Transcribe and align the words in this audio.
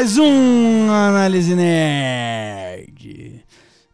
mais 0.00 0.16
um 0.16 0.90
Análise 0.90 1.54
Nerd. 1.54 3.44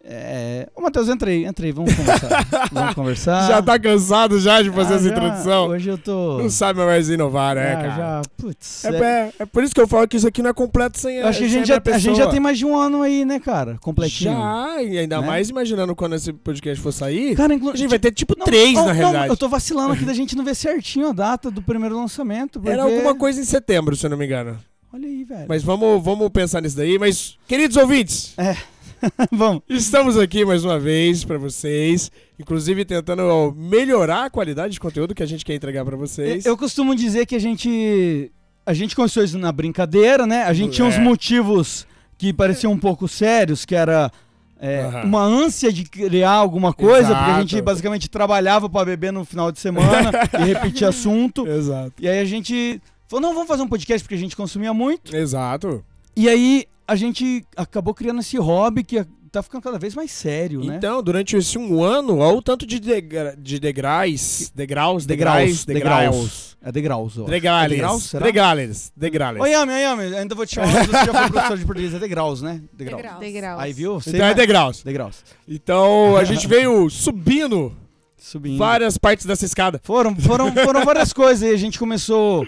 É... 0.04 0.68
Ô, 0.72 0.80
Matheus, 0.80 1.09
entrei, 1.09 1.45
entrei, 1.45 1.72
vamos 1.72 1.93
conversar. 1.96 2.46
vamos 2.71 2.94
conversar. 2.94 3.48
Já 3.48 3.61
tá 3.61 3.76
cansado 3.76 4.39
já 4.39 4.62
de 4.62 4.71
fazer 4.71 4.93
Ah, 4.93 4.96
essa 4.98 5.08
já. 5.08 5.11
introdução? 5.11 5.67
Hoje 5.67 5.90
eu 5.90 5.98
tô... 5.98 6.39
Não 6.39 6.48
sabe 6.48 6.79
mais 6.79 7.08
inovar, 7.08 7.57
né, 7.57 7.72
já, 7.72 7.76
cara? 7.76 7.96
já, 7.96 8.22
putz. 8.36 8.84
É, 8.84 8.89
é- 8.96 9.32
é- 9.40 9.46
por 9.46 9.64
isso 9.64 9.75
que 9.75 9.81
eu 9.81 9.89
falo 9.89 10.07
que 10.07 10.17
isso 10.17 10.29
aqui 10.29 10.43
não 10.43 10.50
é 10.50 10.54
completo 10.54 10.96
sem 11.00 11.17
eu 11.17 11.26
acho 11.26 11.40
que 11.40 11.45
a 11.46 11.48
gente, 11.48 11.67
já, 11.67 11.82
minha 11.84 11.96
a 11.96 11.98
gente 11.98 12.17
já 12.17 12.29
tem 12.29 12.39
mais 12.39 12.57
de 12.57 12.64
um 12.64 12.76
ano 12.76 13.03
aí, 13.03 13.25
né, 13.25 13.40
cara? 13.40 13.76
Completinho. 13.81 14.32
Já, 14.32 14.81
e 14.81 14.98
ainda 14.98 15.20
Né? 15.20 15.26
mais 15.26 15.50
imaginando 15.50 15.93
quando 15.96 16.14
esse 16.14 16.32
podcast 16.32 16.81
for 16.81 16.93
sair. 16.93 17.34
Cara, 17.34 17.53
inclu... 17.53 17.70
a 17.70 17.76
gente 17.76 17.90
vai 17.90 17.98
ter 17.98 18.12
tipo 18.12 18.39
Não, 18.39 18.45
três, 18.46 18.75
não, 18.75 18.82
na 18.82 18.89
não, 18.90 18.95
realidade. 18.95 19.29
eu 19.31 19.36
tô 19.36 19.48
vacilando 19.48 19.93
aqui 19.95 20.04
da 20.04 20.14
gente 20.14 20.36
não 20.36 20.45
ver 20.45 20.54
certinho 20.54 21.09
a 21.09 21.12
data 21.12 21.50
do 21.50 21.61
primeiro 21.61 21.96
lançamento. 21.96 22.61
Porque... 22.61 22.70
Era 22.70 22.84
alguma 22.84 23.17
coisa 23.17 23.40
em 23.40 23.45
setembro, 23.45 23.96
se 23.96 24.07
eu 24.07 24.11
não 24.11 24.17
me 24.17 24.25
engano. 24.25 24.57
Olha 24.93 25.07
aí, 25.08 25.25
velho. 25.25 25.46
Mas 25.49 25.63
vamos, 25.63 26.03
vamos 26.03 26.29
pensar 26.31 26.61
nisso 26.63 26.76
daí. 26.76 26.99
Mas, 26.99 27.36
queridos 27.46 27.76
ouvintes, 27.76 28.35
vamos. 29.32 29.62
estamos 29.68 30.17
aqui 30.18 30.45
mais 30.45 30.64
uma 30.64 30.79
vez 30.79 31.25
pra 31.25 31.39
vocês. 31.39 32.11
Inclusive 32.39 32.84
tentando 32.84 33.53
melhorar 33.56 34.27
a 34.27 34.31
qualidade 34.31 34.75
de 34.75 34.81
conteúdo 34.81 35.14
que 35.14 35.23
a 35.23 35.27
gente 35.27 35.45
quer 35.45 35.55
entregar 35.55 35.84
pra 35.84 35.97
vocês. 35.97 36.45
Eu 36.47 36.57
costumo 36.57 36.95
dizer 36.95 37.27
que 37.27 37.34
a 37.34 37.39
gente. 37.41 38.31
A 38.64 38.75
gente 38.75 38.97
começou 38.97 39.23
isso 39.23 39.39
na 39.39 39.53
brincadeira, 39.53 40.27
né? 40.27 40.42
A 40.45 40.53
gente 40.53 40.75
tinha 40.75 40.87
uns 40.87 40.97
É. 40.97 41.01
motivos 41.01 41.87
que 42.19 42.33
pareciam 42.33 42.73
um 42.73 42.79
pouco 42.79 43.07
sérios, 43.07 43.64
que 43.64 43.75
era 43.77 44.11
é, 44.59 44.81
Aham. 44.83 45.03
uma 45.05 45.23
ânsia 45.23 45.73
de 45.73 45.84
criar 45.84 46.33
alguma 46.33 46.73
coisa, 46.73 47.09
porque 47.09 47.25
a 47.31 47.34
Exato. 47.34 47.48
gente 47.48 47.62
basicamente 47.62 48.09
trabalhava 48.11 48.69
pra 48.69 48.84
beber 48.84 49.12
no 49.12 49.25
final 49.25 49.53
de 49.53 49.61
semana 49.61 50.11
e 50.41 50.45
repetir 50.45 50.87
assunto. 50.87 51.47
Exato. 51.47 51.92
E 52.01 52.09
aí 52.09 52.19
a 52.19 52.25
gente 52.25 52.81
falou, 53.09 53.21
não, 53.21 53.35
vamos 53.35 53.49
fazer 53.49 53.62
um 53.62 53.69
podcast 53.69 54.03
porque 54.05 54.15
a 54.15 54.19
gente 54.19 54.37
consumia 54.37 54.73
muito. 54.73 55.15
Exato. 55.15 55.85
E 56.15 56.29
aí 56.29 56.67
a 56.87 56.97
gente 56.97 57.45
acabou 57.57 57.95
criando 57.95 58.21
esse 58.21 58.37
hobby 58.39 58.85
que 58.85 59.05
tá 59.31 59.43
ficando 59.43 59.63
cada 59.63 59.79
vez 59.79 59.95
mais 59.95 60.11
sério, 60.11 60.65
né? 60.65 60.77
Então, 60.77 61.03
durante 61.03 61.37
esse 61.37 61.59
um 61.59 61.83
ano, 61.83 62.19
olha 62.19 62.39
o 62.39 62.43
tanto 62.43 62.67
de, 62.67 62.81
degra 62.81 63.37
de 63.39 63.59
degraus, 63.59 64.51
degraus, 64.55 65.05
Degraus, 65.05 65.65
degraus, 65.65 65.65
degraus. 65.67 66.57
É 66.63 66.73
degraus, 66.73 67.19
ó. 67.19 67.25
É 67.27 67.69
degraus, 67.69 68.03
será? 68.05 68.25
Degrales. 68.25 68.93
Degrales. 68.97 69.43
Oi, 69.43 69.51
Yami, 69.51 69.73
Yami, 69.73 70.17
ainda 70.17 70.35
vou 70.35 70.47
te 70.47 70.55
chamar, 70.55 70.87
você 70.87 70.93
já 70.93 71.13
foi 71.13 71.31
professor 71.31 71.59
de 71.59 71.65
português, 71.67 71.95
é 71.95 71.98
degraus, 71.98 72.41
né? 72.41 72.63
Degraus. 72.73 73.03
Degraus. 73.03 73.20
Degraus. 73.20 73.61
Aí, 73.63 73.73
viu? 73.73 74.01
Você 74.01 74.11
Então 74.11 74.27
é 74.27 74.35
degraus. 74.35 74.83
Degraus. 74.83 75.25
Então, 75.47 76.17
a 76.17 76.25
gente 76.25 76.47
veio 76.47 76.89
subindo 76.89 77.77
Subindo. 78.17 78.59
várias 78.59 78.97
partes 78.98 79.27
dessa 79.27 79.45
escada. 79.45 79.81
Foram, 79.85 80.17
foram, 80.17 80.53
foram 80.53 80.85
várias 80.85 81.13
coisas 81.13 81.43
aí. 81.47 81.55
A 81.55 81.59
gente 81.59 81.79
começou, 81.79 82.47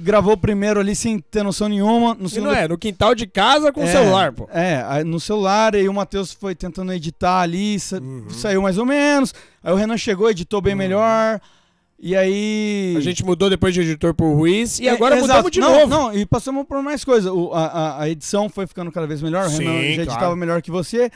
gravou 0.00 0.36
primeiro 0.36 0.80
ali 0.80 0.94
sem 0.96 1.18
ter 1.18 1.42
noção 1.42 1.68
nenhuma. 1.68 2.14
No 2.14 2.26
E 2.26 2.30
segundo 2.30 2.48
não 2.50 2.56
é, 2.56 2.66
no 2.68 2.76
quintal 2.78 3.14
de 3.14 3.26
casa 3.26 3.72
com 3.72 3.80
o 3.80 3.84
É, 3.84 3.92
celular, 3.92 4.32
pô. 4.32 4.48
É, 4.52 5.04
no 5.04 5.20
celular, 5.20 5.74
aí 5.74 5.88
o 5.88 5.94
Matheus 5.94 6.32
foi 6.32 6.54
tentando 6.54 6.92
editar 6.92 7.40
ali, 7.40 7.78
sa- 7.78 7.98
Uhum. 7.98 8.26
saiu 8.30 8.62
mais 8.62 8.78
ou 8.78 8.86
menos. 8.86 9.34
Aí 9.62 9.72
o 9.72 9.76
Renan 9.76 9.96
chegou, 9.96 10.30
editou 10.30 10.60
bem 10.60 10.72
Uhum. 10.72 10.78
melhor. 10.78 11.40
E 12.02 12.16
aí. 12.16 12.94
A 12.96 13.00
gente 13.00 13.22
mudou 13.24 13.50
depois 13.50 13.74
de 13.74 13.82
editor 13.82 14.14
pro 14.14 14.32
Ruiz 14.32 14.78
e 14.80 14.88
É, 14.88 14.90
agora 14.90 15.16
exato. 15.16 15.28
mudamos 15.28 15.50
de 15.50 15.60
não, 15.60 15.72
novo. 15.72 15.86
Não, 15.88 16.14
e 16.14 16.24
passamos 16.24 16.66
por 16.66 16.82
mais 16.82 17.04
coisas. 17.04 17.30
O- 17.30 17.52
a, 17.52 17.66
a- 17.66 18.02
a 18.02 18.08
edição 18.08 18.48
foi 18.48 18.66
ficando 18.66 18.90
cada 18.90 19.06
vez 19.06 19.20
melhor. 19.20 19.46
O 19.46 19.50
Sim, 19.50 19.64
Renan 19.64 19.80
já 19.94 20.02
editava 20.02 20.18
claro. 20.18 20.36
melhor 20.36 20.62
que 20.62 20.70
você. 20.70 21.10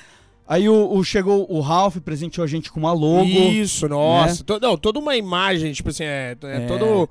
Aí 0.46 0.68
o, 0.68 0.92
o- 0.92 1.02
chegou 1.02 1.46
o 1.50 1.60
Ralph, 1.60 1.96
presenteou 2.04 2.44
a 2.44 2.46
gente 2.46 2.70
com 2.70 2.78
uma 2.80 2.92
logo. 2.92 3.24
Isso, 3.24 3.88
nossa. 3.88 4.44
To- 4.44 4.60
não, 4.60 4.76
toda 4.76 4.98
uma 4.98 5.16
imagem, 5.16 5.72
tipo 5.72 5.88
assim, 5.88 6.04
é, 6.04 6.36
é, 6.42 6.56
É. 6.56 6.66
todo 6.66 7.08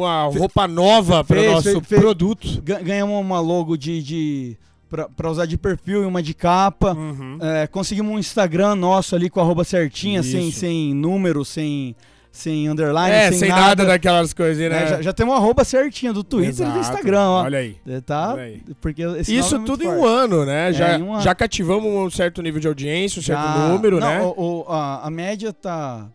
uma 0.00 0.24
roupa 0.24 0.66
nova 0.68 1.22
para 1.24 1.36
fez, 1.40 1.50
nosso 1.52 1.62
fez, 1.72 1.86
fez. 1.86 2.00
produto. 2.00 2.62
Ga- 2.64 2.80
Ganhamos 2.80 3.20
uma 3.20 3.40
logo 3.40 3.76
de. 3.76 4.02
de 4.02 4.58
pra 5.16 5.30
usar 5.30 5.46
de 5.46 5.56
perfil 5.56 6.02
e 6.02 6.06
uma 6.06 6.22
de 6.22 6.34
capa. 6.34 6.92
Uhum. 6.92 7.38
É, 7.40 7.66
conseguimos 7.66 8.12
um 8.14 8.18
Instagram 8.18 8.74
nosso 8.74 9.14
ali 9.16 9.30
com 9.30 9.40
a 9.40 9.42
arroba 9.42 9.64
certinha, 9.64 10.22
sem, 10.22 10.48
Isso. 10.50 10.60
sem 10.60 10.92
número, 10.92 11.46
sem, 11.46 11.96
sem 12.30 12.68
underline, 12.68 13.10
É, 13.10 13.30
sem, 13.30 13.38
sem 13.38 13.48
nada. 13.48 13.60
nada 13.62 13.84
daquelas 13.86 14.34
coisas, 14.34 14.58
né? 14.70 14.82
É, 14.82 14.86
já, 14.88 15.00
já 15.02 15.12
temos 15.14 15.32
uma 15.32 15.40
arroba 15.40 15.64
certinha 15.64 16.12
do 16.12 16.22
Twitter 16.22 16.66
e 16.66 16.70
do 16.70 16.78
Exato. 16.78 16.78
Instagram, 16.80 17.22
ó. 17.26 17.42
Olha 17.44 17.58
aí. 17.60 17.76
É, 17.86 18.00
Tá? 18.02 18.34
olha 18.34 18.42
aí. 18.42 18.62
Porque 18.82 19.02
Isso 19.28 19.56
é 19.56 19.58
tudo 19.60 19.82
em 19.82 19.86
forte. 19.86 19.98
um 20.00 20.06
ano, 20.06 20.44
né? 20.44 20.68
É, 20.68 20.72
já, 20.74 20.98
em 20.98 21.02
um 21.02 21.14
ano. 21.14 21.22
já 21.22 21.34
cativamos 21.34 21.86
um 21.90 22.10
certo 22.10 22.42
nível 22.42 22.60
de 22.60 22.68
audiência, 22.68 23.18
um 23.18 23.22
certo 23.22 23.40
Já- 23.40 23.68
número, 23.68 23.98
não, 23.98 24.06
né? 24.06 24.20
o- 24.36 24.64
o- 24.68 24.70
a, 24.70 25.06
a 25.06 25.10
média 25.10 25.54
tá. 25.54 26.06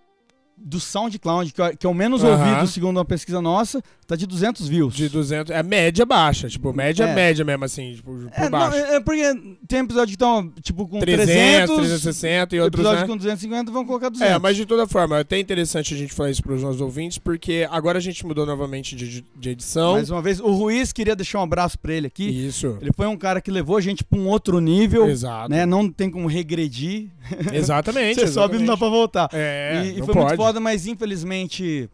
Do 0.67 0.79
SoundCloud, 0.79 1.53
que 1.53 1.61
é, 1.61 1.75
que 1.75 1.85
é 1.85 1.89
o 1.89 1.94
menos 1.94 2.23
ouvido 2.23 2.67
segundo 2.67 2.97
uma 2.97 3.05
pesquisa 3.05 3.41
nossa, 3.41 3.81
tá 4.05 4.16
de 4.16 4.28
200 4.28 4.67
views. 4.67 4.94
De 4.94 5.07
200. 5.07 5.51
É 5.55 5.63
média 5.63 6.05
baixa, 6.05 6.50
tipo, 6.50 6.73
média 6.73 7.05
É. 7.05 7.16
média 7.16 7.45
mesmo, 7.45 7.63
assim, 7.63 7.94
tipo, 7.95 8.11
por 8.11 8.29
É, 8.33 8.44
não, 8.50 8.59
baixo. 8.59 8.75
é 8.78 8.95
é 8.95 9.00
porque 9.00 9.23
tem 9.67 9.79
episódios 9.79 10.16
que 10.16 10.23
estão, 10.23 10.50
tipo, 10.61 10.88
com 10.88 11.00
300, 11.00 11.25
300, 11.28 11.75
360 11.78 12.55
e 12.55 12.59
outros, 12.59 12.79
episódios 12.81 13.01
né? 13.01 13.07
com 13.07 13.16
250 13.17 13.72
vão 13.72 13.85
colocar 13.85 14.09
200. 14.09 14.33
É, 14.33 14.38
mas 14.39 14.55
de 14.57 14.66
toda 14.66 14.85
forma, 14.88 15.17
é 15.17 15.22
até 15.22 15.39
interessante 15.39 15.94
a 15.94 15.97
gente 15.97 16.13
falar 16.13 16.31
isso 16.31 16.44
pros 16.44 16.61
nossos 16.61 16.81
ouvintes, 16.81 17.17
porque 17.17 17.67
agora 17.72 17.97
a 17.97 18.01
gente 18.01 18.25
mudou 18.25 18.45
novamente 18.45 18.95
de, 18.95 19.23
de 19.35 19.49
edição. 19.49 19.94
Mais 19.94 20.09
uma 20.09 20.22
vez, 20.22 20.39
o 20.39 20.51
Ruiz 20.51 20.91
queria 20.91 21.16
deixar 21.16 21.39
um 21.39 21.44
abraço 21.44 21.79
pra 21.79 21.94
ele 21.94 22.07
aqui. 22.07 22.28
Isso. 22.47 22.78
Ele 22.81 22.91
foi 22.95 23.07
um 23.07 23.16
cara 23.17 23.39
que 23.39 23.49
levou 23.51 23.78
a 23.78 23.81
gente 23.81 24.03
pra 24.03 24.19
um 24.19 24.28
outro 24.28 24.59
nível, 24.59 25.07
Exato. 25.09 25.49
né? 25.49 25.66
Não 25.66 25.89
tem 25.89 26.09
como 26.09 26.28
regredir. 26.28 27.07
Exatamente. 27.53 28.19
Você 28.19 28.28
sobe 28.28 28.55
e 28.55 28.59
não 28.59 28.66
dá 28.66 28.73
exatamente. 28.73 28.79
pra 28.79 28.89
voltar. 28.89 29.29
É, 29.34 29.84
e 29.85 29.89
e 29.89 29.99
não 29.99 30.05
foi 30.05 30.13
pode. 30.16 30.28
muito 30.28 30.38
foda, 30.38 30.56
mas 30.59 30.88
infelizmente. 30.88 31.90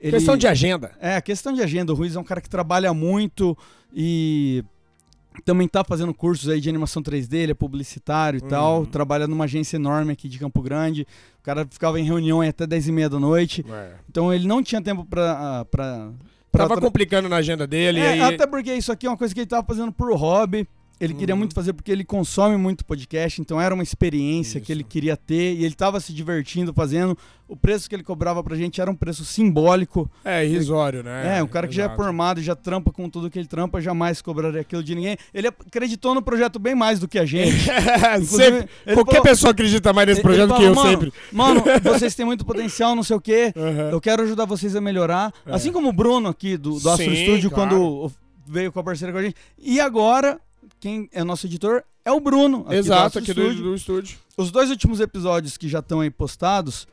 Ele... 0.00 0.12
Questão 0.12 0.36
de 0.36 0.46
agenda. 0.46 0.92
É, 1.00 1.20
questão 1.20 1.52
de 1.52 1.62
agenda. 1.62 1.92
O 1.92 1.96
Ruiz 1.96 2.14
é 2.14 2.20
um 2.20 2.24
cara 2.24 2.40
que 2.40 2.48
trabalha 2.50 2.92
muito 2.92 3.56
e 3.94 4.62
também 5.44 5.66
tá 5.66 5.82
fazendo 5.82 6.12
cursos 6.14 6.48
aí 6.48 6.60
de 6.60 6.68
animação 6.68 7.02
3D, 7.02 7.34
ele 7.34 7.52
é 7.52 7.54
publicitário 7.54 8.38
e 8.38 8.42
Uhum. 8.42 8.48
tal. 8.48 8.86
Trabalha 8.86 9.26
numa 9.26 9.44
agência 9.44 9.76
enorme 9.76 10.12
aqui 10.12 10.28
de 10.28 10.38
Campo 10.38 10.60
Grande. 10.62 11.06
O 11.40 11.42
cara 11.42 11.66
ficava 11.70 11.98
em 11.98 12.04
reunião 12.04 12.40
até 12.42 12.66
10 12.66 12.88
e 12.88 12.92
meia 12.92 13.08
da 13.08 13.18
noite. 13.18 13.64
Então 14.08 14.32
ele 14.32 14.46
não 14.46 14.62
tinha 14.62 14.80
tempo 14.82 15.04
pra. 15.04 15.32
ah, 15.60 15.64
pra, 15.64 16.10
pra 16.52 16.68
Tava 16.68 16.80
complicando 16.80 17.28
na 17.28 17.36
agenda 17.36 17.66
dele. 17.66 18.00
É, 18.00 18.12
aí... 18.12 18.20
Até 18.20 18.46
porque 18.46 18.74
isso 18.74 18.92
aqui 18.92 19.06
é 19.06 19.10
uma 19.10 19.16
coisa 19.16 19.34
que 19.34 19.40
ele 19.40 19.46
tava 19.46 19.66
fazendo 19.66 19.90
por 19.92 20.14
hobby. 20.14 20.68
Ele 21.00 21.12
queria 21.12 21.34
Uhum. 21.34 21.40
muito 21.40 21.54
fazer 21.54 21.72
porque 21.72 21.90
ele 21.90 22.04
consome 22.04 22.56
muito 22.56 22.84
podcast, 22.84 23.40
então 23.40 23.60
era 23.60 23.74
uma 23.74 23.82
experiência 23.82 24.60
que 24.60 24.66
Isso. 24.66 24.72
ele 24.72 24.84
queria 24.84 25.16
ter 25.16 25.54
e 25.54 25.64
ele 25.64 25.74
tava 25.74 25.98
se 26.00 26.12
divertindo 26.12 26.72
fazendo. 26.72 27.16
O 27.48 27.56
preço 27.56 27.88
que 27.88 27.94
ele 27.96 28.02
cobrava 28.02 28.42
pra 28.42 28.56
gente 28.56 28.80
era 28.80 28.90
um 28.90 28.94
preço 28.94 29.24
simbólico. 29.24 30.10
É, 30.24 30.44
irrisório, 30.46 31.02
né? 31.02 31.38
É, 31.38 31.42
o 31.42 31.48
cara 31.48 31.66
que 31.68 31.74
já 31.74 31.82
é 31.82 31.86
Exato. 31.86 32.02
formado 32.02 32.40
e 32.40 32.42
já 32.44 32.54
trampa 32.56 32.90
com 32.92 33.08
tudo 33.10 33.28
que 33.28 33.38
ele 33.38 33.46
trampa, 33.48 33.80
jamais 33.80 34.22
cobraria 34.22 34.60
aquilo 34.62 34.82
de 34.82 34.94
ninguém. 34.94 35.16
Ele 35.34 35.48
acreditou 35.48 36.14
no 36.14 36.22
projeto 36.22 36.58
bem 36.58 36.74
mais 36.74 36.98
do 37.00 37.06
que 37.08 37.18
a 37.18 37.26
gente. 37.26 37.68
Inclusive, 38.14 38.26
sempre. 38.26 38.68
Qualquer 38.94 39.16
falou- 39.16 39.22
pessoa 39.24 39.50
acredita 39.50 39.92
mais 39.92 40.08
nesse 40.08 40.22
projeto 40.22 40.54
que 40.54 40.62
eu 40.62 40.74
falou, 40.74 40.90
sempre. 40.90 41.12
Mano, 41.32 41.62
vocês 41.82 42.14
têm 42.14 42.24
muito 42.24 42.46
potencial, 42.46 42.94
não 42.96 43.02
sei 43.02 43.16
o 43.16 43.20
quê. 43.20 43.52
Aham. 43.56 43.90
Eu 43.90 44.00
quero 44.00 44.22
ajudar 44.22 44.44
vocês 44.46 44.74
a 44.74 44.80
melhorar. 44.80 45.32
É. 45.44 45.54
Assim 45.54 45.70
como 45.72 45.88
o 45.88 45.92
Bruno 45.92 46.28
aqui 46.28 46.56
do, 46.56 46.78
do 46.80 46.88
Astro 46.88 47.04
Sim, 47.14 47.24
Studio, 47.24 47.50
claro. 47.50 47.70
quando 47.70 48.12
veio 48.46 48.70
com 48.72 48.78
a 48.80 48.84
parceira 48.84 49.12
com 49.12 49.18
a 49.18 49.22
gente. 49.22 49.36
E 49.58 49.80
agora, 49.80 50.38
quem 50.84 51.08
é 51.14 51.24
nosso 51.24 51.46
editor 51.46 51.82
é 52.04 52.12
o 52.12 52.20
Bruno. 52.20 52.58
Aqui 52.66 52.68
do 52.68 52.74
Exato, 52.74 53.06
Astro 53.06 53.22
aqui 53.22 53.32
do, 53.32 53.40
Studio. 53.42 53.62
do 53.62 53.74
estúdio. 53.74 54.18
Os 54.36 54.50
dois 54.50 54.68
últimos 54.68 55.00
episódios 55.00 55.56
que 55.56 55.66
já 55.66 55.78
estão 55.78 56.00
aí 56.00 56.10
postados, 56.10 56.86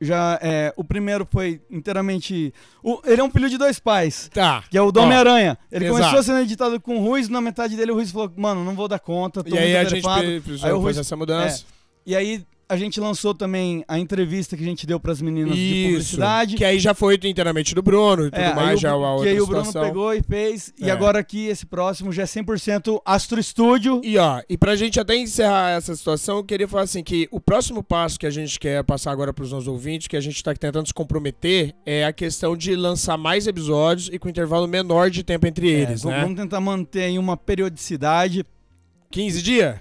já 0.00 0.36
é, 0.42 0.74
o 0.76 0.82
primeiro 0.82 1.24
foi 1.30 1.60
inteiramente. 1.70 2.52
o- 2.82 3.00
ele 3.04 3.20
é 3.20 3.24
um 3.24 3.30
filho 3.30 3.48
de 3.48 3.56
dois 3.56 3.78
pais. 3.78 4.28
Tá. 4.34 4.64
Que 4.68 4.76
é 4.76 4.82
o 4.82 4.90
do 4.90 4.98
Ó, 4.98 5.04
Homem-Aranha. 5.04 5.56
Ele 5.70 5.84
exato. 5.84 6.00
começou 6.00 6.22
sendo 6.24 6.40
editado 6.40 6.80
com 6.80 6.96
o 6.98 7.04
Ruiz, 7.04 7.28
na 7.28 7.40
metade 7.40 7.76
dele 7.76 7.92
o 7.92 7.94
Ruiz 7.94 8.10
falou, 8.10 8.32
mano, 8.36 8.64
não 8.64 8.74
vou 8.74 8.88
dar 8.88 8.98
conta, 8.98 9.44
tô 9.44 9.54
E 9.54 9.58
aí 9.58 9.76
a 9.76 9.84
gente 9.84 10.00
atarefado." 10.04 10.20
pre- 10.26 10.40
precisou 10.40 10.66
Aí 10.66 10.72
o 10.72 10.76
fazer 10.78 10.84
Ruiz- 10.84 10.98
essa 10.98 11.16
mudança. 11.16 11.64
E 12.04 12.16
aí 12.16 12.44
a 12.68 12.76
gente 12.76 12.98
lançou 13.00 13.32
também 13.34 13.84
a 13.86 13.98
entrevista 13.98 14.56
que 14.56 14.62
a 14.62 14.66
gente 14.66 14.86
deu 14.86 14.98
pras 14.98 15.20
meninas 15.22 15.54
de 15.54 15.60
Isso. 15.62 15.88
publicidade. 15.88 16.56
Que 16.56 16.64
aí 16.64 16.78
já 16.80 16.94
foi 16.94 17.18
inteiramente 17.24 17.74
do 17.74 17.82
Bruno 17.82 18.26
e 18.26 18.30
tudo 18.30 18.40
É, 18.42 18.54
mais, 18.54 18.78
o 18.78 18.82
já 18.82 18.90
a 18.90 18.92
que 18.94 18.98
outra 18.98 19.30
aí 19.30 19.40
o 19.40 19.46
Bruno 19.46 19.64
situação. 19.64 19.88
pegou 19.90 20.12
e 20.14 20.22
fez. 20.22 20.72
E 20.80 20.88
É. 20.88 20.90
agora 20.90 21.18
aqui, 21.18 21.46
esse 21.46 21.64
próximo 21.64 22.12
já 22.12 22.22
é 22.22 22.26
100% 22.26 23.00
Astro 23.04 23.42
Studio. 23.42 24.00
E 24.02 24.18
ó, 24.18 24.42
e 24.48 24.58
pra 24.58 24.74
gente 24.74 24.98
até 24.98 25.16
encerrar 25.16 25.70
essa 25.76 25.94
situação, 25.94 26.38
eu 26.38 26.44
queria 26.44 26.66
falar 26.66 26.82
assim 26.82 27.02
que 27.04 27.28
o 27.30 27.40
próximo 27.40 27.82
passo 27.82 28.18
que 28.18 28.26
a 28.26 28.30
gente 28.30 28.58
quer 28.58 28.82
passar 28.82 29.12
agora 29.12 29.32
pros 29.32 29.52
nossos 29.52 29.68
ouvintes, 29.68 30.08
que 30.08 30.16
a 30.16 30.20
gente 30.20 30.42
tá 30.42 30.52
tentando 30.54 30.86
se 30.88 30.94
comprometer, 30.94 31.74
é 31.86 32.04
a 32.04 32.12
questão 32.12 32.56
de 32.56 32.74
lançar 32.74 33.16
mais 33.16 33.46
episódios 33.46 34.10
e 34.12 34.18
com 34.18 34.28
intervalo 34.28 34.66
menor 34.66 35.08
de 35.10 35.22
tempo 35.22 35.46
entre 35.46 35.68
É, 35.72 35.80
eles, 35.82 36.02
né? 36.04 36.20
Vamos 36.20 36.36
tentar 36.36 36.60
manter 36.60 37.02
aí 37.04 37.18
uma 37.18 37.36
periodicidade. 37.36 38.44
15 39.10 39.40
dias? 39.40 39.76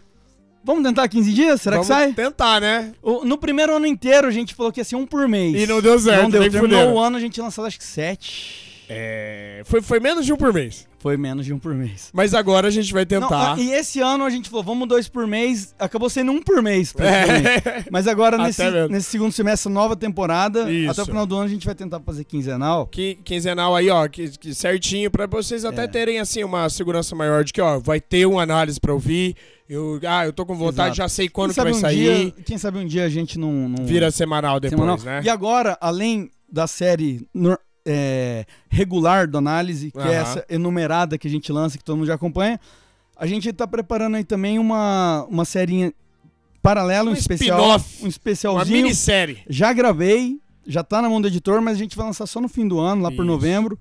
Vamos 0.66 0.84
tentar 0.84 1.08
15 1.08 1.32
dias? 1.32 1.62
Será 1.62 1.76
Vamos 1.78 1.88
que 1.88 1.94
sai? 1.94 2.12
tentar, 2.14 2.60
né? 2.60 2.92
O- 3.02 3.24
no 3.24 3.38
primeiro 3.38 3.76
ano 3.76 3.86
inteiro 3.86 4.28
a 4.28 4.32
gente 4.32 4.56
falou 4.56 4.72
que 4.72 4.80
ia 4.80 4.84
ser 4.84 4.96
um 4.96 5.06
por 5.06 5.28
mês. 5.28 5.56
E 5.62 5.68
não 5.68 5.80
deu 5.80 6.00
certo, 6.00 6.24
Não 6.24 6.30
deu. 6.32 6.42
nem 6.42 6.50
Terminou 6.50 6.94
o 6.94 7.00
ano, 7.00 7.18
a 7.18 7.20
gente 7.20 7.40
lançado 7.40 7.66
acho 7.68 7.78
que 7.78 7.84
7. 7.86 8.75
É, 8.90 9.62
foi, 9.66 9.82
foi 9.82 10.00
menos 10.00 10.26
de 10.26 10.34
um 10.34 10.38
por 10.38 10.54
mês. 10.54 10.88
Foi 11.00 11.18
menos 11.18 11.46
de 11.46 11.54
um 11.54 11.60
por 11.60 11.74
mês. 11.74 12.10
Mas 12.12 12.34
agora 12.34 12.68
a 12.68 12.72
gente 12.72 12.92
vai 12.92 13.06
tentar. 13.06 13.56
Não, 13.56 13.64
e 13.64 13.72
esse 13.72 14.00
ano 14.00 14.24
a 14.24 14.30
gente 14.30 14.50
falou, 14.50 14.64
vamos 14.64 14.88
dois 14.88 15.08
por 15.08 15.28
mês. 15.28 15.76
Acabou 15.78 16.10
sendo 16.10 16.32
um 16.32 16.42
por 16.42 16.64
mês. 16.64 16.96
É. 16.98 17.86
Mas 17.92 18.08
agora, 18.08 18.38
nesse, 18.42 18.64
nesse 18.90 19.12
segundo 19.12 19.32
semestre, 19.32 19.72
nova 19.72 19.96
temporada, 19.96 20.72
Isso. 20.72 20.92
até 20.92 21.04
o 21.04 21.06
final 21.06 21.26
do 21.28 21.36
ano, 21.36 21.46
a 21.46 21.48
gente 21.48 21.66
vai 21.66 21.76
tentar 21.76 22.00
fazer 22.00 22.24
quinzenal. 22.24 22.88
Que, 22.88 23.16
quinzenal 23.24 23.76
aí, 23.76 23.90
ó, 23.90 24.08
que, 24.08 24.30
que 24.38 24.56
certinho, 24.56 25.12
pra 25.12 25.28
vocês 25.28 25.64
até 25.64 25.84
é. 25.84 25.88
terem, 25.88 26.20
assim, 26.20 26.44
uma 26.44 26.68
segurança 26.70 27.16
maior 27.16 27.44
de 27.44 27.54
que, 27.54 27.62
ó, 27.62 27.78
vai 27.78 28.02
ter 28.02 28.26
uma 28.26 28.42
análise 28.42 28.80
pra 28.80 28.92
ouvir. 28.92 29.36
Eu, 29.70 30.00
ah, 30.08 30.26
eu 30.26 30.34
tô 30.34 30.46
com 30.46 30.56
vontade, 30.56 30.90
Exato. 30.90 30.98
já 30.98 31.10
sei 31.10 31.30
quando 31.30 31.54
que 31.54 31.62
vai 31.62 31.72
um 31.72 31.76
sair. 31.76 32.32
Dia, 32.32 32.44
quem 32.44 32.58
sabe 32.58 32.80
um 32.80 32.86
dia 32.86 33.06
a 33.06 33.10
gente 33.10 33.38
não. 33.38 33.70
não... 33.70 33.86
Vira 33.86 34.10
semanal 34.10 34.60
depois, 34.60 34.80
semanal. 34.80 34.98
né? 35.04 35.22
E 35.24 35.30
agora, 35.30 35.78
além 35.82 36.32
da 36.52 36.66
série 36.66 37.28
é, 37.86 38.46
regular 38.70 39.28
do 39.28 39.38
análise, 39.38 39.92
que 39.92 39.98
uhum. 39.98 40.06
é 40.06 40.14
essa 40.14 40.46
enumerada 40.50 41.18
que 41.18 41.28
a 41.28 41.32
gente 41.32 41.52
lança, 41.52 41.78
que 41.78 41.84
todo 41.84 41.98
mundo 41.98 42.08
já 42.08 42.16
acompanha. 42.16 42.60
A 43.16 43.26
gente 43.26 43.48
está 43.48 43.68
preparando 43.68 44.16
aí 44.16 44.24
também 44.24 44.60
uma, 44.60 45.26
uma 45.30 45.46
série 45.46 45.94
paralela, 46.62 47.10
um, 47.10 47.14
um 47.14 47.16
especial. 47.16 47.80
Um 48.02 48.08
especialzinho. 48.08 48.78
Uma 48.78 48.84
minissérie. 48.84 49.38
Já 49.48 49.72
gravei, 49.72 50.40
já 50.66 50.82
está 50.82 51.02
na 51.02 51.10
mão 51.10 51.22
do 51.22 51.28
editor, 51.28 51.62
mas 51.62 51.76
a 51.76 51.80
gente 51.80 51.96
vai 51.96 52.06
lançar 52.06 52.26
só 52.26 52.42
no 52.42 52.50
fim 52.50 52.68
do 52.68 52.80
ano, 52.80 53.04
lá 53.04 53.10
Isso. 53.10 53.18
por 53.18 53.26
novembro. 53.26 53.80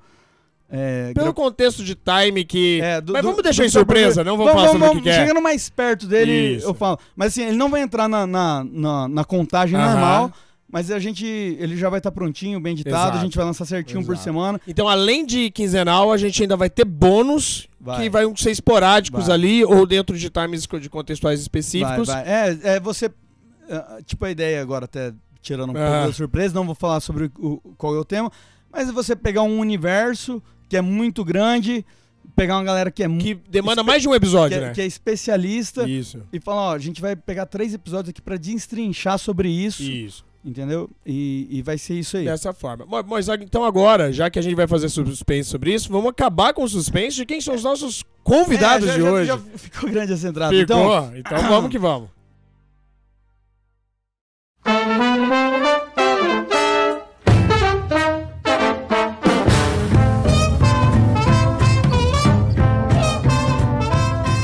É, 0.71 1.13
Pelo 1.15 1.27
gra... 1.27 1.35
contexto 1.35 1.85
de 1.85 1.95
time 1.95 2.45
que. 2.45 2.81
É, 2.83 3.01
do, 3.01 3.13
mas 3.13 3.23
vamos 3.23 3.39
do, 3.39 3.43
deixar 3.43 3.63
do, 3.63 3.67
em 3.67 3.71
surpresa, 3.71 4.25
não 4.25 4.37
vamos, 4.37 4.53
vamos 4.53 4.61
falar 4.61 4.73
sobre 4.73 4.87
vamos, 4.87 5.01
o 5.01 5.05
que, 5.05 5.11
que 5.11 5.15
é. 5.15 5.21
Chegando 5.21 5.41
mais 5.41 5.69
perto 5.69 6.07
dele, 6.07 6.57
Isso. 6.57 6.67
eu 6.67 6.75
falo. 6.75 6.99
Mas 7.15 7.29
assim, 7.29 7.43
ele 7.43 7.57
não 7.57 7.69
vai 7.69 7.83
entrar 7.83 8.09
na, 8.09 8.27
na, 8.27 8.65
na, 8.65 9.09
na 9.09 9.25
contagem 9.25 9.79
normal. 9.79 10.33
Mas 10.75 10.91
a 10.91 10.99
gente, 10.99 11.25
ele 11.25 11.77
já 11.77 11.89
vai 11.89 12.01
estar 12.01 12.11
tá 12.11 12.15
prontinho, 12.17 12.59
bem 12.59 12.73
editado, 12.73 12.97
Exato. 12.97 13.19
a 13.19 13.21
gente 13.21 13.37
vai 13.37 13.47
lançar 13.47 13.65
certinho 13.65 14.01
Exato. 14.01 14.19
por 14.19 14.21
semana. 14.21 14.61
Então, 14.67 14.89
além 14.89 15.25
de 15.25 15.49
quinzenal, 15.53 16.11
a 16.11 16.17
gente 16.17 16.43
ainda 16.43 16.57
vai 16.57 16.69
ter 16.69 16.85
bônus 16.85 17.69
vai. 17.81 18.03
que 18.03 18.11
vai 18.11 18.25
ser 18.35 18.51
esporádicos 18.51 19.29
vai. 19.29 19.35
ali 19.37 19.65
ou 19.65 19.87
dentro 19.87 20.19
de 20.19 20.29
times 20.29 20.67
de 20.67 20.91
contextuais 20.91 21.41
específicos. 21.41 22.09
Vai, 22.09 22.25
é, 22.27 22.59
é, 22.65 22.81
você, 22.81 23.09
é, 23.69 24.03
tipo 24.05 24.25
a 24.25 24.33
ideia 24.33 24.61
agora 24.61 24.87
até 24.87 25.15
tirando 25.41 25.71
um 25.71 25.75
pouco 25.75 25.89
da 25.89 26.13
surpresa, 26.13 26.53
não 26.53 26.67
vou 26.67 26.75
falar 26.75 26.99
sobre 26.99 27.31
o, 27.39 27.59
qual 27.79 27.95
é 27.95 27.99
o 28.01 28.05
tema, 28.05 28.29
mas 28.73 28.89
é 28.89 28.93
você 28.93 29.15
pegar 29.15 29.43
um 29.43 29.61
universo 29.61 30.43
que 30.69 30.77
é 30.77 30.81
muito 30.81 31.25
grande, 31.25 31.87
pegar 32.35 32.57
uma 32.57 32.65
galera 32.65 32.91
que 32.91 33.05
é 33.05 33.09
que 33.09 33.37
demanda 33.49 33.85
mais 33.85 34.03
de 34.03 34.09
um 34.09 34.15
episódio, 34.15 34.59
que 34.59 34.65
é, 34.65 34.67
né? 34.67 34.75
Que 34.75 34.81
é 34.81 34.87
especialista. 34.87 35.89
Isso. 35.89 36.21
E 36.33 36.41
falar, 36.41 36.63
ó, 36.63 36.75
a 36.75 36.81
gente 36.81 37.01
vai 37.01 37.15
pegar 37.15 37.47
três 37.47 37.73
episódios 37.73 38.11
aqui 38.11 38.21
para 38.21 38.37
destrinchar 38.37 39.21
sobre 39.21 39.49
isso. 39.49 39.85
Isso. 39.85 40.34
Entendeu? 40.45 40.91
E, 41.07 41.49
e 41.51 41.63
vai 41.63 41.79
ser 41.79 41.95
isso 41.95 42.19
aí. 42.19 42.27
Dessa 42.27 42.53
forma. 42.53 42.85
Mas 43.07 43.29
então 43.29 43.65
agora, 43.65 44.13
já 44.13 44.29
que 44.29 44.39
a 44.39 44.43
gente 44.43 44.55
vai 44.55 44.67
fazer 44.67 44.91
suspense 44.91 45.49
sobre 45.49 45.73
isso, 45.73 45.91
vamos 45.91 46.11
acabar 46.11 46.53
com 46.53 46.63
o 46.63 46.69
suspense 46.69 47.17
de 47.17 47.25
quem 47.25 47.41
são 47.41 47.55
os 47.55 47.65
nossos 47.65 48.05
convidados 48.23 48.87
é, 48.87 48.93
já, 48.93 48.99
de 48.99 49.03
já, 49.03 49.11
hoje. 49.11 49.27
Já 49.27 49.39
ficou 49.39 49.91
grande 49.91 50.13
essa 50.13 50.29
entrada. 50.29 50.55
Ficou? 50.55 50.77
Então, 50.77 51.17
então 51.17 51.49
vamos 51.49 51.71
que 51.71 51.79
vamos. 51.79 52.11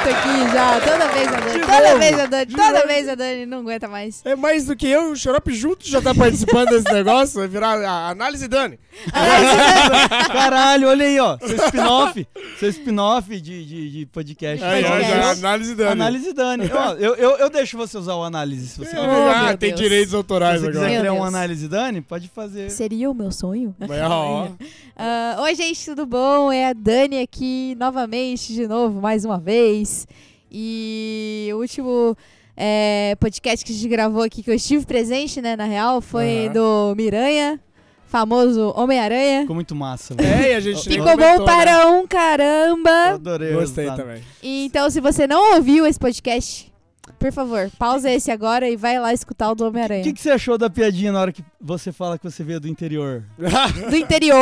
aqui 0.10 0.54
já, 0.54 0.80
toda 0.82 1.08
vez 1.08 1.28
a 1.28 1.40
Dani, 1.40 1.60
toda 1.60 1.98
vez 1.98 2.20
a 2.20 2.26
Dani, 2.26 2.52
toda 2.52 2.88
vez 2.88 3.10
a 3.10 3.16
Dani, 3.16 3.46
não 3.46 3.60
aguenta 3.60 3.88
mais. 3.88 4.22
É 4.26 4.36
mais 4.36 4.66
do 4.66 4.76
que 4.76 4.88
eu 4.88 5.10
e 5.10 5.12
o 5.14 5.16
Xarope 5.16 5.54
juntos 5.54 5.88
já 5.88 6.02
tá 6.02 6.14
participando 6.14 6.70
desse 6.70 6.92
negócio, 6.94 7.40
vai 7.40 7.48
virar 7.48 7.76
a 7.84 8.10
análise 8.10 8.48
Dani. 8.48 8.80
Caralho, 10.28 10.90
olha 10.90 11.06
aí, 11.06 11.20
ó, 11.20 11.38
seu 11.40 11.56
spin-off, 11.58 12.28
seu 12.60 12.70
spin-off 12.70 13.42
de, 13.42 13.66
de, 13.66 13.92
de 13.92 14.06
podcast. 14.06 14.64
Aí, 14.64 14.84
podcast. 14.84 15.40
Análise 15.40 15.76
Dani. 15.76 15.92
Análise 15.92 16.34
Dani. 16.34 16.72
ó, 16.74 16.94
eu, 16.94 17.16
eu, 17.16 17.32
eu 17.38 17.50
deixo 17.50 17.78
você 17.78 17.98
usar 17.98 18.16
o 18.16 18.24
análise, 18.24 18.68
se 18.68 18.80
você 18.80 18.96
oh, 18.96 19.30
ah, 19.30 19.58
tem 19.58 19.70
Deus. 19.70 19.82
direitos 19.82 20.14
autorais 20.14 20.62
agora. 20.62 20.74
Se 20.74 20.80
você 20.80 20.86
quiser 20.86 21.00
criar 21.00 21.14
uma 21.14 21.28
análise 21.28 21.68
Dani, 21.68 22.02
pode 22.02 22.28
fazer. 22.30 22.70
Seria 22.70 23.10
o 23.10 23.14
meu 23.14 23.32
sonho? 23.32 23.76
Mas, 23.80 23.90
ó. 24.02 24.46
Uh, 24.46 25.42
oi, 25.42 25.56
gente, 25.56 25.84
tudo 25.86 26.06
bom? 26.06 26.52
É 26.52 26.70
a 26.70 26.74
Dani 26.74 27.22
aqui 27.22 27.76
novamente, 27.78 28.54
de 28.54 28.68
novo, 28.68 29.02
mais 29.02 29.26
uma 29.26 29.40
vez. 29.40 29.95
E 30.52 31.50
o 31.54 31.58
último 31.58 32.16
é, 32.56 33.16
podcast 33.20 33.66
que 33.66 33.72
a 33.72 33.76
gente 33.76 33.88
gravou 33.88 34.24
aqui, 34.24 34.42
que 34.42 34.50
eu 34.50 34.56
estive 34.56 34.86
presente, 34.86 35.42
né, 35.42 35.56
na 35.56 35.66
real, 35.66 36.02
foi 36.02 36.48
uhum. 36.48 36.54
do 36.54 36.96
Miranha, 36.96 37.60
famoso 38.08 38.74
Homem-Aranha. 38.76 39.42
Ficou 39.42 39.56
muito 39.56 39.76
massa. 39.76 40.16
É, 40.18 40.56
a 40.56 40.60
gente 40.60 40.88
Ficou 40.88 41.18
bom 41.18 41.40
né? 41.40 41.46
para 41.46 41.88
um 41.88 42.08
caramba. 42.08 43.10
Eu 43.10 43.16
adorei. 43.16 43.54
Gostei 43.54 43.88
também. 43.92 44.22
Então, 44.42 44.90
se 44.90 45.02
você 45.02 45.28
não 45.28 45.56
ouviu 45.56 45.86
esse 45.86 46.00
podcast, 46.00 46.72
por 47.20 47.32
favor, 47.32 47.72
pausa 47.78 48.12
esse 48.12 48.32
agora 48.32 48.70
e 48.70 48.76
vai 48.76 49.00
lá 49.00 49.14
escutar 49.14 49.52
o 49.52 49.56
do 49.56 49.66
Homem-Aranha. 49.66 50.02
O 50.02 50.04
que, 50.04 50.14
que, 50.14 50.22
você 50.22 50.32
achou 50.32 50.58
da 50.58 50.70
piadinha 50.70 51.12
na 51.12 51.20
hora 51.22 51.32
que 51.32 51.44
você 51.60 51.92
fala 51.92 52.18
que 52.18 52.24
você 52.24 52.44
veio 52.44 52.60
do 52.60 52.68
interior? 52.68 53.24
do 53.90 53.96
interior! 53.96 54.40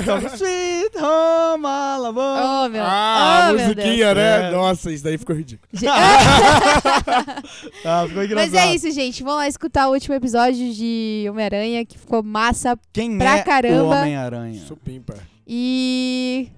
Então, 0.00 0.18
Sweet 0.18 0.96
Home 0.96 1.66
Alabama! 1.66 2.64
Oh, 2.64 2.68
meu, 2.68 2.82
ah, 2.84 3.48
oh, 3.50 3.52
musiquinha, 3.52 4.14
né? 4.14 4.48
É. 4.48 4.50
Nossa, 4.50 4.92
isso 4.92 5.04
daí 5.04 5.18
ficou 5.18 5.36
ridículo. 5.36 5.68
ah, 7.84 8.04
ficou 8.06 8.24
engraçado. 8.24 8.52
Mas 8.52 8.54
é 8.54 8.74
isso, 8.74 8.90
gente. 8.90 9.22
Vamos 9.22 9.38
lá 9.38 9.48
escutar 9.48 9.88
o 9.88 9.92
último 9.92 10.14
episódio 10.14 10.72
de 10.72 11.26
Homem-Aranha, 11.30 11.84
que 11.84 11.98
ficou 11.98 12.22
massa 12.22 12.78
Quem 12.92 13.18
pra 13.18 13.38
é 13.38 13.42
caramba. 13.42 13.82
o 13.82 13.90
Homem-Aranha? 13.90 14.60
Supimpa. 14.66 15.14
E... 15.46 16.48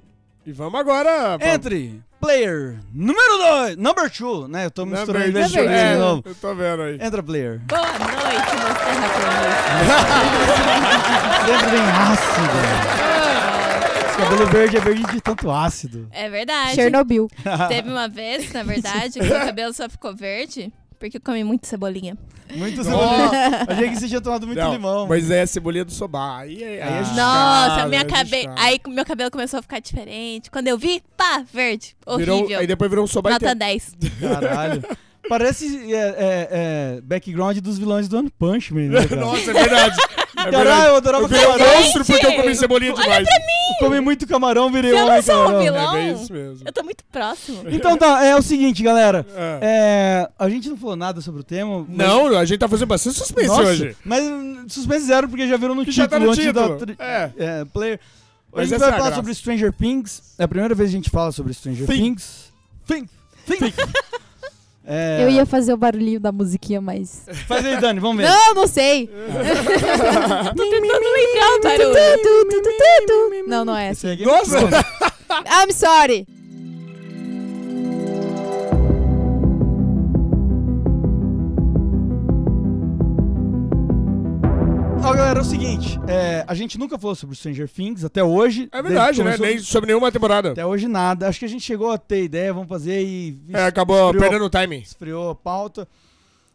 E 0.47 0.53
vamos 0.53 0.79
agora... 0.79 1.39
Entre 1.41 2.03
player 2.21 2.77
número 2.93 3.39
2, 3.67 3.77
number 3.77 4.11
2, 4.11 4.49
né? 4.51 4.67
Eu 4.67 4.71
tô 4.71 4.85
misturando 4.85 5.27
number 5.27 5.51
two. 5.51 5.59
É, 5.61 5.93
de 5.95 5.99
novo. 5.99 6.23
Eu 6.27 6.35
tô 6.35 6.55
vendo 6.55 6.83
aí. 6.83 6.99
Entra, 7.01 7.23
player. 7.23 7.61
Boa 7.67 7.81
noite, 7.81 8.57
meus 8.57 8.79
terraplanistas. 8.85 11.47
Sempre 11.47 11.71
bem 11.71 11.81
ácido. 11.91 12.59
Esse 14.07 14.17
cabelo 14.19 14.47
verde 14.47 14.77
é 14.77 14.81
verde 14.81 15.03
de 15.05 15.21
tanto 15.21 15.51
ácido. 15.51 16.09
É 16.13 16.29
verdade. 16.29 16.75
Chernobyl. 16.75 17.29
Teve 17.69 17.89
uma 17.89 18.09
vez, 18.09 18.53
na 18.53 18.63
verdade, 18.63 19.19
que 19.19 19.27
o 19.27 19.41
cabelo 19.41 19.73
só 19.73 19.89
ficou 19.89 20.15
verde 20.15 20.71
porque 21.01 21.17
eu 21.17 21.21
comi 21.21 21.43
muito 21.43 21.67
cebolinha. 21.67 22.17
Muito 22.55 22.85
cebolinha. 22.85 23.31
Achei 23.67 23.89
que 23.89 23.97
você 23.97 24.07
tinha 24.07 24.21
tomado 24.21 24.47
muito 24.47 24.59
não, 24.59 24.71
limão. 24.71 25.07
Mas 25.09 25.31
é 25.31 25.41
a 25.43 25.47
cebolinha 25.47 25.85
do 25.85 25.91
sobá. 25.91 26.41
Aí, 26.41 26.63
aí 26.63 26.81
ah. 26.83 26.87
a 26.87 27.03
gente 27.03 27.17
Nossa, 27.17 27.89
minha 27.89 28.05
cabe... 28.05 28.47
aí 28.55 28.79
meu 28.87 29.05
cabelo 29.05 29.31
começou 29.31 29.59
a 29.61 29.63
ficar 29.63 29.81
diferente. 29.81 30.51
Quando 30.51 30.69
eu 30.69 30.77
vi, 30.77 31.03
pá, 31.17 31.43
verde. 31.51 31.97
Horrível. 32.05 32.37
Virou, 32.37 32.61
aí 32.61 32.67
depois 32.67 32.91
virou 32.91 33.05
um 33.05 33.09
sobá 33.09 33.31
Nota 33.31 33.55
10. 33.55 33.97
Caralho. 34.21 34.85
Parece 35.31 35.95
é, 35.95 35.97
é, 35.97 36.49
é, 36.51 37.01
background 37.03 37.57
dos 37.59 37.79
vilões 37.79 38.09
do 38.09 38.19
One 38.19 38.31
Punch 38.37 38.75
Man. 38.75 38.89
Né, 38.89 39.07
Nossa, 39.15 39.53
é 39.53 39.55
verdade. 39.55 39.97
É 40.41 40.51
Caralho, 40.51 40.91
eu 40.91 40.97
adorava 40.97 41.25
eu 41.25 41.29
camarão. 41.29 41.67
Eu 41.67 41.81
monstro 41.81 42.05
porque 42.05 42.27
eu 42.27 42.33
comi 42.33 42.57
cebolinha 42.57 42.93
demais. 42.95 43.11
Olha 43.11 43.27
pra 43.27 43.39
mim. 43.41 43.79
Comi 43.79 44.01
muito 44.01 44.27
camarão, 44.27 44.73
virei 44.73 44.95
um 44.95 45.03
homem 45.05 45.17
Eu 45.17 45.23
sou 45.23 45.51
um 45.51 45.61
vilão. 45.61 45.97
É 45.97 46.13
isso 46.13 46.33
mesmo. 46.33 46.67
Eu 46.67 46.73
tô 46.73 46.83
muito 46.83 47.05
próximo. 47.13 47.65
Então 47.69 47.95
tá, 47.99 48.25
é 48.25 48.35
o 48.35 48.41
seguinte, 48.41 48.83
galera. 48.83 49.27
É. 49.35 49.59
É, 49.61 50.31
a 50.39 50.49
gente 50.49 50.71
não 50.71 50.79
falou 50.79 50.97
nada 50.97 51.21
sobre 51.21 51.43
o 51.43 51.45
tema. 51.45 51.85
Não, 51.87 52.39
a 52.39 52.45
gente 52.47 52.59
tá 52.59 52.67
fazendo 52.69 52.89
bastante 52.89 53.19
suspense 53.19 53.49
Nossa, 53.49 53.63
hoje. 53.65 53.95
Mas 54.03 54.25
suspense 54.69 55.05
zero, 55.05 55.29
porque 55.29 55.47
já 55.47 55.59
viram 55.59 55.75
no 55.75 55.85
que 55.85 55.91
título. 55.91 56.09
Já 56.09 56.09
tá 56.09 56.19
no 56.19 56.35
título. 56.35 56.87
Da, 56.97 57.05
é. 57.05 57.33
é. 57.37 57.65
Player. 57.67 58.01
Hoje 58.51 58.63
a 58.63 58.79
gente 58.79 58.79
vai 58.79 58.99
falar 58.99 59.15
sobre 59.15 59.35
Stranger 59.35 59.73
Things. 59.75 60.23
É 60.39 60.45
a 60.45 60.49
primeira 60.49 60.75
vez 60.75 60.89
que 60.89 60.97
a 60.97 60.99
gente 60.99 61.11
fala 61.11 61.33
sobre 61.33 61.53
Stranger 61.53 61.87
Things. 61.87 62.51
Things. 62.87 63.11
Things. 63.45 63.75
É... 64.93 65.23
Eu 65.23 65.31
ia 65.31 65.47
fazer 65.47 65.73
o 65.73 65.77
barulhinho 65.77 66.19
da 66.19 66.33
musiquinha, 66.33 66.81
mas. 66.81 67.23
Faz 67.47 67.65
aí, 67.65 67.81
Dani, 67.81 68.01
vamos 68.01 68.17
ver. 68.17 68.29
Não, 68.29 68.55
não 68.55 68.67
sei. 68.67 69.07
Tô 69.07 70.63
tentando 70.65 71.13
lembrar 71.15 71.57
o 71.57 71.61
barulho. 71.63 71.95
Não, 73.47 73.65
não 73.65 73.77
é 73.77 73.91
essa. 73.91 74.17
Nossa! 74.17 74.59
I'm 75.31 75.73
sorry. 75.73 76.27
Galera, 85.41 85.43
é 85.43 85.43
o 85.43 85.45
seguinte, 85.45 86.01
é, 86.07 86.45
a 86.47 86.55
gente 86.55 86.79
nunca 86.79 86.99
falou 86.99 87.15
sobre 87.15 87.35
Stranger 87.35 87.69
Things 87.69 88.05
até 88.05 88.23
hoje. 88.23 88.69
É 88.71 88.83
verdade, 88.83 89.25
né? 89.25 89.37
Nem 89.39 89.59
sobre 89.59 89.87
nenhuma 89.89 90.13
temporada. 90.13 90.53
Até 90.53 90.65
hoje 90.67 90.87
nada. 90.87 91.29
Acho 91.29 91.39
que 91.39 91.45
a 91.45 91.49
gente 91.49 91.65
chegou 91.65 91.91
a 91.91 91.99
ter 91.99 92.25
ideia, 92.25 92.53
vamos 92.53 92.69
fazer 92.69 93.03
e... 93.03 93.41
É, 93.53 93.65
acabou 93.65 93.97
esfriou, 93.97 94.23
perdendo 94.23 94.45
o 94.45 94.51
timing. 94.51 94.81
Esfriou 94.81 95.31
a 95.31 95.35
pauta. 95.35 95.89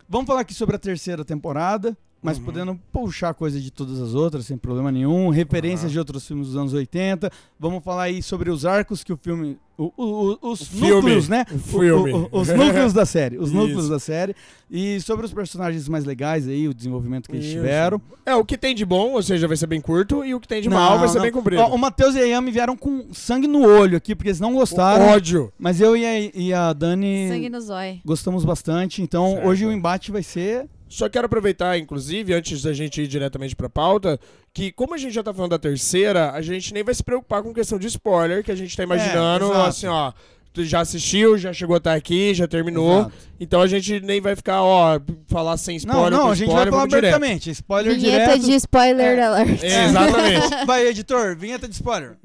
Vamos 0.08 0.28
falar 0.28 0.42
aqui 0.42 0.54
sobre 0.54 0.76
a 0.76 0.80
terceira 0.80 1.26
temporada, 1.26 1.98
mas 2.26 2.38
uhum. 2.40 2.44
podendo 2.44 2.80
puxar 2.92 3.34
coisa 3.34 3.60
de 3.62 3.72
todas 3.72 4.02
as 4.02 4.14
outras, 4.16 4.46
sem 4.46 4.58
problema 4.58 4.92
nenhum. 4.92 5.30
Referências 5.30 5.84
uhum. 5.84 5.90
de 5.94 6.00
outros 6.00 6.28
filmes 6.28 6.48
dos 6.48 6.58
anos 6.58 6.74
80. 6.74 7.32
Vamos 7.60 7.84
falar 7.84 8.04
aí 8.04 8.22
sobre 8.24 8.50
os 8.50 8.66
arcos 8.66 9.04
que 9.04 9.14
o 9.14 9.18
filme 9.18 9.58
o- 9.78 9.92
o- 9.98 10.38
os 10.52 10.62
O 10.62 10.66
filme. 10.68 10.90
núcleos, 10.90 11.28
né? 11.28 11.46
O 11.54 11.60
filme. 11.60 12.14
O- 12.14 12.30
o- 12.32 12.40
os 12.40 12.48
núcleos 12.48 12.94
da 12.94 13.06
série. 13.06 13.38
Os 13.38 13.50
Isso. 13.52 13.58
núcleos 13.58 13.90
da 13.90 14.00
série. 14.00 14.34
E 14.72 15.02
sobre 15.02 15.26
os 15.26 15.34
personagens 15.34 15.88
mais 15.90 16.06
legais 16.06 16.48
aí, 16.48 16.66
o 16.70 16.74
desenvolvimento 16.74 17.30
que 17.30 17.36
eles 17.36 17.46
Isso. 17.46 17.56
tiveram. 17.56 18.02
É, 18.26 18.34
o 18.34 18.46
que 18.46 18.58
tem 18.58 18.74
de 18.74 18.86
bom, 18.86 19.12
ou 19.12 19.22
seja, 19.22 19.48
vai 19.50 19.58
ser 19.58 19.68
bem 19.68 19.82
curto, 19.82 20.24
e 20.24 20.34
o 20.34 20.40
que 20.40 20.48
tem 20.48 20.62
de 20.62 20.70
mal 20.70 20.98
vai 20.98 21.10
ser 21.10 21.16
não. 21.18 21.24
bem 21.24 21.32
comprido. 21.32 21.62
Ó, 21.62 21.76
o 21.76 21.78
Matheus 21.78 22.16
e 22.16 22.20
a 22.20 22.24
Yami 22.24 22.52
vieram 22.52 22.78
com 22.78 23.08
sangue 23.14 23.48
no 23.48 23.68
olho 23.68 23.98
aqui, 23.98 24.16
porque 24.16 24.30
eles 24.30 24.40
não 24.40 24.54
gostaram. 24.54 25.08
Ódio. 25.08 25.52
Mas 25.60 25.82
eu 25.82 25.96
e 25.98 26.06
a, 26.06 26.20
e 26.34 26.54
a 26.54 26.72
Dani 26.72 27.28
Sangue 27.28 27.50
no 27.50 27.60
zóio. 27.60 28.00
gostamos 28.06 28.46
bastante. 28.46 29.02
Então 29.02 29.34
Certo. 29.34 29.48
hoje 29.48 29.66
o 29.66 29.74
embate 29.74 30.10
vai 30.10 30.24
ser. 30.24 30.70
Só 30.88 31.10
quero 31.10 31.26
aproveitar, 31.26 31.78
inclusive, 31.78 32.34
antes 32.34 32.62
da 32.62 32.72
gente 32.74 33.02
ir 33.02 33.08
diretamente 33.08 33.56
pra 33.56 33.68
pauta, 33.68 34.20
que 34.54 34.72
como 34.72 34.94
a 34.94 34.98
gente 34.98 35.14
já 35.14 35.24
tá 35.24 35.34
falando 35.34 35.52
da 35.52 35.60
terceira, 35.60 36.32
a 36.32 36.42
gente 36.42 36.74
nem 36.74 36.84
vai 36.84 36.94
se 36.94 37.04
preocupar 37.04 37.42
com 37.42 37.54
questão 37.54 37.78
de 37.80 37.88
spoiler, 37.88 38.44
que 38.44 38.52
a 38.52 38.56
gente 38.56 38.76
tá 38.78 38.84
imaginando, 38.84 39.46
exato. 39.46 39.70
assim, 39.70 39.88
ó. 39.88 40.14
Tu 40.54 40.64
já 40.64 40.80
assistiu, 40.80 41.38
já 41.38 41.52
chegou 41.52 41.76
até 41.76 41.92
aqui, 41.92 42.34
já 42.34 42.48
terminou. 42.48 43.00
Exato. 43.02 43.12
Então 43.42 43.62
a 43.62 43.68
gente 43.68 44.00
nem 44.00 44.22
vai 44.22 44.38
ficar, 44.38 44.62
ó, 44.64 45.02
falar 45.28 45.58
sem 45.58 45.76
Não, 45.80 45.80
spoiler. 45.96 46.12
não, 46.12 46.22
com 46.28 46.32
a 46.32 46.36
gente 46.36 46.52
vai 46.54 46.70
falar 46.70 46.84
abertamente. 46.84 47.50
Spoiler 47.52 47.94
Vinheta 47.96 48.24
direto. 48.26 48.46
de 48.46 48.54
spoiler 48.54 49.20
alert. 49.22 49.62
É, 49.64 49.86
exatamente. 49.86 50.48
Vai, 50.66 50.88
editor, 50.88 51.36
vinheta 51.36 51.68
de 51.68 51.74
spoiler. 51.74 52.16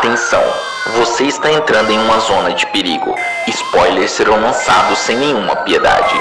Atenção, 0.00 0.40
você 0.96 1.24
está 1.24 1.52
entrando 1.52 1.90
em 1.90 1.98
uma 1.98 2.18
zona 2.20 2.54
de 2.54 2.66
perigo. 2.72 3.14
Spoilers 3.46 4.10
serão 4.12 4.40
lançados 4.40 4.98
sem 4.98 5.14
nenhuma 5.14 5.54
piedade. 5.56 6.14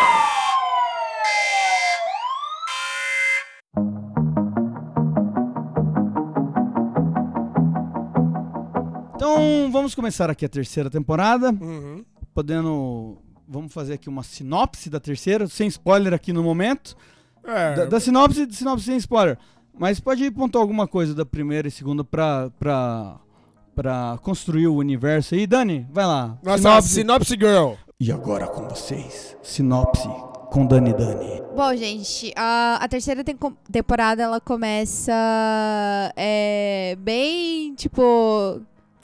Então 9.15 9.71
vamos 9.71 9.95
começar 9.95 10.29
aqui 10.29 10.43
a 10.43 10.49
terceira 10.49 10.89
temporada. 10.89 11.51
Uhum. 11.51 12.03
Podendo. 12.33 13.17
Vamos 13.47 13.73
fazer 13.73 13.93
aqui 13.93 14.09
uma 14.09 14.23
sinopse 14.23 14.89
da 14.89 14.99
terceira, 14.99 15.47
sem 15.47 15.69
spoiler 15.69 16.13
aqui 16.13 16.33
no 16.33 16.43
momento. 16.43 16.97
É, 17.45 17.75
Da, 17.75 17.85
da 17.85 17.99
sinopse, 18.01 18.45
de 18.45 18.53
sinopse 18.57 18.83
sem 18.83 18.97
spoiler. 18.97 19.37
Mas 19.73 20.01
pode 20.01 20.29
pontuar 20.31 20.63
alguma 20.63 20.85
coisa 20.85 21.15
da 21.15 21.25
primeira 21.25 21.69
e 21.69 21.71
segunda 21.71 22.03
pra, 22.03 22.49
pra, 22.59 23.15
pra 23.79 24.19
construir 24.21 24.67
o 24.67 24.75
universo 24.75 25.35
aí. 25.35 25.47
Dani, 25.47 25.87
vai 25.89 26.05
lá. 26.05 26.37
nossa, 26.43 26.57
sinopse. 26.59 26.89
Synopse 26.89 27.35
Girl. 27.39 27.73
E 27.97 28.11
agora 28.11 28.45
com 28.47 28.67
vocês, 28.67 29.37
sinopse 29.41 30.05
com 30.51 30.65
Dani 30.65 30.91
Dani. 30.91 31.41
Bom, 31.55 31.73
gente, 31.77 32.33
a, 32.35 32.77
a 32.81 32.87
terceira 32.89 33.23
tem- 33.23 33.37
temporada 33.71 34.21
ela 34.21 34.41
começa 34.41 35.13
é, 36.15 36.97
bem, 36.99 37.73
tipo, 37.75 38.59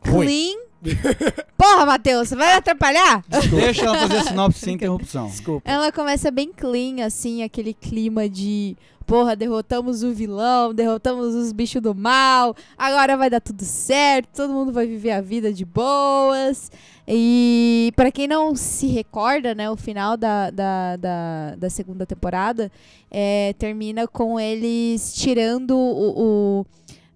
Ruim. 0.06 0.26
clean. 0.26 0.66
Porra, 1.58 1.86
Matheus, 1.86 2.28
você 2.30 2.36
vai 2.36 2.54
atrapalhar? 2.54 3.24
Deixa 3.50 3.86
ela 3.86 3.98
fazer 3.98 4.18
a 4.18 4.24
sinopse 4.28 4.60
sem 4.60 4.76
interrupção. 4.76 5.28
Desculpa. 5.28 5.70
Ela 5.70 5.90
começa 5.92 6.30
bem 6.30 6.52
clean, 6.52 7.04
assim, 7.06 7.44
aquele 7.44 7.74
clima 7.74 8.28
de. 8.30 8.76
Porra, 9.06 9.36
derrotamos 9.36 10.02
o 10.04 10.12
vilão, 10.12 10.74
derrotamos 10.74 11.36
os 11.36 11.52
bichos 11.52 11.82
do 11.82 11.94
mal, 11.94 12.56
agora 12.78 13.16
vai 13.16 13.30
dar 13.30 13.40
tudo 13.40 13.64
certo, 13.64 14.30
todo 14.36 14.52
mundo 14.54 14.72
vai 14.74 14.88
viver 14.88 15.12
a 15.12 15.22
vida 15.22 15.54
de 15.54 15.64
boas. 15.64 16.72
E 17.08 17.94
pra 17.96 18.12
quem 18.12 18.28
não 18.28 18.56
se 18.56 18.88
recorda, 18.88 19.54
né, 19.54 19.70
o 19.70 19.76
final 19.78 20.18
da, 20.18 20.50
da, 20.50 20.96
da, 20.96 21.56
da 21.56 21.70
segunda 21.70 22.04
temporada 22.04 22.72
é, 23.12 23.54
termina 23.60 24.08
com 24.08 24.40
eles 24.40 25.14
tirando 25.14 25.78
o. 25.78 26.62
o- 26.62 26.66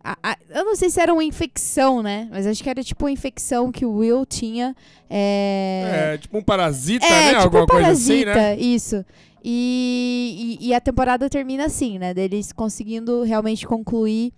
a- 0.03 0.17
a- 0.23 0.37
eu 0.51 0.63
não 0.63 0.75
sei 0.75 0.89
se 0.89 1.01
era 1.01 1.11
uma 1.11 1.23
infecção, 1.23 2.01
né? 2.01 2.27
Mas 2.31 2.47
acho 2.47 2.63
que 2.63 2.69
era 2.69 2.81
tipo 2.83 3.03
uma 3.05 3.11
infecção 3.11 3.69
que 3.71 3.83
o 3.85 3.95
Will 3.97 4.25
tinha. 4.25 4.73
É, 5.09 6.11
É, 6.13 6.17
tipo 6.17 6.37
um 6.37 6.41
parasita, 6.43 7.05
é, 7.05 7.09
né? 7.09 7.29
tipo 7.31 7.41
Alguma 7.41 7.63
um 7.63 7.67
coisa 7.67 7.89
assim, 7.91 8.23
parasita, 8.23 8.33
né? 8.35 8.57
isso. 8.57 9.05
E, 9.43 10.57
e, 10.59 10.67
e 10.69 10.73
a 10.73 10.81
temporada 10.81 11.29
termina 11.29 11.65
assim, 11.65 11.97
né? 11.97 12.13
Deles 12.13 12.51
conseguindo 12.51 13.23
realmente 13.23 13.65
concluir 13.65 14.33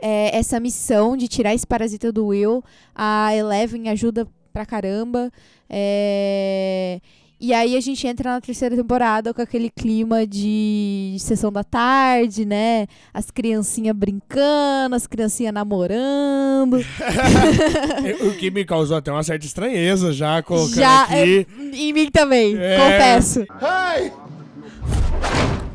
é, 0.00 0.36
essa 0.36 0.58
missão 0.58 1.16
de 1.16 1.28
tirar 1.28 1.54
esse 1.54 1.66
parasita 1.66 2.10
do 2.10 2.26
Will. 2.26 2.62
A 2.94 3.34
Eleven 3.34 3.88
ajuda 3.88 4.26
pra 4.52 4.64
caramba. 4.64 5.30
É, 5.68 7.00
E 7.44 7.52
aí 7.52 7.76
a 7.76 7.80
gente 7.82 8.06
entra 8.06 8.30
na 8.30 8.40
terceira 8.40 8.74
temporada 8.74 9.34
com 9.34 9.42
aquele 9.42 9.68
clima 9.68 10.26
de 10.26 11.14
sessão 11.20 11.52
da 11.52 11.62
tarde, 11.62 12.46
né? 12.46 12.86
As 13.12 13.30
criancinhas 13.30 13.94
brincando, 13.94 14.96
as 14.96 15.06
criancinhas 15.06 15.52
namorando. 15.52 16.78
o 18.26 18.32
que 18.38 18.50
me 18.50 18.64
causou 18.64 18.96
até 18.96 19.12
uma 19.12 19.22
certa 19.22 19.44
estranheza 19.44 20.10
já 20.10 20.42
colocando 20.42 20.74
Já 20.74 21.02
aqui. 21.02 21.46
é, 21.50 21.76
em 21.76 21.92
mim 21.92 22.10
também, 22.10 22.56
É. 22.58 22.78
confesso. 22.78 23.40
Hey! 23.60 24.10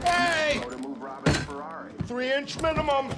Hey! 0.03 0.61
Three 2.07 2.31
inch 2.41 2.57
minimum. 2.63 3.09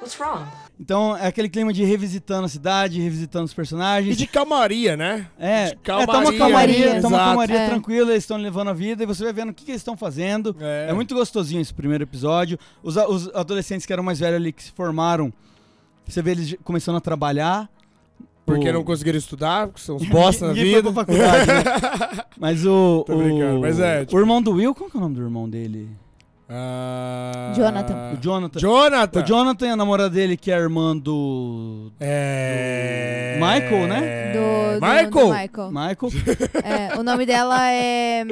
What's 0.00 0.20
wrong? 0.20 0.46
Então 0.78 1.16
é 1.16 1.26
aquele 1.26 1.48
clima 1.48 1.72
de 1.72 1.82
revisitando 1.84 2.44
a 2.44 2.48
cidade, 2.48 3.00
revisitando 3.00 3.46
os 3.46 3.52
E 3.52 3.54
personagens. 3.56 4.16
de 4.16 4.26
calmaria, 4.26 4.94
né? 4.94 5.26
É, 5.38 5.66
de 5.68 5.72
é 5.72 5.74
toma 5.84 6.06
calmaria, 6.06 6.38
calmaria, 6.38 6.94
né? 6.94 7.00
toma 7.00 7.16
exato. 7.16 7.28
calmaria 7.30 7.56
É. 7.58 7.68
tranquila, 7.70 8.10
eles 8.10 8.22
estão 8.24 8.36
levando 8.36 8.68
a 8.68 8.72
vida 8.74 9.02
e 9.02 9.06
você 9.06 9.24
vai 9.24 9.32
vendo 9.32 9.50
o 9.50 9.54
que, 9.54 9.64
que 9.64 9.70
eles 9.70 9.80
estão 9.80 9.96
fazendo. 9.96 10.54
É. 10.60 10.88
É. 10.90 10.92
muito 10.92 11.14
gostosinho 11.14 11.62
esse 11.62 11.72
primeiro 11.72 12.04
episódio. 12.04 12.58
Os, 12.82 12.96
os 12.96 13.34
adolescentes 13.34 13.86
que 13.86 13.92
eram 13.92 14.02
mais 14.02 14.18
velhos 14.20 14.36
ali, 14.36 14.52
que 14.52 14.64
se 14.64 14.72
formaram, 14.72 15.32
você 16.06 16.20
vê 16.20 16.32
eles 16.32 16.54
começando 16.62 16.96
a 16.96 17.00
trabalhar. 17.00 17.70
Porque 18.44 18.68
O- 18.68 18.72
não 18.74 18.84
conseguiram 18.84 19.18
estudar, 19.18 19.66
porque 19.68 19.80
são 19.80 19.96
uns 19.96 20.06
bosta 20.08 20.48
na 20.48 20.52
vida. 20.52 20.82
foi 20.82 20.92
pra 20.92 20.92
faculdade, 20.92 21.46
né? 21.46 22.24
Mas 22.38 22.66
o, 22.66 23.02
Tô 23.06 23.16
brincando, 23.16 23.58
o, 23.58 23.60
mas 23.62 23.80
é, 23.80 24.04
tipo- 24.04 24.14
o 24.14 24.20
irmão 24.20 24.42
do 24.42 24.52
Will, 24.52 24.74
qual 24.74 24.90
que 24.90 24.96
é 24.96 25.00
o 25.00 25.02
nome 25.02 25.14
do 25.16 25.22
irmão 25.22 25.48
dele? 25.48 25.88
Ah, 26.48 27.52
Jonathan. 27.56 28.12
O 28.14 28.16
Jonathan. 28.22 28.58
Jonathan. 28.60 29.20
O 29.20 29.22
Jonathan 29.26 29.66
e 29.66 29.70
a 29.70 29.76
namorada 29.76 30.10
dele, 30.10 30.36
que 30.36 30.50
é 30.50 30.54
a 30.54 30.58
irmã 30.58 30.96
do 30.96 31.90
É... 32.00 33.36
Michael, 33.40 33.86
né? 33.88 34.32
Do, 34.32 34.80
do- 34.80 34.86
Michael. 34.86 35.10
do 35.10 35.32
Michael. 35.32 35.70
Michael. 35.72 36.12
É, 36.64 36.96
o 36.98 37.02
nome 37.02 37.26
dela 37.26 37.70
é. 37.72 38.24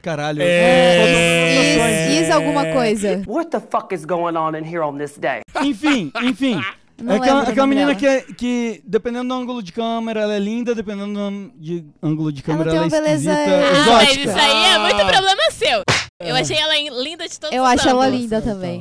Caralho. 0.00 0.40
É. 0.40 2.12
Is, 2.12 2.22
Is 2.28 2.30
alguma 2.30 2.66
coisa. 2.66 3.22
What 3.26 3.50
the 3.50 3.60
fuck 3.60 3.92
is 3.94 4.04
going 4.04 4.36
on 4.36 4.54
in 4.56 4.64
here 4.64 4.82
on 4.82 4.96
this 4.96 5.18
day? 5.18 5.40
Enfim, 5.60 6.12
enfim. 6.22 6.60
Não 7.00 7.14
é 7.14 7.16
aquela, 7.18 7.42
aquela 7.42 7.66
menina 7.66 7.94
que, 7.94 8.04
é- 8.06 8.22
que, 8.22 8.82
dependendo 8.84 9.28
do 9.28 9.34
ângulo 9.34 9.62
de 9.62 9.72
câmera, 9.72 10.20
ela 10.20 10.34
é 10.34 10.38
linda, 10.38 10.74
dependendo 10.74 11.14
do 11.14 11.52
de 11.56 11.84
ângulo 12.02 12.32
de 12.32 12.42
câmera, 12.42 12.70
ela, 12.70 12.80
uma 12.80 12.86
é 12.86 12.90
beleza 13.00 13.30
esquisita, 13.32 13.56
Ah, 13.56 13.82
Ah, 13.82 13.92
mas 13.92 14.16
isso 14.16 14.38
aí 14.38 14.64
é 14.74 14.78
muito 14.78 15.00
Ah. 15.02 15.04
problema 15.06 15.42
seu. 15.52 15.82
Eu 16.20 16.34
achei 16.34 16.56
ela 16.56 16.74
linda 17.02 17.28
de 17.28 17.38
todos 17.38 17.54
Eu 17.56 17.62
os 17.62 17.68
acho 17.70 17.88
ela 17.88 18.04
ângulos. 18.06 18.20
linda 18.22 18.42
também. 18.42 18.80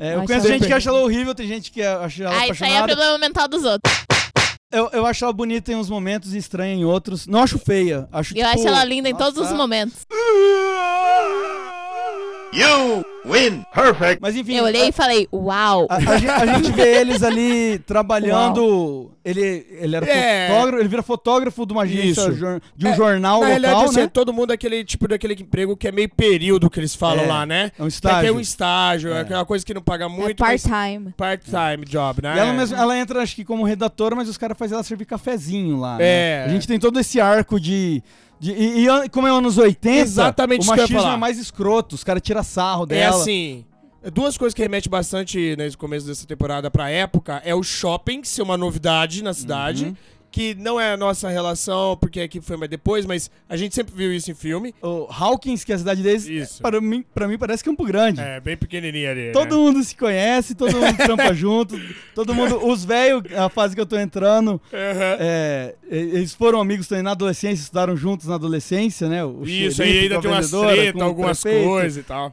É, 0.00 0.14
eu 0.14 0.18
Acho 0.20 0.26
conheço 0.28 0.46
ela 0.46 0.54
gente 0.56 0.66
que 0.66 0.72
acha 0.72 0.88
ela 0.88 1.00
horrível, 1.02 1.34
tem 1.34 1.46
gente 1.46 1.70
que 1.70 1.82
acha 1.82 2.24
ela 2.24 2.34
Ah, 2.34 2.48
isso 2.48 2.64
aí 2.64 2.70
é 2.72 2.76
apaixonada. 2.78 2.86
problema 2.86 3.18
mental 3.18 3.46
dos 3.46 3.64
outros. 3.64 3.94
eu, 4.72 4.88
eu 4.94 5.04
acho 5.04 5.22
ela 5.24 5.32
bonita 5.34 5.70
em 5.70 5.76
uns 5.76 5.90
momentos 5.90 6.32
e 6.32 6.38
estranha 6.38 6.72
em 6.74 6.84
outros. 6.86 7.26
Não 7.26 7.42
acho 7.42 7.58
feia. 7.58 8.08
Acho, 8.10 8.32
Eu 8.32 8.36
tipo, 8.46 8.48
acho 8.58 8.66
ela 8.68 8.82
linda 8.84 9.10
em 9.10 9.12
nossa. 9.12 9.24
todos 9.26 9.50
os 9.50 9.54
momentos. 9.54 9.96
You 12.52 13.04
win. 13.24 13.64
Perfect. 13.72 14.18
Mas 14.20 14.34
enfim, 14.34 14.54
Eu 14.56 14.64
olhei 14.64 14.88
e 14.88 14.92
falei, 14.92 15.28
uau. 15.32 15.86
a, 15.88 15.96
a 15.96 16.00
gente, 16.18 16.28
a 16.30 16.46
gente 16.46 16.72
vê 16.72 16.96
eles 17.00 17.22
ali 17.22 17.78
trabalhando. 17.86 19.12
Ele, 19.24 19.66
ele 19.78 19.94
era 19.96 20.06
É. 20.10 20.48
fotógrafo, 20.48 20.78
ele 20.82 20.88
vira 20.88 21.02
fotógrafo 21.02 21.66
de 21.66 21.72
uma 21.72 21.82
agência 21.82 22.32
de 22.76 22.86
um 22.86 22.90
É, 22.90 22.96
jornal 22.96 23.40
Na 23.40 23.46
realidade, 23.46 23.74
local, 23.74 23.88
assim, 23.90 23.98
né? 24.00 24.02
é 24.04 24.08
todo 24.08 24.32
mundo 24.32 24.50
aquele 24.50 24.82
tipo 24.84 25.06
daquele 25.06 25.34
emprego 25.34 25.76
que 25.76 25.86
é 25.86 25.92
meio 25.92 26.08
período 26.08 26.68
que 26.70 26.80
eles 26.80 26.94
falam 26.94 27.24
É, 27.24 27.28
lá, 27.28 27.46
né? 27.46 27.70
É 27.78 27.82
um 27.82 27.86
Que 27.86 27.92
estágio. 27.92 28.28
é 28.28 28.32
um 28.32 28.40
estágio, 28.40 29.12
é. 29.12 29.18
É. 29.18 29.20
aquela 29.20 29.44
coisa 29.44 29.64
que 29.64 29.74
não 29.74 29.82
paga 29.82 30.06
É 30.06 30.08
muito, 30.08 30.38
part-time. 30.38 31.12
part-time 31.16 31.84
job, 31.86 32.22
né? 32.22 32.34
E 32.34 32.38
ela, 32.38 32.52
mesmo, 32.52 32.76
ela 32.76 32.98
entra, 32.98 33.22
acho 33.22 33.36
que 33.36 33.44
como 33.44 33.62
redatora, 33.62 34.16
mas 34.16 34.28
os 34.28 34.38
caras 34.38 34.56
fazem 34.58 34.74
ela 34.74 34.82
servir 34.82 35.04
cafezinho 35.04 35.78
lá. 35.78 35.98
né? 35.98 36.04
É. 36.04 36.44
A 36.46 36.48
gente 36.48 36.66
tem 36.66 36.78
todo 36.80 36.98
esse 36.98 37.20
arco 37.20 37.60
de. 37.60 38.02
De- 38.40 38.52
e, 38.52 38.88
e 38.88 39.08
como 39.10 39.26
é 39.26 39.30
anos 39.30 39.58
80, 39.58 40.00
Exatamente 40.00 40.62
o 40.64 40.66
machismo 40.66 40.98
é 41.00 41.16
mais 41.16 41.38
escroto, 41.38 41.94
os 41.94 42.02
caras 42.02 42.22
tiram 42.22 42.42
sarro 42.42 42.84
É 42.84 42.86
dela. 42.86 43.16
assim. 43.16 43.64
Duas 44.14 44.38
coisas 44.38 44.54
que 44.54 44.62
remete 44.62 44.88
bastante 44.88 45.54
nesse 45.58 45.76
começo 45.76 46.06
dessa 46.06 46.26
temporada 46.26 46.70
pra 46.70 46.88
época 46.88 47.42
é 47.44 47.54
o 47.54 47.62
shopping 47.62 48.24
ser 48.24 48.40
uma 48.40 48.56
novidade 48.56 49.22
na 49.22 49.34
cidade. 49.34 49.84
Uhum. 49.84 49.96
Que 50.30 50.54
não 50.54 50.80
é 50.80 50.92
a 50.92 50.96
nossa 50.96 51.28
relação, 51.28 51.96
porque 51.96 52.20
aqui 52.20 52.40
foi 52.40 52.56
mais 52.56 52.70
depois, 52.70 53.04
mas 53.04 53.28
a 53.48 53.56
gente 53.56 53.74
sempre 53.74 53.92
viu 53.94 54.12
isso 54.12 54.30
em 54.30 54.34
filme. 54.34 54.72
O 54.80 55.08
Hawkins, 55.10 55.64
que 55.64 55.72
é 55.72 55.74
a 55.74 55.78
cidade 55.78 56.02
deles, 56.04 56.24
Isso. 56.26 56.62
para 56.62 56.80
mim, 56.80 57.04
pra 57.12 57.26
mim 57.26 57.36
parece 57.36 57.64
Campo 57.64 57.84
Grande. 57.84 58.20
É, 58.20 58.38
bem 58.38 58.56
pequenininha 58.56 59.10
ali. 59.10 59.32
Todo 59.32 59.56
né? 59.56 59.60
mundo 59.60 59.82
se 59.82 59.96
conhece, 59.96 60.54
todo 60.54 60.72
mundo 60.76 60.96
trampa 60.96 61.34
junto, 61.34 61.76
todo 62.14 62.32
mundo. 62.32 62.64
Os 62.64 62.84
velhos, 62.84 63.24
a 63.34 63.48
fase 63.48 63.74
que 63.74 63.80
eu 63.80 63.86
tô 63.86 63.98
entrando, 63.98 64.60
Aham. 64.72 65.16
é, 65.18 65.74
eles 65.90 66.32
foram 66.32 66.60
amigos 66.60 66.86
também 66.86 67.02
na 67.02 67.10
adolescência, 67.10 67.62
estudaram 67.64 67.96
juntos 67.96 68.28
na 68.28 68.36
adolescência, 68.36 69.08
né? 69.08 69.24
O 69.24 69.42
Isso, 69.44 69.82
aí 69.82 69.98
ainda 70.02 70.20
tem 70.20 70.30
umas 70.30 70.50
com 70.50 70.60
treta, 70.68 71.04
algumas 71.04 71.42
coisas 71.42 71.96
e 71.96 72.02
tal. 72.04 72.32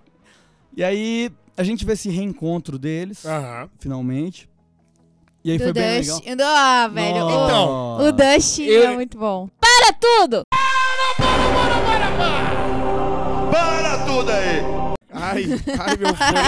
E 0.75 0.83
aí 0.83 1.31
a 1.57 1.63
gente 1.63 1.83
vê 1.83 1.93
esse 1.93 2.09
reencontro 2.09 2.77
deles, 2.77 3.25
Aham. 3.25 3.67
finalmente. 3.79 4.47
E 5.47 5.51
aí 5.51 5.57
Do 5.57 5.63
foi 5.63 5.71
bem 5.73 5.99
legal. 6.01 6.17
Dustin. 6.19 6.35
Ah, 6.43 6.89
velho. 6.93 7.25
o- 7.25 7.29
Então, 7.45 7.97
o 8.05 8.11
Dustin 8.11 8.63
eu- 8.65 8.83
é 8.83 8.93
muito 8.95 9.17
bom. 9.17 9.47
Para 9.61 9.93
tudo! 9.93 10.41
Para 13.51 13.97
tudo 14.05 14.29
aí! 14.29 14.61
Ai, 15.13 15.45
ai, 15.79 15.97
meu 15.97 16.13
fone. 16.15 16.39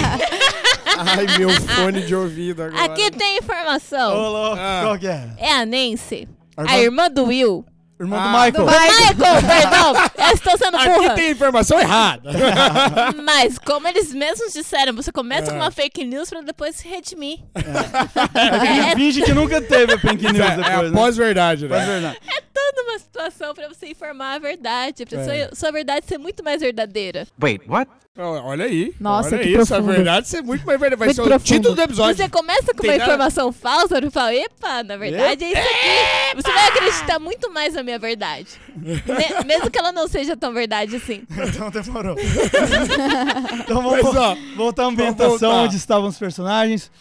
ai, 0.97 1.37
meu 1.37 1.49
fone 1.49 2.01
de 2.05 2.13
ouvido 2.15 2.63
agora. 2.63 2.83
Aqui 2.83 3.09
tem 3.11 3.37
informação. 3.37 4.13
Ô, 4.15 4.29
louco, 4.29 4.57
Ah. 4.59 4.81
qual 4.83 4.99
que 4.99 5.07
é? 5.07 5.29
É 5.37 5.53
a 5.53 5.65
Nancy, 5.65 6.27
A 6.57 6.73
a 6.73 6.79
irmã 6.79 7.09
do 7.09 7.23
Will. 7.25 7.65
Irmã 7.99 8.17
Ah. 8.17 8.49
do 8.49 8.63
Michael. 8.63 8.65
Do 8.65 8.71
Michael, 8.71 9.41
perdão. 9.45 9.93
Eu 10.27 10.33
estou 10.33 10.57
sendo 10.57 10.77
Aqui 10.77 10.89
burra. 10.89 11.15
tem 11.15 11.31
informação 11.31 11.79
errada. 11.79 12.31
Mas, 13.23 13.57
como 13.59 13.87
eles 13.87 14.13
mesmos 14.13 14.53
disseram, 14.53 14.93
você 14.95 15.11
começa 15.11 15.47
É. 15.47 15.51
com 15.51 15.57
uma 15.57 15.69
fake 15.71 16.05
news 16.05 16.29
pra 16.29 16.41
depois 16.41 16.75
se 16.77 16.87
redimir. 16.87 17.39
Ele 17.55 18.95
finge 18.95 19.21
que 19.21 19.33
nunca 19.33 19.61
teve 19.61 19.93
a 19.93 19.97
Pink 19.97 20.23
News 20.23 20.39
é, 20.39 20.45
é 20.53 20.55
depois, 20.55 20.73
a 20.77 20.81
né? 20.83 20.91
pós-verdade, 20.93 21.65
é 21.65 21.99
né? 21.99 22.15
Toda 22.53 22.83
uma 22.89 22.99
situação 22.99 23.53
pra 23.53 23.67
você 23.67 23.87
informar 23.87 24.35
a 24.35 24.39
verdade. 24.39 25.05
Pra 25.05 25.19
É. 25.19 25.23
sua, 25.47 25.55
sua 25.55 25.71
verdade 25.71 26.05
ser 26.05 26.17
muito 26.17 26.43
mais 26.43 26.61
verdadeira. 26.61 27.27
Wait, 27.41 27.61
what? 27.67 27.89
Olha 28.19 28.65
aí. 28.65 28.93
Nossa, 28.99 29.35
olha 29.35 29.39
que 29.43 29.49
isso, 29.49 29.61
a 29.73 29.77
profundo. 29.77 29.93
verdade 29.95 30.27
ser 30.27 30.41
muito 30.41 30.65
mais 30.65 30.79
verdade. 30.79 30.99
Vai 30.99 31.07
Muito 31.07 31.15
ser 31.15 31.21
o 31.21 31.25
profundo. 31.25 31.45
título 31.47 31.75
do 31.75 31.81
episódio. 31.81 32.15
Você 32.17 32.29
começa 32.29 32.73
com 32.73 32.81
Tem 32.81 32.91
uma 32.91 32.97
nada- 32.97 33.11
informação 33.13 33.51
falsa 33.51 33.99
e 34.05 34.09
fala, 34.11 34.35
epa, 34.35 34.83
na 34.83 34.97
verdade 34.97 35.43
é 35.45 35.47
isso 35.49 35.57
aqui. 35.61 36.35
Você 36.41 36.51
vai 36.51 36.67
acreditar 36.67 37.19
muito 37.19 37.51
mais 37.51 37.73
na 37.73 37.83
minha 37.83 37.97
verdade. 37.99 38.49
Me- 38.75 39.45
mesmo 39.45 39.69
que 39.71 39.77
ela 39.79 39.91
não 39.91 40.07
seja 40.07 40.35
tão 40.37 40.53
verdade 40.53 40.95
assim. 40.97 41.23
Então 41.31 41.69
demorou. 41.71 42.15
então 43.59 43.81
vamos 43.81 44.01
Mas, 44.03 44.15
ó, 44.15 44.35
voltar 44.55 44.83
à 44.83 44.85
ambientação 44.87 45.29
voltar. 45.29 45.49
onde 45.63 45.75
estavam 45.77 46.07
os 46.09 46.17
personagens. 46.17 46.91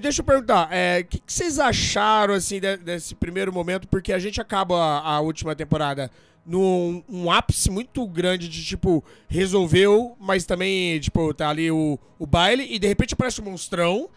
Deixa 0.00 0.20
eu 0.20 0.24
perguntar, 0.24 0.68
é, 0.70 1.00
o 1.00 1.04
que, 1.04 1.18
que 1.18 1.32
vocês 1.32 1.58
acharam 1.58 2.34
assim 2.34 2.60
de- 2.60 2.76
desse 2.78 3.14
primeiro 3.14 3.52
momento? 3.52 3.86
Porque 3.88 4.12
a 4.12 4.18
gente 4.18 4.40
acaba 4.40 4.76
a, 5.00 5.14
a 5.16 5.20
última 5.20 5.54
temporada 5.54 6.10
num 6.46 7.02
um 7.08 7.30
ápice 7.30 7.70
muito 7.70 8.06
grande 8.06 8.48
de 8.48 8.64
tipo 8.64 9.02
resolveu, 9.28 10.16
mas 10.20 10.44
também 10.44 10.98
tipo 11.00 11.32
tá 11.34 11.48
ali 11.50 11.70
o, 11.70 11.98
o 12.18 12.26
baile 12.26 12.66
e 12.70 12.78
de 12.78 12.86
repente 12.86 13.14
aparece 13.14 13.40
um 13.40 13.44
monstrão. 13.44 14.08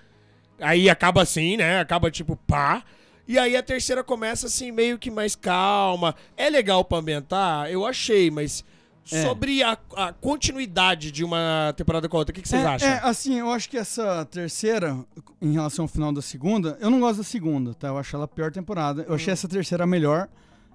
Aí 0.59 0.89
acaba 0.89 1.21
assim, 1.21 1.57
né? 1.57 1.79
Acaba 1.79 2.11
tipo 2.11 2.35
pá. 2.35 2.83
E 3.27 3.37
aí 3.37 3.55
a 3.55 3.63
terceira 3.63 4.03
começa 4.03 4.47
assim 4.47 4.71
meio 4.71 4.97
que 4.97 5.09
mais 5.11 5.35
calma. 5.35 6.15
É 6.35 6.49
legal 6.49 6.83
pra 6.83 6.97
ambientar, 6.97 7.69
eu 7.69 7.85
achei, 7.85 8.29
mas 8.31 8.63
É. 9.11 9.23
sobre 9.23 9.63
a, 9.63 9.77
a 9.95 10.11
continuidade 10.13 11.11
de 11.11 11.23
uma 11.23 11.73
temporada 11.77 12.09
com 12.09 12.17
a 12.17 12.19
outra, 12.19 12.31
o 12.31 12.35
que, 12.35 12.41
que 12.41 12.49
vocês 12.49 12.63
é, 12.63 12.65
acham? 12.67 12.89
é, 12.89 12.99
assim, 13.03 13.39
eu 13.39 13.49
acho 13.51 13.69
que 13.69 13.77
essa 13.77 14.25
terceira, 14.25 14.97
em 15.41 15.53
relação 15.53 15.85
ao 15.85 15.89
final 15.89 16.11
da 16.11 16.21
segunda, 16.21 16.77
eu 16.81 16.89
não 16.89 16.99
gosto 16.99 17.17
da 17.17 17.23
segunda, 17.23 17.73
tá? 17.73 17.87
Eu 17.87 17.97
acho 17.97 18.15
ela 18.15 18.25
a 18.25 18.27
pior 18.27 18.51
temporada. 18.51 19.03
Eu 19.03 19.11
Hum. 19.11 19.15
achei 19.15 19.31
essa 19.33 19.47
terceira 19.47 19.83
a 19.83 19.87
melhor. 19.87 20.27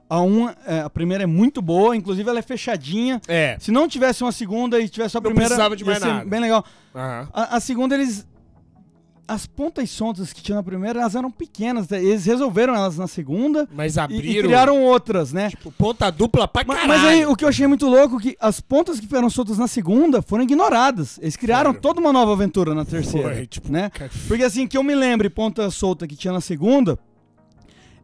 A 0.09 0.21
uma, 0.21 0.55
é, 0.67 0.81
a 0.81 0.91
primeira 0.91 1.25
é 1.25 1.27
muito 1.27 1.63
boa, 1.63 1.97
inclusive 1.97 2.29
ela 2.29 2.39
é 2.39 2.43
fechadinha. 2.43 3.21
É. 3.27 3.57
Se 3.59 3.73
não 3.73 3.89
tivesse 3.89 4.23
uma 4.23 4.33
segunda 4.33 4.79
e 4.79 4.89
tivesse 4.89 5.13
só 5.13 5.19
a 5.19 5.21
Não 5.21 5.31
primeira, 5.31 5.49
precisava 5.49 5.75
de 5.77 5.85
mais 5.85 6.01
nada. 6.01 6.25
bem 6.25 6.41
legal. 6.41 6.65
Aham. 6.95 7.29
A, 7.33 7.57
a 7.57 7.61
segunda, 7.61 7.95
eles. 7.95 8.27
As 9.27 9.47
pontas 9.47 9.89
soltas 9.89 10.35
que 10.35 10.43
tinha 10.43 10.55
na 10.57 10.63
primeira, 10.63 11.01
elas 11.01 11.15
eram 11.15 11.31
pequenas. 11.31 11.87
tá? 11.87 11.97
Eles 11.99 12.27
resolveram 12.27 12.75
elas 12.75 12.99
na 12.99 13.07
segunda 13.07 13.67
Mas 13.73 13.97
e, 13.97 14.01
abriram. 14.01 14.27
e 14.27 14.43
criaram 14.43 14.83
outras, 14.83 15.33
né? 15.33 15.49
Tipo, 15.49 15.73
ponta 15.73 16.11
dupla 16.11 16.47
pra 16.47 16.63
caralho. 16.63 16.87
Mas, 16.89 17.03
aí 17.05 17.25
o 17.25 17.35
que 17.35 17.43
eu 17.43 17.49
achei 17.49 17.67
muito 17.67 17.87
louco 17.89 18.19
é 18.19 18.21
que 18.21 18.37
as 18.39 18.61
pontas 18.61 19.01
que 19.01 19.07
foram 19.07 19.31
soltas 19.31 19.57
na 19.57 19.67
segunda 19.67 20.21
foram 20.21 20.45
ignoradas. 20.45 21.19
Eles 21.23 21.37
criaram 21.37 21.71
Foram. 21.71 21.81
toda 21.81 22.01
uma 22.01 22.13
nova 22.13 22.35
aventura 22.35 22.75
na 22.75 22.85
terceira. 22.85 23.35
Foi, 23.35 23.47
tipo, 23.47 23.73
né? 23.73 23.89
cara. 23.89 24.11
Porque 24.29 24.45
assim, 24.45 24.67
que 24.67 24.77
eu 24.77 24.83
me 24.83 24.95
lembre, 24.95 25.31
ponta 25.31 25.71
solta 25.71 26.07
que 26.07 26.15
tinha 26.17 26.33
na 26.35 26.43
segunda, 26.43 26.99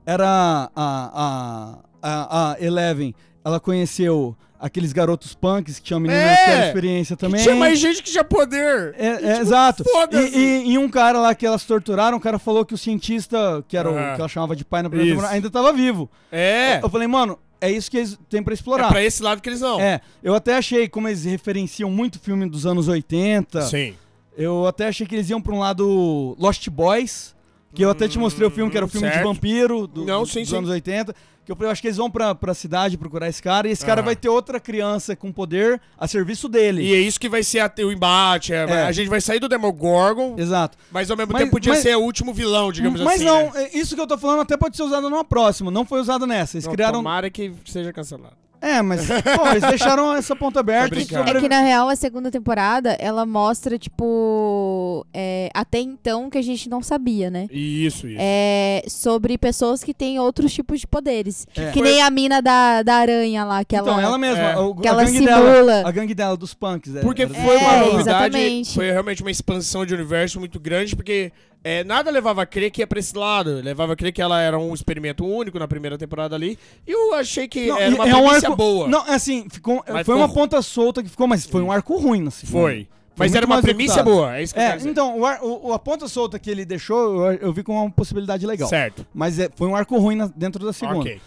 era 0.07 0.71
a, 0.75 1.11
a, 1.15 1.79
a, 2.03 2.53
a 2.53 2.61
Eleven. 2.65 3.15
Ela 3.45 3.59
conheceu 3.59 4.37
aqueles 4.59 4.93
garotos 4.93 5.35
punks 5.35 5.79
que 5.79 5.85
tinham 5.87 5.99
meninas 6.01 6.23
É! 6.23 6.37
que 6.37 6.45
tinham 6.45 6.67
experiência 6.67 7.17
também. 7.17 7.43
Tinha 7.43 7.55
mais 7.57 7.79
gente 7.79 8.03
que 8.03 8.11
tinha 8.11 8.23
poder. 8.23 8.95
É, 8.99 9.07
é, 9.07 9.17
tipo, 9.17 9.29
exato. 9.41 9.85
E, 10.13 10.39
e- 10.39 10.73
e 10.73 10.79
um 10.79 10.89
cara 10.89 11.19
lá 11.19 11.35
que 11.35 11.47
elas 11.47 11.65
torturaram, 11.65 12.19
o 12.19 12.21
cara 12.21 12.39
falou 12.39 12.65
que 12.65 12.75
o 12.75 12.79
cientista, 12.79 13.65
que 13.67 13.77
era 13.77 13.91
o 13.91 13.97
Ah. 13.99 14.13
que 14.15 14.21
ela 14.21 14.29
chamava 14.29 14.55
de 14.55 14.65
pai 14.65 14.83
na 14.83 14.91
primeira 14.91 15.13
temporada, 15.13 15.35
ainda 15.35 15.51
tava 15.51 15.73
vivo. 15.73 16.11
É. 16.31 16.79
Eu 16.83 16.91
falei, 16.91 17.09
mano, 17.09 17.39
é 17.59 17.71
isso 17.71 17.91
que 17.91 17.97
eles 17.97 18.19
têm 18.29 18.43
pra 18.43 18.53
É 18.53 18.55
explorar. 18.55 18.89
pra 18.89 19.03
esse 19.03 19.23
lado 19.23 19.41
que 19.41 19.49
eles 19.49 19.61
vão. 19.61 19.81
É, 19.81 20.03
eu 20.23 20.35
até 20.35 20.57
achei, 20.59 20.87
como 20.89 21.09
eles 21.09 21.25
referenciam 21.25 21.91
muito 21.91 22.19
filme 22.21 22.47
dos 22.49 22.67
anos 22.67 22.87
80, 22.87 23.63
Sim. 23.63 23.95
eu 24.37 24.67
até 24.67 24.89
achei 24.89 25.07
que 25.07 25.15
eles 25.15 25.31
iam 25.31 25.41
pra 25.41 25.55
um 25.55 25.59
lado 25.59 26.37
Lost 26.39 26.69
Boys, 26.69 27.35
que 27.75 27.83
eu 27.83 27.89
até 27.91 28.07
te 28.09 28.19
mostrei 28.19 28.47
o 28.47 28.51
filme, 28.51 28.71
que 28.71 28.77
era 28.77 28.85
o 28.85 28.89
filme 28.89 29.07
de 29.09 29.15
certo. 29.15 29.27
vampiro 29.27 29.87
do- 29.87 30.05
Não, 30.05 30.27
sim, 30.27 30.41
dos 30.41 30.51
sim. 30.51 30.57
anos 30.57 30.69
80. 30.69 31.15
Que 31.57 31.63
eu, 31.63 31.67
eu 31.67 31.71
acho 31.71 31.83
que 31.83 31.89
eles 31.89 31.97
vão 31.97 32.11
pra, 32.11 32.35
pra 32.35 32.55
cidade 32.55 32.97
procurar 32.97 33.29
esse 33.29 33.43
cara, 33.43 33.69
e 33.69 33.73
esse 33.73 33.85
cara 33.85 34.01
Aham. 34.01 34.07
vai 34.07 34.17
ter 34.17 34.29
outra 34.29 34.61
criança 34.61 35.17
com 35.17 35.33
poder 35.33 35.81
a 35.99 36.07
serviço 36.07 36.49
dele. 36.49 36.83
E 36.83 36.95
é 36.95 36.99
isso 36.99 37.19
que 37.19 37.29
vai 37.29 37.43
ser 37.43 37.61
a- 37.61 37.73
o 37.85 37.93
embate. 37.93 38.53
é, 38.53 38.65
É. 38.69 38.83
A 38.87 38.93
gente 38.93 39.09
vai 39.09 39.21
sair 39.21 39.41
do 39.41 39.49
Demogorgon, 39.49 40.37
Exato. 40.39 40.79
mas 40.91 41.11
ao 41.11 41.17
mesmo 41.17 41.33
Mas- 41.33 41.41
tempo 41.43 41.53
podia 41.53 41.73
mas- 41.73 41.83
ser 41.83 41.97
o 41.97 42.01
último 42.01 42.33
vilão, 42.33 42.71
digamos 42.71 43.01
Mas 43.01 43.17
assim. 43.17 43.25
não, 43.25 43.51
né? 43.53 43.65
é, 43.73 43.79
isso 43.79 43.95
que 43.95 44.01
eu 44.01 44.07
tô 44.07 44.17
falando 44.17 44.41
até 44.43 44.57
pode 44.57 44.77
ser 44.77 44.83
usado 44.85 45.09
numa 45.11 45.25
próxima, 45.25 45.71
não 45.71 45.85
foi 45.85 46.01
usado 46.01 46.27
nessa. 46.27 46.57
Eles 46.57 46.67
Não, 46.67 46.73
criaram. 46.73 46.99
Tomara 47.01 47.29
que 47.31 47.53
seja 47.67 47.93
cancelado. 47.93 48.35
É, 48.61 48.83
mas, 48.83 49.07
pô, 49.07 49.49
eles 49.51 49.63
deixaram 49.63 50.15
essa 50.15 50.37
ponta 50.37 50.61
aberta. 50.61 50.95
E 50.95 51.05
brincando. 51.05 51.31
É 51.31 51.41
que 51.41 51.49
na 51.49 51.61
real 51.61 51.89
a 51.89 51.97
segunda 51.97 52.31
temporada 52.31 52.91
ela 53.01 53.25
mostra, 53.25 53.79
tipo, 53.79 55.07
é, 55.15 55.51
até 55.55 55.79
então 55.81 56.29
que 56.29 56.37
a 56.39 56.43
gente 56.43 56.69
não 56.69 56.83
sabia, 56.83 57.31
né? 57.31 57.47
Isso, 57.51 58.07
isso. 58.07 58.17
É, 58.21 58.83
sobre 58.87 59.39
pessoas 59.39 59.83
que 59.83 59.95
têm 59.95 60.19
outros 60.19 60.53
tipos 60.53 60.81
de 60.81 60.87
poderes. 60.87 61.47
É. 61.57 61.71
Que 61.71 61.81
nem 61.81 62.03
a 62.03 62.11
mina 62.11 62.43
da, 62.43 62.83
da 62.83 62.95
aranha 62.97 63.45
lá, 63.45 63.65
que 63.65 63.75
ela. 63.75 63.89
Então, 63.91 64.01
ela 64.01 64.19
mesma, 64.19 64.43
é. 64.43 64.57
o- 64.59 64.75
Que 64.75 64.89
a 64.89 64.91
ela 64.91 65.05
gangue 65.05 65.19
simula. 65.19 65.37
dela, 65.43 65.83
a 65.87 65.91
gangue 65.91 66.15
dela 66.15 66.37
dos 66.37 66.55
punks. 66.55 66.97
é, 66.97 67.01
Porque 67.01 67.23
era- 67.23 67.35
foi 67.35 67.57
uma 67.57 67.73
É, 67.73 67.79
novidade, 67.81 68.01
exatamente. 68.37 68.75
foi 68.75 68.91
realmente 68.91 69.23
uma 69.23 69.31
expansão 69.31 69.87
de 69.87 69.95
universo 69.95 70.39
muito 70.39 70.61
grande, 70.61 70.95
porque 70.95 71.33
é, 71.63 71.85
nada 71.85 72.11
levava 72.11 72.43
a 72.43 72.47
crer 72.47 72.71
que 72.71 72.81
ia 72.83 72.87
pra 72.87 72.99
esse 72.99 73.17
lado. 73.17 73.57
Levava 73.63 73.93
a 73.93 73.97
crer 73.97 74.13
que 74.13 74.23
ela 74.23 74.41
era 74.41 74.59
um 74.59 74.73
experimento 74.75 75.25
único 75.27 75.59
na 75.59 75.69
primeira 75.69 75.99
temporada 75.99 76.35
ali. 76.35 76.59
E 76.87 76.91
eu 76.93 77.15
achei 77.15 77.47
que 77.49 77.67
Não, 77.67 77.79
era 77.79 77.95
uma 77.95 78.09
é 78.09 78.17
um 78.17 78.29
arco- 78.31 78.57
boa. 78.57 78.89
Não, 78.89 79.07
é 79.07 79.15
assim, 79.15 79.47
ficou, 79.51 79.77
Mas 79.87 79.89
foi 79.89 80.05
ficou 80.05 80.17
uma 80.17 80.29
ponta 80.29 80.63
solta 80.63 81.03
que 81.03 81.09
ficou, 81.09 81.27
mas 81.27 81.45
foi 81.47 81.63
um 81.63 81.71
arco 81.71 81.97
ruim 81.99 82.23
na 82.23 82.31
segunda. 82.31 82.59
Foi. 82.59 82.89
Mas 83.17 83.33
muito 83.33 83.37
era 83.37 83.47
uma 83.47 83.61
premissa 83.61 83.95
executado. 84.01 84.17
boa, 84.17 84.37
é 84.39 84.43
isso 84.43 84.55
que 84.55 84.61
eu 84.61 84.65
É, 84.65 84.79
então, 84.83 85.19
o 85.19 85.27
ar- 85.27 85.41
o- 85.43 85.73
a 85.75 85.79
ponta 85.79 86.09
solta 86.09 86.39
que 86.39 86.51
ele 86.51 86.65
deixou, 86.65 87.27
eu, 87.31 87.39
eu 87.39 87.53
vi 87.53 87.63
como 87.63 87.79
uma 87.83 87.91
possibilidade 87.91 88.47
legal. 88.47 88.67
Certo. 88.67 89.05
Mas 89.13 89.39
é, 89.39 89.51
foi 89.55 89.69
um 89.69 89.77
arco 89.77 89.99
ruim 89.99 90.17
na- 90.17 90.31
dentro 90.35 90.65
da 90.65 90.73
segunda. 90.73 91.01
Ok. 91.01 91.21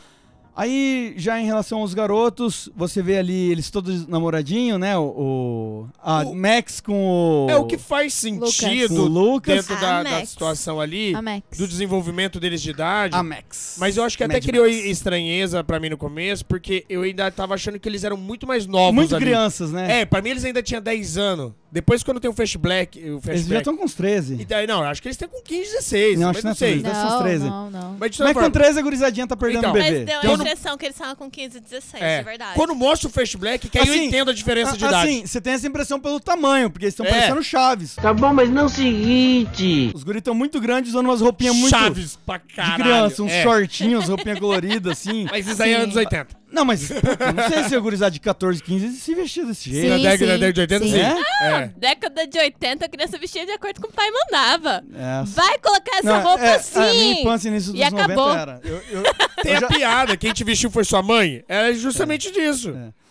Aí, 0.56 1.16
já 1.18 1.40
em 1.42 1.46
relação 1.46 1.80
aos 1.80 1.96
garotos, 1.96 2.70
você 2.76 3.02
vê 3.02 3.18
ali 3.18 3.52
eles 3.52 3.72
todos 3.72 4.08
namoradinho, 4.08 4.78
né? 4.78 4.96
O, 4.96 5.02
o- 5.04 5.88
a 6.00 6.22
O- 6.22 6.36
Max 6.36 6.80
com 6.80 7.46
o. 7.48 7.48
É 7.50 7.56
o 7.56 7.66
que 7.66 7.78
faz 7.78 8.14
sentido 8.14 9.06
Lucas. 9.08 9.56
dentro 9.66 9.82
da, 9.82 10.04
da 10.04 10.26
situação 10.26 10.80
ali, 10.80 11.16
A 11.16 11.22
Max. 11.24 11.58
do 11.58 11.68
desenvolvimento 11.68 12.40
deles 12.40 12.62
de 12.62 12.70
idade. 12.70 13.16
A 13.16 13.24
Max. 13.24 13.78
Mas 13.80 13.98
eu 13.98 14.04
acho 14.04 14.16
que 14.16 14.24
até 14.24 14.36
Mad 14.36 14.46
criou 14.46 14.66
Max. 14.66 14.78
estranheza 14.86 15.64
pra 15.64 15.80
mim 15.80 15.90
no 15.90 15.98
começo, 15.98 16.46
porque 16.46 16.86
eu 16.88 17.02
ainda 17.02 17.32
tava 17.32 17.56
achando 17.56 17.80
que 17.80 17.90
eles 17.90 18.04
eram 18.04 18.16
muito 18.18 18.46
mais 18.46 18.68
novos 18.68 18.94
Muito 18.94 19.16
ali. 19.16 19.26
crianças, 19.26 19.72
né? 19.72 20.02
É, 20.02 20.06
pra 20.06 20.22
mim 20.22 20.30
eles 20.30 20.46
ainda 20.46 20.62
tinham 20.62 20.82
10 20.84 21.18
anos. 21.18 21.52
Depois 21.74 22.04
quando 22.04 22.20
tem 22.20 22.30
o 22.30 22.34
flashback, 22.34 23.00
o 23.00 23.02
eles 23.02 23.14
já 23.16 23.22
flashback. 23.22 23.58
estão 23.62 23.76
com 23.76 23.84
uns 23.84 23.96
13. 23.96 24.36
E 24.40 24.46
daí, 24.46 24.68
não, 24.68 24.84
acho 24.84 25.02
que 25.02 25.08
eles 25.08 25.18
têm 25.18 25.28
com 25.28 25.42
15, 25.42 25.72
16. 25.72 26.20
Não, 26.20 26.28
mas 26.28 26.38
acho 26.38 26.40
que 26.40 26.44
não 26.46 26.50
não 26.50 26.54
é 26.54 26.56
sei. 26.56 27.10
Não, 27.10 27.22
13. 27.24 27.46
não, 27.50 27.72
não. 27.72 27.98
Mas, 28.00 28.12
de 28.12 28.20
Mas 28.20 28.28
com 28.30 28.34
forma, 28.42 28.52
13 28.52 28.80
a 28.80 28.82
gurizadinha 28.84 29.26
tá 29.28 29.36
perdendo 29.36 29.60
Então, 29.60 29.72
o 29.72 29.74
Mas 29.74 29.84
bebê. 29.92 30.06
deu 30.06 30.22
Tem 30.22 30.30
a 30.30 30.34
impressão 30.36 30.78
que 30.78 30.86
eles 30.86 30.96
estavam 30.96 31.16
com 31.16 31.32
15 31.32 31.58
e 31.58 31.62
16, 31.62 32.04
é, 32.04 32.20
é, 32.20 32.24
verdade. 32.24 32.54
Quando 32.54 32.76
mostra 32.76 33.10
o 33.10 33.12
flashback, 33.12 33.68
que 33.70 33.80
aí 33.80 33.88
eu 33.88 33.94
Assim, 33.96 34.06
entendo 34.06 34.30
a 34.30 34.34
diferença 34.36 34.78
de 34.78 34.86
a- 34.86 34.88
idade. 34.88 35.10
Assim, 35.12 35.26
você 35.26 35.42
tem 35.42 35.54
essa 35.54 35.68
impressão 35.68 36.00
pelo 36.00 36.20
tamanho, 36.20 36.70
porque 36.70 36.86
eles 36.86 36.94
estão 36.94 37.06
É. 37.08 37.10
parecendo 37.10 37.42
chaves. 37.44 37.96
Tá 37.96 38.14
bom, 38.14 38.32
mas 38.32 38.52
não 38.52 38.66
o 38.66 38.70
seguinte. 38.70 39.92
Os 39.96 40.04
guris 40.04 40.20
estão 40.20 40.36
muito 40.36 40.60
grandes, 40.62 40.92
usando 40.92 41.06
umas 41.08 41.22
roupinhas 41.22 41.56
muito 41.56 41.70
Chaves 41.76 42.16
pra 42.26 42.38
de 42.38 42.54
caralho. 42.54 42.84
criança, 42.84 43.24
uns 43.24 43.32
é. 43.32 43.44
shortinhos, 43.44 44.08
roupinha 44.10 44.40
colorida, 44.40 44.92
assim. 44.92 45.26
Mas 45.32 45.48
isso 45.48 45.62
aí 45.62 45.72
é 45.72 45.76
anos 45.78 45.96
80. 45.96 46.43
Não, 46.54 46.64
mas 46.64 46.88
puta, 46.88 47.32
não 47.34 47.50
sei 47.50 47.64
se 47.64 47.76
a 47.76 47.80
gurizada 47.80 48.12
de 48.12 48.20
14, 48.20 48.62
15 48.62 48.90
se 48.98 49.16
vestia 49.16 49.46
desse 49.46 49.70
jeito. 49.72 49.90
Na 49.90 49.98
Sim, 49.98 50.04
década, 50.04 50.18
sim, 50.18 50.26
na 50.26 50.38
década 50.38 50.54
de 50.54 50.62
80, 50.62 50.86
sim. 50.86 50.92
sim. 50.92 51.00
É? 51.00 51.52
É. 51.64 51.68
Década 51.76 52.28
de 52.28 52.38
80, 52.40 52.86
a 52.86 52.90
criança 52.90 53.18
vestia 53.18 53.46
de 53.46 53.52
acordo 53.52 53.82
com 53.82 53.88
o 53.88 53.92
pai 53.92 54.08
mandava. 54.12 54.84
É. 54.94 55.24
Vai 55.26 55.58
colocar 55.60 55.98
essa 55.98 56.04
Não, 56.14 56.22
roupa 56.24 56.44
é, 56.44 56.56
assim. 56.56 56.80
A 56.80 56.94
minha 56.94 57.20
infância 57.22 57.50
início 57.50 57.72
dos 57.72 57.82
E 57.82 57.84
acabou. 57.84 58.28
90 58.30 58.40
era. 58.42 58.62
Eu, 58.64 58.76
eu- 58.92 59.04
Tem 59.42 59.52
eu 59.54 59.58
a 59.58 59.60
já- 59.62 59.68
piada, 59.68 60.16
quem 60.16 60.32
te 60.32 60.44
vestiu 60.44 60.70
foi 60.70 60.84
sua 60.84 61.02
mãe? 61.02 61.44
É 61.48 61.74
justamente 61.74 62.32
disso. 62.32 62.70
É. 62.70 63.03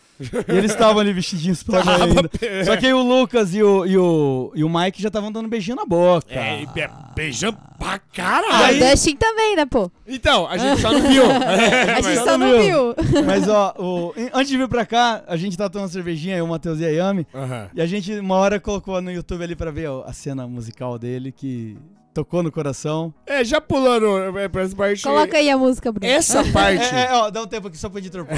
E 0.49 0.57
eles 0.57 0.71
estavam 0.73 1.01
ali 1.01 1.13
vestidinhos 1.13 1.63
pra 1.65 1.83
Tava, 1.83 2.05
ainda. 2.05 2.31
Só 2.65 2.77
que 2.77 2.87
aí 2.87 2.93
o 2.95 3.03
Lucas 3.03 3.55
e 3.55 3.63
o, 3.63 3.85
e 3.87 3.97
o, 3.99 4.53
e 4.55 4.65
o 4.65 4.69
Mike 4.69 5.01
já 5.03 5.09
estavam 5.09 5.31
dando 5.33 5.49
beijinho 5.49 5.77
na 5.77 5.85
boca. 5.87 6.27
É, 6.33 6.63
e 6.63 6.67
be- 6.67 6.89
beijando 7.15 7.59
pra 7.79 7.95
Ah, 7.95 7.99
caralho. 7.99 8.77
o 8.85 8.91
Dustin 8.91 9.17
também, 9.17 9.57
né, 9.57 9.67
pô? 9.67 9.91
Então, 10.07 10.47
a 10.47 10.57
gente 10.57 10.81
só 10.81 10.93
não 10.93 11.01
viu. 11.03 11.25
A 11.97 12.01
gente 12.01 12.19
só 12.19 12.25
só 12.25 12.39
não 12.39 12.49
viu. 12.61 12.95
viu. 12.95 13.25
Mas 13.25 13.49
ó, 13.49 13.75
o- 13.79 14.15
antes 14.33 14.49
de 14.49 14.57
vir 14.59 14.69
pra 14.69 14.87
cá, 14.87 15.23
a 15.27 15.37
gente 15.37 15.57
tá 15.57 15.69
tomando 15.69 15.91
cervejinha, 15.91 16.37
eu, 16.37 16.45
o 16.45 16.49
Matheus 16.49 16.79
e 16.81 16.85
a 16.85 16.89
Yami. 16.91 17.27
E 17.75 17.81
a 17.81 17.87
gente, 17.87 18.13
uma 18.19 18.37
hora, 18.37 18.59
colocou 18.61 19.01
no 19.01 19.11
YouTube 19.11 19.43
ali 19.45 19.57
pra 19.57 19.71
ver 19.71 19.89
ó, 19.89 20.05
a 20.07 20.13
cena 20.13 20.47
musical 20.47 20.99
dele, 20.99 21.33
que 21.33 21.77
tocou 22.15 22.43
no 22.43 22.53
coração. 22.53 23.13
É, 23.27 23.43
já 23.45 23.61
pulando 23.61 24.39
é, 24.39 24.49
pra 24.49 24.63
essa 24.63 24.77
parte. 24.77 25.03
Coloca 25.03 25.37
aí 25.37 25.49
a 25.51 25.57
música, 25.57 25.91
Bruno. 25.91 26.11
Essa 26.13 26.45
parte. 26.45 26.95
É, 26.95 27.07
é, 27.07 27.13
ó, 27.13 27.31
dá 27.31 27.43
um 27.43 27.47
tempo 27.47 27.69
aqui 27.69 27.77
só 27.79 27.89
pro 27.89 27.99
editor 27.99 28.25
pôr. 28.27 28.37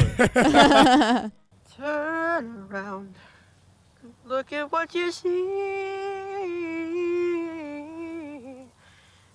Turn 1.76 2.68
around. 2.70 3.16
Look 4.24 4.52
at 4.52 4.70
what 4.70 4.94
you 4.94 5.10
see 5.10 5.28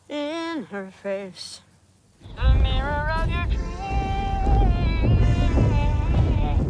in 0.07 0.63
her 0.71 0.89
face. 1.03 1.59
The 2.37 2.53
mirror 2.53 3.11
of 3.11 3.29
your 3.29 3.45
dreams. 3.45 3.59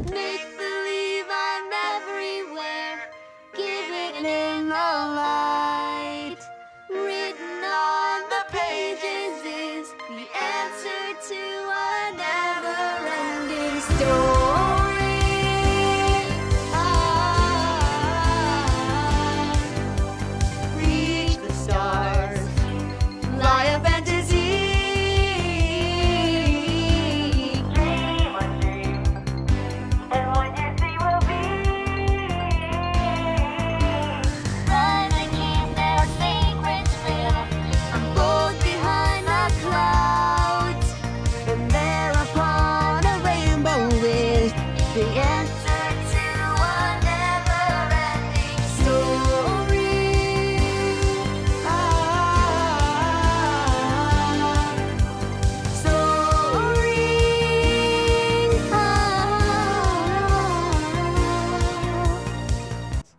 Make 0.10 0.58
believe 0.58 1.26
I'm 1.30 1.72
everywhere. 1.94 3.12
Give 3.54 3.92
it 3.92 4.16
in 4.26 4.70
the 4.70 4.74
light. 4.74 5.79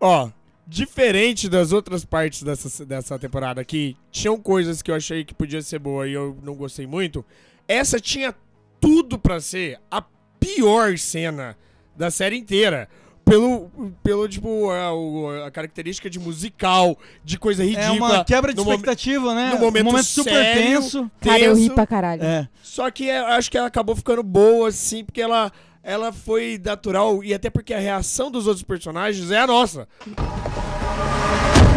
Ó, 0.00 0.30
diferente 0.66 1.48
das 1.48 1.72
outras 1.72 2.04
partes 2.04 2.42
dessa, 2.42 2.86
dessa 2.86 3.18
temporada 3.18 3.60
aqui, 3.60 3.96
tinham 4.10 4.40
coisas 4.40 4.80
que 4.80 4.90
eu 4.90 4.94
achei 4.94 5.24
que 5.24 5.34
podia 5.34 5.60
ser 5.60 5.78
boa 5.78 6.08
e 6.08 6.12
eu 6.12 6.38
não 6.42 6.54
gostei 6.54 6.86
muito. 6.86 7.24
Essa 7.68 8.00
tinha 8.00 8.34
tudo 8.80 9.18
pra 9.18 9.40
ser 9.40 9.78
a 9.90 10.02
pior 10.40 10.96
cena 10.96 11.56
da 11.96 12.10
série 12.10 12.36
inteira. 12.36 12.88
Pelo, 13.22 13.70
pelo 14.02 14.28
tipo, 14.28 14.70
a, 14.70 15.46
a 15.46 15.50
característica 15.52 16.10
de 16.10 16.18
musical, 16.18 16.98
de 17.22 17.38
coisa 17.38 17.62
ridícula. 17.62 17.86
É 17.86 17.92
uma 17.92 18.24
quebra 18.24 18.52
de 18.52 18.60
expectativa, 18.60 19.34
né? 19.34 19.50
no 19.52 19.60
momento 19.60 19.86
um 19.86 19.90
momento 19.90 20.04
super 20.04 20.32
sério, 20.32 20.62
tenso. 20.62 21.10
Cara, 21.20 21.38
eu 21.38 21.54
ri 21.54 21.62
tenso. 21.62 21.74
pra 21.74 21.86
caralho. 21.86 22.24
É. 22.24 22.48
Só 22.60 22.90
que 22.90 23.04
eu 23.04 23.26
acho 23.26 23.48
que 23.48 23.56
ela 23.56 23.68
acabou 23.68 23.94
ficando 23.94 24.24
boa, 24.24 24.68
assim, 24.68 25.04
porque 25.04 25.20
ela, 25.20 25.52
ela 25.82 26.12
foi 26.12 26.60
natural 26.62 27.22
e 27.24 27.32
até 27.32 27.50
porque 27.50 27.72
a 27.74 27.78
reação 27.78 28.30
dos 28.30 28.46
outros 28.46 28.62
personagens 28.62 29.30
é 29.30 29.38
a 29.40 29.46
nossa. 29.46 29.88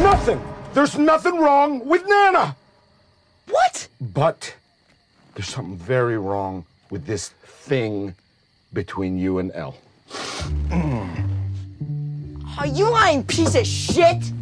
Nothing. 0.01 0.39
There's 0.73 0.95
nothing 0.97 1.39
wrong 1.39 1.81
with 1.85 2.03
Nana. 2.07 2.55
What? 3.49 3.87
But 4.01 4.55
there's 5.35 5.49
something 5.49 5.77
very 5.77 6.17
wrong 6.17 6.65
with 6.89 7.05
this 7.05 7.31
thing 7.67 8.15
between 8.73 9.17
you 9.17 9.39
and 9.39 9.51
Elle. 9.53 9.75
Are 12.57 12.67
you 12.67 12.89
lying 12.89 13.23
piece 13.23 13.55
of 13.55 13.65
shit? 13.65 14.33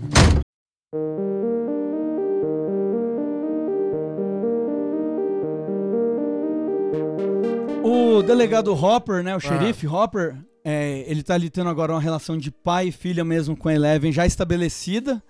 O 7.83 8.21
delegado 8.21 8.73
Hopper, 8.73 9.23
né? 9.23 9.35
O 9.35 9.39
xerife 9.39 9.87
Hopper, 9.87 10.35
é, 10.63 11.03
ele 11.07 11.23
tá 11.23 11.33
ali 11.33 11.49
tendo 11.49 11.69
agora 11.69 11.91
uma 11.93 12.01
relação 12.01 12.37
de 12.37 12.51
pai 12.51 12.87
e 12.87 12.91
filha 12.91 13.23
mesmo 13.23 13.55
com 13.55 13.69
a 13.69 13.73
Eleven 13.73 14.11
já 14.11 14.25
estabelecida. 14.25 15.21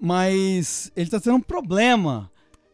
Mas 0.00 0.90
ele 0.96 1.10
tá 1.10 1.18
tendo 1.20 1.36
um 1.36 1.40
problema. 1.40 2.30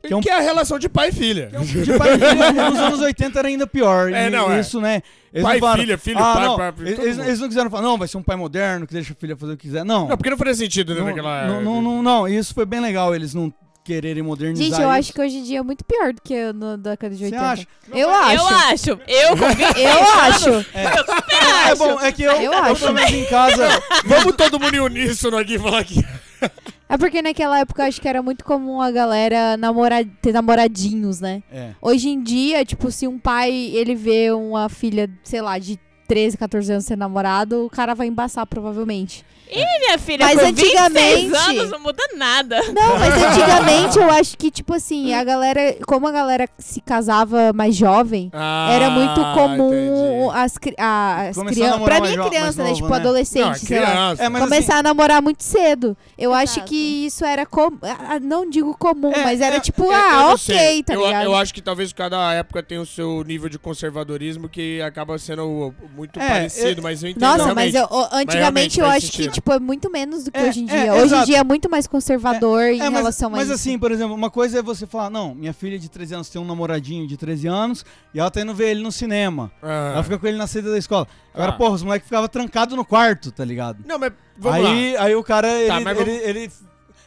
Que 0.07 0.13
é 0.13 0.17
um- 0.17 0.21
é 0.27 0.33
a 0.33 0.41
relação 0.41 0.79
de 0.79 0.87
pai 0.87 1.09
e 1.09 1.13
filha. 1.13 1.51
De 1.63 1.97
pai 1.97 2.15
e 2.15 2.19
filha, 2.19 2.71
nos 2.71 2.79
anos 2.79 3.01
80 3.01 3.39
era 3.39 3.49
ainda 3.49 3.67
pior. 3.67 4.13
É, 4.13 4.29
não, 4.29 4.53
é. 4.53 4.61
Isso, 4.61 4.79
né? 4.79 5.01
Eles 5.33 5.43
Pai, 5.47 5.59
falaram, 5.59 5.81
filha, 5.81 5.99
filho, 5.99 6.19
ah, 6.19 6.35
pai, 6.35 6.45
não, 6.47 6.57
pai, 6.59 6.73
filho, 6.73 6.89
eles, 7.03 7.19
eles 7.19 7.41
não 7.41 7.49
quiseram 7.49 7.71
falar, 7.71 7.83
não, 7.83 7.97
vai 7.99 8.07
ser 8.07 8.19
um 8.19 8.23
pai 8.23 8.37
moderno 8.37 8.87
que 8.87 8.93
deixa 8.93 9.15
a 9.15 9.17
filha 9.17 9.35
fazer 9.37 9.55
o 9.55 9.57
que 9.57 9.67
quiser. 9.67 9.83
Não. 9.85 10.07
Não, 10.09 10.17
porque 10.17 10.29
não 10.31 10.37
faria 10.37 10.55
sentido, 10.55 10.93
né, 10.95 11.01
Não, 11.01 11.07
naquela... 11.07 11.47
não, 11.49 11.63
não, 11.63 11.83
não, 11.83 12.03
não, 12.03 12.29
isso 12.29 12.53
foi 12.55 12.65
bem 12.67 12.81
legal, 12.81 13.15
eles 13.15 13.33
não 13.35 13.53
quererem 13.85 14.23
modernizar 14.23 14.67
Gente, 14.67 14.81
eu 14.81 14.89
acho 14.89 15.01
isso. 15.01 15.13
que 15.13 15.21
hoje 15.21 15.37
em 15.37 15.43
dia 15.43 15.59
é 15.59 15.63
muito 15.63 15.85
pior 15.85 16.15
do 16.15 16.23
que 16.23 16.53
no 16.55 16.77
da 16.79 16.93
década 16.93 17.15
de 17.15 17.19
Você 17.29 17.35
80. 17.35 17.45
acha? 17.51 17.67
Eu 17.93 18.11
acho. 18.11 18.33
Eu 18.35 18.47
acho. 18.49 18.91
Eu 19.07 19.37
com 19.37 19.47
26 19.47 19.77
Eu 19.79 19.99
acho. 20.15 20.49
anos, 20.51 20.67
Eu 20.67 21.05
super 21.05 21.45
acho. 21.45 21.71
É 21.71 21.75
bom, 21.77 22.01
é 22.01 22.13
que 22.13 22.23
eu, 22.23 22.33
Eu 22.33 22.53
eu, 22.53 22.53
acho. 22.55 22.81
pelo 22.81 22.95
menos 22.95 23.13
em 23.13 23.25
casa, 23.27 23.69
Vamos 24.07 24.35
todo 24.37 24.59
mundo 24.59 24.75
em 24.75 24.81
uníssono 24.81 25.37
aqui 25.37 25.59
falar 25.59 25.81
aqui. 25.81 26.03
É 26.87 26.99
porque 26.99 27.23
naquela 27.23 27.59
época 27.59 27.83
eu 27.83 27.87
acho 27.89 27.99
que 28.01 28.07
era 28.07 28.23
muito 28.23 28.45
comum 28.45 28.81
a 28.81 28.91
galera 28.91 29.57
namora... 29.57 30.05
ter 30.21 30.33
namoradinhos, 30.33 31.19
né? 31.19 31.43
É. 31.51 31.71
Hoje 31.81 32.11
em 32.11 32.23
dia, 32.23 32.63
tipo, 32.65 32.91
se 32.91 33.09
um 33.09 33.19
pai 33.19 33.51
ele 33.75 33.95
vê 33.95 34.31
uma 34.31 34.69
filha, 34.69 35.11
sei 35.25 35.41
lá, 35.41 35.59
de 35.59 35.81
13, 36.07 36.37
14 36.37 36.73
anos 36.73 36.85
ser 36.85 36.97
namorado, 36.97 37.65
o 37.65 37.71
cara 37.71 37.95
vai 37.95 38.07
embaçar 38.07 38.47
provavelmente. 38.47 39.25
E 39.55 39.79
minha 39.81 39.99
filha, 39.99 40.27
Mas 40.27 40.39
com 40.41 40.47
26 40.47 40.69
antigamente- 40.81 41.37
anos 41.59 41.71
não 41.71 41.79
muda 41.81 42.03
nada. 42.17 42.61
Não, 42.73 42.99
mas 42.99 43.15
antigamente 43.23 43.99
eu 43.99 44.11
acho 44.11 44.37
que, 44.37 44.51
tipo 44.51 44.75
assim, 44.75 45.13
a 45.15 45.23
galera. 45.25 45.77
Como 45.87 46.07
a 46.07 46.13
galera 46.13 46.49
se 46.59 46.81
casava 46.81 47.53
mais 47.53 47.77
jovem, 47.77 48.31
era 48.33 48.91
muito 48.91 49.21
Ah, 49.21 49.35
comum 49.35 50.31
as, 50.33 50.55
a- 50.79 51.29
as 51.29 51.37
Começar 51.37 51.51
a 51.67 51.69
crianças. 51.79 51.85
Pra 51.85 52.01
mim, 52.01 52.15
jo- 52.15 52.29
criança, 52.29 52.63
né? 52.63 52.69
novo, 52.71 52.77
tipo, 52.77 52.89
né? 52.91 52.97
adolescente, 52.97 53.45
Não, 53.45 53.51
é 53.53 53.55
sei 53.55 53.81
lá. 53.81 54.15
É, 54.19 54.29
mas 54.29 54.43
Começar 54.43 54.77
a 54.79 54.83
namorar 54.83 55.23
muito 55.23 55.43
cedo. 55.45 55.97
Eu 56.19 56.33
acho 56.33 56.55
Exato. 56.59 56.69
que 56.69 57.07
isso 57.07 57.25
era 57.25 57.47
comum. 57.47 57.79
Não 58.23 58.49
digo 58.49 58.77
comum, 58.77 59.13
É, 59.13 59.23
mas 59.23 59.41
era 59.41 59.57
é, 59.57 59.61
tipo, 59.61 59.85
É, 59.85 59.87
eu 59.87 59.93
ah, 59.95 60.27
ok, 60.35 60.39
sei. 60.39 60.83
tá 60.83 60.95
eu, 60.95 61.07
ligado? 61.07 61.25
eu 61.25 61.35
acho 61.37 61.55
que 61.55 61.63
talvez 61.63 61.93
cada 61.93 62.33
época 62.35 62.63
tem 62.63 62.79
o 62.79 62.87
seu 62.87 63.23
nível 63.25 63.49
de 63.49 63.59
conservadorismo 63.59 64.49
que 64.49 64.81
acaba 64.83 65.19
sendo 65.19 65.75
muito 65.97 66.19
É, 66.21 66.29
parecido, 66.29 66.81
é- 66.81 66.83
mas 66.83 67.03
eu 67.03 67.11
entendo 67.11 67.23
Nossa, 67.23 67.45
realmente. 67.45 67.73
mas 67.79 67.91
eu- 67.91 68.09
antigamente 68.13 68.81
eu 68.81 68.87
faz 68.87 69.05
acho 69.05 69.13
que, 69.13 69.25
sentido. 69.25 69.43
Tipo, 69.45 69.53
é 69.53 69.61
muito 69.61 69.91
menos 69.91 70.25
do 70.25 70.33
que 70.33 70.39
É, 70.39 70.49
hoje 70.49 70.61
em 70.61 70.71
é, 70.71 70.83
dia. 70.85 70.95
hoje 70.95 71.05
exato. 71.05 71.23
em 71.23 71.27
dia 71.27 71.39
é 71.39 71.45
muito 71.45 71.71
mais 71.71 71.87
conservador 71.87 72.63
em 72.63 72.81
É, 72.81 72.85
mas, 72.85 72.93
relação 72.95 73.29
a 73.29 73.33
mas 73.33 73.45
isso. 73.45 73.53
assim, 73.53 73.79
por 73.79 73.93
exemplo, 73.93 74.15
uma 74.15 74.31
coisa 74.31 74.59
é 74.59 74.63
você 74.63 74.87
falar, 74.87 75.11
não, 75.11 75.35
minha 75.35 75.53
filha 75.53 75.79
de 75.79 75.89
13 75.89 76.15
anos 76.15 76.29
tem 76.31 76.41
um 76.41 76.45
namoradinho 76.47 77.07
de 77.07 77.17
13 77.17 77.47
anos 77.47 77.85
e 78.15 78.19
ela 78.21 78.31
tá 78.31 78.41
indo 78.41 78.55
ver 78.55 78.71
ele 78.71 78.83
no 78.83 78.91
cinema. 78.91 79.53
Ah. 79.63 79.93
Ela 79.95 80.03
fica 80.03 80.19
com 80.19 80.27
ele 80.27 80.39
na 80.39 80.47
saída 80.47 80.71
da 80.71 80.79
escola. 80.79 81.07
Agora, 81.35 81.51
Ah. 81.51 81.55
porra, 81.55 81.75
os 81.75 81.83
moleques 81.83 82.07
ficavam 82.09 82.29
trancados 82.29 82.75
no 82.75 82.85
quarto, 82.85 83.31
tá 83.31 83.45
ligado? 83.45 83.85
Não, 83.87 83.99
mas 83.99 84.13
vamos 84.39 84.63
lá. 84.63 84.71
aí, 84.71 84.97
aí 84.97 85.15
o 85.15 85.23
cara, 85.23 85.49
ele, 85.49 85.69
Tá, 85.69 85.81
mas 85.81 85.99
ele, 86.01 86.11
vamos- 86.11 86.25
ele- 86.27 86.51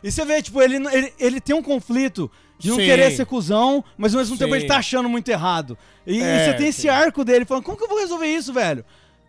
E 0.04 0.12
você 0.12 0.24
vê, 0.24 0.42
tipo, 0.44 0.62
ele, 0.62 0.76
ele, 0.96 1.14
ele 1.20 1.42
tem 1.42 1.56
um 1.56 1.64
conflito 1.64 2.30
de 2.60 2.70
não 2.70 2.76
Sim. 2.78 2.86
querer 2.86 3.12
ser 3.12 3.26
cuzão, 3.26 3.84
mas 3.98 4.14
ao 4.14 4.20
mesmo 4.20 4.38
tempo 4.38 4.52
Sim. 4.52 4.58
ele 4.60 4.68
tá 4.68 4.78
achando 4.78 5.10
muito 5.10 5.28
errado. 5.30 5.76
E, 6.06 6.18
e 6.20 6.22
É, 6.22 6.46
você 6.46 6.54
tem 6.54 6.72
sim. 6.72 6.80
esse 6.82 6.90
arco 6.90 7.26
dele 7.26 7.46
falando, 7.46 7.64
como 7.64 7.76
que 7.78 7.84
eu 7.84 7.88
vou 7.90 8.00
resolver 8.00 8.28
isso, 8.28 8.54
velho? 8.54 8.86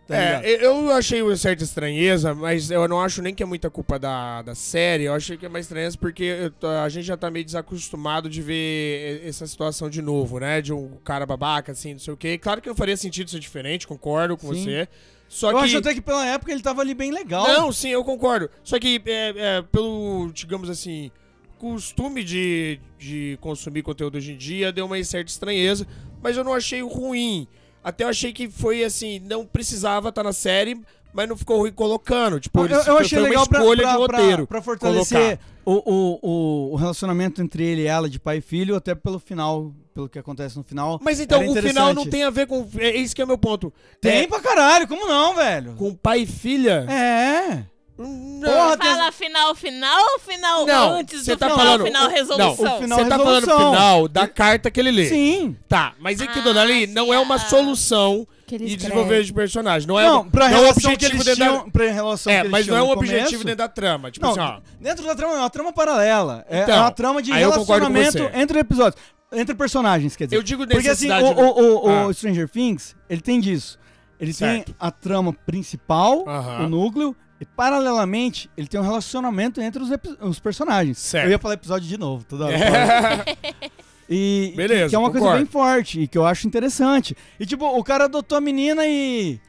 Tá? 0.09 0.43
É, 0.43 0.65
eu 0.65 0.89
achei 0.91 1.21
uma 1.21 1.37
certa 1.37 1.63
estranheza, 1.63 2.33
mas 2.33 2.71
eu 2.71 2.87
não 2.87 2.99
acho 2.99 3.21
nem 3.21 3.31
que 3.31 3.43
é 3.43 3.45
muita 3.45 3.69
culpa 3.69 3.99
da, 3.99 4.41
da 4.41 4.55
série. 4.55 5.03
Eu 5.03 5.13
achei 5.13 5.37
que 5.37 5.45
é 5.45 5.49
mais 5.49 5.67
estranheza 5.67 5.95
porque 5.99 6.51
eu 6.59 6.69
a 6.69 6.89
gente 6.89 7.05
já 7.05 7.15
tá 7.15 7.29
meio 7.29 7.45
desacostumado 7.45 8.27
de 8.27 8.41
ver 8.41 9.21
essa 9.23 9.45
situação 9.45 9.87
de 9.87 10.01
novo, 10.01 10.39
né? 10.39 10.63
De 10.63 10.73
um 10.73 10.97
cara 11.03 11.27
babaca, 11.27 11.73
assim, 11.73 11.93
não 11.93 11.99
sei 11.99 12.11
o 12.11 12.17
quê. 12.17 12.39
Claro 12.39 12.59
que 12.59 12.67
não 12.67 12.75
faria 12.75 12.97
sentido 12.97 13.29
ser 13.29 13.39
diferente, 13.39 13.85
concordo 13.85 14.35
com 14.35 14.51
Sim. 14.51 14.63
você. 14.63 14.87
Só 15.27 15.51
eu 15.51 15.59
que... 15.59 15.65
acho 15.65 15.77
até 15.77 15.93
que 15.93 16.01
pela 16.01 16.25
época 16.25 16.51
ele 16.51 16.63
tava 16.63 16.81
ali 16.81 16.95
bem 16.95 17.11
legal. 17.11 17.47
Não, 17.47 17.71
sim, 17.71 17.89
eu 17.89 18.03
concordo. 18.03 18.49
Só 18.63 18.79
que 18.79 18.99
é, 19.05 19.33
é, 19.37 19.61
pelo, 19.61 20.31
digamos 20.33 20.71
assim, 20.71 21.11
costume 21.59 22.23
de, 22.23 22.79
de 22.97 23.37
consumir 23.39 23.83
conteúdo 23.83 24.17
hoje 24.17 24.31
em 24.31 24.37
dia, 24.37 24.71
deu 24.71 24.87
uma 24.87 25.03
certa 25.03 25.29
estranheza, 25.29 25.85
mas 26.19 26.35
eu 26.35 26.43
não 26.43 26.55
achei 26.55 26.81
ruim. 26.81 27.47
Até 27.83 28.03
eu 28.03 28.09
achei 28.09 28.33
que 28.33 28.49
foi 28.49 28.83
assim, 28.83 29.19
não 29.19 29.45
precisava 29.45 30.09
estar 30.09 30.23
na 30.23 30.33
série, 30.33 30.79
mas 31.13 31.27
não 31.27 31.37
ficou 31.37 31.59
ruim 31.59 31.71
colocando. 31.71 32.39
Tipo, 32.39 32.65
Eu, 32.65 32.81
eu 32.81 32.97
achei 32.97 33.17
foi 33.17 33.19
uma 33.19 33.29
legal 33.29 33.47
pra, 33.47 33.59
escolha 33.59 33.81
pra, 33.81 33.91
de 33.91 33.97
roteiro. 33.97 34.47
pra, 34.47 34.57
pra 34.57 34.61
fortalecer 34.61 35.39
o, 35.65 35.73
o, 35.85 36.73
o, 36.73 36.75
relacionamento 36.75 37.41
entre 37.41 37.63
ele 37.63 37.81
e 37.83 37.85
ela, 37.85 38.09
de 38.09 38.19
pai 38.19 38.37
e 38.37 38.41
filho, 38.41 38.75
até 38.75 38.95
pelo 38.95 39.19
final, 39.19 39.71
pelo 39.93 40.09
que 40.09 40.17
acontece 40.17 40.57
no 40.57 40.63
final. 40.63 40.99
Mas 41.03 41.19
então, 41.19 41.47
o 41.47 41.55
final 41.55 41.93
não 41.93 42.05
tem 42.05 42.23
a 42.23 42.29
ver 42.29 42.47
com. 42.47 42.67
É 42.77 42.95
isso 42.95 43.15
que 43.15 43.21
é 43.21 43.25
o 43.25 43.27
meu 43.27 43.37
ponto. 43.37 43.71
Tem 44.01 44.23
É, 44.23 44.27
pra 44.27 44.39
caralho, 44.39 44.87
como 44.87 45.07
não, 45.07 45.35
velho? 45.35 45.73
com 45.73 45.93
pai 45.93 46.21
e 46.21 46.25
filha? 46.25 46.85
É. 46.89 47.65
Não. 47.99 48.49
Porra, 48.49 48.77
Fala 48.77 49.11
final, 49.11 49.53
final 49.53 50.01
ou 50.13 50.19
final 50.19 50.65
Não, 50.65 50.93
antes 50.99 51.25
você 51.25 51.35
do 51.35 51.37
tá 51.37 51.49
final, 51.49 51.59
falando- 51.65 51.85
final, 51.85 52.03
não, 52.03 52.09
resolução? 52.09 52.77
o 52.77 52.81
final- 52.81 52.99
Você 52.99 53.05
tá 53.09 53.17
falando 53.19 53.41
final 53.41 54.07
da 54.07 54.27
carta 54.27 54.71
que 54.71 54.79
ele 54.79 54.91
lê. 54.91 55.09
Sim. 55.09 55.57
Tá, 55.67 55.93
mas 55.99 56.21
aqui, 56.21 56.39
Ah, 56.39 56.41
dona 56.41 56.61
Ali, 56.61 56.87
não 56.87 57.13
é 57.13 57.19
uma 57.19 57.35
ah. 57.35 57.39
solução 57.39 58.25
Que 58.47 58.55
e 58.55 58.75
desenvolver 58.77 59.23
de 59.23 59.33
personagem. 59.33 59.85
Não 59.85 59.99
é, 59.99 60.05
Não, 60.05 60.29
pra 60.29 60.47
não 60.47 60.55
é 60.55 60.59
um 60.59 60.61
relação 60.61 60.81
que 60.95 61.05
objetivo 61.05 61.15
eles 61.23 61.25
dentro 61.25 61.43
tinham, 61.53 61.65
da... 61.65 61.71
pra 61.71 61.91
relação 61.91 62.31
É, 62.33 62.41
que 62.43 62.47
mas 62.47 62.67
não 62.67 62.77
é 62.77 62.81
um 62.83 62.89
objetivo 62.91 63.19
começo. 63.25 63.43
dentro 63.43 63.57
da 63.57 63.67
trama. 63.67 64.11
Tipo 64.11 64.25
Não, 64.25 64.31
assim, 64.31 64.39
ó. 64.41 64.59
dentro 64.79 65.05
da 65.05 65.15
trama 65.15 65.33
não, 65.33 65.39
é 65.39 65.43
uma 65.43 65.49
trama 65.49 65.73
paralela. 65.73 66.45
É, 66.49 66.61
Então, 66.63 66.75
é 66.75 66.79
uma 66.79 66.91
trama 66.91 67.21
de 67.21 67.31
relacionamento 67.33 68.29
entre 68.33 68.59
episódios. 68.59 69.01
Entre 69.31 69.53
personagens, 69.53 70.15
quer 70.15 70.23
dizer. 70.25 70.37
Eu 70.37 70.41
digo 70.41 70.65
Porque 70.65 70.87
assim, 70.89 71.11
o, 71.11 71.25
o, 71.25 71.85
o, 71.85 71.89
Ah. 71.89 72.07
o 72.07 72.13
Stranger 72.13 72.49
Things, 72.49 72.95
ele 73.09 73.21
tem 73.21 73.39
disso. 73.41 73.77
Ele 74.19 74.33
Certo. 74.33 74.65
tem 74.65 74.75
a 74.79 74.89
trama 74.89 75.31
principal, 75.31 76.23
Aham. 76.27 76.65
o 76.65 76.69
núcleo, 76.69 77.15
e 77.41 77.45
paralelamente, 77.45 78.49
ele 78.57 78.67
tem 78.67 78.79
um 78.79 78.83
relacionamento 78.83 79.61
entre 79.61 79.81
os, 79.81 79.89
os 80.21 80.39
personagens. 80.39 80.97
Certo. 80.97 81.25
Eu 81.25 81.31
ia 81.31 81.39
falar 81.39 81.53
episódio 81.55 81.87
de 81.87 81.97
novo, 81.97 82.23
toda 82.25 82.45
hora. 82.45 82.55
É. 83.61 83.69
E, 84.11 84.53
Beleza, 84.55 84.89
que 84.89 84.95
é 84.95 84.99
uma 84.99 85.11
coisa 85.11 85.23
concordo. 85.27 85.43
bem 85.45 85.51
forte 85.51 86.01
e 86.01 86.07
que 86.07 86.17
eu 86.17 86.25
acho 86.25 86.47
interessante. 86.47 87.15
E 87.39 87.45
tipo, 87.45 87.63
o 87.65 87.83
cara 87.83 88.05
adotou 88.05 88.37
a 88.37 88.41
menina 88.41 88.83
e. 88.87 89.39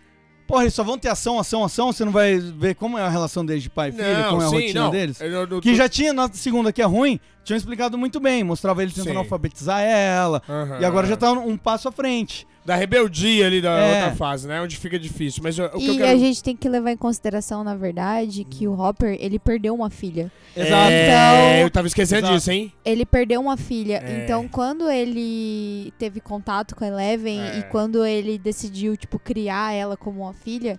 Porra, 0.47 0.65
eles 0.65 0.75
só 0.75 0.85
vão 0.85 0.99
ter 0.99 1.09
ação, 1.09 1.39
ação, 1.39 1.65
ação. 1.65 1.91
Você 1.93 2.05
não 2.05 2.13
vai 2.13 2.37
ver 2.39 2.75
como 2.75 2.99
é 2.99 3.03
a 3.03 3.09
relação 3.09 3.43
deles 3.47 3.63
de 3.63 3.71
pai 3.71 3.89
e 3.89 3.93
filho, 3.93 4.29
como 4.29 4.43
é 4.43 4.45
a 4.45 4.49
sim, 4.49 4.55
rotina 4.57 4.81
não. 4.81 4.91
deles. 4.91 5.19
Eu- 5.21 5.31
eu- 5.49 5.61
Que 5.63 5.75
já 5.75 5.89
tinha 5.89 6.13
na 6.13 6.29
segunda 6.31 6.73
que 6.75 6.83
é 6.83 6.85
ruim, 6.85 7.19
tinham 7.51 7.59
explicado 7.59 7.99
muito 7.99 8.21
bem. 8.21 8.45
Mostrava 8.45 8.83
ele 8.83 8.93
tentando 8.93 9.13
Sim. 9.13 9.17
alfabetizar 9.19 9.81
ela. 9.83 10.43
Aham. 10.49 10.79
E 10.81 10.85
agora 10.85 11.07
já 11.07 11.17
tá 11.17 11.33
um, 11.33 11.51
um 11.51 11.57
passo 11.57 11.89
à 11.89 11.93
frente. 11.93 12.47
Da 12.63 12.77
rebeldia 12.77 13.47
ali 13.47 13.61
da 13.63 13.71
É. 13.71 13.95
outra 14.05 14.17
fase, 14.17 14.47
né? 14.47 14.61
Onde 14.61 14.77
fica 14.77 14.99
difícil. 14.99 15.43
Mas 15.43 15.59
eu- 15.59 15.65
o 15.67 15.79
que 15.79 15.87
eu 15.89 15.95
E 15.95 15.97
quero... 15.97 16.11
a 16.13 16.17
gente 16.17 16.43
tem 16.43 16.55
que 16.55 16.69
levar 16.69 16.93
em 16.93 16.97
consideração, 16.97 17.65
na 17.65 17.75
verdade, 17.75 18.45
que 18.45 18.69
o 18.69 18.79
Hopper, 18.79 19.17
ele 19.19 19.39
perdeu 19.39 19.75
uma 19.75 19.89
filha. 19.89 20.31
Exato. 20.55 20.91
É, 20.91 21.07
Então- 21.07 21.63
eu 21.63 21.71
tava 21.71 21.87
esquecendo 21.87 22.21
Exato. 22.21 22.35
disso, 22.35 22.51
hein? 22.51 22.71
Ele 22.85 23.07
perdeu 23.07 23.41
uma 23.41 23.57
filha. 23.57 24.03
É. 24.05 24.23
Então, 24.25 24.47
quando 24.47 24.91
ele 24.91 25.91
teve 25.99 26.21
contato 26.21 26.77
com 26.77 26.85
a 26.85 26.89
Eleven 26.89 27.41
É. 27.41 27.59
e 27.61 27.63
quando 27.65 28.05
ele 28.05 28.37
decidiu, 28.39 28.95
tipo, 28.95 29.19
criar 29.19 29.73
ela 29.73 29.97
como 29.97 30.21
uma 30.21 30.35
filha, 30.35 30.79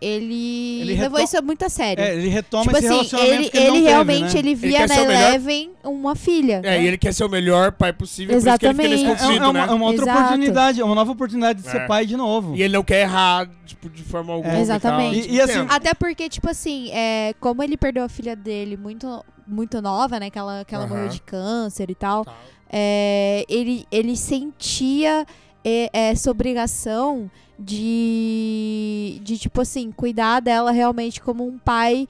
ele, 0.00 0.80
Ele 0.82 0.94
levou 1.00 1.18
reto- 1.18 1.34
isso 1.34 1.42
muito 1.42 1.64
a 1.64 1.68
sério. 1.68 2.02
É, 2.04 2.14
ele 2.14 2.28
retoma 2.28 2.64
tipo 2.64 2.76
esse 2.76 2.86
assim, 2.86 2.94
relacionamento 2.96 3.34
ele, 3.40 3.50
que 3.50 3.56
ele, 3.56 3.64
ele 3.66 3.70
não 3.72 3.76
teve, 3.80 3.88
realmente 3.90 4.32
né? 4.34 4.38
ele 4.38 4.54
via 4.54 4.78
quer 4.78 4.88
na 4.88 4.94
ser 4.94 5.00
o 5.00 5.06
melhor- 5.06 5.28
Eleven 5.30 5.70
uma 5.84 6.11
filha. 6.14 6.60
É, 6.64 6.82
e 6.82 6.86
ele 6.86 6.98
quer 6.98 7.12
ser 7.12 7.24
o 7.24 7.28
melhor 7.28 7.72
pai 7.72 7.92
possível, 7.92 8.34
por 8.34 8.38
isso 8.48 8.58
que 8.58 8.66
ele 8.66 8.74
fica 8.74 8.88
nesse 8.88 9.04
Exatamente. 9.04 9.32
É, 9.32 9.36
é 9.44 9.48
uma, 9.48 9.52
né? 9.52 9.66
é 9.68 9.74
uma 9.74 9.86
outra 9.86 10.02
Exato. 10.04 10.18
oportunidade, 10.20 10.80
é 10.80 10.84
uma 10.84 10.94
nova 10.94 11.12
oportunidade 11.12 11.62
de 11.62 11.68
É. 11.68 11.70
ser 11.70 11.86
pai 11.86 12.06
de 12.06 12.16
novo. 12.16 12.54
E 12.56 12.62
ele 12.62 12.74
não 12.74 12.82
quer 12.84 13.02
errar, 13.02 13.48
tipo, 13.66 13.88
de 13.90 14.02
forma 14.02 14.32
alguma. 14.32 14.58
Exatamente. 14.58 15.28
E- 15.28 15.34
e 15.34 15.40
assim-. 15.40 15.66
Até 15.68 15.94
porque, 15.94 16.28
tipo 16.28 16.48
assim, 16.50 16.90
é, 16.92 17.34
como 17.40 17.62
ele 17.62 17.76
perdeu 17.76 18.04
a 18.04 18.08
filha 18.08 18.34
dele 18.36 18.76
muito, 18.76 19.24
muito 19.46 19.80
nova, 19.82 20.18
né? 20.20 20.30
Que 20.30 20.38
ela, 20.38 20.64
que 20.64 20.74
ela 20.74 20.86
morreu 20.86 21.08
de 21.08 21.20
câncer 21.20 21.90
e 21.90 21.94
tal. 21.94 22.24
Tal. 22.24 22.34
é, 22.70 23.44
ele, 23.48 23.84
ele 23.92 24.16
sentia 24.16 25.26
é, 25.64 25.90
essa 25.92 26.30
obrigação 26.30 27.30
de, 27.58 29.20
de, 29.22 29.38
tipo 29.38 29.60
assim, 29.60 29.90
cuidar 29.92 30.40
dela 30.40 30.70
realmente 30.70 31.20
como 31.20 31.46
um 31.46 31.58
pai 31.58 32.08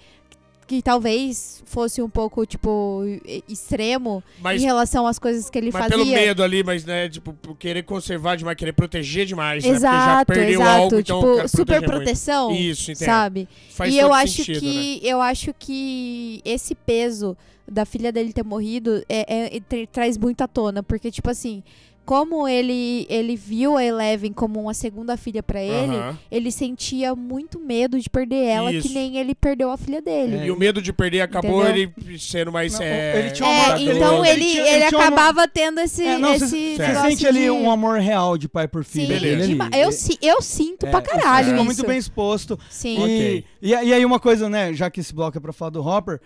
que 0.72 0.80
talvez 0.80 1.62
fosse 1.66 2.00
um 2.00 2.08
pouco, 2.08 2.46
tipo, 2.46 3.02
extremo 3.46 4.24
Mas, 4.40 4.62
em 4.62 4.64
relação 4.64 5.06
às 5.06 5.18
coisas 5.18 5.50
que 5.50 5.58
ele 5.58 5.70
mas 5.70 5.82
fazia. 5.82 5.98
pelo 5.98 6.06
medo 6.06 6.42
ali, 6.42 6.64
mas, 6.64 6.82
né, 6.87 7.11
tipo, 7.11 7.35
por 7.35 7.54
querer 7.58 7.82
conservar 7.82 8.37
demais, 8.37 8.56
querer 8.56 8.72
proteger 8.72 9.26
demais, 9.26 9.62
né? 9.62 9.68
Porque 9.70 9.82
já 9.82 9.88
Exato, 9.92 10.32
perdeu 10.32 10.61
exato. 10.62 10.82
algo, 10.82 10.98
então 10.98 11.20
tipo, 11.20 11.48
super 11.48 11.64
proteger 11.66 11.80
muito. 11.80 11.90
proteção. 11.90 12.50
Isso, 12.52 12.90
entendo. 12.90 13.04
Sabe? 13.06 13.48
Faz 13.70 13.92
e 13.92 13.98
eu 13.98 14.14
acho 14.14 14.32
sentido, 14.44 14.54
né? 14.54 14.61
que 14.61 15.00
eu 15.02 15.20
acho 15.20 15.54
que 15.58 16.40
esse 16.42 16.74
peso 16.74 17.37
da 17.68 17.85
filha 17.85 18.11
dele 18.11 18.32
ter 18.32 18.42
morrido 18.42 19.04
é, 19.11 19.56
é- 19.56 19.61
tra- 19.61 19.87
traz 19.92 20.16
muito 20.16 20.40
à 20.40 20.48
tona, 20.48 20.82
porque 20.82 21.11
tipo 21.11 21.28
assim, 21.28 21.62
como 22.05 22.49
ele 22.49 23.07
ele 23.09 23.37
viu 23.37 23.77
a 23.77 23.85
Eleven 23.85 24.33
como 24.33 24.61
uma 24.61 24.75
segunda 24.75 25.17
filha 25.17 25.43
pra 25.43 25.62
ele, 25.62 25.95
ele 26.31 26.51
sentia 26.51 27.15
muito 27.15 27.61
medo 27.61 27.99
de 28.01 28.11
perder 28.11 28.45
ela, 28.45 28.73
Isso. 28.73 28.88
que 28.88 28.95
nem 28.95 29.17
ele 29.19 29.35
perdeu 29.35 29.71
a 29.71 29.77
filha 29.77 30.03
dele. 30.03 30.37
É, 30.37 30.47
E 30.47 30.51
o 30.51 30.57
medo 30.59 30.83
de 30.83 30.93
perder 30.93 31.21
acabou 31.21 31.62
Entendeu? 31.62 31.93
ele 31.99 32.19
sendo 32.19 32.51
mais. 32.51 32.73
Não, 32.75 32.83
é, 32.83 33.19
ele 33.21 33.31
tinha 33.31 33.49
uma- 33.49 33.79
É, 33.79 33.83
então 33.83 34.25
ele 34.25 34.43
ele, 34.43 34.51
tinha- 34.53 34.67
ele, 34.67 34.75
ele 34.77 34.85
acabava 34.85 35.47
tendo 35.47 35.81
esse, 35.81 36.05
É, 36.05 36.19
não, 36.19 36.35
esse 36.35 36.77
você 36.77 36.95
sente 37.03 37.27
ali 37.27 37.43
de- 37.43 37.51
um 37.51 37.71
amor 37.71 38.01
real 38.01 38.37
de 38.37 38.49
pai 38.49 38.67
por 38.67 38.83
filho. 38.85 39.07
Sim, 39.07 39.12
dele 39.21 39.43
ali. 39.43 39.49
dema- 39.49 39.71
eu, 39.73 39.91
eu 40.21 40.43
sinto 40.43 40.87
É, 40.87 40.91
pra 40.91 41.01
caralho 41.01 41.47
Ficou 41.51 41.57
isso. 41.59 41.65
muito 41.67 41.87
bem 41.87 41.99
exposto. 41.99 42.59
Sim. 42.69 42.97
E, 42.97 42.99
Ok. 42.99 43.45
e, 43.62 43.69
e 43.71 43.95
aí 43.95 44.05
uma 44.05 44.19
coisa, 44.19 44.49
né, 44.51 44.73
já 44.75 44.91
que 44.91 45.01
esse 45.01 45.15
bloco 45.15 45.38
é 45.38 45.41
pra 45.41 45.53
falar 45.53 45.71
do 45.71 45.81
Hopper, 45.87 46.21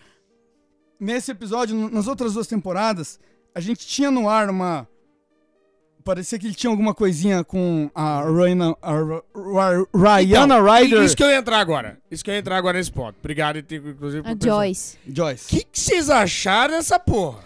nesse 0.98 1.30
episódio, 1.30 1.76
nas 1.90 2.06
outras 2.08 2.32
duas 2.34 2.46
temporadas, 2.46 3.20
a 3.54 3.60
gente 3.60 3.86
tinha 3.86 4.10
no 4.10 4.28
ar 4.28 4.48
uma... 4.48 4.88
Parecia 6.06 6.38
que 6.38 6.46
ele 6.46 6.54
tinha 6.54 6.70
alguma 6.70 6.94
coisinha 6.94 7.42
com 7.42 7.90
a 7.92 8.20
Raina, 8.22 8.76
a 8.80 8.92
Ra- 8.92 9.22
Ra- 9.34 9.86
Rayana 9.92 10.54
Então, 10.54 10.64
Ryder. 10.64 11.02
Isso 11.02 11.16
que 11.16 11.24
eu 11.24 11.28
ia 11.30 11.36
entrar 11.38 11.58
agora. 11.58 11.98
Isso 12.08 12.22
que 12.24 12.30
eu 12.30 12.34
ia 12.34 12.38
entrar 12.38 12.56
agora 12.56 12.78
nesse 12.78 12.92
ponto. 12.92 13.16
Obrigado, 13.18 13.58
inclusive, 13.58 14.22
por 14.22 14.30
A 14.30 14.36
pensar. 14.36 14.48
Joyce. 14.48 14.98
Joyce. 15.06 15.44
O 15.46 15.48
que, 15.58 15.64
que 15.64 15.80
vocês 15.80 16.08
acharam 16.08 16.74
dessa 16.74 16.96
porra? 17.00 17.40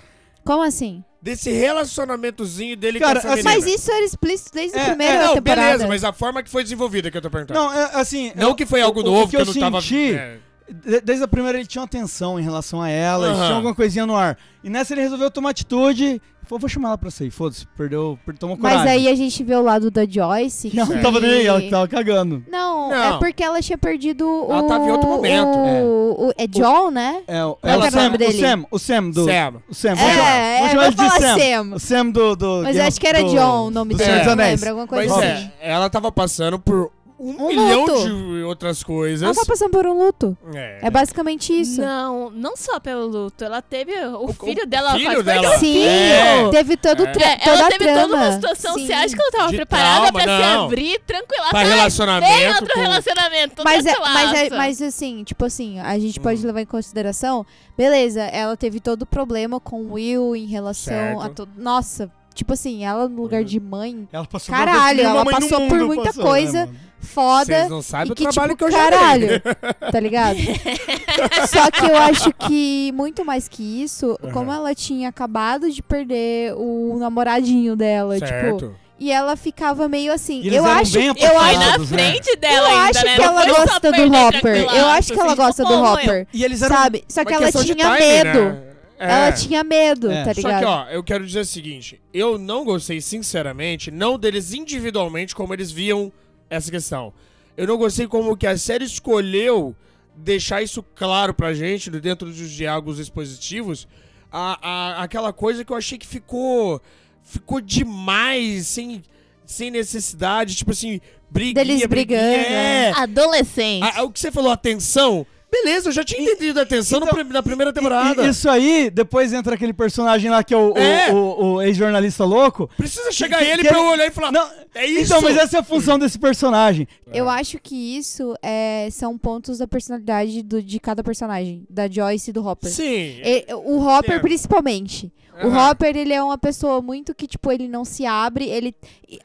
Como 0.45 0.63
assim? 0.63 1.03
Desse 1.23 1.51
relacionamentozinho 1.51 2.77
dele 2.77 2.99
Cara, 3.01 3.21
com 3.21 3.29
essa 3.29 3.29
assim- 3.41 3.49
menina. 3.49 3.65
Mas 3.67 3.75
isso 3.81 3.91
era 3.91 4.05
explícito 4.05 4.51
desde 4.53 4.77
É, 4.79 4.83
a 4.83 4.85
primeira 4.89 5.15
É, 5.15 5.27
não, 5.27 5.35
temporada. 5.35 5.63
beleza, 5.69 5.89
mas 5.89 6.05
a 6.05 6.13
forma 6.13 6.43
que 6.43 6.51
foi 6.51 6.63
desenvolvida 6.63 7.11
que 7.11 7.17
eu 7.17 7.23
tô 7.23 7.31
perguntando. 7.31 7.59
Não, 7.59 7.73
é, 7.73 7.91
assim... 7.95 8.31
Não 8.37 8.49
eu- 8.51 8.55
que 8.55 8.67
foi 8.67 8.81
algo 8.83 9.01
o- 9.01 9.03
novo, 9.03 9.25
o 9.25 9.29
que, 9.29 9.37
eu 9.37 9.45
não 9.47 9.55
tava... 9.55 9.81
senti, 9.81 10.13
é. 10.15 10.39
de- 10.69 11.01
Desde 11.01 11.25
a 11.25 11.29
primeira 11.29 11.59
ele 11.59 11.67
tinha 11.67 11.83
uma 11.83 11.89
tensão 11.89 12.39
em 12.39 12.43
relação 12.43 12.81
a 12.81 12.89
ela, 12.89 13.27
Aham. 13.29 13.45
tinha 13.45 13.57
alguma 13.57 13.75
coisinha 13.75 14.07
no 14.07 14.15
ar. 14.17 14.39
E 14.63 14.71
nessa 14.71 14.95
ele 14.95 15.01
resolveu 15.03 15.31
tomar 15.31 15.51
atitude. 15.51 16.21
Falou, 16.51 16.61
vou 16.63 16.69
chamar 16.69 16.89
ela 16.89 16.99
pra 16.99 17.13
sair, 17.13 17.31
foda-se, 17.31 17.65
perdeu, 17.77 18.19
per- 18.27 18.37
tomou 18.37 18.57
coragem. 18.57 18.79
Mas 18.81 18.91
aí 18.91 19.07
a 19.09 19.15
gente 19.15 19.45
vê 19.45 19.55
o 19.55 19.63
lado 19.63 19.89
da 19.89 20.05
Joyce. 20.05 20.69
Que 20.69 20.81
ela 20.81 20.89
que- 20.89 20.95
não 20.97 21.01
tava 21.03 21.21
nem 21.21 21.31
aí, 21.31 21.47
ela 21.47 21.61
que 21.61 21.71
tava 21.71 21.87
cagando. 21.87 22.43
Não, 22.51 22.91
Não. 22.91 23.15
é 23.15 23.19
porque 23.21 23.41
ela 23.45 23.63
tinha 23.63 23.79
perdido 23.79 24.27
o. 24.29 24.51
Ela 24.53 24.63
tava 24.65 24.85
em 24.85 24.91
outro 24.91 25.09
momento. 25.09 25.47
O, 25.57 26.27
o- 26.27 26.33
é 26.37 26.49
John, 26.49 26.91
né? 26.91 27.23
É, 27.29 27.45
o, 27.45 27.55
Qual 27.55 27.73
é 27.73 27.77
o, 27.77 27.89
o 27.89 27.91
nome 28.03 28.19
dele? 28.19 28.35
o 28.37 28.41
Sam, 28.41 28.65
o 28.73 28.79
Sam 28.81 29.11
do... 29.11 29.25
Sam. 29.27 29.55
O 29.69 29.75
Sam, 29.75 29.93
É, 29.93 29.97
chamar, 29.97 30.11
é, 30.11 30.59
vamos 30.59 30.71
chamar 30.71 30.71
ele 30.71 30.77
vamos 30.77 30.91
de 30.91 30.97
falar 30.97 31.21
Sam. 31.21 31.39
Sam. 31.39 31.75
O 31.75 31.79
Sam 31.79 32.07
do... 32.11 32.35
do 32.37 32.61
Mas 32.65 32.77
eu 32.77 32.83
acho 32.85 33.01
que 33.01 33.07
era 33.07 33.23
do- 33.23 33.31
John 33.31 33.67
o 33.67 33.71
nome 33.71 33.95
do 33.95 33.99
dele. 33.99 34.11
Senhor 34.11 34.19
dos 34.19 34.27
não 34.27 34.33
Anéis. 34.33 34.61
lembro, 34.61 34.69
alguma 34.71 34.87
coisa 34.89 35.15
Mas 35.17 35.25
assim. 35.25 35.51
é, 35.61 35.71
ela 35.73 35.89
tava 35.89 36.11
passando 36.11 36.59
por 36.59 36.91
um, 37.21 37.45
Um 37.45 37.49
milhão 37.49 37.85
luto. 37.85 38.05
de 38.07 38.43
outras 38.45 38.83
coisas. 38.83 39.23
Ela 39.23 39.35
tá 39.35 39.45
passando 39.47 39.71
por 39.71 39.87
um 39.87 39.93
luto. 40.07 40.37
É. 40.55 40.79
É 40.83 40.91
basicamente 40.91 41.53
isso. 41.53 41.81
Não, 41.81 42.31
não 42.31 42.57
só 42.57 42.81
pelo 42.81 43.07
luto. 43.07 43.45
Ela 43.45 43.61
teve. 43.61 43.93
O, 44.07 44.25
O- 44.31 44.33
filho 44.33 44.63
o 44.63 44.67
dela 44.67 44.95
filho 44.95 45.23
dela. 45.23 45.59
Sim, 45.59 45.83
É. 45.85 46.49
teve 46.51 46.77
todo 46.77 47.05
É. 47.07 47.13
É, 47.13 47.49
ela 47.49 47.69
teve 47.69 47.85
trama. 47.85 48.01
toda 48.03 48.17
uma 48.17 48.33
situação. 48.33 48.75
Sim. 48.75 48.87
Você 48.87 48.93
acha 48.93 49.15
que 49.15 49.21
ela 49.23 49.31
tava 49.33 49.51
De 49.51 49.57
preparada 49.57 50.11
trauma, 50.11 50.13
pra 50.13 50.23
se 50.23 50.27
não. 50.57 50.65
abrir 50.65 51.01
tranquila? 51.07 51.49
Pra 51.51 51.61
Sai, 51.61 51.69
relacionamento 51.69 52.33
Vem 52.33 52.49
outro 52.49 52.75
com- 52.75 52.81
relacionamento. 52.81 53.63
Mas, 53.65 53.87
é, 53.87 53.99
mas, 53.99 54.33
é, 54.39 54.51
mas 54.57 54.83
assim, 54.83 55.23
tipo 55.25 55.45
assim, 55.45 55.79
a 55.81 55.99
gente 55.99 56.19
Hum. 56.19 56.23
pode 56.23 56.47
levar 56.47 56.61
em 56.63 56.67
consideração, 56.67 57.45
beleza, 57.77 58.23
ela 58.23 58.57
teve 58.57 58.81
todo 58.81 59.03
o 59.03 59.07
problema 59.07 59.61
com 59.61 59.83
o 59.83 59.93
Will 59.93 60.35
em 60.35 60.47
relação 60.47 60.95
Certo. 60.95 61.21
a 61.23 61.29
todo. 61.29 61.51
Nossa, 61.57 62.11
tipo 62.35 62.53
assim, 62.53 62.85
ela 62.85 63.09
no 63.09 63.21
lugar 63.23 63.43
Hum. 63.43 63.45
de 63.45 63.61
mãe, 63.61 64.09
Ela 64.13 64.25
passou 64.27 64.55
Caralho, 64.55 65.01
ela 65.03 65.25
passou 65.25 65.69
por 65.69 65.79
muita 65.81 66.05
passou, 66.05 66.23
né, 66.25 66.31
coisa. 66.31 66.59
mano? 66.67 66.79
Foda. 67.01 67.45
Vocês 67.45 67.71
não 67.71 67.83
sabem 67.83 68.09
E 68.09 68.13
o 68.13 68.15
que, 68.15 68.23
trabalho 68.29 68.51
tipo, 68.55 68.59
que 68.59 68.65
eu 68.65 68.71
já 68.71 68.91
caralho, 68.91 69.29
dei. 69.29 69.41
tá 69.93 70.01
ligado? 70.01 70.37
Só 71.49 71.71
que 71.71 71.85
eu 71.85 71.97
acho 71.97 72.33
que, 72.35 72.93
muito 72.93 73.25
mais 73.25 73.49
que 73.49 73.83
isso, 73.83 74.19
Aham. 74.23 74.33
como 74.33 74.53
ela 74.53 74.75
tinha 74.75 75.09
acabado 75.09 75.71
de 75.71 75.83
perder 75.83 76.55
o 76.57 76.97
namoradinho 76.99 77.75
dela, 77.77 78.15
tipo, 78.15 78.27
Certo. 78.29 78.75
e 78.99 79.11
ela 79.11 79.37
ficava 79.37 79.89
meio 79.89 80.13
assim. 80.13 80.41
E 80.43 80.47
eles 80.49 80.59
Eu 80.59 80.67
eram 80.67 80.81
acho, 80.81 80.93
bem 80.93 81.07
eu 81.07 81.39
acho, 81.39 81.59
na 81.59 81.79
né? 81.79 81.87
frente 81.87 82.37
dela 82.37 82.57
eu 82.69 82.77
ainda, 82.77 82.91
acho 82.99 83.05
né? 83.07 83.15
que 83.15 83.21
Não 83.21 83.25
ela 83.41 83.43
só 83.43 83.55
gosta 83.65 83.93
do 83.93 84.13
Hopper. 84.17 84.57
Eu 84.75 84.87
acho 84.89 85.13
que 85.13 85.21
ela 85.21 85.27
assim, 85.33 85.37
gosta 85.37 85.63
tipo, 85.65 85.77
do 85.77 85.83
Hopper. 85.83 86.27
E 86.33 86.45
eles 86.45 86.63
eram... 86.63 86.77
Sabe? 86.77 87.05
Só 87.09 87.25
que 87.25 87.35
ela 87.35 87.51
tinha 87.53 87.77
timing, 87.77 87.99
medo. 87.99 88.41
né? 88.45 88.63
É. 89.03 89.13
Ela 89.15 89.33
tinha 89.33 89.65
medo, 89.65 90.11
É. 90.11 90.25
tá 90.25 90.35
Só 90.35 90.41
ligado? 90.43 90.61
que, 90.61 90.67
ó, 90.67 90.85
eu 90.91 91.03
quero 91.03 91.25
dizer 91.27 91.41
o 91.41 91.45
seguinte: 91.47 91.99
eu 92.13 92.37
não 92.37 92.67
gostei, 92.67 93.01
sinceramente, 93.01 93.91
não 93.91 94.19
deles 94.19 94.53
individualmente, 94.53 95.35
como 95.35 95.55
eles 95.55 95.71
viam 95.73 96.13
essa 96.51 96.71
questão. 96.71 97.13
Eu 97.57 97.67
não 97.67 97.77
gostei 97.79 98.07
como 98.07 98.37
que 98.37 98.47
a 98.47 98.59
série 98.59 98.85
escolheu 98.85 99.75
deixar 100.17 100.61
isso 100.63 100.83
claro 100.95 101.33
pra 101.33 101.55
gente, 101.55 101.89
dentro 101.91 102.29
dos 102.29 102.51
diálogos 102.51 102.99
expositivos, 102.99 103.87
a, 104.31 104.59
a- 104.99 105.03
aquela 105.03 105.33
coisa 105.33 105.65
que 105.65 105.73
eu 105.73 105.77
achei 105.77 105.97
que 105.97 106.07
ficou. 106.07 106.81
ficou 107.23 107.61
demais, 107.61 108.67
sem, 108.67 109.03
sem 109.47 109.71
necessidade. 109.71 110.55
Tipo 110.57 110.73
assim, 110.73 111.01
briguinha, 111.31 111.55
Deles 111.55 111.87
briguinha, 111.87 112.19
brigando, 112.19 112.55
É. 112.55 112.91
Adolescente. 112.97 113.83
Ah, 113.95 114.03
o 114.03 114.11
que 114.11 114.21
você 114.21 114.31
falou, 114.33 114.51
atenção? 114.53 115.27
Beleza, 115.51 115.89
eu 115.89 115.93
já 115.93 116.05
tinha 116.05 116.23
entendido 116.23 116.61
a 116.61 116.63
atenção 116.63 117.01
Então, 117.03 117.25
na 117.25 117.43
primeira 117.43 117.73
temporada. 117.73 118.25
E- 118.25 118.31
Isso 118.31 118.49
aí, 118.49 118.89
depois 118.89 119.33
entra 119.33 119.55
aquele 119.57 119.73
personagem 119.73 120.31
lá 120.31 120.45
que 120.45 120.55
é 120.55 120.57
o, 120.57 120.73
o- 120.73 120.79
É. 120.79 121.11
o- 121.13 121.55
o 121.55 121.63
ex-jornalista 121.63 122.25
louco. 122.25 122.71
Precisa 122.77 123.11
chegar 123.11 123.39
que- 123.39 123.45
ele 123.45 123.63
que 123.63 123.69
pra 123.69 123.79
ele- 123.79 123.87
eu 123.87 123.91
olhar 123.93 124.07
e 124.07 124.11
falar, 124.11 124.31
Não, 124.31 124.49
é 124.75 124.87
isso? 124.87 125.13
Então, 125.13 125.23
mas 125.23 125.37
essa 125.37 125.57
é 125.57 125.61
a 125.61 125.65
função 125.65 125.99
desse 125.99 126.19
personagem. 126.19 126.87
Eu 127.13 127.29
acho 127.29 127.59
que 127.59 127.97
isso 127.97 128.35
é, 128.43 128.89
são 128.93 129.19
pontos 129.19 129.59
da 129.59 129.67
personalidade 129.67 130.43
do- 130.43 130.63
de 130.63 130.79
cada 130.79 131.03
personagem, 131.03 131.67
da 131.69 131.89
Joyce 131.89 132.31
e 132.31 132.33
do 132.33 132.47
Hopper. 132.47 132.71
Sim. 132.71 133.21
E- 133.25 133.47
o 133.53 133.81
Hopper, 133.85 134.21
principalmente. 134.21 135.13
O. 135.47 135.57
Hopper, 135.71 135.97
ele 135.97 136.13
é 136.13 136.23
uma 136.23 136.37
pessoa 136.39 136.81
muito 136.83 137.15
que, 137.15 137.27
tipo, 137.27 137.51
ele 137.51 137.69
não 137.69 137.85
se 137.85 138.05
abre. 138.07 138.49
Ele, 138.49 138.75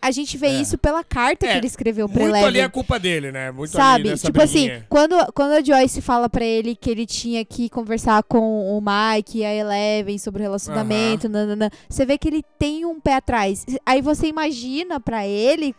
a 0.01 0.11
gente 0.11 0.37
vê 0.37 0.47
É. 0.47 0.61
isso 0.61 0.77
pela 0.77 1.03
carta 1.03 1.45
É, 1.45 1.51
que 1.51 1.57
ele 1.57 1.67
escreveu 1.67 2.07
pra 2.07 2.23
Muito 2.23 2.35
ali 2.45 2.59
é 2.59 2.69
culpa 2.69 2.97
dele, 2.99 3.31
né? 3.31 3.51
Muito 3.51 3.71
Sabe? 3.71 4.15
Tipo 4.17 4.41
assim, 4.41 4.65
briguinha. 4.67 4.85
quando, 4.89 5.15
quando 5.33 5.51
a 5.53 5.63
Joyce 5.63 6.01
fala 6.01 6.29
pra 6.29 6.43
ele 6.45 6.75
que 6.75 6.89
ele 6.89 7.05
tinha 7.05 7.43
que 7.43 7.69
conversar 7.69 8.23
com 8.23 8.77
o 8.77 8.81
Mike 8.81 9.39
e 9.39 9.45
a 9.45 9.53
Eleven 9.53 10.17
sobre 10.17 10.41
o 10.41 10.43
relacionamento, 10.43 11.27
nanana, 11.29 11.69
você 11.89 12.05
vê 12.05 12.17
que 12.17 12.27
ele 12.27 12.43
tem 12.57 12.85
um 12.85 12.99
pé 12.99 13.15
atrás. 13.15 13.65
Aí 13.85 14.01
você 14.01 14.27
imagina 14.27 14.99
pra 14.99 15.25
ele 15.27 15.75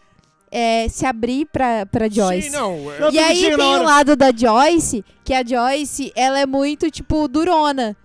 é, 0.51 0.89
se 0.89 1.05
abrir 1.05 1.47
pra, 1.47 1.87
pra 1.87 2.09
Joyce. 2.09 2.51
Sim, 2.51 2.57
não. 2.57 2.79
Não, 3.01 3.11
E 3.11 3.19
aí 3.19 3.57
tem 3.57 3.77
o 3.77 3.83
lado 3.83 4.15
da 4.17 4.31
Joyce, 4.35 5.05
que 5.25 5.35
a 5.35 5.45
Joyce, 5.45 6.13
ela 6.15 6.39
é 6.39 6.47
muito, 6.47 6.91
tipo, 6.91 7.27
durona. 7.29 7.97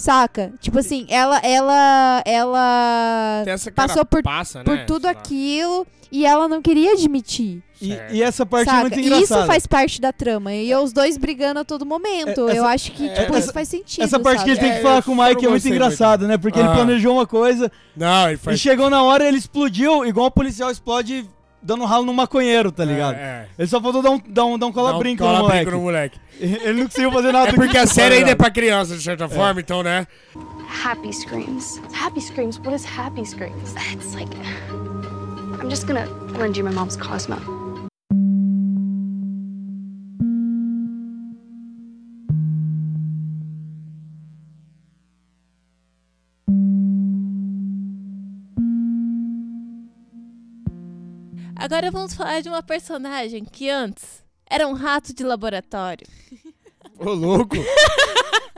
Saca? 0.00 0.52
Tipo 0.60 0.78
assim, 0.78 1.04
ela 1.10 1.38
ela 1.44 2.22
ela 2.24 3.44
passou 3.74 4.04
por- 4.04 4.22
passa, 4.22 4.64
por 4.64 4.76
né? 4.76 4.84
tudo 4.86 5.02
sei 5.02 5.12
lá. 5.12 5.18
aquilo 5.20 5.86
e 6.10 6.24
ela 6.24 6.48
não 6.48 6.62
queria 6.62 6.92
admitir. 6.92 7.62
E, 7.82 7.92
e 8.12 8.22
essa 8.22 8.44
parte 8.46 8.68
é 8.68 8.72
saca? 8.72 8.80
muito 8.82 8.98
E 8.98 9.02
engraçada. 9.06 9.40
isso 9.40 9.46
faz 9.46 9.66
parte 9.66 10.00
da 10.00 10.12
trama. 10.12 10.52
E 10.54 10.74
os 10.74 10.92
dois 10.92 11.16
brigando 11.16 11.60
a 11.60 11.64
todo 11.64 11.84
momento. 11.86 12.48
É, 12.48 12.52
essa- 12.52 12.56
Eu 12.56 12.64
acho 12.66 12.92
que, 12.92 13.08
tipo, 13.08 13.20
essa- 13.34 13.38
isso 13.38 13.52
faz 13.52 13.68
sentido. 13.68 14.04
Essa 14.04 14.18
parte 14.18 14.42
que 14.44 14.50
ele 14.50 14.56
sabe? 14.56 14.68
tem 14.68 14.74
que 14.74 14.80
É, 14.80 14.82
falar 14.88 15.02
com 15.02 15.12
o 15.12 15.14
não 15.14 15.24
Mike 15.28 15.44
é 15.46 15.48
muito 15.48 15.68
engraçado, 15.68 16.26
né? 16.26 16.36
Porque 16.38 16.58
ele 16.58 16.68
Ah. 16.68 16.72
planejou 16.74 17.14
uma 17.14 17.26
coisa 17.26 17.70
Não, 17.96 18.24
ele 18.26 18.34
e 18.34 18.38
faz... 18.38 18.58
chegou 18.60 18.88
na 18.90 19.02
hora 19.02 19.26
ele 19.26 19.36
explodiu, 19.38 20.04
igual 20.04 20.26
o 20.26 20.30
policial 20.30 20.70
explode 20.70 21.26
dando 21.62 21.84
ralo 21.84 22.04
no 22.04 22.12
maconheiro, 22.14 22.70
tá 22.72 22.84
ligado? 22.84 23.14
É, 23.16 23.18
é. 23.18 23.48
Ele 23.58 23.68
só 23.68 23.80
faltou 23.80 24.02
dar 24.02 24.10
um, 24.10 24.20
dar 24.26 24.44
um, 24.44 24.58
dar 24.58 24.66
um 24.66 24.72
cola-brinco 24.72 25.22
Dá 25.22 25.28
um 25.30 25.32
no 25.32 25.38
moleque. 25.40 25.50
cola-brinco 25.64 25.76
no 25.76 25.82
moleque. 25.82 26.18
Ele 26.40 26.72
não 26.80 26.86
conseguiu 26.86 27.12
fazer 27.12 27.32
nada. 27.32 27.48
É 27.50 27.52
porque 27.52 27.68
que- 27.72 27.78
a 27.78 27.86
série 27.86 28.14
ainda 28.14 28.16
é 28.16 28.18
ligado? 28.32 28.36
pra 28.38 28.50
criança, 28.50 28.96
de 28.96 29.02
certa 29.02 29.28
forma, 29.28 29.60
então, 29.60 29.82
né? 29.82 30.06
Happy 30.84 31.12
screams. 31.12 31.80
Happy 31.92 32.20
screams? 32.20 32.58
What 32.58 32.74
is 32.74 32.84
happy 32.84 33.24
screams? 33.26 33.74
It's 33.92 34.14
like. 34.14 34.34
I'm 35.60 35.68
just 35.68 35.86
gonna 35.86 36.06
lend 36.38 36.56
you 36.56 36.64
my 36.64 36.72
mom's 36.72 36.96
Cosmo. 36.96 37.36
Agora 51.60 51.90
vamos 51.90 52.14
falar 52.14 52.40
de 52.40 52.48
uma 52.48 52.62
personagem 52.62 53.44
que 53.44 53.68
antes 53.68 54.22
era 54.48 54.66
um 54.66 54.72
rato 54.72 55.14
de 55.14 55.22
laboratório. 55.22 56.06
Ô, 56.98 57.10
louco. 57.12 57.56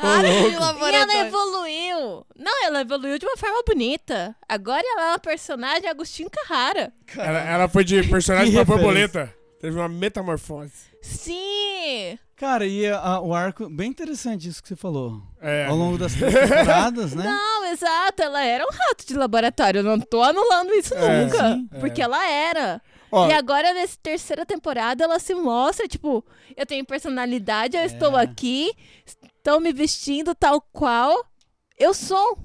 Ah, 0.05 0.21
de 0.21 0.27
E 0.27 0.95
ela 0.97 1.15
evoluiu. 1.29 2.27
Não, 2.37 2.65
ela 2.67 2.81
evoluiu 2.81 3.21
de 3.21 3.25
uma 3.27 3.37
forma 3.37 3.63
bonita. 3.65 4.35
Agora 4.49 4.83
ela 4.85 5.03
é 5.05 5.09
uma 5.13 5.19
personagem 5.21 5.89
Agostinho 5.89 6.29
Carrara. 6.29 6.93
Ela, 7.17 7.39
ela 7.39 7.69
foi 7.69 7.85
de 7.85 8.03
personagem 8.09 8.49
Que 8.49 8.53
pra 8.53 8.63
referência. 8.65 8.85
borboleta. 8.85 9.35
Teve 9.61 9.77
uma 9.79 9.89
metamorfose. 9.89 10.73
Sim! 11.01 12.19
Cara, 12.35 12.67
e 12.67 12.85
a- 12.89 13.21
o 13.21 13.33
arco, 13.33 13.69
bem 13.71 13.91
interessante 13.91 14.49
isso 14.49 14.61
que 14.61 14.69
você 14.71 14.75
falou. 14.75 15.23
É. 15.41 15.67
Ao 15.67 15.77
longo 15.77 15.97
das 15.97 16.15
três 16.15 16.35
temporadas, 16.35 17.15
né? 17.15 17.23
Não, 17.23 17.67
exato, 17.67 18.23
ela 18.25 18.43
era 18.45 18.65
um 18.65 18.71
rato 18.73 19.07
de 19.07 19.15
laboratório. 19.15 19.79
Eu 19.81 19.85
não 19.85 20.01
tô 20.01 20.21
anulando 20.21 20.73
isso 20.75 20.95
É, 20.95 21.25
nunca. 21.25 21.55
sim, 21.55 21.69
porque 21.79 22.03
ela 22.03 22.27
era. 22.29 22.83
Ó, 23.13 23.29
E 23.29 23.33
agora, 23.33 23.75
nessa 23.75 23.97
terceira 24.03 24.47
temporada, 24.47 25.05
ela 25.05 25.19
se 25.19 25.35
mostra, 25.35 25.87
tipo, 25.87 26.25
eu 26.57 26.65
tenho 26.65 26.85
personalidade, 26.85 27.77
eu 27.77 27.85
estou 27.85 28.19
É. 28.19 28.23
aqui, 28.23 28.73
estão 29.05 29.61
me 29.61 29.71
vestindo 29.73 30.35
tal 30.35 30.61
qual 30.73 31.25
eu 31.79 31.93
sou. 31.93 32.39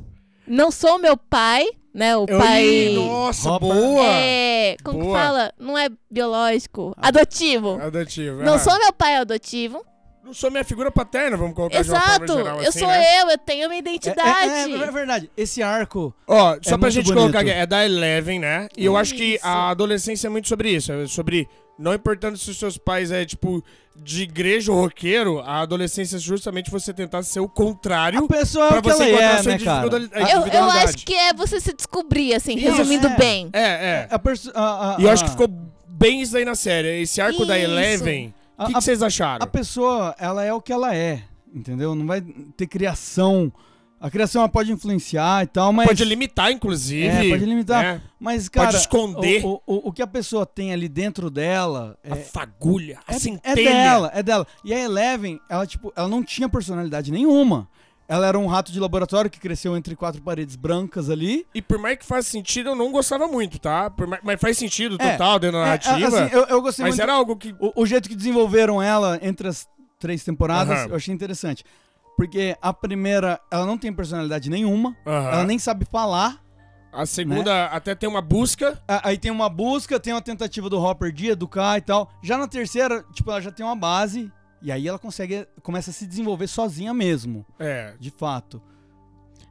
Não 0.46 0.70
sou 0.70 1.00
meu 1.00 1.16
pai, 1.18 1.66
né? 1.94 2.16
O 2.18 2.26
eu 2.28 2.38
pai. 2.38 2.66
Ih, 2.66 2.96
Nossa, 2.96 3.58
boa. 3.60 4.06
É, 4.06 4.78
como 4.84 5.00
que 5.00 5.06
Boa. 5.06 5.20
fala? 5.20 5.54
Não 5.58 5.78
é 5.78 5.90
biológico, 6.12 6.94
adotivo. 6.98 7.80
Adotivo. 7.82 8.44
Não 8.44 8.56
ah. 8.56 8.60
sou 8.60 8.78
meu 8.78 8.94
pai 8.94 9.16
adotivo. 9.16 9.84
Não 10.28 10.34
sou 10.34 10.52
minha 10.52 10.64
figura 10.66 10.92
paterna, 10.92 11.38
vamos 11.38 11.56
colocar 11.56 11.82
de 11.82 11.90
uma 11.90 11.98
Exato. 11.98 12.28
forma 12.28 12.44
geral 12.44 12.62
eu 12.62 12.68
assim, 12.70 12.80
sou 12.80 12.88
né? 12.90 13.22
eu, 13.22 13.30
eu 13.30 13.38
tenho 13.38 13.70
minha 13.70 13.78
É, 13.78 13.80
identidade. 13.80 14.50
é- 14.50 14.70
é- 14.72 14.88
é 14.88 14.92
verdade. 14.92 15.32
Esse 15.38 15.64
arco. 15.64 16.14
Ó, 16.28 16.36
só 16.36 16.52
É 16.52 16.60
pra 16.72 16.78
muito 16.80 16.92
gente 16.92 17.06
bonito. 17.06 17.22
colocar 17.22 17.40
aqui, 17.40 17.50
é 17.50 17.66
da 17.66 17.86
Eleven, 17.86 18.38
né? 18.40 18.68
E 18.78 18.84
eu 18.84 18.98
acho 18.98 19.16
que 19.16 19.40
a 19.42 19.70
adolescência 19.70 20.28
é 20.28 20.30
muito 20.30 20.50
sobre 20.50 20.70
isso. 20.72 20.92
É 20.92 21.08
sobre, 21.08 21.48
não 21.80 21.94
importando 21.94 22.38
se 22.38 22.52
os 22.52 22.60
seus 22.60 22.78
pais 22.78 23.10
é, 23.10 23.24
tipo, 23.24 23.64
de 23.96 24.24
igreja 24.24 24.70
ou 24.70 24.82
roqueiro, 24.82 25.40
a 25.40 25.62
adolescência 25.62 26.18
é 26.18 26.20
justamente 26.20 26.70
você 26.70 26.94
tentar 26.94 27.24
ser 27.24 27.40
o 27.40 27.48
contrário 27.48 28.26
A 28.26 28.28
pessoa 28.28 28.66
é 28.66 28.70
pra 28.70 28.80
o 28.80 28.82
que 28.82 28.92
você 28.92 29.04
ela 29.04 29.10
encontrar 29.12 29.34
é, 29.40 29.44
sua 29.44 29.52
né, 29.54 29.60
cara? 29.60 29.88
A- 30.26 30.32
eu, 30.34 30.48
eu 30.48 30.64
acho 30.72 30.98
que 31.06 31.14
é 31.14 31.34
você 31.34 31.62
se 31.62 31.74
descobrir, 31.74 32.34
assim, 32.36 32.58
Isso. 32.58 32.68
resumindo 32.76 33.08
É. 33.08 33.16
bem. 33.16 33.50
É, 33.54 33.62
é. 33.62 34.08
a 34.12 34.16
a- 34.62 34.96
a- 34.96 34.98
E 35.00 35.06
eu 35.06 35.10
acho 35.10 35.24
a- 35.24 35.26
que 35.26 35.32
ficou 35.32 35.48
bem 35.88 36.22
isso 36.22 36.36
aí 36.36 36.44
na 36.44 36.54
série. 36.54 37.02
Esse 37.02 37.22
arco 37.22 37.46
da 37.46 37.58
Isso. 37.58 37.72
Eleven, 37.72 38.34
o 38.58 38.66
que, 38.66 38.72
A- 38.72 38.76
que 38.78 38.82
vocês 38.84 39.02
acharam? 39.04 39.44
A 39.44 39.48
pessoa, 39.48 40.16
ela 40.20 40.44
é 40.44 40.54
o 40.54 40.62
que 40.62 40.74
ela 40.74 40.96
é, 40.96 41.24
entendeu? 41.54 41.94
Não 41.96 42.06
vai 42.06 42.22
ter 42.22 42.68
criação. 42.68 43.52
A 44.00 44.12
criação 44.12 44.48
pode 44.48 44.72
influenciar 44.72 45.44
e 45.44 45.48
tal, 45.48 45.74
mas. 45.74 45.88
Pode 45.88 46.06
limitar, 46.06 46.52
inclusive. 46.52 47.08
É, 47.08 47.30
pode 47.30 47.46
limitar. 47.46 47.84
né? 47.84 48.02
Mas, 48.20 48.48
cara. 48.48 48.78
esconder. 48.78 49.44
O, 49.44 49.60
o, 49.66 49.90
o 49.90 49.92
que 49.92 50.04
a 50.04 50.08
pessoa 50.08 50.46
tem 50.46 50.72
ali 50.72 50.88
dentro 50.88 51.32
dela. 51.32 51.98
A 52.04 52.16
É, 52.16 52.22
fagulha, 52.22 53.00
a 53.08 53.14
é, 53.14 53.16
é 53.16 53.20
centelha. 53.20 53.72
dela, 53.72 54.12
é 54.14 54.22
dela. 54.22 54.46
E 54.64 54.72
a 54.72 54.80
Eleven, 54.80 55.40
ela, 55.50 55.66
tipo, 55.66 55.92
ela 55.96 56.08
não 56.08 56.24
tinha 56.24 56.48
personalidade 56.48 57.12
nenhuma. 57.12 57.68
Ela 58.08 58.26
era 58.28 58.40
um 58.40 58.48
rato 58.48 58.72
de 58.72 58.80
laboratório 58.80 59.30
que 59.30 59.40
cresceu 59.40 59.76
entre 59.76 59.94
quatro 59.96 60.22
paredes 60.22 60.56
brancas 60.56 61.10
ali. 61.10 61.46
E 61.54 61.62
por 61.62 61.78
mais 61.78 61.98
que 61.98 62.06
faça 62.06 62.30
sentido, 62.30 62.70
eu 62.70 62.76
não 62.76 62.90
gostava 62.92 63.28
muito, 63.28 63.60
tá? 63.60 63.92
Mais- 64.08 64.22
mas 64.24 64.40
faz 64.40 64.58
sentido 64.58 64.96
É, 65.00 65.12
total 65.12 65.38
dentro 65.40 65.58
da 65.58 65.64
É, 65.64 65.66
narrativa. 65.66 66.08
assim, 66.08 66.34
eu, 66.36 66.46
eu 66.46 66.62
gostei 66.62 66.84
mas 66.86 66.92
muito. 66.96 67.02
era 67.04 67.14
algo 67.14 67.36
que. 67.36 67.54
O, 67.60 67.82
o 67.82 67.86
jeito 67.86 68.08
que 68.08 68.16
desenvolveram 68.16 68.82
ela 68.82 69.20
entre 69.22 69.50
as 69.50 69.68
três 70.00 70.24
temporadas, 70.24 70.80
Aham. 70.80 70.90
eu 70.92 70.96
achei 70.96 71.14
interessante. 71.14 71.66
Porque 72.16 72.56
a 72.62 72.74
primeira, 72.74 73.40
ela 73.52 73.66
não 73.66 73.78
tem 73.78 73.92
personalidade 73.94 74.50
nenhuma. 74.50 74.96
Aham. 75.06 75.30
Ela 75.32 75.44
nem 75.44 75.60
sabe 75.60 75.86
falar. 75.86 76.42
A 76.94 77.06
segunda 77.06 77.54
Né? 77.54 77.70
até 77.72 77.94
tem 77.94 78.08
uma 78.10 78.22
busca. 78.22 78.82
Aí 79.04 79.18
tem 79.18 79.30
uma 79.30 79.50
busca, 79.50 80.00
tem 80.00 80.14
uma 80.14 80.22
tentativa 80.22 80.70
do 80.70 80.82
Hopper 80.82 81.12
de 81.12 81.28
educar 81.28 81.78
e 81.78 81.82
tal. 81.82 82.10
Já 82.24 82.38
na 82.38 82.48
terceira, 82.48 83.04
tipo, 83.14 83.30
ela 83.30 83.42
já 83.42 83.52
tem 83.52 83.64
uma 83.66 83.76
base. 83.76 84.32
E 84.62 84.72
aí 84.72 84.88
ela 84.88 84.98
consegue, 85.00 85.48
começa 85.62 85.92
a 85.92 85.94
se 85.94 86.06
desenvolver 86.08 86.48
sozinha 86.48 86.94
mesmo, 86.94 87.46
É. 87.60 87.94
de 88.00 88.10
fato. 88.10 88.62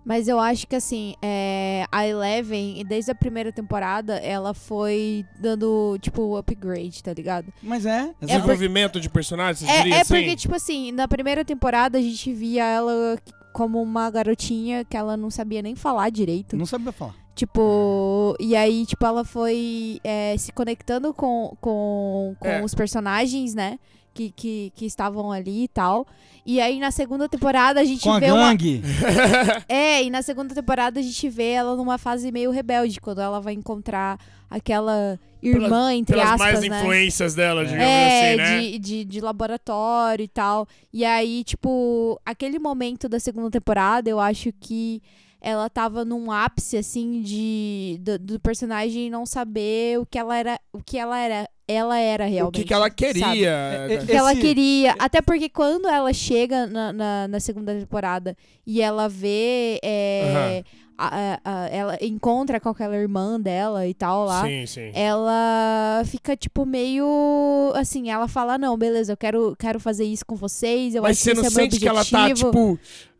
Mas 0.04 0.28
eu 0.28 0.38
acho 0.38 0.68
que 0.68 0.76
assim, 0.76 1.14
é, 1.20 1.84
a 1.90 2.06
Eleven, 2.06 2.84
desde 2.86 3.10
a 3.10 3.14
primeira 3.14 3.50
temporada, 3.50 4.16
ela 4.18 4.54
foi 4.54 5.24
dando, 5.40 5.98
tipo, 6.00 6.36
upgrade, 6.36 7.02
tá 7.02 7.12
ligado? 7.12 7.52
Mas 7.60 7.84
é, 7.84 8.12
por- 8.20 8.26
Desenvolvimento 8.26 9.00
de 9.00 9.10
personagens, 9.10 9.68
É, 9.68 9.88
é 9.88 10.00
assim? 10.02 10.14
porque, 10.14 10.36
tipo 10.36 10.54
assim, 10.54 10.92
na 10.92 11.08
primeira 11.08 11.44
temporada 11.44 11.98
a 11.98 12.00
gente 12.00 12.32
via 12.32 12.64
ela 12.64 13.18
como 13.52 13.82
uma 13.82 14.08
garotinha 14.08 14.84
que 14.84 14.96
ela 14.96 15.16
não 15.16 15.28
sabia 15.30 15.60
nem 15.60 15.74
falar 15.74 16.08
direito. 16.10 16.56
não 16.56 16.66
sabia 16.66 16.92
falar. 16.92 17.14
Tipo, 17.34 18.34
e 18.38 18.54
aí, 18.54 18.86
tipo, 18.86 19.04
ela 19.04 19.24
foi 19.24 19.98
é, 20.04 20.36
se 20.38 20.52
conectando 20.52 21.12
com, 21.12 21.56
com, 21.60 22.36
com 22.38 22.48
É. 22.48 22.62
os 22.64 22.74
personagens, 22.74 23.54
né? 23.54 23.78
Que, 24.16 24.30
que, 24.30 24.72
que 24.74 24.86
estavam 24.86 25.30
ali 25.30 25.64
e 25.64 25.68
tal. 25.68 26.06
E 26.44 26.60
aí, 26.60 26.80
na 26.80 26.90
segunda 26.90 27.28
temporada, 27.28 27.80
a 27.80 27.84
gente 27.84 28.02
Com 28.02 28.12
a 28.12 28.18
vê 28.18 28.30
uma. 28.32 28.48
gangue. 28.48 28.80
É, 29.68 30.02
e 30.02 30.08
na 30.10 30.22
segunda 30.22 30.54
temporada 30.54 30.98
a 31.00 31.02
gente 31.02 31.28
vê 31.28 31.50
ela 31.50 31.76
numa 31.76 31.98
fase 31.98 32.32
meio 32.32 32.50
rebelde, 32.50 33.00
quando 33.00 33.20
ela 33.20 33.40
vai 33.40 33.52
encontrar 33.52 34.18
aquela 34.48 35.18
irmã, 35.42 35.92
entre 35.92 36.14
Pelas 36.16 36.32
aspas, 36.32 36.52
mais 36.54 36.60
né? 36.60 36.80
influências 36.80 37.34
dela, 37.34 37.64
digamos 37.64 37.84
É, 37.84 38.28
assim, 38.28 38.36
né? 38.36 38.60
de, 38.60 38.78
de, 38.78 39.04
de 39.04 39.20
laboratório 39.20 40.24
e 40.24 40.28
tal. 40.28 40.66
E 40.92 41.04
aí, 41.04 41.44
tipo, 41.44 42.18
aquele 42.24 42.58
momento 42.58 43.08
da 43.08 43.20
segunda 43.20 43.50
temporada, 43.50 44.08
eu 44.08 44.18
acho 44.18 44.50
que 44.58 45.02
ela 45.40 45.68
tava 45.68 46.04
num 46.04 46.30
ápice, 46.32 46.76
assim, 46.76 47.20
de 47.22 47.98
do, 48.00 48.18
do 48.18 48.40
personagem 48.40 49.10
não 49.10 49.26
saber 49.26 49.98
o 50.00 50.06
que 50.06 50.18
ela 50.18 50.36
era, 50.36 50.60
o 50.72 50.82
que 50.82 50.96
ela 50.98 51.18
era, 51.18 51.48
ela 51.68 51.98
era 51.98 52.24
O 52.24 52.28
realmente. 52.28 52.60
que, 52.60 52.64
que 52.64 52.74
ela 52.74 52.88
queria. 52.88 53.50
É, 53.88 53.94
é, 53.94 53.98
O 53.98 54.06
que 54.06 54.12
ela 54.12 54.34
queria. 54.34 54.94
Até 54.98 55.20
porque 55.20 55.48
quando 55.48 55.88
ela 55.88 56.12
chega 56.12 56.66
na, 56.66 56.92
na, 56.92 57.28
na 57.28 57.40
segunda 57.40 57.74
temporada 57.74 58.36
e 58.66 58.80
ela 58.80 59.08
vê 59.08 59.80
é, 59.82 60.62
a- 60.98 61.40
a- 61.44 61.68
ela 61.68 61.98
encontra 62.00 62.58
com 62.60 62.68
aquela 62.68 62.96
irmã 62.96 63.40
dela 63.40 63.86
e 63.86 63.94
tal 63.94 64.24
lá. 64.24 64.42
Sim, 64.42 64.66
sim. 64.66 64.90
Ela 64.94 66.02
fica, 66.06 66.36
tipo, 66.36 66.64
meio. 66.64 67.72
Assim, 67.74 68.10
ela 68.10 68.28
fala: 68.28 68.56
Não, 68.58 68.76
beleza, 68.76 69.12
eu 69.12 69.16
quero, 69.16 69.54
quero 69.58 69.78
fazer 69.80 70.04
isso 70.04 70.24
com 70.24 70.36
vocês. 70.36 70.94
Eu 70.94 71.02
Mas 71.02 71.12
acho 71.18 71.22
você 71.24 71.30
que 71.30 71.36
não 71.36 71.42
esse 71.44 71.52
é 71.52 71.62
sente 71.62 71.78
que 71.78 71.88
ela 71.88 72.04
tá, 72.04 72.22
objetivo." 72.24 72.50
tipo, 72.50 72.78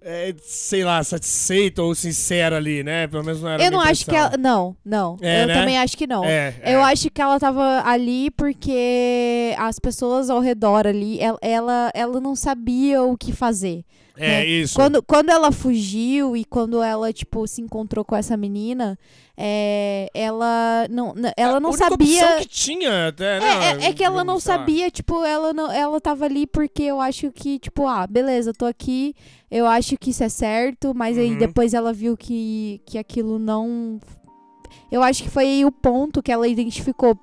é, 0.08 0.34
sei 0.40 0.84
lá, 0.84 1.02
satisfeita 1.02 1.82
ou 1.82 1.92
sincera 1.94 2.56
ali, 2.58 2.84
né? 2.84 3.06
Pelo 3.08 3.24
menos 3.24 3.42
não 3.42 3.48
era 3.50 3.64
Eu 3.64 3.70
não 3.72 3.80
acho 3.80 4.04
que 4.06 4.14
ela. 4.14 4.36
Não, 4.36 4.76
não. 4.84 5.16
É, 5.20 5.42
eu 5.42 5.46
né? 5.48 5.54
também 5.54 5.78
acho 5.78 5.96
que 5.96 6.06
não. 6.06 6.24
É, 6.24 6.54
Eu 6.64 6.78
é. 6.78 6.84
acho 6.84 7.10
que 7.10 7.20
ela 7.20 7.38
tava 7.40 7.82
ali 7.84 8.30
porque 8.30 9.54
as 9.58 9.78
pessoas 9.78 10.30
ao 10.30 10.40
redor 10.40 10.86
ali, 10.86 11.18
ela, 11.20 11.38
ela, 11.42 11.90
ela 11.94 12.20
não 12.20 12.36
sabia 12.36 13.02
o 13.02 13.16
que 13.16 13.32
fazer. 13.32 13.84
É, 14.16 14.28
né? 14.28 14.46
isso. 14.46 14.74
Quando, 14.74 15.02
quando 15.02 15.28
ela 15.30 15.52
fugiu 15.52 16.36
e 16.36 16.44
quando 16.44 16.82
ela, 16.82 17.12
tipo, 17.12 17.46
se 17.46 17.60
encontrou 17.60 18.04
com 18.04 18.16
essa 18.16 18.36
menina, 18.36 18.98
é, 19.36 20.08
ela 20.14 20.86
não, 20.90 21.14
ela 21.36 21.60
não 21.60 21.68
a 21.70 21.72
única 21.72 21.88
sabia. 21.90 22.36
que 22.38 22.48
tinha 22.48 23.08
até, 23.08 23.38
né? 23.38 23.46
É, 23.46 23.84
é, 23.84 23.88
é 23.88 23.92
que 23.92 24.02
ela 24.02 24.24
não 24.24 24.40
sabia, 24.40 24.90
tipo, 24.90 25.22
ela 25.24 25.52
não, 25.52 25.70
ela 25.70 26.00
tava 26.00 26.24
ali 26.24 26.46
porque 26.46 26.82
eu 26.84 27.00
acho 27.00 27.30
que, 27.30 27.58
tipo, 27.58 27.86
ah, 27.86 28.06
beleza, 28.06 28.52
tô 28.54 28.64
aqui, 28.64 29.14
eu 29.50 29.66
acho 29.66 29.96
que 29.98 30.10
isso 30.10 30.24
é 30.24 30.28
certo, 30.28 30.94
mas 30.94 31.18
aí 31.18 31.32
Uhum. 31.32 31.38
depois 31.38 31.74
ela 31.74 31.92
viu 31.92 32.16
que, 32.16 32.80
que 32.86 32.96
aquilo 32.98 33.38
não. 33.38 34.00
Eu 34.90 35.02
acho 35.02 35.22
que 35.22 35.28
foi 35.30 35.44
aí 35.44 35.64
o 35.64 35.70
ponto 35.72 36.22
que 36.22 36.32
ela 36.32 36.48
identificou. 36.48 37.18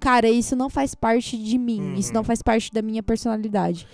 Cara, 0.00 0.28
isso 0.28 0.54
não 0.54 0.70
faz 0.70 0.94
parte 0.94 1.36
de 1.36 1.58
mim, 1.58 1.94
isso 1.98 2.08
Uhum. 2.10 2.14
não 2.14 2.24
faz 2.24 2.40
parte 2.40 2.72
da 2.72 2.80
minha 2.80 3.02
personalidade, 3.02 3.86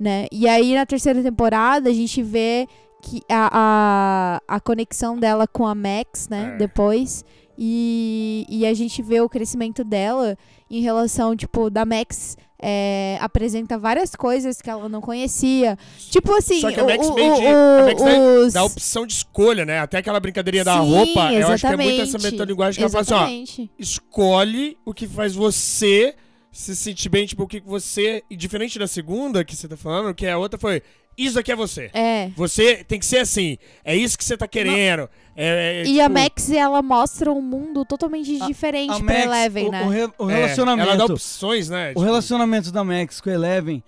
né? 0.00 0.26
E 0.32 0.48
aí 0.48 0.74
na 0.74 0.84
terceira 0.86 1.22
temporada 1.22 1.88
a 1.90 1.92
gente 1.92 2.22
vê 2.22 2.66
que 3.02 3.20
a, 3.28 4.40
a, 4.48 4.56
a 4.56 4.60
conexão 4.60 5.18
dela 5.18 5.46
com 5.46 5.66
a 5.66 5.74
Max, 5.74 6.28
né? 6.28 6.52
É. 6.54 6.56
Depois. 6.58 7.24
E, 7.56 8.44
e 8.48 8.66
a 8.66 8.74
gente 8.74 9.00
vê 9.00 9.20
o 9.20 9.28
crescimento 9.28 9.84
dela 9.84 10.36
em 10.68 10.80
relação, 10.80 11.36
tipo, 11.36 11.70
da 11.70 11.84
Max 11.84 12.36
é, 12.60 13.16
apresenta 13.20 13.78
várias 13.78 14.16
coisas 14.16 14.60
que 14.60 14.68
ela 14.68 14.88
não 14.88 15.00
conhecia. 15.00 15.78
Tipo 16.10 16.32
assim, 16.34 16.60
Só 16.60 16.72
que 16.72 16.80
a 16.80 16.84
Max 16.84 17.06
o- 17.06 17.12
o- 17.12 17.16
a 17.16 17.84
Max 17.86 18.02
dá- 18.02 18.18
os... 18.18 18.52
Da 18.54 18.64
opção 18.64 19.06
de 19.06 19.12
escolha, 19.12 19.64
né? 19.64 19.78
Até 19.78 19.98
aquela 19.98 20.18
brincadeirinha 20.18 20.64
da 20.64 20.80
Sim, 20.82 20.90
roupa, 20.90 21.32
eu 21.32 21.46
acho 21.48 21.64
que 21.66 21.72
é 21.72 21.76
muito 21.76 21.90
essa 21.92 22.02
exatamente. 22.16 22.32
metalinguagem 22.32 22.78
que 22.78 22.82
ela 22.82 22.90
fala 22.90 23.02
assim, 23.02 23.14
ó, 23.14 23.16
Exatamente. 23.18 23.70
escolhe 23.78 24.76
o 24.84 24.92
que 24.92 25.06
faz 25.06 25.32
você 25.34 26.16
se 26.54 26.74
sentir 26.76 27.08
bem, 27.08 27.26
tipo, 27.26 27.42
o 27.42 27.46
que 27.48 27.60
você. 27.60 28.22
E 28.30 28.36
diferente 28.36 28.78
da 28.78 28.86
segunda 28.86 29.44
que 29.44 29.54
você 29.56 29.68
tá 29.68 29.76
falando, 29.76 30.14
que 30.14 30.26
a 30.26 30.38
outra 30.38 30.58
foi. 30.58 30.80
Isso 31.16 31.38
aqui 31.38 31.52
é 31.52 31.56
você. 31.56 31.90
É. 31.92 32.28
Você 32.36 32.82
tem 32.84 32.98
que 32.98 33.06
ser 33.06 33.18
assim. 33.18 33.56
É 33.84 33.94
isso 33.94 34.16
que 34.18 34.24
você 34.24 34.36
tá 34.36 34.48
querendo. 34.48 35.08
É, 35.36 35.82
é, 35.82 35.84
E 35.86 36.00
a 36.00 36.04
tipo, 36.08 36.18
Max, 36.20 36.50
ela 36.50 36.82
mostra 36.82 37.30
um 37.32 37.40
mundo 37.42 37.84
totalmente 37.84 38.36
diferente 38.46 38.90
A 38.92 38.96
pra 38.96 39.04
Max, 39.04 39.24
Eleven, 39.24 39.68
o, 39.68 39.70
né? 39.70 39.82
o 39.84 39.88
re- 39.88 40.12
o 40.18 40.30
é, 40.30 40.34
relacionamento. 40.34 40.88
Ela 40.90 40.96
dá 40.98 41.04
opções, 41.04 41.68
né? 41.68 41.86
O 41.86 41.88
Tipo, 41.90 42.00
relacionamento 42.02 42.72
da 42.72 42.82
Max 42.82 43.20
com 43.20 43.30
a 43.30 43.32
Eleven 43.32 43.82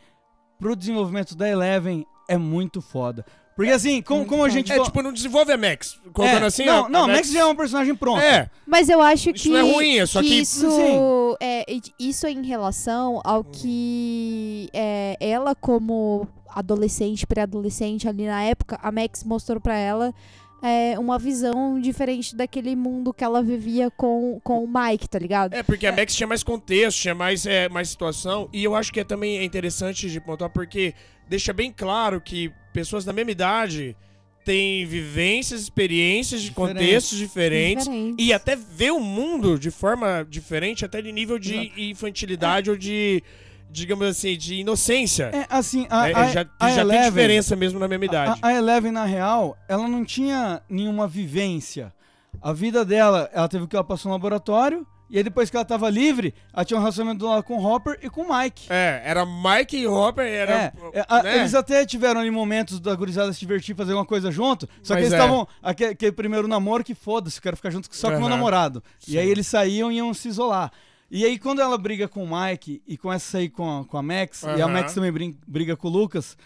pro 0.61 0.77
desenvolvimento 0.77 1.35
da 1.35 1.49
Eleven 1.49 2.07
é 2.29 2.37
muito 2.37 2.81
foda. 2.81 3.25
Porque 3.57 3.71
assim, 3.71 4.03
como, 4.03 4.27
como 4.27 4.45
a 4.45 4.51
gente 4.51 4.71
É, 4.71 4.79
tipo, 4.83 5.01
não 5.03 5.11
desenvolve 5.13 5.51
a 5.51 5.57
Max. 5.57 5.99
Colocando 6.13 6.45
É, 6.45 6.47
assim, 6.47 6.67
não, 6.67 6.85
a- 6.85 6.89
não, 6.91 7.01
a 7.01 7.05
a 7.05 7.09
Max 7.09 7.31
já 7.31 7.41
é 7.41 7.45
um 7.47 7.57
personagem 7.57 7.95
pronto. 7.97 8.21
É, 8.21 8.51
Mas 8.67 8.89
eu 8.91 9.01
acho 9.01 9.31
Isso 9.31 9.45
que, 9.45 9.49
não 9.49 9.59
é 9.59 9.63
ruim, 9.73 9.97
é 9.99 10.05
só 10.07 10.21
que- 10.21 10.29
isso, 10.41 10.71
Sim. 10.71 11.37
é, 11.41 11.65
isso 11.99 12.27
é 12.27 12.31
em 12.33 12.45
relação 12.45 13.21
ao 13.25 13.43
que 13.43 14.69
é, 14.75 15.17
ela, 15.19 15.55
como 15.55 16.29
adolescente, 16.55 17.27
pré-adolescente 17.27 18.07
ali 18.09 18.27
na 18.27 18.43
época, 18.43 18.79
a 18.83 18.93
Max 18.93 19.25
mostrou 19.25 19.61
pra 19.61 19.77
ela 19.77 20.15
é, 20.63 20.99
uma 20.99 21.19
visão 21.19 21.81
diferente 21.81 22.35
daquele 22.35 22.75
mundo 22.75 23.13
que 23.13 23.23
ela 23.23 23.43
vivia 23.43 23.91
com, 23.91 24.41
com 24.43 24.65
o 24.65 24.69
Mike, 24.69 25.09
tá 25.09 25.19
ligado? 25.19 25.55
É, 25.55 25.63
porque 25.63 25.87
a 25.87 25.93
Max 25.93 26.15
tinha 26.15 26.27
mais 26.27 26.43
contexto, 26.43 27.01
tinha 27.01 27.15
mais, 27.15 27.47
é, 27.47 27.69
mais 27.69 27.89
situação. 27.89 28.49
E 28.53 28.65
eu 28.65 28.75
acho 28.75 28.93
que 28.93 29.01
é 29.01 29.05
também 29.05 29.39
é 29.39 29.45
interessante 29.45 30.11
de 30.11 30.21
pontuar, 30.21 30.51
porque 30.51 30.95
deixa 31.29 31.53
bem 31.53 31.73
claro 31.73 32.21
que 32.21 32.53
pessoas 32.73 33.05
da 33.05 33.13
mesma 33.13 33.31
idade 33.31 33.97
têm 34.45 34.87
vivências, 34.87 35.63
experiências 35.63 36.41
de 36.41 36.51
Diferentes. 36.51 36.75
contextos 36.75 37.19
diferentes. 37.19 37.85
Diferentes. 37.85 38.25
E 38.25 38.33
até 38.33 38.55
vê 38.55 38.93
o 38.93 39.01
mundo 39.01 39.59
de 39.59 39.73
forma 39.73 40.25
diferente, 40.29 40.85
até 40.85 41.03
de 41.03 41.11
nível 41.11 41.37
de 41.39 41.73
infantilidade 41.77 42.71
ou 42.71 42.77
de, 42.77 43.23
digamos 43.71 44.07
assim, 44.07 44.37
de 44.37 44.57
inocência. 44.57 45.31
É, 45.33 45.47
assim, 45.49 45.87
a, 45.91 46.09
É, 46.11 46.15
a, 46.15 46.27
já 46.29 46.47
a 46.61 46.69
já 46.71 46.75
tem 46.77 46.81
Eleven- 46.81 47.05
diferença 47.11 47.57
mesmo 47.57 47.79
na 47.79 47.89
mesma 47.89 48.05
idade. 48.05 48.39
A, 48.43 48.49
a 48.49 48.55
Eleven, 48.55 48.93
na 48.93 49.05
real, 49.05 49.57
ela 49.69 49.87
não 49.89 50.05
tinha 50.05 50.63
nenhuma 50.69 51.07
vivência. 51.07 51.93
A 52.41 52.53
vida 52.53 52.85
dela, 52.85 53.29
ela 53.33 53.49
teve 53.49 53.65
o 53.65 53.69
que 53.69 53.75
ela 53.77 53.85
passou 53.85 54.11
no 54.11 54.15
laboratório, 54.15 54.87
e 55.09 55.17
aí 55.19 55.23
depois 55.23 55.49
que 55.49 55.57
ela 55.57 55.65
tava 55.65 55.89
livre, 55.89 56.35
ela 56.53 56.65
tinha 56.65 56.77
um 56.77 56.81
relacionamento 56.81 57.25
dela 57.25 57.41
com 57.43 57.57
o 57.57 57.65
Hopper 57.65 57.99
e 58.03 58.11
com 58.11 58.23
o 58.23 58.37
Mike. 58.37 58.67
É, 58.69 59.03
era 59.05 59.25
Mike 59.25 59.77
e 59.77 59.87
Hopper, 59.87 60.27
era. 60.27 60.53
É, 60.53 60.73
é, 60.95 61.05
a- 61.09 61.23
né? 61.23 61.37
Eles 61.39 61.55
até 61.55 61.87
tiveram 61.87 62.21
ali 62.21 62.31
momentos 62.31 62.81
da 62.81 62.95
gurizada 62.95 63.33
se 63.33 63.39
divertir, 63.41 63.75
fazer 63.77 63.93
alguma 63.93 64.05
coisa 64.07 64.31
junto. 64.33 64.69
Só 64.83 64.95
que 64.95 65.01
Mas 65.03 65.11
eles 65.11 65.13
é. 65.13 65.17
estavam. 65.17 65.47
Aquele, 65.63 65.91
aquele 65.93 66.13
primeiro 66.13 66.49
namoro 66.49 66.83
que 66.83 66.95
foda-se, 66.95 67.39
eu 67.39 67.43
quero 67.43 67.57
ficar 67.57 67.71
junto 67.71 67.89
só 67.95 68.11
com 68.11 68.17
o 68.17 68.21
meu 68.21 68.29
namorado. 68.29 68.83
Sim. 68.99 69.13
E 69.13 69.19
aí 69.19 69.29
eles 69.31 69.47
saíam 69.47 69.91
e 69.93 69.97
iam 69.97 70.13
se 70.13 70.29
isolar. 70.29 70.71
E 71.11 71.25
aí, 71.25 71.39
quando 71.39 71.61
ela 71.61 71.79
briga 71.79 72.09
com 72.09 72.25
o 72.25 72.29
Mike 72.29 72.83
e 72.87 72.97
começa 72.97 73.27
a 73.27 73.31
sair 73.39 73.49
com 73.49 73.81
a, 73.81 73.85
com 73.85 73.97
a 73.97 74.03
Max, 74.03 74.43
e 74.43 74.61
a. 74.61 74.67
Max 74.69 74.93
também 74.95 75.13
brin- 75.13 75.37
briga 75.47 75.77
com 75.77 75.87
o 75.89 75.91
Lucas, 75.91 76.37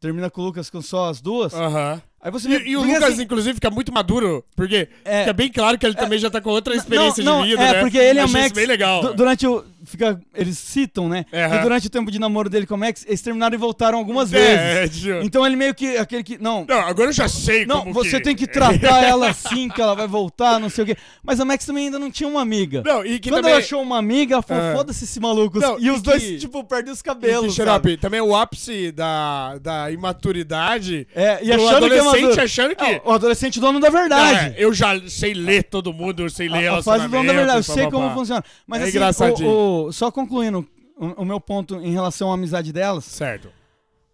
termina 0.00 0.30
com 0.30 0.40
o 0.40 0.44
Lucas 0.44 0.70
com 0.70 0.80
só 0.80 1.08
as 1.08 1.20
duas. 1.20 1.52
Aham. 1.52 2.00
Aí 2.20 2.30
você 2.30 2.48
vê. 2.48 2.58
E, 2.64 2.70
e 2.70 2.76
o 2.76 2.82
Lucas, 2.82 3.02
assim, 3.02 3.22
inclusive, 3.24 3.54
fica 3.54 3.70
muito 3.70 3.92
maduro, 3.92 4.44
porque 4.56 4.88
É. 5.04 5.20
fica 5.20 5.32
bem 5.32 5.50
claro 5.52 5.76
que 5.78 5.84
ele 5.84 5.94
também 5.94 6.18
já 6.18 6.30
tá 6.30 6.40
com 6.40 6.48
outra 6.50 6.74
experiência 6.74 7.22
não, 7.24 7.42
de 7.42 7.50
vida, 7.50 7.62
é, 7.62 7.72
né? 7.74 7.80
porque 7.80 7.98
ele 7.98 8.18
e 8.18 8.22
a 8.22 8.26
Max. 8.28 8.52
bem 8.52 8.66
legal. 8.66 9.02
du- 9.02 9.14
durante 9.14 9.46
o. 9.46 9.64
Fica, 9.94 10.20
eles 10.34 10.58
citam, 10.58 11.08
né? 11.08 11.24
Aham. 11.32 11.56
Que 11.56 11.62
durante 11.62 11.86
o 11.86 11.90
tempo 11.90 12.10
de 12.10 12.18
namoro 12.18 12.50
dele 12.50 12.66
com 12.66 12.74
a 12.74 12.76
Max, 12.76 13.04
eles 13.06 13.22
terminaram 13.22 13.54
e 13.54 13.56
voltaram 13.58 13.96
algumas 13.96 14.32
É, 14.32 14.86
vezes. 14.86 15.06
é, 15.06 15.20
Então 15.22 15.46
ele 15.46 15.54
meio 15.54 15.72
que. 15.72 15.96
Aquele 15.96 16.24
que. 16.24 16.36
Não, 16.36 16.66
Não, 16.68 16.80
agora 16.80 17.10
eu 17.10 17.12
já 17.12 17.28
sei 17.28 17.64
Não, 17.64 17.82
como 17.82 17.94
você 17.94 18.16
que... 18.18 18.24
tem 18.24 18.34
que 18.34 18.46
tratar 18.48 19.04
ela 19.04 19.28
assim, 19.30 19.68
que 19.68 19.80
ela 19.80 19.94
vai 19.94 20.08
voltar, 20.08 20.58
não 20.58 20.68
sei 20.68 20.82
o 20.82 20.86
quê. 20.88 20.96
Mas 21.22 21.38
a 21.38 21.44
Max 21.44 21.64
também 21.64 21.84
ainda 21.84 21.98
não 22.00 22.10
tinha 22.10 22.28
uma 22.28 22.40
amiga. 22.42 22.82
Não, 22.84 23.06
e 23.06 23.20
que 23.20 23.28
Quando 23.28 23.42
também... 23.42 23.52
ela 23.52 23.60
achou 23.60 23.80
uma 23.80 23.98
amiga, 23.98 24.34
ela 24.34 24.42
falou, 24.42 24.64
Ah. 24.64 24.72
foda-se 24.78 25.04
esse 25.04 25.20
maluco. 25.20 25.60
Não, 25.60 25.78
e 25.78 25.88
os 25.92 26.00
e 26.00 26.02
dois, 26.02 26.22
que- 26.24 26.38
tipo, 26.38 26.64
perdem 26.64 26.92
os 26.92 26.98
e 26.98 27.02
que, 27.02 27.08
cabelos, 27.08 27.54
sabe? 27.54 27.92
up, 27.92 27.96
também 27.98 28.20
o 28.20 28.34
ápice 28.34 28.90
da, 28.90 29.58
da 29.58 29.90
imaturidade 29.92 31.06
É, 31.14 31.38
e 31.42 31.46
do 31.56 31.66
achando 31.68 31.88
que 31.88 31.94
é 31.94 31.98
adolescente 32.00 32.40
achando 32.40 32.76
que... 32.76 32.82
Não, 32.84 33.00
o 33.04 33.12
adolescente 33.12 33.60
dono 33.60 33.78
da 33.78 33.90
Não, 33.90 33.98
verdade. 34.00 34.38
é, 34.38 34.54
eu 34.58 34.72
já 34.74 35.00
sei 35.08 35.34
ler 35.34 35.64
todo 35.64 35.92
mundo, 35.92 36.22
eu 36.24 36.30
sei 36.30 36.48
ler 36.48 36.68
a, 36.68 36.78
a 36.78 36.82
fase 36.82 37.04
do 37.04 37.10
dono 37.10 37.26
da 37.26 37.32
verdade, 37.32 37.58
eu 37.58 37.62
sei 37.74 37.90
como 37.90 38.10
funciona. 38.14 38.42
Mas 38.66 38.80
É 38.80 38.84
assim, 38.84 38.96
engraçadinho. 38.96 39.48
o- 39.48 39.83
o- 39.83 39.83
só 39.92 40.10
concluindo 40.10 40.66
o, 40.96 41.22
o 41.22 41.24
meu 41.24 41.40
ponto 41.40 41.76
em 41.76 41.92
relação 41.92 42.30
à 42.30 42.34
amizade 42.34 42.72
delas, 42.72 43.04
Certo. 43.04 43.50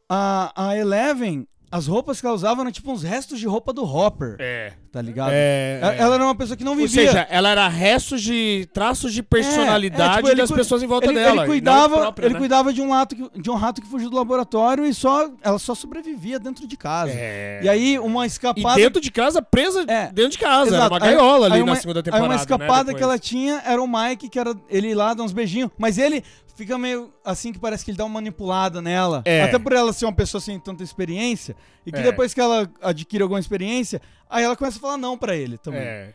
a, 0.08 0.52
a 0.70 0.76
Eleven, 0.76 1.46
as 1.70 1.86
roupas 1.86 2.20
que 2.20 2.26
ela 2.26 2.34
usava 2.34 2.62
eram 2.62 2.72
tipo 2.72 2.90
uns 2.90 3.02
restos 3.02 3.38
de 3.38 3.46
roupa 3.46 3.72
do 3.72 3.84
Hopper, 3.84 4.36
É. 4.38 4.72
tá 4.92 5.00
ligado? 5.00 5.30
É, 5.32 5.78
Ela, 5.80 5.94
é. 5.94 5.98
ela 5.98 6.14
era 6.16 6.24
uma 6.24 6.34
pessoa 6.34 6.56
que 6.56 6.64
não 6.64 6.72
Ou 6.72 6.78
vivia... 6.78 7.06
seja, 7.06 7.26
ela 7.30 7.48
era 7.50 7.68
restos 7.68 8.20
de 8.22 8.68
traços 8.72 9.12
de 9.12 9.22
personalidade 9.22 10.16
É, 10.16 10.18
é, 10.18 10.22
tipo, 10.24 10.36
das 10.36 10.50
pessoas 10.50 10.82
em 10.82 10.86
volta 10.86 11.06
ele, 11.06 11.14
dela. 11.14 11.36
e 11.36 11.38
Ele 11.40 11.46
cuidava, 11.46 11.96
própria, 11.98 12.26
ele 12.26 12.34
né? 12.34 12.40
cuidava 12.40 12.72
de 12.72 12.82
um, 12.82 12.90
rato 12.90 13.14
que, 13.14 13.40
de 13.40 13.50
um 13.50 13.54
rato 13.54 13.80
que 13.80 13.86
fugiu 13.88 14.10
do 14.10 14.16
laboratório 14.16 14.84
e 14.84 14.92
só 14.92 15.30
ela 15.42 15.58
só 15.58 15.74
sobrevivia 15.74 16.38
dentro 16.38 16.66
de 16.66 16.76
casa. 16.76 17.12
É. 17.14 17.60
E 17.62 17.68
aí 17.68 17.98
uma 17.98 18.24
E 18.24 18.26
escapada 18.26 18.76
dentro 18.76 19.00
de 19.00 19.10
casa, 19.10 19.40
presa 19.40 19.84
É. 19.86 20.10
dentro 20.12 20.32
de 20.32 20.38
casa. 20.38 20.68
Era 20.70 20.76
Exato. 20.86 20.94
uma 20.94 20.98
gaiola 21.00 21.46
Aí- 21.46 21.52
ali 21.52 21.60
aí 21.60 21.64
na 21.66 21.72
uma- 21.72 21.76
segunda 21.80 22.02
temporada. 22.02 22.24
Aí 22.26 22.30
uma 22.30 22.36
escapada 22.40 22.92
né, 22.92 22.98
que 22.98 23.02
ela 23.04 23.18
tinha 23.18 23.62
era 23.64 23.80
o 23.82 23.86
Mike, 23.86 24.28
que 24.28 24.38
era 24.38 24.54
ele 24.68 24.94
lá 24.94 25.14
dar 25.14 25.22
uns 25.22 25.32
beijinhos, 25.32 25.70
mas 25.78 25.98
ele 25.98 26.22
fica 26.56 26.76
meio 26.76 27.10
assim 27.24 27.52
que 27.52 27.58
parece 27.58 27.84
que 27.84 27.90
ele 27.90 27.96
dá 27.98 28.04
uma 28.04 28.14
manipulada 28.14 28.82
nela. 28.82 29.22
É. 29.24 29.42
Até 29.44 29.58
por 29.58 29.72
ela 29.72 29.92
ser 29.92 30.04
uma 30.04 30.12
pessoa 30.12 30.40
sem 30.40 30.58
tanta 30.58 30.82
experiência 30.82 31.56
e 31.86 31.90
que 31.92 31.98
É. 32.00 32.02
depois 32.02 32.34
que 32.34 32.40
ela 32.40 32.68
adquire 32.82 33.22
alguma 33.22 33.40
experiência, 33.40 34.00
aí 34.30 34.44
ela 34.44 34.56
começa 34.56 34.78
a 34.78 34.80
falar 34.80 34.96
não 34.96 35.18
pra 35.18 35.34
ele 35.36 35.58
também. 35.58 35.80
É. 35.80 36.14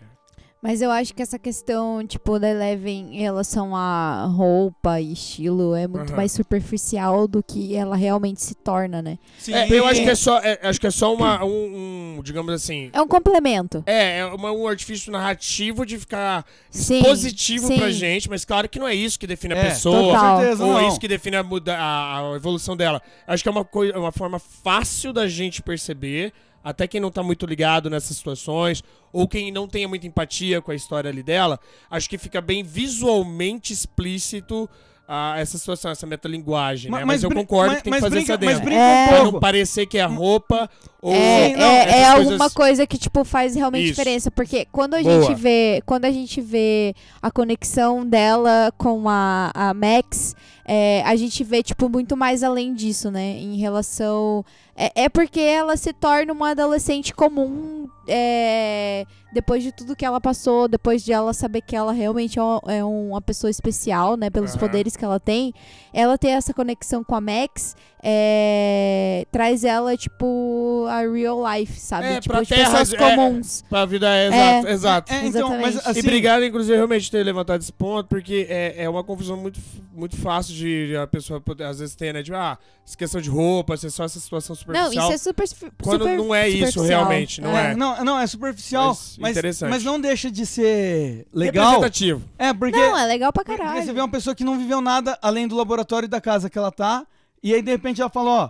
Mas 0.64 0.82
eu 0.82 0.90
acho 0.90 1.14
que 1.14 1.22
essa 1.22 1.38
questão, 1.38 2.04
tipo, 2.08 2.40
da 2.40 2.50
Eleven 2.50 3.16
em 3.16 3.20
relação 3.22 3.76
a 3.76 4.26
roupa 4.26 5.00
e 5.00 5.14
estilo 5.14 5.76
é 5.76 5.86
muito 5.88 6.08
Aham. 6.10 6.16
mais 6.18 6.32
superficial 6.32 7.28
do 7.28 7.44
que 7.44 7.76
ela 7.76 7.96
realmente 7.96 8.42
se 8.42 8.56
torna, 8.56 9.00
né? 9.00 9.20
Sim, 9.38 9.54
É, 9.54 9.68
eu 9.72 9.86
acho 9.86 10.02
que 10.02 10.10
é 10.10 10.16
só, 10.16 10.40
é, 10.40 10.60
acho 10.64 10.82
que 10.82 10.88
é 10.88 10.92
só 10.92 11.14
uma, 11.14 11.44
um, 11.46 12.16
um, 12.18 12.22
digamos 12.24 12.52
assim, 12.52 12.90
É 12.94 13.00
um 13.00 13.08
complemento. 13.08 13.84
é, 13.86 14.20
é 14.20 14.26
uma- 14.26 14.52
um 14.52 14.68
artifício 14.68 15.12
narrativo 15.12 15.86
de 15.86 16.00
ficar 16.00 16.44
Sim, 16.72 17.04
positivo 17.04 17.68
sim. 17.68 17.78
pra 17.78 17.92
gente, 17.92 18.28
mas 18.28 18.44
claro 18.44 18.68
que 18.68 18.80
não 18.80 18.88
é 18.88 18.96
isso 18.96 19.20
que 19.20 19.28
define 19.28 19.54
a 19.54 19.58
É, 19.58 19.70
pessoa. 19.70 20.02
total. 20.02 20.36
Com 20.38 20.42
certeza, 20.42 20.66
Ou 20.66 20.74
não. 20.74 20.88
isso 20.88 21.00
que 21.00 21.08
define 21.08 21.36
a, 21.36 21.44
muda, 21.44 21.78
a, 21.78 22.32
a 22.32 22.36
evolução 22.38 22.76
dela. 22.76 23.00
Acho 23.28 23.44
que 23.44 23.50
é 23.50 23.52
uma, 23.52 23.66
coisa, 23.66 24.00
uma 24.00 24.12
forma 24.12 24.40
fácil 24.40 25.14
da 25.14 25.28
gente 25.28 25.62
perceber, 25.62 26.34
até 26.66 26.88
quem 26.88 27.00
não 27.00 27.12
tá 27.12 27.22
muito 27.24 27.46
ligado 27.46 27.90
nessas 27.90 28.18
situações, 28.18 28.84
ou 29.14 29.28
quem 29.28 29.52
não 29.52 29.68
tenha 29.68 29.88
muita 29.88 30.08
empatia 30.08 30.62
com 30.62 30.72
a 30.72 30.76
história 30.76 31.10
ali 31.10 31.22
dela, 31.24 31.60
acho 31.90 32.10
que 32.10 32.18
fica 32.18 32.42
bem 32.42 32.64
visualmente 32.64 33.72
explícito 33.72 34.68
a 35.08 35.36
essa 35.38 35.56
situação, 35.60 35.92
essa 35.92 36.08
metalinguagem, 36.08 36.90
Ma- 36.90 36.98
né? 36.98 37.06
Mas, 37.06 37.22
eu 37.22 37.30
brin- 37.30 37.42
concordo 37.42 37.74
mas- 37.74 37.78
que 37.78 37.84
tem 37.84 37.94
que 37.94 38.00
mas 38.02 38.10
fazer 38.10 38.16
brinca- 38.16 38.34
isso 38.34 38.44
mas 38.44 38.54
dentro. 38.56 38.66
brinca 38.66 38.82
É. 38.82 39.04
um 39.06 39.08
Pra 39.08 39.24
não 39.32 39.40
parecer 39.40 39.86
que 39.86 40.00
é 40.00 40.04
roupa 40.06 40.68
ou... 41.00 41.14
É, 41.14 41.56
não, 41.56 41.64
é, 41.68 41.82
é 41.84 41.86
coisas- 42.16 42.32
alguma 42.32 42.50
coisa 42.50 42.88
que, 42.88 42.98
tipo, 42.98 43.24
faz 43.24 43.54
realmente 43.54 43.84
Isso. 43.84 43.92
diferença. 43.94 44.32
Porque 44.32 44.66
quando 44.72 44.96
a 44.96 45.04
Boa. 45.04 45.22
gente 45.22 45.36
vê. 45.40 45.84
Quando 45.86 46.06
a 46.06 46.12
gente 46.12 46.42
vê 46.42 46.96
a 47.22 47.30
conexão 47.30 48.04
dela 48.04 48.74
com 48.80 49.08
a, 49.08 49.52
a 49.54 49.74
Max, 49.76 50.36
é, 50.68 51.04
a 51.06 51.16
gente 51.16 51.44
vê, 51.44 51.62
tipo, 51.62 51.88
muito 51.88 52.18
mais 52.18 52.42
além 52.42 52.74
disso, 52.74 53.12
né? 53.12 53.38
Em 53.38 53.58
relação. 53.58 54.44
É, 54.76 55.04
é 55.04 55.10
porque 55.10 55.40
ela 55.40 55.78
se 55.78 55.94
torna 55.94 56.34
uma 56.34 56.52
adolescente 56.52 57.14
comum 57.14 57.88
é, 58.08 59.06
depois 59.34 59.64
de 59.64 59.72
tudo 59.72 59.96
que 59.96 60.06
ela 60.06 60.22
passou, 60.22 60.68
depois 60.68 61.04
de 61.04 61.12
ela 61.12 61.34
saber 61.34 61.62
que 61.62 61.76
ela 61.76 61.92
realmente 61.92 62.38
é 62.38 62.42
uma, 62.42 62.62
é 62.68 62.84
uma 62.84 63.22
pessoa 63.22 63.50
especial, 63.50 64.16
né? 64.16 64.30
Pelos 64.30 64.52
Aham. 64.52 64.60
poderes 64.60 64.96
que 64.96 65.04
ela 65.04 65.20
tem. 65.20 65.54
Ela 65.94 66.18
ter 66.18 66.30
essa 66.30 66.54
conexão 66.54 67.04
com 67.04 67.16
a 67.16 67.22
Max 67.22 67.76
é, 68.04 69.26
traz 69.32 69.64
ela, 69.64 69.98
tipo, 69.98 70.86
a 70.90 71.00
real 71.02 71.42
life, 71.54 71.80
sabe? 71.80 72.06
É, 72.06 72.20
tipo, 72.22 72.34
pra 72.34 72.44
de 72.44 72.50
terra, 72.50 72.80
pessoas 72.80 72.94
é, 72.94 72.98
comuns. 72.98 73.64
Pra 73.68 73.86
vida, 73.86 74.08
é, 74.08 74.26
É. 74.26 74.28
exato, 74.28 74.68
exato. 74.68 75.14
É, 75.14 75.26
então, 75.26 75.50
mas 75.60 75.78
assim, 75.88 76.00
e 76.00 76.02
obrigado, 76.02 76.46
inclusive, 76.46 76.76
realmente 76.76 77.10
ter 77.10 77.24
levantado 77.24 77.62
esse 77.62 77.74
ponto, 77.74 78.08
porque 78.08 78.46
é, 78.50 78.84
é 78.84 78.90
uma 78.90 79.04
confusão 79.04 79.36
muito, 79.38 79.60
muito 79.94 80.16
fácil 80.18 80.54
de 80.54 80.96
a 80.96 81.08
pessoa 81.08 81.42
poder, 81.42 81.64
às 81.64 81.80
vezes 81.80 81.96
ter, 81.96 82.14
né? 82.14 82.22
Tipo, 82.22 82.38
ah, 82.38 82.58
essa 82.86 82.96
questão 82.96 83.20
de 83.20 83.30
roupa, 83.30 83.76
ser 83.76 83.90
só 83.90 84.04
essa 84.04 84.20
situação 84.20 84.56
superficial. 84.66 84.84
Não, 84.84 84.92
isso 84.92 85.14
é 85.14 85.18
super, 85.18 85.48
super 85.48 85.72
Quando 85.82 86.08
não 86.08 86.34
é 86.36 86.50
isso 86.50 86.82
realmente, 86.82 87.42
não 87.42 87.58
é. 87.58 87.76
não, 87.76 88.04
não, 88.04 88.20
é 88.20 88.28
superficial, 88.28 88.90
Mas 88.90 89.18
mas, 89.20 89.32
interessante. 89.32 89.70
mas 89.70 89.84
não 89.84 90.00
deixa 90.00 90.30
de 90.32 90.46
ser 90.46 91.28
legal. 91.34 91.66
Representativo. 91.66 92.24
É, 92.38 92.54
porque, 92.54 92.78
Não, 92.78 92.98
é 92.98 93.06
legal 93.06 93.32
pra 93.32 93.44
porque 93.44 93.58
caralho. 93.58 93.84
você 93.84 93.94
vê 93.94 94.00
uma 94.00 94.10
pessoa 94.10 94.36
que 94.36 94.44
não 94.44 94.58
viveu 94.58 94.82
nada 94.82 95.18
além 95.22 95.48
do 95.48 95.56
laboratório 95.56 96.08
da 96.08 96.20
casa 96.20 96.50
que 96.50 96.58
ela 96.58 96.72
tá, 96.72 97.06
e 97.42 97.54
aí 97.54 97.62
de 97.62 97.72
repente 97.72 98.02
ela 98.02 98.10
fala, 98.10 98.30
ó, 98.30 98.50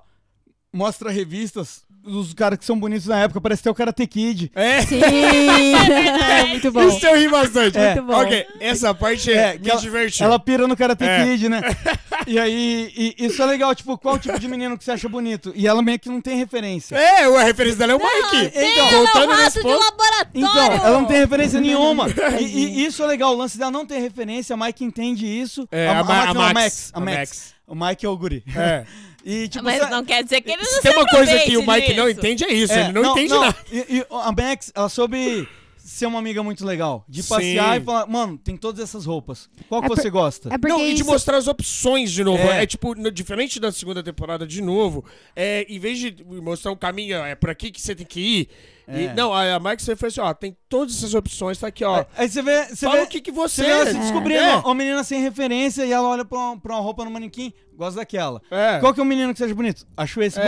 mostra 0.74 1.10
revistas 1.12 1.85
dos 2.06 2.34
caras 2.34 2.60
que 2.60 2.66
são 2.66 2.80
bonitos 2.80 3.08
na 3.08 3.20
época, 3.20 3.42
parece 3.42 3.62
até 3.62 3.72
o 3.72 3.76
Karate 3.76 4.06
Kid. 4.08 4.52
É, 4.56 4.82
Sim, 4.82 5.02
é 5.04 6.46
muito 6.46 6.72
bom. 6.72 6.88
isso 6.88 7.06
eu 7.06 7.16
ri 7.18 7.28
bastante. 7.28 7.78
É. 7.78 7.96
Muito 7.96 8.08
bom. 8.08 8.14
Ok, 8.22 8.46
essa 8.60 8.94
parte 8.94 9.32
é, 9.32 9.36
É, 9.38 9.54
que 9.54 9.64
me 9.64 9.70
ela- 9.72 9.82
divertiu. 9.82 10.26
Ela 10.26 10.40
pira 10.40 10.68
no 10.68 10.78
Karate 10.78 11.04
É. 11.04 11.24
Kid, 11.26 11.50
né? 11.50 11.62
E 12.28 12.40
aí, 12.40 12.92
e- 12.98 13.26
isso 13.26 13.40
é 13.44 13.46
legal, 13.46 13.76
tipo, 13.76 13.96
qual 14.00 14.18
tipo 14.18 14.40
de 14.40 14.48
menino 14.48 14.76
que 14.78 14.84
você 14.84 14.92
acha 14.92 15.08
bonito? 15.08 15.52
E 15.56 15.68
ela 15.68 15.84
meio 15.84 16.00
que 16.00 16.10
não 16.10 16.20
tem 16.20 16.36
referência. 16.38 16.96
É, 16.96 17.24
a 17.26 17.44
referência 17.44 17.78
dela 17.78 17.92
é 17.92 17.96
o 17.96 18.00
Mike. 18.00 18.52
Então, 18.56 18.90
voltando 18.90 19.30
Rato 19.32 19.42
nesse 19.44 19.58
de 19.58 19.62
ponto. 19.64 19.80
laboratório! 19.80 20.30
Então, 20.34 20.72
ela 20.88 21.00
não 21.02 21.06
tem 21.06 21.18
referência 21.18 21.60
nenhuma. 21.62 22.08
E, 22.40 22.44
e 22.46 22.86
isso 22.86 23.04
é 23.04 23.06
legal, 23.06 23.32
o 23.34 23.38
lance 23.38 23.60
dela 23.60 23.70
não 23.70 23.86
ter 23.86 24.00
referência, 24.00 24.56
a 24.56 24.58
Mike 24.58 24.84
entende 24.84 25.28
isso. 25.28 25.68
É, 25.72 25.88
a, 25.88 26.04
Ma- 26.04 26.16
Mike 26.16 26.30
a 26.30 26.34
não, 26.34 26.54
Max. 26.54 26.92
A 26.94 27.00
Max. 27.00 27.54
O 27.68 27.76
Mike 27.76 28.06
é 28.06 28.10
o 28.10 28.18
guri. 28.18 28.44
É. 28.56 28.86
E, 29.26 29.48
tipo, 29.48 29.64
Mas 29.66 29.90
não 29.90 30.06
quer 30.06 30.24
dizer 30.24 30.40
que 30.42 30.52
ele 30.52 30.62
não 30.62 30.70
Se 30.70 30.76
se 30.76 30.82
tem 30.84 30.92
uma 30.96 31.08
coisa 31.08 31.40
que 31.40 31.58
o 31.58 31.66
Mike 31.68 31.94
não 31.96 32.08
entende, 32.08 32.44
é 32.44 32.54
isso. 32.54 32.72
é, 32.72 32.84
ele 32.84 32.94
não, 32.94 33.12
entende 33.12 33.34
nada. 33.34 33.56
E, 33.72 33.78
e 33.98 34.06
a 34.12 34.32
Max, 34.32 34.72
ela 34.76 34.88
soube 34.88 35.48
ser 35.78 36.06
uma 36.06 36.20
amiga 36.20 36.44
muito 36.44 36.64
legal. 36.66 37.04
De 37.10 37.24
Sim. 37.24 37.30
passear 37.30 37.82
e 37.82 37.84
falar, 37.84 38.06
mano, 38.06 38.38
tem 38.38 38.56
todas 38.56 38.82
essas 38.84 39.04
roupas. 39.06 39.50
Qual 39.68 39.82
que 39.82 39.86
É 39.86 39.90
por- 39.90 39.98
você 39.98 40.10
gosta? 40.12 40.50
É 40.54 40.58
porque 40.60 40.68
Não, 40.74 40.80
e 40.86 40.94
de 40.94 41.02
isso... 41.02 41.06
mostrar 41.10 41.38
as 41.38 41.48
opções 41.48 42.12
de 42.12 42.24
novo. 42.24 42.44
É, 42.44 42.64
É. 42.64 42.66
tipo, 42.68 42.94
no- 42.94 43.12
diferente 43.12 43.60
da 43.60 43.72
segunda 43.72 44.04
temporada, 44.04 44.46
de 44.46 44.62
novo, 44.62 45.04
é, 45.36 45.66
em 45.68 45.80
vez 45.80 45.98
de 45.98 46.16
mostrar 46.42 46.72
um 46.72 46.76
caminho, 46.76 47.18
é 47.18 47.34
por 47.34 47.50
aqui 47.50 47.72
que 47.72 47.82
você 47.82 47.96
tem 47.96 48.06
que 48.06 48.20
ir. 48.20 48.50
E- 48.88 49.06
É. 49.06 49.14
não, 49.14 49.34
a, 49.34 49.56
a 49.56 49.60
Mike 49.60 49.82
você 49.84 49.96
foi 49.96 50.10
assim, 50.10 50.20
ó, 50.22 50.34
tem 50.34 50.56
todas 50.70 50.96
essas 50.98 51.14
opções, 51.14 51.58
tá 51.58 51.68
aqui, 51.68 51.84
ó. 51.84 52.06
Aí 52.18 52.30
você 52.30 52.42
vê, 52.42 52.66
você 52.66 52.86
Fala 52.86 52.98
vê, 52.98 53.04
o 53.04 53.08
que, 53.08 53.22
que 53.22 53.32
você 53.32 53.56
você 53.62 53.64
vê 53.64 53.70
ela 53.72 53.86
se 53.92 53.98
descobrindo, 53.98 54.40
É. 54.40 54.56
uma 54.58 54.76
menina 54.76 55.04
sem 55.04 55.22
referência 55.22 55.86
e 55.86 55.92
ela 55.92 56.08
olha 56.08 56.26
pra 56.26 56.38
uma, 56.38 56.60
pra 56.60 56.74
uma 56.76 56.82
roupa 56.82 57.04
no 57.06 57.12
manequim, 57.12 57.54
gosta 57.76 58.00
daquela. 58.00 58.42
É. 58.52 58.80
Qual 58.80 58.94
que 58.94 59.00
é 59.00 59.04
o 59.04 59.06
menino 59.06 59.32
que 59.34 59.40
seja 59.40 59.54
bonito? 59.56 59.86
Acho 59.98 60.22
esse 60.22 60.40
É, 60.40 60.44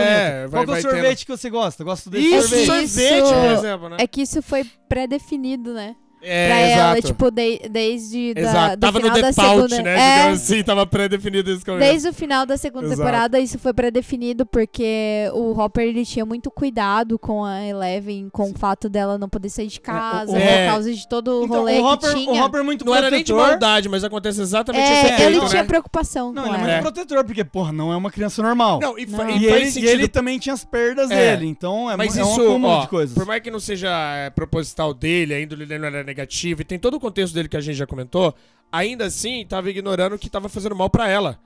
bonito. 0.46 0.50
vai- 0.50 0.64
Qual 0.64 0.66
que 0.66 0.72
é 0.72 0.88
o 0.88 0.90
sorvete 0.92 1.26
que 1.26 1.30
você 1.36 1.50
gosta? 1.50 1.84
Gosto 1.84 2.10
desse 2.10 2.26
Isso, 2.26 2.48
sorvete. 2.48 2.66
sorvete, 2.66 3.22
Isso. 3.24 3.34
por 3.34 3.50
exemplo, 3.50 3.88
né? 3.88 3.96
É 4.00 4.06
que 4.06 4.22
isso 4.22 4.42
foi 4.42 4.64
pré-definido, 4.88 5.72
né? 5.74 5.94
É, 6.20 6.46
pra 6.48 6.56
ela, 6.58 6.92
exato. 6.98 7.06
tipo, 7.06 7.30
de- 7.30 7.68
desde 7.70 8.34
da, 8.34 8.40
Exato. 8.40 8.76
do 8.76 8.80
Tava 8.80 8.98
no 8.98 9.04
final 9.06 9.20
da 9.22 9.28
default, 9.28 9.70
segunda... 9.70 9.82
né? 9.82 9.98
É, 9.98 10.28
assim, 10.30 10.62
tava 10.64 10.86
pré-definido 10.86 11.50
esse 11.52 11.64
começo. 11.64 11.90
Desde 11.90 12.08
o 12.08 12.12
final 12.12 12.44
da 12.44 12.56
segunda 12.56 12.86
Exato. 12.86 13.00
temporada, 13.00 13.38
isso 13.38 13.58
foi 13.58 13.72
pré-definido 13.72 14.44
porque 14.44 15.28
o 15.32 15.52
Hopper 15.58 15.84
ele 15.86 16.04
tinha 16.04 16.26
muito 16.26 16.50
cuidado 16.50 17.18
com 17.18 17.44
a 17.44 17.62
Eleven, 17.64 18.28
com 18.30 18.50
o 18.50 18.54
fato 18.58 18.88
dela 18.88 19.16
não 19.16 19.28
poder 19.28 19.48
sair 19.48 19.68
de 19.68 19.80
casa, 19.80 20.32
o- 20.32 20.36
é. 20.36 20.64
por 20.66 20.72
causa 20.72 20.92
de 20.92 21.08
todo 21.08 21.40
o 21.40 21.44
Então, 21.44 21.58
rolê 21.58 21.78
o 21.78 21.84
Hopper, 21.84 22.10
que 22.14 22.16
tinha. 22.24 22.32
o 22.42 22.44
Hopper 22.44 22.60
é 22.60 22.64
muito 22.64 22.84
Não 22.84 22.94
era 22.94 23.10
nem 23.10 23.22
de 23.22 23.32
protetor. 23.32 23.50
maldade, 23.50 23.88
mas 23.88 24.02
acontece 24.04 24.40
exatamente 24.40 24.82
esse 24.84 24.92
é, 24.92 25.04
efeito, 25.14 25.22
ele 25.22 25.40
né? 25.40 25.46
tinha 25.48 25.64
preocupação 25.64 26.32
Não, 26.32 26.42
ele 26.46 26.50
é 26.50 26.54
ela. 26.54 26.58
muito 26.58 26.72
É. 26.74 26.80
protetor, 26.80 27.24
porque, 27.24 27.44
porra, 27.44 27.72
não 27.72 27.92
é 27.92 27.96
uma 27.96 28.10
criança 28.10 28.42
normal. 28.42 28.80
Não, 28.80 28.98
e, 28.98 29.06
Não. 29.06 29.28
e 29.30 29.38
e, 29.38 29.46
ele, 29.46 29.64
e 29.66 29.70
sentido 29.70 29.88
ele 29.90 30.08
também 30.08 30.38
tinha 30.38 30.52
as 30.54 30.64
perdas 30.64 31.10
É. 31.10 31.36
dele, 31.36 31.46
então 31.46 31.90
é, 31.90 31.96
Mas 31.96 32.16
é 32.16 32.24
um 32.24 32.30
isso, 32.32 32.40
acúmulo 32.42 32.72
ó, 32.72 32.80
de 32.80 32.88
coisas. 32.88 33.14
por 33.14 33.24
mais 33.24 33.40
que 33.42 33.50
não 33.50 33.60
seja 33.60 33.88
é, 34.16 34.30
proposital 34.30 34.92
dele, 34.92 35.34
a 35.34 35.40
índole 35.40 35.64
dele 35.66 35.80
não 35.80 35.88
era 35.88 36.07
negativa, 36.08 36.62
e 36.62 36.64
tem 36.64 36.78
todo 36.78 36.94
o 36.94 37.00
contexto 37.00 37.34
dele 37.34 37.48
que 37.48 37.56
a 37.56 37.60
gente 37.60 37.76
já 37.76 37.86
comentou, 37.86 38.34
ainda 38.72 39.04
assim 39.04 39.46
tava 39.46 39.70
ignorando 39.70 40.18
que 40.18 40.28
tava 40.28 40.48
fazendo 40.48 40.74
mal 40.74 40.90
pra 40.90 41.08
ela. 41.08 41.38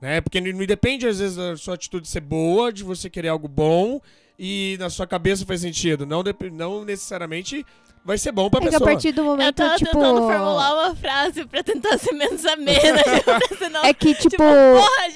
Né? 0.00 0.20
Porque 0.20 0.40
não 0.40 0.66
depende, 0.66 1.06
às 1.08 1.18
vezes, 1.18 1.36
da 1.36 1.56
sua 1.56 1.74
atitude 1.74 2.06
ser 2.06 2.20
boa, 2.20 2.72
de 2.72 2.84
você 2.84 3.08
querer 3.08 3.28
algo 3.28 3.48
bom, 3.48 4.00
e 4.38 4.76
na 4.78 4.90
sua 4.90 5.06
cabeça 5.06 5.46
faz 5.46 5.62
sentido. 5.62 6.04
Não, 6.04 6.22
não 6.52 6.84
necessariamente 6.84 7.64
vai 8.04 8.18
ser 8.18 8.30
bom 8.30 8.48
pra 8.48 8.58
É 8.58 8.62
que 8.62 8.68
a 8.68 8.70
pessoa. 8.72 8.90
partir 8.90 9.12
do 9.12 9.22
Eu 9.22 9.24
momento, 9.24 9.56
tava 9.56 9.76
tipo... 9.76 9.90
tentando 9.90 10.20
formular 10.20 10.74
uma 10.74 10.94
frase 10.94 11.44
pra 11.46 11.62
tentar 11.64 11.98
ser 11.98 12.12
menos 12.14 12.44
amena. 12.44 13.02
senão, 13.58 13.84
É 13.84 13.92
que, 13.92 14.14
tipo... 14.14 14.30
tipo, 14.30 14.42
porra, 14.44 15.10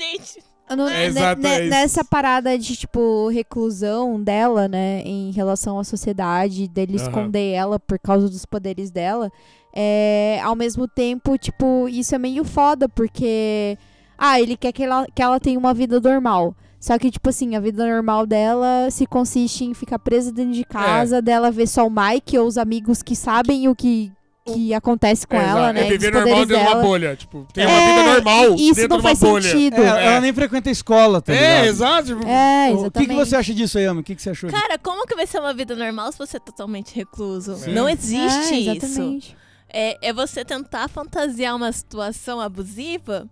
É, 0.89 1.07
exato, 1.07 1.47
é 1.47 1.67
nessa 1.67 2.05
parada 2.05 2.57
de, 2.59 2.77
tipo, 2.77 3.29
reclusão 3.29 4.23
dela, 4.23 4.69
né, 4.69 5.03
em 5.05 5.31
relação 5.33 5.79
à 5.79 5.85
sociedade, 5.85 6.69
dele 6.69 6.97
Aham. 6.97 7.03
esconder 7.07 7.53
ela 7.53 7.79
por 7.79 7.99
causa 7.99 8.29
dos 8.29 8.45
poderes 8.47 8.91
dela, 8.91 9.31
é, 9.75 10.41
ao 10.43 10.55
mesmo 10.57 10.87
tempo, 10.89 11.37
tipo, 11.39 11.89
isso 11.89 12.15
é 12.15 12.19
meio 12.19 12.45
foda, 12.45 12.89
porque, 12.89 13.77
ah, 14.19 14.41
ele 14.41 14.57
quer 14.57 14.73
que 14.73 14.83
ela, 14.85 15.07
que 15.15 15.23
ela 15.23 15.41
tenha 15.41 15.59
uma 15.59 15.75
vida 15.75 16.01
normal. 16.01 16.55
Só 16.79 16.99
que, 16.99 17.11
tipo 17.11 17.29
assim, 17.29 17.57
a 17.57 17.61
vida 17.61 17.87
normal 17.87 18.27
dela 18.27 18.89
se 18.91 19.07
consiste 19.07 19.65
em 19.65 19.75
ficar 19.75 19.99
presa 19.99 20.33
dentro 20.33 20.53
É. 20.53 20.55
de 20.55 20.65
casa, 20.65 21.21
dela 21.21 21.51
ver 21.51 21.67
só 21.67 21.87
o 21.87 21.91
Mike 21.91 22.39
ou 22.39 22.47
os 22.47 22.57
amigos 22.57 23.03
que 23.03 23.15
sabem 23.15 23.69
o 23.69 23.75
que, 23.75 24.11
que 24.45 24.73
acontece 24.75 25.27
com 25.27 25.37
É, 25.37 25.45
ela, 25.49 25.73
né? 25.73 25.87
É 25.87 25.89
viver 25.91 26.13
normal 26.13 26.35
dentro 26.47 26.57
de 26.57 26.63
uma 26.63 26.75
bolha. 26.83 27.15
Tipo, 27.17 27.47
tem 27.53 27.65
É, 27.65 27.67
uma 27.67 27.81
vida 27.81 28.15
normal 28.15 28.55
Isso 28.57 28.75
dentro 28.75 28.89
não 28.89 28.97
de 28.97 29.03
uma 29.03 29.03
faz 29.03 29.21
bolha. 29.21 29.43
sentido. 29.51 29.77
É, 29.83 29.87
ela 29.87 30.01
É. 30.17 30.21
nem 30.21 30.33
frequenta 30.33 30.69
a 30.69 30.73
escola, 30.73 31.21
tá 31.21 31.33
É, 31.35 31.67
exato. 31.67 32.07
tipo, 32.09 32.27
É, 32.27 32.69
O 32.71 32.73
exatamente. 32.75 32.93
que, 32.93 33.07
que 33.07 33.15
você 33.15 33.37
acha 33.37 33.55
disso 33.55 33.79
aí, 33.79 33.87
Ami? 33.87 34.01
O 34.01 34.03
que, 34.05 34.15
que 34.17 34.23
você 34.23 34.31
achou? 34.31 34.51
disso? 34.51 34.61
Cara, 34.63 34.79
como 34.79 35.07
que 35.07 35.15
vai 35.15 35.27
ser 35.27 35.39
uma 35.41 35.53
vida 35.55 35.77
normal 35.77 36.11
se 36.13 36.19
você 36.19 36.37
é 36.39 36.41
totalmente 36.41 36.95
recluso? 36.95 37.55
Sim. 37.57 37.73
Não 37.73 37.89
É, 37.89 37.93
existe 37.93 38.55
isso. 38.55 38.71
exatamente. 38.87 39.37
É, 39.73 40.09
é 40.09 40.13
você 40.13 40.45
tentar 40.45 40.89
fantasiar 40.89 41.55
uma 41.55 41.71
situação 41.71 42.41
abusiva 42.41 43.29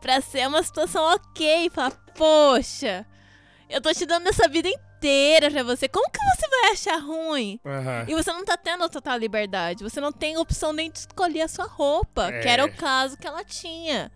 pra 0.00 0.20
ser 0.20 0.48
uma 0.48 0.62
situação 0.62 1.02
ok. 1.14 1.70
Falar, 1.72 1.92
poxa, 2.16 3.06
eu 3.68 3.80
tô 3.80 3.92
te 3.92 4.04
dando 4.06 4.26
essa 4.28 4.48
vida 4.48 4.68
inteira 4.68 4.89
pra 5.00 5.62
você. 5.62 5.88
Como 5.88 6.10
que 6.10 6.18
você 6.18 6.48
vai 6.48 6.72
achar 6.72 6.98
ruim? 6.98 7.58
aham. 7.64 8.04
E 8.08 8.14
você 8.14 8.32
não 8.32 8.44
tá 8.44 8.56
tendo 8.56 8.84
a 8.84 8.88
total 8.88 9.16
liberdade. 9.18 9.82
Você 9.82 10.00
não 10.00 10.12
tem 10.12 10.36
opção 10.36 10.72
nem 10.72 10.90
de 10.90 10.98
escolher 11.00 11.42
a 11.42 11.48
sua 11.48 11.66
roupa, 11.66 12.30
que 12.30 12.48
era 12.48 12.62
É. 12.62 12.66
o 12.66 12.72
caso 12.74 13.16
que 13.16 13.26
ela 13.26 13.42
tinha. 13.44 14.10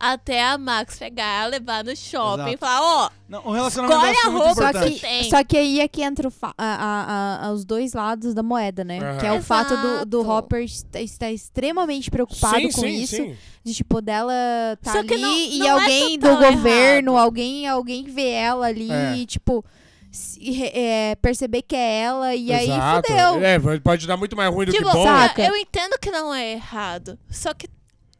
Até 0.00 0.40
a 0.44 0.56
Max 0.56 0.96
pegar, 0.96 1.46
levar 1.46 1.82
no 1.82 1.96
shopping 1.96 2.42
Exato. 2.42 2.54
e 2.54 2.56
falar, 2.56 2.80
ó, 2.82 3.10
Não, 3.28 3.44
o 3.44 3.50
relacionamento 3.50 4.00
Escolhe 4.06 4.16
a 4.24 4.30
roupa 4.30 4.54
Só 4.54 4.72
que, 4.84 5.00
Tem. 5.00 5.24
só 5.28 5.42
que 5.44 5.56
aí 5.56 5.80
é 5.80 5.88
que 5.88 6.02
entra 6.02 6.28
a- 6.40 6.52
a- 6.56 7.46
a- 7.48 7.52
os 7.52 7.64
dois 7.64 7.94
lados 7.94 8.32
da 8.32 8.40
moeda, 8.40 8.84
né? 8.84 9.00
Aham. 9.00 9.18
Que 9.18 9.26
é 9.26 9.32
o 9.32 9.42
fato 9.42 9.76
do, 9.76 10.06
do 10.06 10.18
Exato. 10.20 10.32
Hopper 10.38 10.64
estar, 10.94 11.32
extremamente 11.32 12.12
preocupado 12.12 12.60
Sim, 12.60 12.70
com 12.70 12.80
sim, 12.82 12.86
isso. 12.94 13.16
sim. 13.16 13.36
De, 13.64 13.74
tipo, 13.74 14.00
dela 14.00 14.32
tá 14.80 15.00
ali 15.00 15.08
que 15.08 15.16
não- 15.16 15.36
e 15.36 15.58
não 15.58 15.66
é 15.66 15.70
alguém 15.70 16.16
do 16.18 16.28
total 16.28 16.52
governo, 16.52 17.12
errado. 17.14 17.24
alguém, 17.24 17.66
alguém 17.66 18.04
vê 18.04 18.28
ela 18.30 18.66
ali 18.68 18.92
É. 18.92 19.16
e, 19.16 19.26
tipo, 19.26 19.64
se- 20.10 20.40
é, 20.74 21.14
perceber 21.16 21.62
que 21.62 21.76
é 21.76 22.00
ela 22.00 22.34
e 22.34 22.52
aí 22.52 22.64
Exato. 22.70 23.08
fudeu. 23.08 23.44
É, 23.44 23.58
pode 23.78 24.06
dar 24.06 24.16
muito 24.16 24.36
mais 24.36 24.52
ruim 24.52 24.66
do 24.66 24.72
Tipo, 24.72 24.86
que 24.86 24.92
bom. 24.92 25.04
saca? 25.04 25.42
eu 25.42 25.56
entendo 25.56 25.98
que 26.00 26.10
não 26.10 26.34
é 26.34 26.52
errado. 26.52 27.18
Só 27.30 27.52
que 27.54 27.68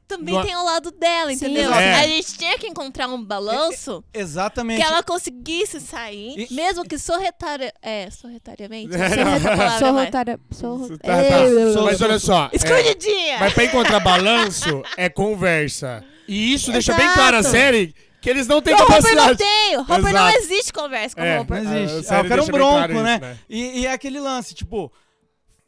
também 0.06 0.34
Não- 0.34 0.42
tem 0.42 0.56
o 0.56 0.64
lado 0.64 0.90
dela, 0.90 1.28
Sim, 1.30 1.34
entendeu? 1.36 1.64
exato. 1.64 1.80
É. 1.82 1.94
A 2.00 2.06
gente 2.06 2.38
tinha 2.38 2.58
que 2.58 2.66
encontrar 2.66 3.06
um 3.08 3.22
balanço 3.22 4.02
Exatamente. 4.14 4.80
que 4.80 4.86
ela 4.86 5.02
conseguisse 5.02 5.80
sair, 5.82 6.46
E- 6.50 6.54
mesmo 6.54 6.82
que 6.82 6.98
sorretaria... 6.98 7.70
É, 7.82 8.08
sorretariamente. 8.10 8.88
É, 8.96 9.08
Sorreta 9.10 9.24
não. 9.24 9.34
a 9.52 9.56
palavra 9.56 9.78
Sou 9.78 9.92
mais. 9.92 10.06
rotária. 10.06 10.40
Sou... 10.50 10.88
Tá, 10.88 10.96
tá. 10.98 11.44
Ei, 11.44 11.74
Mas 11.84 12.00
olha 12.00 12.18
só. 12.18 12.46
é, 12.46 12.56
Escondidinha! 12.56 13.38
mas 13.38 13.52
pra 13.52 13.64
encontrar 13.64 14.00
balanço 14.00 14.82
é 14.96 15.10
conversa. 15.10 16.02
E 16.26 16.54
isso 16.54 16.72
deixa 16.72 16.94
bem 16.94 17.04
Exato. 17.04 17.18
claro 17.20 17.36
a 17.38 17.42
série 17.42 17.94
que 18.28 18.36
eles 18.38 18.46
não 18.46 18.60
têm 18.62 18.74
o 18.74 18.76
Hopper 18.82 18.90
não 18.94 18.96
capacidade. 19.02 19.38
tem! 19.38 19.76
O 19.76 19.80
Hopper 19.80 20.02
não 20.02 20.28
Exato. 20.28 20.36
existe 20.38 20.72
conversa 20.72 21.16
com 21.16 21.22
É. 21.22 21.38
o 21.38 21.42
Hopper. 21.42 21.62
Não 21.64 21.76
existe. 21.78 22.12
Ah, 22.14 22.18
eu 22.18 22.24
quero 22.24 22.42
um 22.42 22.46
bronco, 22.46 22.72
claro 22.76 22.92
isso, 22.92 23.02
né? 23.02 23.18
né? 23.20 23.38
E, 23.48 23.80
e 23.80 23.86
é 23.86 23.92
aquele 23.92 24.20
lance, 24.20 24.54
tipo, 24.54 24.92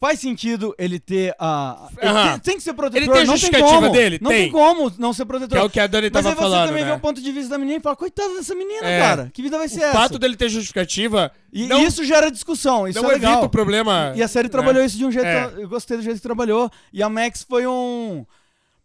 faz 0.01 0.19
sentido 0.19 0.75
ele 0.79 0.99
ter 0.99 1.35
a. 1.39 1.89
Ele 2.01 2.11
Aham. 2.11 2.31
tem, 2.31 2.39
tem 2.41 2.57
que 2.57 2.63
ser 2.63 2.73
protetor, 2.73 3.03
Ele 3.03 3.13
tem 3.13 3.23
a 3.23 3.25
não 3.27 3.33
tem 3.35 3.41
justificativa 3.41 3.81
como. 3.81 3.93
dele? 3.93 4.19
Não 4.23 4.31
Tem. 4.31 4.43
tem 4.45 4.51
como 4.53 4.93
não 4.99 5.13
ser 5.13 5.25
protetor. 5.27 5.51
Que 5.59 5.59
é 5.59 5.63
o 5.63 5.71
que 5.71 5.81
a 5.81 5.87
Dani 5.87 6.11
Mas 6.13 6.13
tava 6.13 6.29
aí 6.31 6.35
você 6.35 6.41
falando, 6.41 6.69
também 6.69 6.85
né? 6.85 6.91
vê 6.91 6.97
o 6.97 7.01
ponto 7.01 7.21
de 7.21 7.33
vista 7.33 7.51
da 7.51 7.59
menina 7.59 7.79
e 7.79 7.83
fala, 7.83 7.97
coitada 7.97 8.35
dessa 8.35 8.55
menina, 8.55 8.87
É. 8.87 8.99
cara. 8.99 9.31
Que 9.33 9.43
vida 9.43 9.59
vai 9.59 9.69
ser 9.69 9.81
O 9.81 9.85
essa? 9.85 9.93
fato 9.99 10.19
dele 10.19 10.37
ter 10.37 10.49
justificativa 10.49 11.31
E 11.53 11.67
não, 11.67 11.83
isso 11.87 12.03
gera 12.05 12.31
discussão, 12.31 12.89
isso 12.89 13.01
não 13.03 13.11
é 13.11 13.15
legal. 13.15 13.33
evita 13.33 13.47
o 13.47 13.51
problema. 13.51 14.13
E 14.17 14.23
a 14.23 14.29
série 14.29 14.49
né? 14.49 14.53
trabalhou 14.53 14.83
isso 14.85 14.97
de 14.97 15.05
um 15.05 15.11
jeito. 15.13 15.27
É. 15.27 15.53
Eu 15.59 15.69
gostei 15.69 15.97
do 15.99 16.03
jeito 16.03 16.17
que 16.17 16.23
trabalhou. 16.23 16.71
E 16.93 17.03
a 17.03 17.09
Max 17.09 17.45
foi 17.49 17.67
um. 17.67 18.25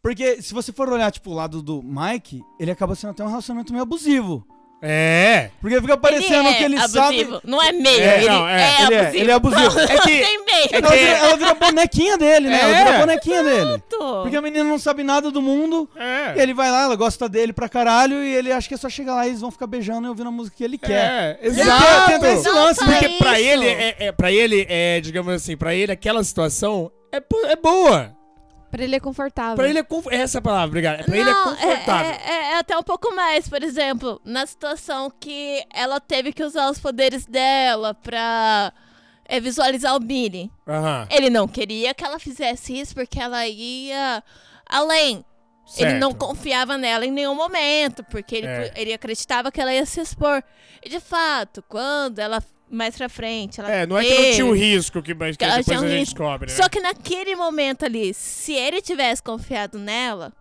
Porque 0.05 0.39
se 0.39 0.53
você 0.53 0.71
for 0.71 0.87
olhar, 0.87 1.11
tipo, 1.11 1.31
o 1.31 1.33
lado 1.33 1.63
do 1.63 1.81
Mike, 1.83 2.43
ele 2.59 2.69
acaba 2.69 2.93
sendo 2.93 3.09
até 3.09 3.23
um 3.23 3.27
relacionamento 3.27 3.73
meio 3.73 3.81
abusivo. 3.81 4.45
É. 4.79 5.49
Porque 5.59 5.81
fica 5.81 5.97
parecendo 5.97 6.41
ele 6.41 6.49
é 6.49 6.53
que 6.53 6.63
ele 6.63 6.77
abusivo. 6.77 7.01
sabe. 7.01 7.39
Não 7.43 7.59
é 7.63 7.71
meio, 7.71 8.03
É, 8.03 8.17
ele, 8.19 8.29
não, 8.29 8.47
é. 8.47 8.53
é, 8.53 8.83
Ele 8.85 8.93
é- 8.93 8.99
abusivo. 8.99 9.17
ele 9.23 9.31
é 9.31 9.33
abusivo. 9.33 9.75
Não, 9.75 9.81
É 9.81 9.87
que- 9.97 10.23
tem 10.23 10.45
meio. 10.45 10.67
é 10.71 10.77
Ela 10.77 10.89
vira, 10.91 11.09
ela 11.17 11.37
vira 11.37 11.53
bonequinha 11.55 12.17
dele, 12.19 12.49
né? 12.49 12.59
Ela 12.61 12.69
É. 12.77 12.83
vira 12.85 12.99
bonequinha 12.99 13.43
dele. 13.43 13.83
Porque 14.21 14.37
a 14.37 14.41
menina 14.43 14.63
não 14.63 14.77
sabe 14.77 15.01
nada 15.01 15.31
do 15.31 15.41
mundo. 15.41 15.89
É. 15.95 16.37
E 16.37 16.39
ele 16.39 16.53
vai 16.53 16.69
lá, 16.69 16.83
ela 16.83 16.95
gosta 16.95 17.27
dele 17.27 17.51
pra 17.51 17.67
caralho. 17.67 18.23
E 18.23 18.35
ele 18.35 18.51
acha 18.51 18.67
que 18.67 18.75
é 18.75 18.77
só 18.77 18.87
chegar 18.87 19.15
lá 19.15 19.25
e 19.25 19.29
eles 19.31 19.41
vão 19.41 19.49
ficar 19.49 19.65
beijando 19.65 20.05
e 20.05 20.09
ouvindo 20.09 20.27
a 20.27 20.31
música 20.31 20.55
que 20.55 20.63
ele 20.63 20.77
quer. 20.77 20.91
É, 20.91 21.39
Ele 21.41 21.61
exato. 21.61 21.83
quer- 21.83 22.05
tem 22.05 22.15
até 22.17 22.33
esse 22.35 22.47
Não 22.47 22.53
lance, 22.53 22.79
faz 22.79 22.91
né? 22.91 22.99
Porque 23.01 23.17
pra 23.17 23.39
isso. 23.41 23.49
ele, 23.49 23.67
é, 23.67 23.95
é, 23.99 24.11
pra 24.11 24.31
ele, 24.31 24.67
é, 24.69 25.01
digamos 25.01 25.33
assim, 25.33 25.57
pra 25.57 25.73
ele 25.73 25.91
aquela 25.91 26.23
situação 26.23 26.91
é, 27.11 27.17
é 27.51 27.55
boa. 27.55 28.14
Pra 28.75 28.83
ele 28.83 28.95
é 28.95 28.99
confortável. 28.99 29.55
Pra 29.55 29.69
ele 29.69 29.79
é 29.79 29.83
conf... 29.83 30.07
Essa 30.11 30.37
é 30.37 30.39
a 30.39 30.41
palavra, 30.41 30.67
obrigado. 30.67 31.05
Pra 31.05 31.17
ele 31.17 31.29
é 31.29 31.33
Não, 31.33 31.43
confortável. 31.55 32.11
É, 32.11 32.29
é- 32.29 32.51
é 32.53 32.57
até 32.59 32.77
um 32.77 32.83
pouco 32.83 33.13
mais, 33.15 33.47
por 33.47 33.63
exemplo, 33.63 34.19
na 34.25 34.45
situação 34.45 35.11
que 35.19 35.63
ela 35.73 35.99
teve 35.99 36.33
que 36.33 36.43
usar 36.43 36.69
os 36.69 36.79
poderes 36.79 37.25
dela 37.25 37.93
pra 37.93 38.73
é, 39.27 39.39
visualizar 39.39 39.95
o 39.95 39.99
Billy. 39.99 40.51
Aham. 40.67 41.07
Ele 41.09 41.29
não 41.29 41.47
queria 41.47 41.93
que 41.93 42.03
ela 42.03 42.19
fizesse 42.19 42.77
isso 42.79 42.93
porque 42.93 43.19
ela 43.19 43.47
ia 43.47 44.23
além. 44.69 45.23
Ele 45.79 45.93
não 45.93 46.11
certo. 46.11 46.25
confiava 46.27 46.77
nela 46.77 47.05
em 47.07 47.11
nenhum 47.11 47.33
momento, 47.33 48.03
porque 48.03 48.35
ele, 48.35 48.45
É. 48.47 48.71
ele 48.75 48.93
acreditava 48.93 49.51
que 49.51 49.59
ela 49.59 49.73
ia 49.73 49.83
se 49.85 49.99
expor. 49.99 50.43
E 50.83 50.87
de 50.89 50.99
fato, 50.99 51.63
quando 51.67 52.19
ela 52.19 52.39
mais 52.69 52.97
pra 52.97 53.07
frente, 53.07 53.59
ela 53.59 53.71
É, 53.71 53.85
não 53.85 53.97
é 53.97 54.03
que 54.03 54.13
não 54.15 54.31
tinha 54.33 54.45
o 54.45 54.53
risco 54.53 55.01
que, 55.01 55.13
mas 55.13 55.37
que 55.37 55.45
depois 55.45 55.81
um 55.81 55.85
a 55.85 55.87
gente 55.87 56.05
descobre, 56.09 56.49
né? 56.51 56.55
Só 56.57 56.67
que 56.67 56.79
naquele 56.79 57.35
momento 57.35 57.85
ali, 57.85 58.13
se 58.13 58.53
ele 58.53 58.81
tivesse 58.81 59.21
confiado 59.21 59.77
nela, 59.77 60.33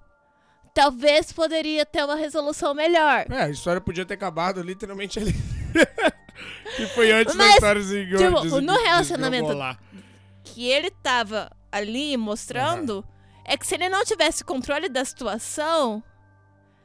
talvez 0.75 1.33
poderia 1.33 1.85
ter 1.87 2.03
uma 2.05 2.17
resolução 2.17 2.75
melhor. 2.75 3.27
É, 3.31 3.43
a 3.45 3.49
história 3.51 3.81
podia 3.81 4.05
ter 4.07 4.15
acabado 4.15 4.61
literalmente 4.63 5.19
ali. 5.19 5.33
que 6.77 6.87
foi 6.89 7.13
antes 7.13 7.35
da 7.35 7.45
Mas, 7.45 7.55
história 7.55 7.83
se 7.83 8.07
tipo, 8.07 8.41
des- 8.41 8.53
no 8.63 8.73
relacionamento-. 8.83 9.55
Que 10.43 10.67
ele 10.69 10.91
tava 10.91 11.51
ali 11.71 12.17
mostrando 12.17 13.05
é 13.45 13.57
que 13.57 13.67
se 13.67 13.75
ele 13.75 13.89
não 13.89 14.05
tivesse 14.05 14.43
controle 14.45 14.89
da 14.89 15.05
situação, 15.05 16.03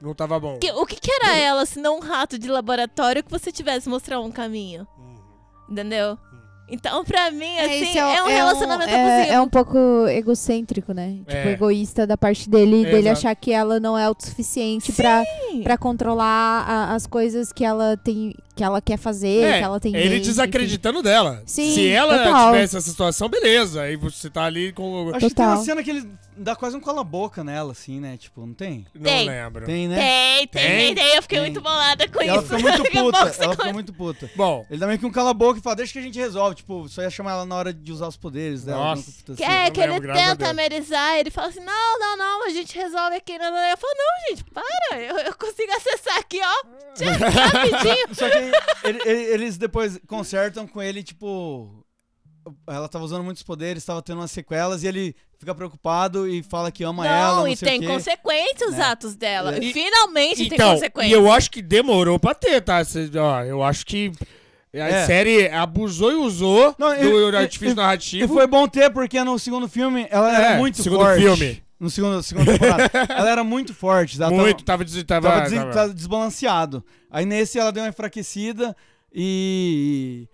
Não 0.01 0.13
tava 0.13 0.39
bom. 0.39 0.59
que- 0.59 0.71
o 0.71 0.85
que, 0.85 0.95
que 0.99 1.11
era 1.11 1.35
ela 1.37 1.65
se 1.65 1.79
não 1.79 1.97
um 1.97 2.01
rato 2.01 2.37
de 2.37 2.47
laboratório 2.49 3.23
que 3.23 3.31
você 3.31 3.51
tivesse 3.51 3.87
mostrar 3.89 4.19
um 4.19 4.31
caminho? 4.31 4.87
Entendeu? 5.69 6.17
Então, 6.71 7.03
pra 7.03 7.31
mim, 7.31 7.57
assim, 7.57 7.81
esse 7.81 7.97
é, 7.97 8.21
um 8.21 8.27
relacionamento 8.27 8.91
é, 8.91 9.15
abusivo. 9.17 9.35
é 9.37 9.41
um 9.41 9.49
pouco 9.49 10.05
egocêntrico, 10.07 10.93
né? 10.93 11.15
Tipo, 11.27 11.31
É. 11.31 11.51
egoísta 11.53 12.05
da 12.05 12.15
parte 12.15 12.47
dele, 12.47 12.81
É, 12.81 12.91
dele 12.91 12.97
exato. 13.09 13.17
achar 13.17 13.35
que 13.35 13.51
ela 13.51 13.79
não 13.79 13.97
é 13.97 14.03
autossuficiente 14.05 14.91
pra, 14.91 15.23
pra 15.63 15.79
controlar 15.79 16.63
a- 16.67 16.93
as 16.93 17.07
coisas 17.07 17.51
que 17.51 17.65
ela 17.65 17.97
tem, 17.97 18.35
que 18.55 18.63
ela 18.63 18.79
quer 18.81 18.97
fazer, 18.97 19.43
É, 19.45 19.57
que 19.57 19.63
ela 19.63 19.79
tem 19.79 19.95
é 19.95 19.99
ele 19.99 20.15
mente, 20.17 20.25
desacreditando 20.25 21.01
dela. 21.01 21.41
Sim, 21.43 21.73
Se 21.73 21.87
ela 21.89 22.19
total. 22.19 22.51
tivesse 22.53 22.77
essa 22.77 22.87
situação, 22.87 23.27
beleza. 23.29 23.81
Aí 23.81 23.95
você 23.95 24.29
tá 24.29 24.43
ali 24.43 24.71
com. 24.71 25.09
Acho 25.09 25.27
que 25.27 25.33
tem 25.33 25.45
Total. 25.45 25.55
uma 25.55 25.63
cena 25.65 25.81
que 25.81 25.89
ele 25.89 26.07
dá 26.39 26.55
quase 26.55 26.75
um 26.75 26.79
cola-boca 26.79 27.43
nela, 27.43 27.71
assim, 27.73 27.99
né? 27.99 28.17
Tipo, 28.17 28.45
não 28.45 28.53
tem? 28.53 28.85
Não 28.93 29.03
Tem. 29.03 29.27
lembro. 29.29 29.65
Tem, 29.65 29.87
né? 29.87 29.95
Tem, 29.97 30.47
tem, 30.47 30.67
Tem? 30.67 30.95
tem. 30.95 31.15
Eu 31.15 31.21
fiquei 31.21 31.39
Tem. 31.39 31.47
muito 31.51 31.61
bolada 31.61 32.07
com 32.07 32.21
ela 32.21 32.41
isso. 32.41 32.55
fica 32.57 32.69
muito 32.69 32.83
puta. 32.91 33.17
Ela 33.17 33.31
conta. 33.31 33.49
fica 33.51 33.73
muito 33.73 33.93
puta. 33.93 34.31
Bom, 34.35 34.65
Ele 34.69 34.79
dá 34.79 34.87
meio 34.87 34.97
que 34.99 35.05
um 35.05 35.11
cala-boca 35.11 35.59
e 35.59 35.61
fala, 35.61 35.75
deixa 35.75 35.93
que 35.93 35.99
a 35.99 36.01
gente 36.01 36.17
resolve. 36.17 36.55
Tipo, 36.55 36.87
só 36.89 37.01
ia 37.01 37.09
chamar 37.09 37.31
ela 37.33 37.45
na 37.45 37.55
hora 37.55 37.73
de 37.73 37.91
usar 37.91 38.07
os 38.07 38.17
poderes 38.17 38.63
dela. 38.63 38.79
Nossa. 38.95 39.03
coisa 39.25 39.35
Que 39.37 39.43
assim. 39.43 39.53
é, 39.53 39.65
não 39.65 39.71
que 39.71 39.81
ele 39.81 39.99
tenta 40.13 40.35
Deus. 40.35 40.49
amenizar, 40.49 41.17
ele 41.17 41.29
fala 41.31 41.47
assim, 41.49 41.59
não, 41.59 41.99
não, 41.99 42.17
não, 42.17 42.45
a 42.45 42.49
gente 42.49 42.75
resolve 42.77 43.15
aqui. 43.17 43.37
Não, 43.37 43.51
não. 43.51 43.57
Eu 43.69 43.77
falo, 43.77 43.93
não, 43.97 44.29
gente, 44.29 44.43
para, 44.45 44.99
eu, 45.01 45.17
eu 45.17 45.35
consigo 45.35 45.71
acessar 45.73 46.17
aqui, 46.17 46.39
ó, 46.41 46.67
rapidinho. 47.39 48.15
Só 48.15 48.29
que 48.29 48.37
ele- 48.87 49.01
ele- 49.05 49.33
eles 49.33 49.57
depois 49.57 49.99
consertam 50.07 50.67
com 50.67 50.81
ele, 50.81 51.03
tipo. 51.03 51.78
Ela 52.67 52.87
tava 52.87 53.03
usando 53.05 53.23
muitos 53.23 53.43
poderes, 53.43 53.83
tava 53.85 54.01
tendo 54.01 54.19
umas 54.19 54.31
sequelas, 54.31 54.83
e 54.83 54.87
ele 54.87 55.15
fica 55.37 55.53
preocupado 55.55 56.27
e 56.27 56.43
fala 56.43 56.71
que 56.71 56.83
ama 56.83 57.07
ela. 57.07 57.27
Não, 57.35 57.39
Não 57.41 57.47
e 57.47 57.55
sei 57.55 57.69
tem 57.69 57.77
o 57.79 57.81
quê. 57.81 57.87
consequências 57.87 58.69
os 58.71 58.75
né? 58.77 58.83
atos 58.83 59.15
dela. 59.15 59.57
E- 59.57 59.71
Finalmente 59.73 60.37
tem 60.37 60.47
então, 60.53 60.71
e 60.71 60.73
consequências. 60.75 61.13
eu 61.13 61.31
acho 61.31 61.51
que 61.51 61.61
demorou 61.61 62.19
pra 62.19 62.33
ter, 62.33 62.61
tá? 62.61 62.83
Cê- 62.83 63.09
ó, 63.17 63.41
eu 63.43 63.63
acho 63.63 63.85
que 63.85 64.11
a 64.73 64.77
É. 64.77 65.05
série 65.05 65.49
abusou 65.49 66.11
e 66.11 66.15
usou 66.15 66.75
Não, 66.77 66.89
do 66.95 67.31
e- 67.31 67.35
artifício 67.35 67.73
e- 67.73 67.75
narrativo. 67.75 68.25
E 68.25 68.27
foi 68.27 68.45
bom 68.47 68.67
ter, 68.67 68.89
porque 68.91 69.23
no 69.23 69.39
segundo 69.39 69.67
filme 69.67 70.05
ela 70.09 70.31
era 70.35 70.53
É, 70.53 70.57
muito 70.57 70.81
segundo 70.83 70.99
forte. 71.01 71.21
filme. 71.21 71.63
No 71.79 71.89
segundo, 71.89 72.21
segunda 72.21 72.51
temporada. 72.51 72.89
ela 73.09 73.29
era 73.31 73.41
muito 73.43 73.73
forte. 73.73 74.21
Ela 74.21 74.29
Muito, 74.29 74.65
tava, 74.65 74.83
des- 74.83 75.01
tava, 75.05 75.29
Tava, 75.29 75.41
des- 75.49 75.53
tava- 75.59 75.71
tava 75.73 75.93
desbalanceado. 75.93 76.83
Aí 77.09 77.25
nesse 77.25 77.57
ela 77.57 77.71
deu 77.71 77.81
uma 77.83 77.89
enfraquecida 77.89 78.75
e. 79.13 80.27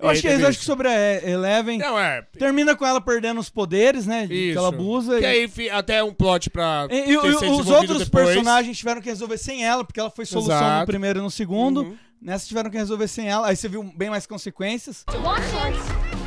Eu 0.00 0.08
acho 0.08 0.20
que, 0.20 0.28
eu 0.28 0.32
acho 0.36 0.50
isso. 0.50 0.58
que 0.60 0.64
sobre 0.64 0.86
a 0.88 1.28
Eleven. 1.28 1.78
Não, 1.78 1.98
é. 1.98 2.22
Termina 2.38 2.76
com 2.76 2.86
ela 2.86 3.00
perdendo 3.00 3.40
os 3.40 3.50
poderes, 3.50 4.06
né? 4.06 4.22
de- 4.22 4.28
Que 4.28 4.34
Isso. 4.50 4.58
ela 4.58 4.68
abusa. 4.68 5.18
Que 5.18 5.24
e- 5.24 5.26
aí 5.26 5.70
até 5.70 6.02
um 6.04 6.12
plot 6.14 6.50
pra. 6.50 6.86
E, 6.90 6.94
e- 6.94 7.10
e 7.12 7.16
os 7.16 7.68
outros 7.68 7.98
depois. 7.98 8.26
personagens 8.26 8.78
tiveram 8.78 9.00
que 9.00 9.08
resolver 9.08 9.38
sem 9.38 9.64
ela, 9.64 9.84
porque 9.84 9.98
ela 9.98 10.10
foi 10.10 10.24
solução 10.24 10.54
Exato. 10.56 10.80
no 10.80 10.86
primeiro 10.86 11.18
e 11.18 11.22
no 11.22 11.30
segundo. 11.30 11.82
Uhum. 11.82 11.96
Nessa 12.22 12.46
tiveram 12.46 12.70
que 12.70 12.76
resolver 12.76 13.08
sem 13.08 13.28
ela. 13.28 13.48
Aí 13.48 13.56
você 13.56 13.68
viu 13.68 13.82
bem 13.96 14.08
mais 14.10 14.26
consequências. 14.26 15.04
Watch 15.22 15.42
it. 15.64 15.78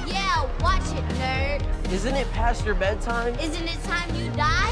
Yeah, 0.10 0.42
watch 0.62 0.86
it, 0.94 1.14
nerd. 1.18 1.64
Isn't 1.94 2.18
it 2.18 2.30
past 2.34 2.66
your 2.66 2.76
bedtime? 2.76 3.32
Isn't 3.42 3.64
it 3.70 3.78
time 3.84 4.18
you 4.18 4.30
die? 4.32 4.72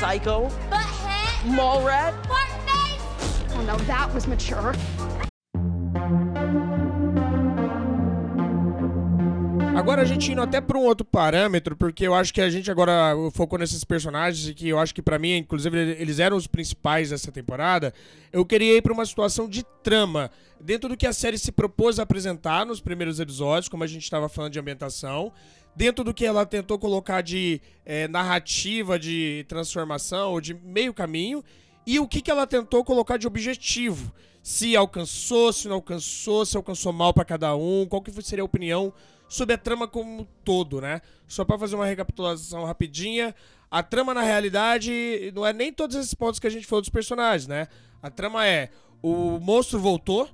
Psycho? 0.00 0.48
Butthead. 0.70 1.56
Mallrat? 1.56 2.14
Fart 2.26 2.50
face. 2.66 3.56
Oh 3.56 3.62
no, 3.62 3.76
that 3.86 4.12
was 4.14 4.26
mature. 4.26 4.72
Agora 9.78 10.02
a 10.02 10.04
gente 10.04 10.32
indo 10.32 10.42
até 10.42 10.60
pra 10.60 10.76
um 10.76 10.82
outro 10.82 11.06
parâmetro, 11.06 11.76
porque 11.76 12.04
eu 12.04 12.12
acho 12.12 12.34
que 12.34 12.40
a 12.40 12.50
gente 12.50 12.68
agora 12.68 13.14
focou 13.32 13.56
nesses 13.56 13.84
personagens 13.84 14.48
e 14.48 14.52
que 14.52 14.68
eu 14.68 14.76
acho 14.76 14.92
que 14.92 15.00
pra 15.00 15.20
mim, 15.20 15.36
inclusive, 15.36 15.78
eles 15.78 16.18
eram 16.18 16.36
os 16.36 16.48
principais 16.48 17.10
dessa 17.10 17.30
temporada. 17.30 17.94
Eu 18.32 18.44
queria 18.44 18.76
ir 18.76 18.82
pra 18.82 18.92
uma 18.92 19.06
situação 19.06 19.48
de 19.48 19.64
trama, 19.84 20.32
dentro 20.60 20.88
do 20.88 20.96
que 20.96 21.06
a 21.06 21.12
série 21.12 21.38
se 21.38 21.52
propôs 21.52 22.00
a 22.00 22.02
apresentar 22.02 22.66
nos 22.66 22.80
primeiros 22.80 23.20
episódios, 23.20 23.68
como 23.68 23.84
a 23.84 23.86
gente 23.86 24.02
estava 24.02 24.28
falando 24.28 24.52
de 24.52 24.58
ambientação, 24.58 25.32
dentro 25.76 26.02
do 26.02 26.12
que 26.12 26.26
ela 26.26 26.44
tentou 26.44 26.76
colocar 26.76 27.20
de 27.20 27.60
eh, 27.86 28.08
narrativa, 28.08 28.98
de 28.98 29.46
transformação, 29.46 30.32
ou 30.32 30.40
de 30.40 30.54
meio 30.54 30.92
caminho, 30.92 31.42
e 31.86 32.00
o 32.00 32.08
que, 32.08 32.20
que 32.20 32.32
ela 32.32 32.48
tentou 32.48 32.82
colocar 32.82 33.16
de 33.16 33.28
objetivo. 33.28 34.12
Se 34.42 34.74
alcançou, 34.74 35.52
se 35.52 35.68
não 35.68 35.76
alcançou, 35.76 36.44
se 36.44 36.56
alcançou 36.56 36.92
mal 36.92 37.14
pra 37.14 37.24
cada 37.24 37.54
um, 37.54 37.86
qual 37.86 38.02
que 38.02 38.10
seria 38.22 38.42
a 38.42 38.44
opinião 38.44 38.92
sobre 39.28 39.54
a 39.54 39.58
trama 39.58 39.86
como 39.86 40.22
um 40.22 40.26
todo, 40.44 40.80
né? 40.80 41.00
Só 41.26 41.44
pra 41.44 41.58
fazer 41.58 41.74
uma 41.76 41.86
recapitulação 41.86 42.64
rapidinha, 42.64 43.34
a 43.70 43.82
trama 43.82 44.14
na 44.14 44.22
realidade 44.22 45.30
não 45.34 45.44
é 45.46 45.52
nem 45.52 45.72
todos 45.72 45.94
esses 45.96 46.14
pontos 46.14 46.40
que 46.40 46.46
a 46.46 46.50
gente 46.50 46.66
falou 46.66 46.80
dos 46.80 46.90
personagens, 46.90 47.46
né? 47.46 47.68
A 48.02 48.10
trama 48.10 48.46
é 48.46 48.70
o 49.02 49.38
monstro 49.38 49.78
voltou, 49.78 50.28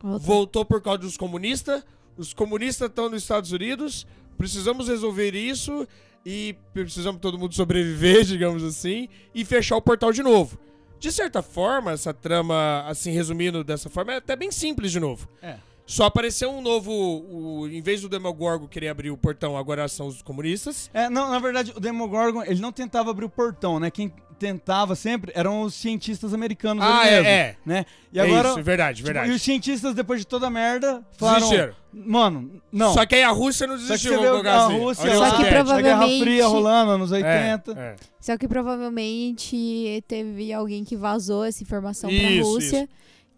Voltou. 0.00 0.18
voltou 0.20 0.64
por 0.64 0.80
causa 0.80 0.98
dos 1.00 1.16
comunistas, 1.16 1.84
os 2.16 2.32
comunistas 2.32 2.88
estão 2.88 3.08
nos 3.08 3.22
Estados 3.22 3.52
Unidos, 3.52 4.06
precisamos 4.36 4.88
resolver 4.88 5.34
isso 5.34 5.86
e 6.24 6.56
precisamos 6.72 7.20
todo 7.20 7.38
mundo 7.38 7.54
sobreviver, 7.54 8.22
digamos 8.24 8.62
assim, 8.62 9.08
e 9.34 9.44
fechar 9.44 9.76
o 9.76 9.82
portal 9.82 10.12
de 10.12 10.22
novo. 10.22 10.58
De 11.00 11.12
certa 11.12 11.42
forma, 11.42 11.92
essa 11.92 12.12
trama, 12.12 12.84
assim, 12.86 13.12
resumindo 13.12 13.62
dessa 13.62 13.88
forma, 13.88 14.14
é 14.14 14.16
até 14.16 14.34
bem 14.34 14.50
simples 14.50 14.90
de 14.90 14.98
novo. 14.98 15.28
É. 15.40 15.56
Só 15.88 16.04
apareceu 16.04 16.50
um 16.50 16.60
novo. 16.60 16.92
O, 16.92 17.66
em 17.66 17.80
vez 17.80 18.02
do 18.02 18.08
Demogorgon 18.10 18.68
querer 18.68 18.88
abrir 18.88 19.10
o 19.10 19.16
portão, 19.16 19.56
agora 19.56 19.88
são 19.88 20.06
os 20.06 20.20
comunistas. 20.20 20.90
É, 20.92 21.08
não, 21.08 21.30
na 21.30 21.38
verdade, 21.38 21.72
o 21.74 21.80
Demogorgon, 21.80 22.42
ele 22.44 22.60
não 22.60 22.70
tentava 22.70 23.10
abrir 23.10 23.24
o 23.24 23.30
portão, 23.30 23.80
né? 23.80 23.90
Quem 23.90 24.12
tentava 24.38 24.94
sempre 24.94 25.32
eram 25.34 25.62
os 25.62 25.74
cientistas 25.74 26.32
americanos 26.34 26.84
Ah, 26.84 27.06
é, 27.08 27.10
mesmo, 27.10 27.26
é. 27.28 27.56
né? 27.66 27.86
E 28.12 28.18
É 28.20 28.22
agora, 28.22 28.50
isso, 28.50 28.62
verdade, 28.62 28.96
tipo, 28.98 29.06
verdade. 29.06 29.32
e 29.32 29.34
os 29.34 29.42
cientistas, 29.42 29.94
depois 29.94 30.20
de 30.20 30.26
toda 30.28 30.46
a 30.46 30.50
merda, 30.50 31.02
falaram... 31.16 31.40
Desistiram. 31.48 31.74
Mano, 31.92 32.60
não. 32.70 32.92
Só 32.92 33.04
que 33.06 33.14
aí 33.16 33.22
a 33.24 33.30
Rússia 33.30 33.66
não 33.66 33.76
Só 33.78 33.82
que 33.82 33.88
desistiu, 33.88 34.12
você 34.20 34.42
vê 34.42 34.48
a 34.48 34.66
assim. 34.66 34.78
Rússia 34.78 35.04
Só 35.16 35.24
que 35.24 35.30
Soviética. 35.30 35.38
a 35.38 35.50
Guerra 35.50 35.64
provavelmente- 35.64 36.22
Fria 36.22 36.46
rolando 36.46 36.98
nos 36.98 37.10
É, 37.12 37.16
80. 37.16 37.72
é. 37.72 37.96
Só 38.20 38.36
que 38.36 38.46
provavelmente 38.46 40.04
teve 40.06 40.52
alguém 40.52 40.84
que 40.84 40.96
vazou 40.96 41.44
essa 41.44 41.62
informação 41.62 42.10
pra 42.10 42.18
Isso, 42.30 42.44
Rússia. 42.52 42.76
isso. 42.82 42.88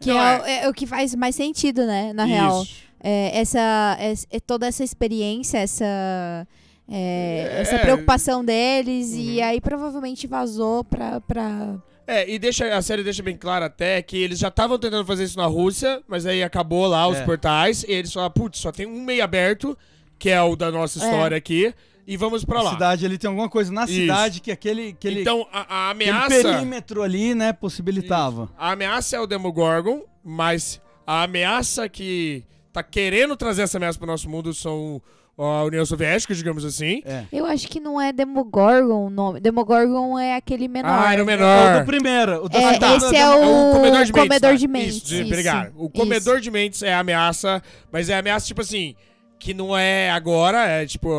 Que 0.01 0.11
é, 0.11 0.15
é. 0.15 0.17
o- 0.17 0.47
é 0.65 0.69
o 0.69 0.73
que 0.73 0.87
faz 0.87 1.15
mais 1.15 1.35
sentido, 1.37 1.87
né? 1.87 2.13
Na 2.13 2.25
real. 2.25 2.63
Isso. 2.63 2.77
É, 3.03 3.39
essa, 3.39 3.97
é- 4.01 4.15
é 4.37 4.41
toda 4.41 4.67
essa 4.67 4.83
experiência, 4.85 5.59
essa, 5.59 6.47
é, 6.89 7.51
É. 7.57 7.61
essa 7.61 7.79
preocupação 7.79 8.45
deles. 8.45 9.13
E 9.15 9.39
Uhum. 9.39 9.45
aí 9.45 9.61
provavelmente 9.61 10.27
vazou 10.27 10.83
pra. 10.85 11.21
pra... 11.21 11.77
É, 12.07 12.29
e 12.29 12.39
deixa, 12.41 12.75
a 12.77 12.83
série 12.83 13.05
deixa 13.05 13.23
bem 13.23 13.37
claro 13.37 13.65
até 13.65 14.03
que 14.03 14.17
eles 14.19 14.39
já 14.39 14.49
estavam 14.49 14.77
tentando 14.79 15.07
fazer 15.07 15.25
isso 15.25 15.39
na 15.39 15.47
Rússia, 15.47 16.03
mas 16.09 16.27
aí 16.27 16.43
acabou 16.43 16.87
lá 16.89 17.07
os 17.07 17.19
É. 17.19 17.25
portais, 17.25 17.85
e 17.85 17.93
eles 17.93 18.13
falaram, 18.13 18.33
putz, 18.33 18.59
só 18.59 18.73
tem 18.73 18.85
um 18.87 19.01
meio 19.05 19.23
aberto, 19.23 19.79
que 20.19 20.29
é 20.29 20.43
o 20.43 20.57
da 20.57 20.73
nossa 20.73 20.99
É. 20.99 21.05
história 21.09 21.37
aqui, 21.37 21.73
e 22.13 22.17
vamos 22.17 22.45
pra 22.45 22.59
A 22.59 22.63
lá. 22.63 22.71
cidade 22.73 23.07
ali 23.07 23.17
tem 23.19 23.29
alguma 23.29 23.49
coisa 23.49 23.73
na 23.73 23.85
Isso. 23.85 23.95
cidade 23.95 24.41
que 24.41 24.51
aquele, 24.51 24.89
aquele, 24.89 25.21
Então, 25.21 25.47
a, 25.53 25.87
a 25.87 25.91
ameaça... 25.91 26.29
perímetro 26.29 27.03
ali, 27.03 27.35
né, 27.35 27.53
possibilitava. 27.53 28.51
A 28.59 28.73
ameaça 28.73 29.17
é 29.17 29.21
o 29.21 29.27
Demogorgon, 29.27 30.03
mas 30.25 30.81
a 31.07 31.23
ameaça 31.23 31.89
que 31.89 32.43
tá 32.73 32.83
querendo 32.83 33.37
trazer 33.37 33.63
essa 33.63 33.79
ameaça 33.79 33.99
pro 33.99 34.07
nosso 34.07 34.29
mundo 34.29 34.53
são 34.55 35.01
a 35.39 35.65
União 35.65 35.87
Soviética, 35.87 36.35
digamos 36.35 36.65
assim. 36.67 37.01
É. 37.05 37.25
Eu 37.33 37.47
acho 37.47 37.67
que 37.67 37.81
não 37.81 37.99
é 38.01 38.13
Demogorgon 38.13 39.07
o 39.07 39.11
nome. 39.11 39.41
Demogorgon 39.41 40.19
é 40.19 40.37
aquele 40.37 40.69
menor. 40.69 40.91
Ah, 40.91 41.13
era 41.15 41.23
o 41.25 41.31
É 41.31 41.35
o 41.35 41.39
menor. 41.39 41.81
do 41.81 41.87
primeiro. 41.87 42.45
O 42.45 42.49
da 42.49 42.59
É, 42.59 42.73
segunda- 42.75 42.97
esse 42.97 43.17
é 43.17 43.29
o, 43.31 43.73
comedor 43.73 43.83
de 43.83 43.91
mentes. 43.99 44.11
comedor 44.11 44.51
tá? 44.51 44.57
de 44.57 44.69
mentes. 44.69 44.97
Isso, 44.97 45.07
de- 45.07 45.15
isso. 45.17 45.25
obrigado. 45.27 45.73
O 45.77 45.85
Isso. 45.85 45.91
comedor 45.91 46.41
de 46.41 46.51
mentes 46.51 46.83
é 46.83 46.93
a 46.93 46.99
ameaça, 47.01 47.63
mas 47.91 48.11
é 48.11 48.15
a 48.15 48.19
ameaça, 48.19 48.47
tipo 48.47 48.61
assim, 48.61 48.95
que 49.41 49.55
não 49.55 49.77
é 49.77 50.11
agora, 50.11 50.67
é 50.67 50.85
tipo, 50.87 51.11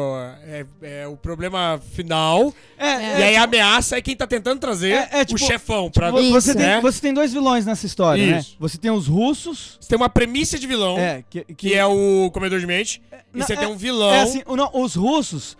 é, 0.45 0.63
é 0.83 1.07
o 1.07 1.17
problema 1.17 1.81
final. 1.93 2.53
É, 2.77 2.87
é, 2.87 3.19
e 3.19 3.23
aí 3.23 3.35
a 3.35 3.43
ameaça 3.43 3.97
é 3.97 4.01
quem 4.01 4.15
tá 4.15 4.27
tentando 4.27 4.59
trazer 4.59 4.91
É, 4.91 5.09
é, 5.13 5.21
o 5.23 5.25
tipo, 5.25 5.39
chefão 5.39 5.89
pra. 5.89 6.11
Vo- 6.11 6.17
você, 6.29 6.51
Isso. 6.51 6.57
tem, 6.57 6.67
né? 6.67 6.79
você 6.81 7.01
tem 7.01 7.13
dois 7.13 7.33
vilões 7.33 7.65
nessa 7.65 7.85
história, 7.87 8.23
né? 8.37 8.45
Você 8.59 8.77
tem 8.77 8.91
os 8.91 9.07
russos, 9.07 9.77
Você 9.81 9.89
tem 9.89 9.97
uma 9.97 10.07
premissa 10.07 10.59
de 10.59 10.67
vilão, 10.67 10.99
é, 10.99 11.23
que, 11.27 11.43
que 11.55 11.73
é 11.73 11.83
o 11.85 12.29
comedor 12.31 12.59
de 12.59 12.67
mente, 12.67 13.01
e 13.33 13.39
não, 13.39 13.45
você 13.45 13.57
tem 13.57 13.67
um 13.67 13.75
vilão. 13.75 14.13
É 14.13 14.21
assim, 14.21 14.43
não, 14.47 14.69
os 14.71 14.93
russos, 14.93 15.57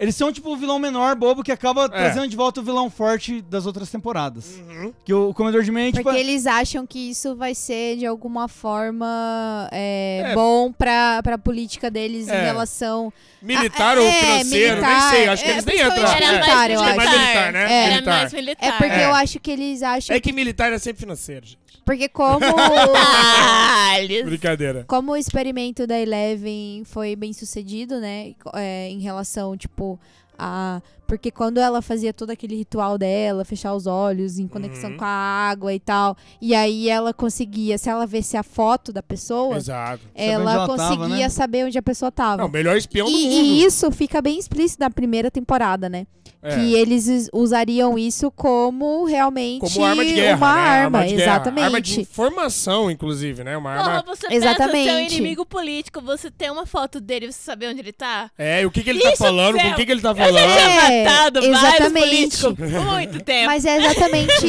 eles 0.00 0.16
são 0.16 0.32
tipo 0.32 0.50
o 0.50 0.56
vilão 0.56 0.78
menor, 0.78 1.14
bobo, 1.14 1.42
que 1.44 1.52
acaba 1.52 1.86
trazendo 1.86 2.26
de 2.26 2.34
volta 2.34 2.60
o 2.60 2.64
vilão 2.64 2.88
forte 2.88 3.42
das 3.42 3.66
outras 3.66 3.90
temporadas. 3.90 4.56
Uhum. 4.56 4.94
Que 5.04 5.12
o, 5.12 5.34
Comedor 5.34 5.62
de 5.62 5.70
Mente... 5.70 5.96
Porque 6.02 6.08
tipo, 6.08 6.18
eles 6.18 6.46
acham 6.46 6.86
que 6.86 7.10
isso 7.10 7.36
vai 7.36 7.54
ser, 7.54 7.98
de 7.98 8.06
alguma 8.06 8.48
forma, 8.48 9.68
é, 9.70 10.22
É. 10.28 10.34
bom 10.34 10.72
pra, 10.72 11.22
pra 11.22 11.36
política 11.36 11.90
deles 11.90 12.28
em 12.28 12.32
É. 12.32 12.44
relação. 12.46 13.12
Militar 13.42 13.96
Ah, 13.98 14.00
ou 14.00 14.06
é, 14.06 14.12
financeiro, 14.12 14.76
militar, 14.76 15.00
nem 15.00 15.10
sei. 15.10 15.28
Acho 15.28 15.44
que 15.44 15.48
é, 15.48 15.52
eles 15.52 15.64
nem 15.64 15.76
entram. 15.76 16.06
Era 16.06 16.24
é. 16.24 16.32
militar, 16.32 16.56
mais 16.56 16.70
eu 16.70 16.80
Acho 16.80 16.84
que 16.84 16.90
é 16.90 16.96
mais 16.96 17.10
militar, 17.10 17.52
né? 17.52 17.62
É. 17.72 17.90
Militar. 17.90 18.18
mais 18.20 18.32
militar. 18.32 18.68
É 18.68 18.72
porque 18.72 18.92
É. 19.00 19.04
eu 19.06 19.14
acho 19.14 19.40
que 19.40 19.50
eles 19.50 19.82
acham. 19.82 20.16
É 20.16 20.20
que 20.20 20.32
militar 20.32 20.72
é 20.72 20.78
sempre 20.78 21.00
financeiro, 21.00 21.46
gente. 21.46 21.58
Porque 21.90 22.08
como. 22.08 22.38
Brincadeira. 24.24 24.84
Como 24.86 25.10
o 25.12 25.16
experimento 25.16 25.86
da 25.88 25.98
Eleven 25.98 26.84
foi 26.84 27.16
bem 27.16 27.32
sucedido, 27.32 27.98
né? 27.98 28.32
é, 28.54 28.88
em 28.88 29.00
relação, 29.00 29.56
tipo, 29.56 29.98
a. 30.38 30.80
Porque 31.06 31.32
quando 31.32 31.58
ela 31.58 31.82
fazia 31.82 32.12
todo 32.14 32.30
aquele 32.30 32.54
ritual 32.54 32.96
dela, 32.96 33.44
fechar 33.44 33.74
os 33.74 33.88
olhos 33.88 34.38
em 34.38 34.46
conexão 34.46 34.90
Uhum. 34.90 34.98
com 34.98 35.04
a 35.04 35.08
água 35.08 35.74
e 35.74 35.80
tal, 35.80 36.16
e 36.40 36.54
aí 36.54 36.88
ela 36.88 37.12
conseguia, 37.12 37.76
se 37.76 37.90
ela 37.90 38.06
visse 38.06 38.36
a 38.36 38.44
foto 38.44 38.92
da 38.92 39.02
pessoa, 39.02 39.56
Exato. 39.56 40.04
ela, 40.14 40.52
ela 40.54 40.68
tava, 40.68 40.96
conseguia 40.96 41.24
né? 41.24 41.28
saber 41.28 41.66
onde 41.66 41.76
a 41.76 41.82
pessoa 41.82 42.12
tava. 42.12 42.36
Não, 42.42 42.46
o 42.48 42.52
melhor 42.52 42.76
espião 42.76 43.10
do 43.10 43.12
E, 43.12 43.24
mundo. 43.24 43.34
e 43.44 43.64
isso 43.64 43.90
fica 43.90 44.22
bem 44.22 44.38
explícito 44.38 44.80
na 44.84 44.88
primeira 44.90 45.32
temporada, 45.32 45.88
né? 45.88 46.06
É. 46.42 46.54
Que 46.56 46.74
eles 46.74 47.06
us- 47.06 47.28
usariam 47.34 47.98
isso 47.98 48.30
como 48.30 49.04
realmente 49.04 49.60
Como 49.60 49.84
arma 49.84 50.02
de 50.02 50.14
guerra, 50.14 50.36
uma 50.38 50.54
né? 50.54 50.60
arma, 50.60 51.00
de 51.02 51.08
guerra. 51.14 51.22
exatamente. 51.22 51.64
Arma 51.64 51.80
de 51.82 52.00
informação, 52.00 52.90
inclusive, 52.90 53.44
né? 53.44 53.56
Uma 53.58 53.76
Porra, 53.76 53.90
arma... 53.98 54.04
você 54.06 54.26
Exatamente. 54.30 54.72
pensa 54.88 54.90
seu 54.96 55.00
inimigo 55.18 55.44
político, 55.44 56.00
você 56.00 56.30
tem 56.30 56.50
uma 56.50 56.64
foto 56.64 56.98
dele, 56.98 57.30
você 57.30 57.38
sabe 57.42 57.66
onde 57.66 57.80
ele 57.80 57.92
tá? 57.92 58.30
É, 58.38 58.62
e 58.62 58.66
o 58.66 58.70
que, 58.70 58.82
que 58.82 58.88
ele 58.88 59.00
tá 59.00 59.08
Isso, 59.10 59.18
falando, 59.22 59.56
com 59.58 59.62
Zé. 59.62 59.72
o 59.72 59.74
que, 59.76 59.84
que 59.84 59.92
ele 59.92 60.00
tá 60.00 60.14
falando. 60.14 60.32
tinha 60.32 60.90
É, 60.92 61.04
matado 61.04 61.40
vários 61.42 61.58
exatamente. 61.62 62.42
muito 62.84 63.20
tempo. 63.24 63.46
Mas 63.46 63.64
é 63.66 63.76
exatamente, 63.76 64.46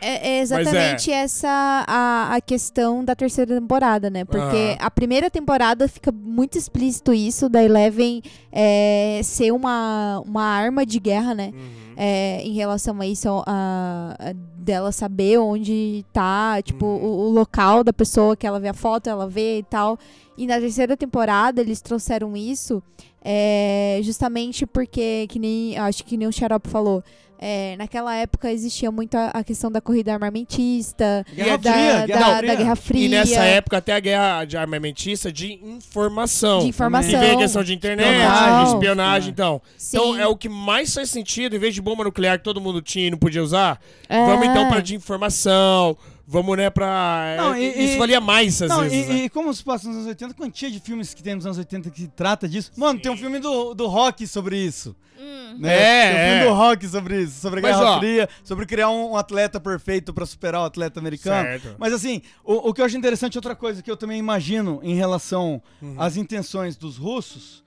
é, 0.00 0.06
é- 0.08 0.28
é 0.28 0.40
exatamente 0.40 1.10
é. 1.10 1.14
essa 1.14 1.84
a, 1.88 2.34
a 2.34 2.40
questão 2.40 3.04
da 3.04 3.14
terceira 3.14 3.54
temporada, 3.54 4.10
né? 4.10 4.24
Porque 4.24 4.44
Aham. 4.56 4.76
a 4.78 4.90
primeira 4.90 5.30
temporada 5.30 5.88
fica 5.88 6.12
muito 6.12 6.58
explícito 6.58 7.12
isso 7.14 7.48
da 7.48 7.62
Eleven 7.64 8.22
é, 8.52 9.20
ser 9.24 9.52
uma, 9.52 10.20
uma 10.26 10.42
arma 10.44 10.81
de 10.86 10.98
guerra, 10.98 11.34
né? 11.34 11.52
Uhum. 11.54 11.92
É, 11.96 12.42
em 12.42 12.52
relação 12.52 13.00
a 13.00 13.06
isso, 13.06 13.28
a, 13.46 14.16
a 14.18 14.32
dela 14.56 14.92
saber 14.92 15.38
onde 15.38 16.04
tá, 16.12 16.60
tipo, 16.62 16.86
Uhum. 16.86 17.04
o, 17.04 17.28
o 17.28 17.30
local 17.30 17.82
da 17.84 17.92
pessoa 17.92 18.36
que 18.36 18.46
ela 18.46 18.58
vê 18.60 18.68
a 18.68 18.74
foto, 18.74 19.08
ela 19.08 19.28
vê 19.28 19.58
e 19.58 19.62
tal. 19.62 19.98
E 20.36 20.46
na 20.46 20.58
terceira 20.58 20.96
temporada 20.96 21.60
eles 21.60 21.80
trouxeram 21.80 22.36
isso 22.36 22.82
é, 23.24 24.00
justamente 24.02 24.66
porque, 24.66 25.26
que 25.28 25.38
nem, 25.38 25.78
acho 25.78 26.04
que 26.04 26.16
nem 26.16 26.26
o 26.26 26.32
Xarope 26.32 26.68
falou, 26.68 27.04
é, 27.44 27.76
naquela 27.76 28.14
época 28.14 28.52
existia 28.52 28.90
muito 28.92 29.16
a, 29.16 29.26
a 29.30 29.44
questão 29.44 29.70
da 29.70 29.80
corrida 29.80 30.12
armamentista, 30.12 31.26
Guerra 31.34 31.56
da, 31.56 31.72
Fria, 31.72 31.92
da, 31.92 32.06
Guerra 32.06 32.20
da 32.30 32.36
Fria. 32.38 32.54
Guerra 32.56 32.76
Fria. 32.76 33.04
E 33.04 33.08
nessa 33.08 33.42
época 33.42 33.76
até 33.78 33.92
a 33.94 34.00
guerra 34.00 34.44
de 34.44 34.56
armamentista 34.56 35.32
de 35.32 35.54
informação. 35.64 36.60
De 36.60 36.68
informação. 36.68 37.10
E 37.10 37.16
vem 37.16 37.30
a 37.32 37.38
questão 37.38 37.64
de 37.64 37.74
internet, 37.74 38.06
Espionagem. 38.08 38.64
de 38.64 38.72
espionagem, 38.74 39.30
então. 39.30 39.62
Sim. 39.76 39.96
Então 39.96 40.16
é 40.18 40.26
o 40.26 40.36
que 40.36 40.48
mais 40.48 40.94
faz 40.94 41.10
sentido, 41.10 41.56
em 41.56 41.58
vez 41.58 41.74
de 41.74 41.82
bomba 41.82 42.04
nuclear 42.04 42.38
que 42.38 42.44
todo 42.44 42.60
mundo 42.60 42.80
tinha 42.80 43.08
e 43.08 43.10
não 43.10 43.18
podia 43.18 43.42
usar, 43.42 43.80
É. 44.08 44.24
vamos 44.24 44.46
então 44.46 44.68
pra 44.68 44.80
de 44.80 44.94
informação, 44.94 45.96
vamos, 46.26 46.56
né, 46.56 46.70
pra... 46.70 47.34
Não, 47.36 47.54
é, 47.54 47.60
e- 47.60 47.84
isso 47.84 47.94
e- 47.94 47.98
valia 47.98 48.20
mais, 48.20 48.60
às 48.62 48.68
Não, 48.68 48.80
vezes, 48.80 49.06
e, 49.08 49.12
né? 49.12 49.24
e 49.24 49.28
como 49.28 49.52
se 49.52 49.62
passa 49.64 49.86
nos 49.88 49.96
anos 49.96 50.08
80, 50.08 50.34
quantia 50.34 50.70
de 50.70 50.80
filmes 50.80 51.12
que 51.14 51.22
tem 51.22 51.34
nos 51.34 51.44
anos 51.46 51.58
80 51.58 51.90
que 51.90 52.06
trata 52.08 52.48
disso. 52.48 52.70
Mano, 52.76 53.00
tem 53.00 53.10
um 53.12 53.16
filme 53.16 53.38
do, 53.38 53.74
do 53.74 53.86
Rock 53.86 54.26
sobre 54.26 54.56
isso. 54.56 54.94
Hum. 55.18 55.56
Né? 55.58 55.74
É, 55.74 56.02
tem 56.10 56.12
um 56.12 56.24
filme 56.24 56.40
é. 56.40 56.44
do 56.48 56.54
Rock 56.54 56.88
sobre 56.88 57.22
isso, 57.22 57.40
sobre 57.40 57.60
a 57.60 57.62
Mas, 57.62 57.76
Guerra 57.76 57.90
ó, 57.90 57.98
Fria, 57.98 58.28
sobre 58.42 58.66
criar 58.66 58.88
um, 58.90 59.12
um 59.12 59.16
atleta 59.16 59.60
perfeito 59.60 60.12
pra 60.12 60.24
superar 60.26 60.62
o 60.62 60.64
atleta 60.64 60.98
americano. 60.98 61.42
Certo. 61.60 61.76
Mas 61.78 61.92
assim, 61.92 62.22
o, 62.44 62.70
o 62.70 62.74
que 62.74 62.80
eu 62.80 62.84
acho 62.86 62.96
interessante, 62.96 63.36
outra 63.38 63.54
coisa 63.54 63.82
que 63.82 63.90
eu 63.90 63.96
também 63.96 64.18
imagino 64.18 64.80
em 64.82 64.94
relação 64.94 65.62
Uhum. 65.80 65.94
às 65.98 66.16
intenções 66.16 66.76
dos 66.76 66.96
russos, 66.96 67.62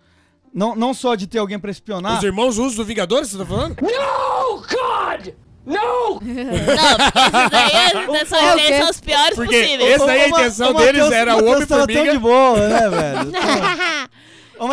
não, 0.54 0.76
não 0.76 0.94
só 0.94 1.16
de 1.16 1.28
ter 1.28 1.38
alguém 1.38 1.60
pra 1.60 1.70
espionar. 1.70 2.18
Os 2.18 2.24
irmãos 2.24 2.58
russos 2.58 2.76
do 2.76 2.86
Vingadores, 2.86 3.30
você 3.30 3.38
tá 3.38 3.46
falando? 3.46 3.76
Não, 3.82 4.62
esses 5.66 7.50
daí 7.52 7.72
esses 8.22 8.32
É 8.34 8.54
o 8.54 8.58
quê? 8.58 8.78
são 8.80 8.90
os 8.90 9.00
piores 9.02 9.36
Porque 9.36 9.62
possíveis. 9.62 9.96
esse 9.96 10.06
daí 10.06 10.22
a 10.22 10.30
intenção 10.30 10.74
deles 10.74 11.12
era 11.12 11.36
o 11.36 11.38
Matheus 11.46 11.66
tava 11.68 11.88
tão 11.88 12.02
Homem-Formiga. 12.02 12.12
de 12.12 12.20
boa, 12.20 12.68
né, 12.68 12.90
velho? 12.90 13.32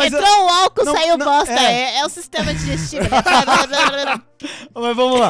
Entrou 0.05 0.45
o 0.45 0.49
álcool, 0.49 0.85
não, 0.85 0.93
saiu 0.95 1.17
não, 1.17 1.25
bosta. 1.25 1.51
é. 1.53 1.95
É. 1.95 1.99
é 1.99 2.05
o 2.05 2.09
sistema 2.09 2.53
digestivo. 2.53 3.03
né? 3.03 3.09
mas 4.73 4.95
vamos 4.95 5.19
lá. 5.19 5.29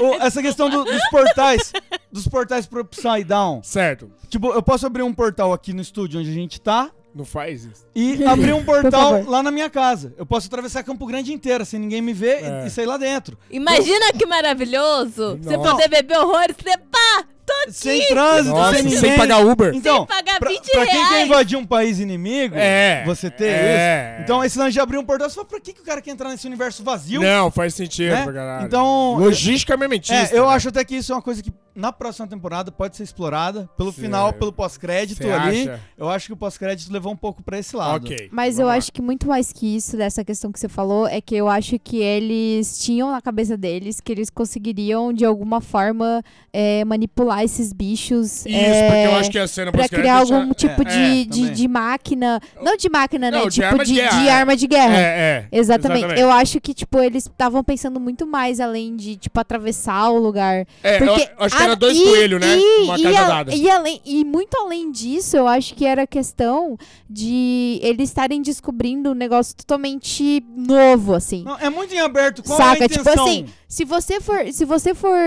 O- 0.00 0.14
essa 0.20 0.42
questão 0.42 0.68
do- 0.68 0.82
dos 0.84 1.08
portais, 1.08 1.72
dos 2.10 2.26
portais 2.26 2.66
pro 2.66 2.80
Upside 2.80 3.22
Down. 3.24 3.62
Certo. 3.62 4.10
Tipo, 4.28 4.52
eu 4.52 4.62
posso 4.62 4.86
abrir 4.86 5.02
um 5.04 5.12
portal 5.14 5.52
aqui 5.52 5.72
no 5.72 5.80
estúdio 5.80 6.18
onde 6.18 6.30
a 6.30 6.34
gente 6.34 6.60
tá 6.60 6.90
Não 7.14 7.24
faz 7.24 7.64
isso. 7.64 7.86
e 7.94 8.22
abrir 8.26 8.52
um 8.54 8.64
portal 8.64 9.12
favor. 9.12 9.28
lá 9.30 9.42
na 9.42 9.50
minha 9.50 9.68
casa. 9.68 10.14
Eu 10.16 10.24
posso 10.24 10.46
atravessar 10.46 10.82
Campo 10.82 11.06
Grande 11.06 11.32
inteira 11.32 11.64
sem 11.64 11.78
ninguém 11.78 12.00
me 12.00 12.12
ver 12.12 12.42
e- 12.42 12.46
É. 12.46 12.66
e, 12.66 12.70
sair 12.70 12.86
lá 12.86 12.96
dentro. 12.96 13.36
Imagina 13.50 14.12
que 14.12 14.24
maravilhoso. 14.26 15.38
Você 15.42 15.56
Nossa. 15.56 15.70
poder 15.72 15.88
beber 15.88 16.18
horrores. 16.18 16.56
Você 16.56 16.76
pá, 16.78 17.24
tô 17.44 17.52
aqui. 17.62 17.72
Sem 17.72 18.06
trânsito, 18.08 18.54
Nossa, 18.54 18.74
sem 18.78 18.88
sem, 18.88 19.00
ninguém. 19.00 19.16
pagar 19.16 19.38
Uber. 19.44 19.74
Então, 19.74 20.06
pagar 20.06 20.38
pra, 20.38 20.50
20 20.50 20.70
pra 20.70 20.86
quem 20.86 21.08
quer 21.08 21.26
invadir 21.26 21.56
um 21.58 21.64
país 21.66 21.98
inimigo, 22.00 22.54
É, 22.56 23.04
você 23.04 23.30
ter 23.30 23.46
é. 23.46 24.12
isso. 24.14 24.22
Então, 24.24 24.44
esse 24.44 24.58
lance 24.58 24.72
de 24.72 24.80
abrir 24.80 24.98
um 24.98 25.04
portal, 25.04 25.28
você 25.28 25.34
fala, 25.36 25.46
pra 25.46 25.60
que, 25.60 25.72
que 25.72 25.80
o 25.80 25.84
cara 25.84 26.00
quer 26.00 26.10
entrar 26.10 26.28
nesse 26.30 26.46
universo 26.46 26.82
vazio? 26.82 27.20
Não, 27.20 27.50
faz 27.50 27.74
sentido 27.74 28.12
né? 28.12 28.22
pra 28.24 28.32
caralho. 28.32 28.66
Então, 28.66 29.16
Logística 29.18 29.72
armamentista. 29.72 30.34
É, 30.34 30.38
eu 30.38 30.46
né? 30.48 30.54
acho 30.54 30.68
até 30.68 30.84
que 30.84 30.96
isso 30.96 31.12
é 31.12 31.14
uma 31.14 31.22
coisa 31.22 31.42
que 31.42 31.52
na 31.74 31.90
próxima 31.90 32.26
temporada 32.26 32.70
pode 32.70 32.96
ser 32.96 33.02
explorada 33.02 33.66
pelo 33.78 33.90
Cê- 33.92 34.02
final, 34.02 34.30
pelo 34.34 34.52
pós-crédito 34.52 35.26
ali. 35.26 35.62
acha? 35.62 35.80
Eu 35.96 36.10
acho 36.10 36.26
que 36.26 36.32
o 36.34 36.36
pós-crédito 36.36 36.92
levou 36.92 37.10
um 37.12 37.16
pouco 37.16 37.42
pra 37.42 37.58
esse 37.58 37.74
lado. 37.74 38.04
Ok. 38.04 38.28
Mas 38.30 38.56
vamos 38.56 38.58
eu 38.60 38.66
lá. 38.66 38.74
acho 38.74 38.92
que 38.92 39.00
muito 39.00 39.26
mais 39.26 39.50
que 39.52 39.74
isso, 39.76 39.96
dessa 39.96 40.22
questão 40.22 40.52
que 40.52 40.60
você 40.60 40.68
falou, 40.68 41.06
é 41.08 41.18
que 41.20 41.34
eu 41.34 41.48
acho 41.48 41.78
que 41.78 41.96
eles 41.98 42.78
tinham 42.78 43.10
na 43.10 43.22
cabeça 43.22 43.56
deles 43.56 44.00
que 44.00 44.12
eles 44.12 44.28
conseguiriam, 44.28 45.14
de 45.14 45.24
alguma 45.24 45.62
forma, 45.62 46.22
é, 46.52 46.84
manipular 46.84 47.31
esses 47.42 47.72
bichos. 47.72 48.44
Isso, 48.44 48.44
porque 48.46 48.56
eu 48.56 49.10
é, 49.12 49.14
acho 49.20 49.30
que 49.30 49.38
a 49.38 49.46
cena 49.46 49.70
Pra 49.72 49.88
criar 49.88 50.18
deixa- 50.18 50.36
algum 50.36 50.52
tipo 50.52 50.82
é, 50.82 50.84
de, 50.84 50.90
é, 51.22 51.24
de, 51.24 51.40
também. 51.40 51.52
de 51.54 51.68
máquina. 51.68 52.40
Não 52.60 52.76
de 52.76 52.88
máquina, 52.90 53.30
né? 53.30 53.38
Não, 53.38 53.46
de 53.48 53.54
tipo 53.54 53.66
arma 53.66 53.84
de 53.84 53.92
de, 53.94 54.00
de 54.00 54.28
é. 54.28 54.32
arma 54.32 54.56
de 54.56 54.66
guerra. 54.66 54.96
É, 54.98 55.02
é. 55.02 55.48
Exatamente. 55.52 56.18
Eu 56.20 56.30
acho 56.30 56.60
que, 56.60 56.74
tipo, 56.74 56.98
eles 57.00 57.24
estavam 57.26 57.62
pensando 57.64 57.98
muito 58.00 58.26
mais 58.26 58.60
além 58.60 58.96
de, 58.96 59.16
tipo, 59.16 59.38
atravessar 59.38 60.10
o 60.10 60.18
lugar. 60.18 60.66
É, 60.82 60.96
eu 61.02 61.06
Porque 61.06 61.28
acho 61.38 61.56
que 61.56 61.62
era 61.62 61.76
dois 61.76 61.98
coelhos, 62.02 62.40
né? 62.40 62.56
E, 62.58 62.82
Uma 62.84 62.98
e, 62.98 63.02
cajadada. 63.02 63.52
a- 63.52 63.54
e, 63.54 63.70
além, 63.70 64.00
e 64.04 64.24
muito 64.24 64.56
além 64.56 64.90
disso, 64.90 65.36
eu 65.36 65.46
acho 65.46 65.74
que 65.74 65.84
era 65.86 66.06
questão 66.06 66.76
de 67.08 67.78
eles 67.82 68.08
estarem 68.08 68.40
descobrindo 68.42 69.10
um 69.10 69.14
negócio 69.14 69.54
totalmente 69.56 70.42
novo, 70.56 71.14
assim. 71.14 71.42
Não, 71.44 71.58
é 71.58 71.68
muito 71.70 71.94
em 71.94 72.00
aberto. 72.00 72.42
Qual 72.42 72.56
Saca? 72.56 72.82
é 72.82 72.86
a 72.86 72.88
Tipo 72.88 73.00
intenção? 73.02 73.24
assim, 73.24 73.46
se 73.68 73.84
você 73.84 74.20
for, 74.20 74.52
se 74.52 74.64
você 74.64 74.94
for 74.94 75.18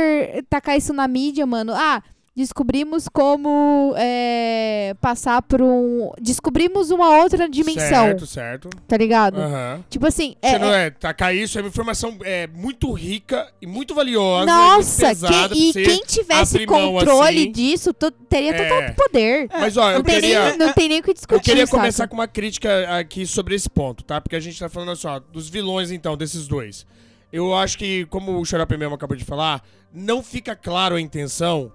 tacar 0.50 0.78
isso 0.78 0.94
na 0.94 1.08
mídia, 1.08 1.46
mano, 1.46 1.74
ah, 1.76 1.95
descobrimos 2.36 3.08
como 3.08 3.94
é, 3.98 4.94
passar 5.00 5.42
por 5.42 5.62
um. 5.62 6.12
Descobrimos 6.20 6.92
uma 6.92 7.18
outra 7.22 7.48
dimensão, 7.50 8.06
Certo, 8.08 8.26
certo. 8.28 8.70
tá 8.88 8.98
ligado? 8.98 9.40
Aham. 9.40 9.84
Tipo 9.90 10.06
assim, 10.08 10.36
é, 10.42 10.52
Você 10.52 10.60
não 10.60 10.74
é, 10.74 10.90
Tacar 10.90 11.34
isso 11.34 11.58
é 11.58 11.62
uma 11.62 11.70
informação 11.70 12.18
é, 12.24 12.48
muito 12.48 12.92
rica 12.92 13.52
e 13.62 13.66
muito 13.68 13.96
valiosa. 13.96 14.46
Nossa, 14.46 15.06
e 15.06 15.08
pesada 15.08 15.50
que- 15.50 15.70
e 15.70 15.74
quem 15.74 16.02
tivesse 16.06 16.66
mão 16.66 16.94
controle 16.94 17.44
assim. 17.44 17.52
disso 17.52 17.94
teria 18.30 18.52
É. 18.52 18.64
total 18.84 18.96
poder. 18.96 19.48
Mas 19.54 19.78
ó, 19.78 19.92
eu 19.92 19.98
não, 20.00 20.04
tem 20.04 20.16
queria. 20.16 20.50
nem, 20.50 20.58
não 20.58 20.74
tem 20.74 20.90
nem 20.90 21.00
o 21.00 21.04
que 21.04 21.14
discutir. 21.14 21.40
Eu 21.40 21.44
queria 21.44 21.66
saca? 21.66 21.78
começar 21.78 22.08
com 22.08 22.16
uma 22.16 22.28
crítica 22.28 22.98
aqui 23.00 23.26
sobre 23.26 23.56
esse 23.56 23.70
ponto, 23.70 24.04
tá? 24.04 24.20
Porque 24.20 24.36
a 24.36 24.40
gente 24.40 24.60
tá 24.60 24.68
falando 24.68 24.92
assim, 24.92 25.08
ó, 25.08 25.20
dos 25.20 25.48
vilões, 25.50 25.90
então, 25.92 26.18
desses 26.18 26.48
dois. 26.48 26.86
Eu 27.32 27.56
acho 27.56 27.78
que, 27.78 28.06
como 28.06 28.40
o 28.40 28.46
Xarope 28.46 28.78
mesmo 28.78 28.96
acabou 28.96 29.16
de 29.18 29.24
falar, 29.26 29.62
não 29.94 30.22
fica 30.22 30.56
claro 30.56 30.96
a 30.96 31.02
intenção 31.02 31.72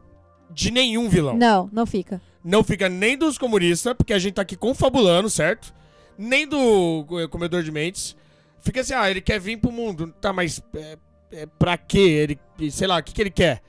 de 0.53 0.71
nenhum 0.71 1.09
vilão. 1.09 1.37
Não, 1.37 1.69
não 1.73 1.87
fica. 1.87 2.21
Não 2.45 2.65
fica 2.65 2.89
nem 2.89 3.17
dos 3.19 3.37
comunistas, 3.39 3.95
porque 3.95 4.13
a 4.13 4.19
gente 4.19 4.35
tá 4.35 4.43
aqui 4.43 4.57
confabulando, 4.57 5.29
certo? 5.29 5.73
Nem 6.19 6.47
do 6.47 7.05
eh, 7.21 7.27
comedor 7.29 7.63
de 7.63 7.71
mentes. 7.71 8.17
Fica 8.61 8.81
assim, 8.81 8.95
ah, 8.95 9.11
ele 9.11 9.21
quer 9.21 9.39
vir 9.41 9.57
pro 9.59 9.71
mundo. 9.73 10.15
Tá, 10.21 10.33
mas 10.33 10.63
é, 10.75 10.99
é, 11.33 11.47
pra 11.47 11.77
quê? 11.79 12.39
Ele, 12.59 12.71
sei 12.71 12.87
lá, 12.87 12.99
o 12.99 13.03
que, 13.03 13.13
que 13.13 13.21
ele 13.23 13.31
quer? 13.31 13.63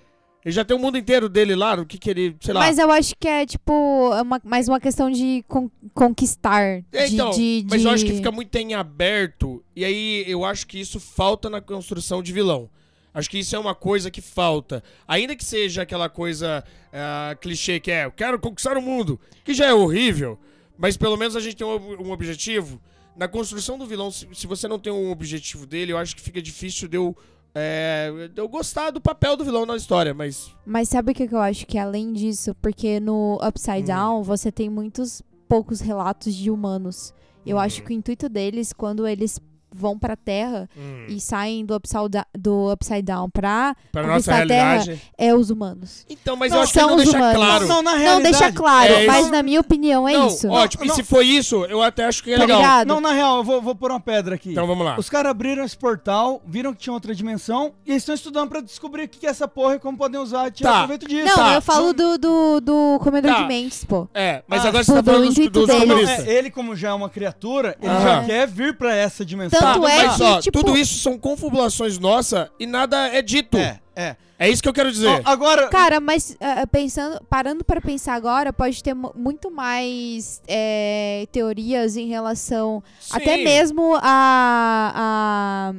Ele 0.44 0.52
já 0.54 0.66
tem 0.66 0.76
o 0.76 0.80
mundo 0.80 0.98
inteiro 0.98 1.30
dele 1.30 1.56
lá, 1.56 1.76
o 1.76 1.86
que, 1.86 1.98
que 2.00 2.10
ele, 2.10 2.36
sei 2.42 2.54
lá. 2.54 2.62
Mas 2.62 2.80
eu 2.80 2.90
acho 2.90 3.14
que 3.20 3.28
é, 3.28 3.46
tipo, 3.46 4.12
é 4.14 4.22
uma, 4.24 4.42
mais 4.44 4.68
uma 4.68 4.80
questão 4.80 5.12
de 5.12 5.46
con- 5.48 5.70
conquistar. 5.94 6.84
É, 6.92 7.06
de, 7.06 7.14
então, 7.14 7.30
de- 7.30 7.66
mas 7.70 7.84
eu 7.86 7.92
acho 7.92 8.04
que 8.04 8.12
de- 8.12 8.18
fica 8.18 8.32
muito 8.32 8.56
em 8.56 8.74
aberto, 8.74 9.64
e 9.76 9.86
aí 9.86 10.24
eu 10.28 10.44
acho 10.44 10.66
que 10.66 10.80
isso 10.80 11.00
falta 11.00 11.48
na 11.50 11.62
construção 11.62 12.24
de 12.24 12.34
vilão. 12.34 12.70
Acho 13.14 13.30
que 13.30 13.40
isso 13.40 13.56
é 13.56 13.60
uma 13.60 13.76
coisa 13.76 14.10
que 14.10 14.22
falta. 14.22 14.84
Ainda 15.08 15.36
que 15.36 15.44
seja 15.44 15.82
aquela 15.82 16.08
coisa 16.10 16.64
ah, 16.94 17.36
clichê 17.42 17.80
que 17.80 17.92
é, 17.92 18.06
eu 18.06 18.12
quero 18.12 18.40
conquistar 18.40 18.78
o 18.78 18.82
mundo, 18.82 19.20
que 19.44 19.54
já 19.54 19.66
é 19.66 19.74
horrível, 19.74 20.40
mas 20.78 20.96
pelo 20.96 21.18
menos 21.18 21.36
a 21.36 21.40
gente 21.40 21.58
tem 21.58 21.68
um, 21.68 22.08
um 22.08 22.12
objetivo. 22.12 22.82
Na 23.16 23.28
construção 23.28 23.78
do 23.78 23.86
vilão, 23.86 24.10
se, 24.10 24.28
se 24.34 24.48
você 24.48 24.68
não 24.68 24.80
tem 24.80 24.92
um 24.94 25.12
objetivo 25.12 25.66
dele, 25.66 25.92
eu 25.92 25.98
acho 25.98 26.16
que 26.16 26.22
fica 26.22 26.42
difícil 26.42 26.88
de 26.88 26.96
eu, 26.96 27.16
é, 27.54 28.30
de 28.34 28.40
eu 28.40 28.48
gostar 28.48 28.90
do 28.92 29.02
papel 29.02 29.36
do 29.36 29.44
vilão 29.44 29.66
na 29.66 29.76
história, 29.76 30.14
mas... 30.14 30.50
Mas 30.66 30.88
sabe 30.88 31.12
o 31.12 31.14
que, 31.16 31.24
eu 31.30 31.40
acho? 31.40 31.68
Que 31.68 31.78
além 31.78 32.14
disso, 32.14 32.56
porque 32.62 33.00
no 33.02 33.38
Hum. 33.42 33.48
Upside 33.48 33.84
Down 33.84 34.24
você 34.24 34.50
tem 34.52 34.70
muitos 34.70 35.22
poucos 35.50 35.82
relatos 35.82 36.34
de 36.34 36.50
humanos. 36.50 37.14
Eu 37.46 37.58
Hum. 37.58 37.60
acho 37.60 37.84
que 37.84 37.90
o 37.92 37.94
intuito 37.94 38.30
deles, 38.30 38.72
quando 38.72 39.06
eles 39.06 39.38
vão 39.74 39.98
pra 39.98 40.16
Terra 40.16 40.70
hum, 40.78 41.06
e 41.08 41.20
saem 41.20 41.66
do 41.66 41.76
Upside, 41.76 42.10
Da- 42.10 42.26
do 42.38 42.72
upside 42.72 43.02
Down 43.02 43.30
pra, 43.30 43.76
pra 43.92 44.06
nossa 44.06 44.32
a 44.36 44.46
Terra, 44.46 44.70
realidade... 44.74 45.02
é 45.18 45.34
os 45.34 45.50
humanos. 45.50 46.06
Então, 46.10 46.36
mas 46.36 46.52
Não, 46.52 46.58
eu 46.58 46.64
acho 46.64 46.74
que 46.74 46.80
são 46.80 46.90
não 46.90 46.96
os 46.98 47.04
deixa 47.04 47.18
humanos. 47.18 47.36
claro. 47.38 47.68
Não, 47.68 47.82
na 47.82 47.92
Não 47.92 47.98
realidade. 48.00 48.38
deixa 48.38 48.52
claro, 48.52 48.94
é 48.94 49.06
mas 49.08 49.30
na 49.32 49.42
minha 49.44 49.60
opinião 49.60 50.08
é 50.08 50.14
não, 50.14 50.28
isso. 50.28 50.48
ótimo. 50.50 50.86
Não, 50.86 50.94
E 50.94 50.96
se 50.96 51.04
for 51.04 51.24
isso, 51.24 51.66
eu 51.66 51.82
até 51.82 52.06
acho 52.06 52.24
que 52.24 52.32
é 52.32 52.36
Tá 52.36 52.42
legal. 52.42 52.60
ligado? 52.60 52.88
Não, 52.88 53.00
na 53.02 53.12
real, 53.12 53.38
eu 53.38 53.44
vou, 53.44 53.62
vou 53.62 53.76
pôr 53.76 53.92
uma 53.92 54.00
pedra 54.00 54.36
aqui. 54.36 54.52
Então 54.52 54.68
vamos 54.68 54.86
lá. 54.86 54.98
Os 55.00 55.10
caras 55.10 55.32
abriram 55.32 55.64
esse 55.64 55.78
portal, 55.78 56.42
viram 56.46 56.74
que 56.74 56.80
tinha 56.80 56.94
outra 56.94 57.14
dimensão 57.16 57.74
e 57.86 57.92
eles 57.92 58.02
estão 58.04 58.14
estudando 58.16 58.50
pra 58.50 58.62
descobrir 58.62 59.04
o 59.04 59.08
que 59.08 59.20
que 59.20 59.28
é 59.28 59.30
essa 59.30 59.48
porra 59.48 59.76
e 59.76 59.80
como 59.80 59.98
podem 59.98 60.20
usar 60.20 60.48
e 60.48 60.52
tirar 60.52 60.72
Tá. 60.72 60.78
proveito 60.80 61.08
disso. 61.08 61.28
Não, 61.28 61.36
Tá, 61.36 61.54
eu 61.56 61.62
falo 61.62 61.94
do, 61.94 62.18
do, 62.18 62.60
do 62.62 63.00
comedor 63.02 63.32
Tá. 63.32 63.42
de 63.42 63.48
mentes, 63.48 63.84
pô. 63.86 64.08
É, 64.14 64.44
mas 64.48 64.66
Ah, 64.66 64.70
agora 64.70 64.84
você 64.84 64.92
tá 64.92 64.98
tipo, 64.98 65.06
do 65.06 65.12
falando 65.12 65.28
dos, 65.30 65.38
intuito 65.38 65.60
dos 65.60 65.68
dele. 65.68 65.86
Não, 65.86 65.96
comunistas. 65.96 66.28
é, 66.28 66.32
ele, 66.34 66.52
como 66.52 66.76
já 66.76 66.90
é 66.90 66.94
uma 66.94 67.10
criatura, 67.10 67.78
ele 67.82 67.92
Aham. 67.92 68.02
já 68.02 68.24
quer 68.26 68.48
vir 68.48 68.78
pra 68.78 68.94
essa 68.96 69.24
dimensão. 69.24 69.60
Tanto 69.62 69.82
Tá, 69.82 69.92
é 69.92 70.06
mas 70.08 70.18
que, 70.18 70.24
ó, 70.24 70.40
tipo- 70.42 70.60
tudo 70.64 70.78
isso 70.78 71.00
são 71.00 71.18
confabulações 71.18 71.98
nossas 72.00 72.50
e 72.60 72.66
nada 72.66 73.08
é 73.08 73.22
dito. 73.22 73.58
É, 73.58 73.80
é. 73.96 74.16
É 74.40 74.50
isso 74.50 74.64
que 74.64 74.68
eu 74.68 74.74
quero 74.74 74.92
dizer. 74.92 75.08
Ó, 75.08 75.22
agora, 75.24 75.68
Cara, 75.70 76.00
mas 76.00 76.36
ah, 76.42 76.66
pensando, 76.66 77.24
parando 77.30 77.64
para 77.64 77.80
pensar 77.80 78.16
agora, 78.16 78.52
pode 78.52 78.82
ter 78.82 78.96
mu- 78.96 79.14
muito 79.16 79.52
mais 79.52 80.42
é, 80.48 81.28
teorias 81.32 81.96
em 81.96 82.08
relação 82.08 82.84
até 83.12 83.38
Sim. 83.38 83.44
mesmo 83.44 83.96
a, 84.02 85.72
a 85.72 85.74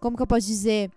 como 0.00 0.16
que 0.16 0.22
eu 0.22 0.26
posso 0.26 0.46
dizer 0.46 0.90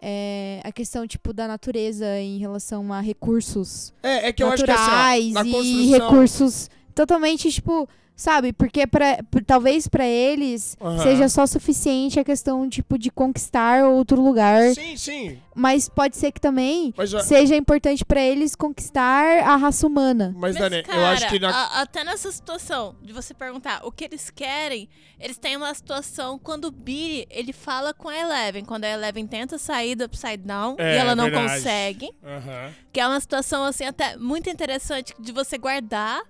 É, 0.00 0.60
a 0.62 0.70
questão 0.70 1.06
tipo 1.08 1.32
da 1.32 1.48
natureza 1.48 2.06
em 2.20 2.38
relação 2.38 2.92
a 2.92 3.00
recursos 3.00 3.92
É, 4.02 4.28
é 4.28 4.32
que 4.32 4.42
eu 4.44 4.48
acho 4.52 4.62
que 4.64 4.70
assim, 4.70 4.82
naturais 4.82 5.30
ó, 5.30 5.32
na 5.32 5.44
e 5.48 5.52
construção... 5.52 5.90
recursos 6.10 6.70
totalmente 7.06 7.50
tipo 7.52 7.88
sabe 8.16 8.52
porque 8.52 8.84
para 8.84 9.18
talvez 9.46 9.86
pra 9.86 10.04
eles 10.04 10.76
Aham. 10.80 10.98
seja 11.04 11.28
só 11.28 11.46
suficiente 11.46 12.18
a 12.18 12.24
questão 12.24 12.68
tipo 12.68 12.98
de 12.98 13.12
conquistar 13.12 13.84
outro 13.84 14.20
lugar 14.20 14.74
Sim, 14.74 14.96
sim. 14.96 15.38
mas 15.54 15.88
pode 15.88 16.16
ser 16.16 16.32
que 16.32 16.40
também 16.40 16.92
seja 17.24 17.54
importante 17.54 18.04
pra 18.04 18.20
eles 18.20 18.56
conquistar 18.56 19.44
a 19.46 19.54
raça 19.54 19.86
humana. 19.86 20.34
mas, 20.36 20.56
Mas, 20.58 20.68
Dani, 20.70 20.82
cara, 20.82 20.98
eu 20.98 21.04
acho 21.06 21.28
que 21.28 21.38
na... 21.38 21.48
a- 21.48 21.80
até 21.82 22.02
nessa 22.02 22.32
situação 22.32 22.96
de 23.00 23.12
você 23.12 23.32
perguntar 23.32 23.82
o 23.86 23.92
que 23.92 24.06
eles 24.06 24.30
querem, 24.30 24.88
eles 25.20 25.38
têm 25.38 25.56
uma 25.56 25.72
situação 25.72 26.40
quando 26.40 26.64
o 26.64 26.70
Billy, 26.72 27.24
ele 27.30 27.52
fala 27.52 27.94
com 27.94 28.08
a 28.08 28.18
Eleven, 28.18 28.64
quando 28.64 28.82
a 28.82 28.88
Eleven 28.88 29.28
tenta 29.28 29.58
sair 29.58 29.94
do 29.94 30.06
Upside 30.06 30.38
Down 30.38 30.74
É, 30.76 30.96
e 30.96 30.98
ela 30.98 31.14
não 31.14 31.26
verdade. 31.26 31.52
consegue, 31.54 32.10
Aham. 32.24 32.72
que 32.92 32.98
é 32.98 33.06
uma 33.06 33.20
situação 33.20 33.62
assim 33.62 33.84
até 33.84 34.16
muito 34.16 34.50
interessante 34.50 35.14
de 35.20 35.30
você 35.30 35.56
guardar, 35.56 36.20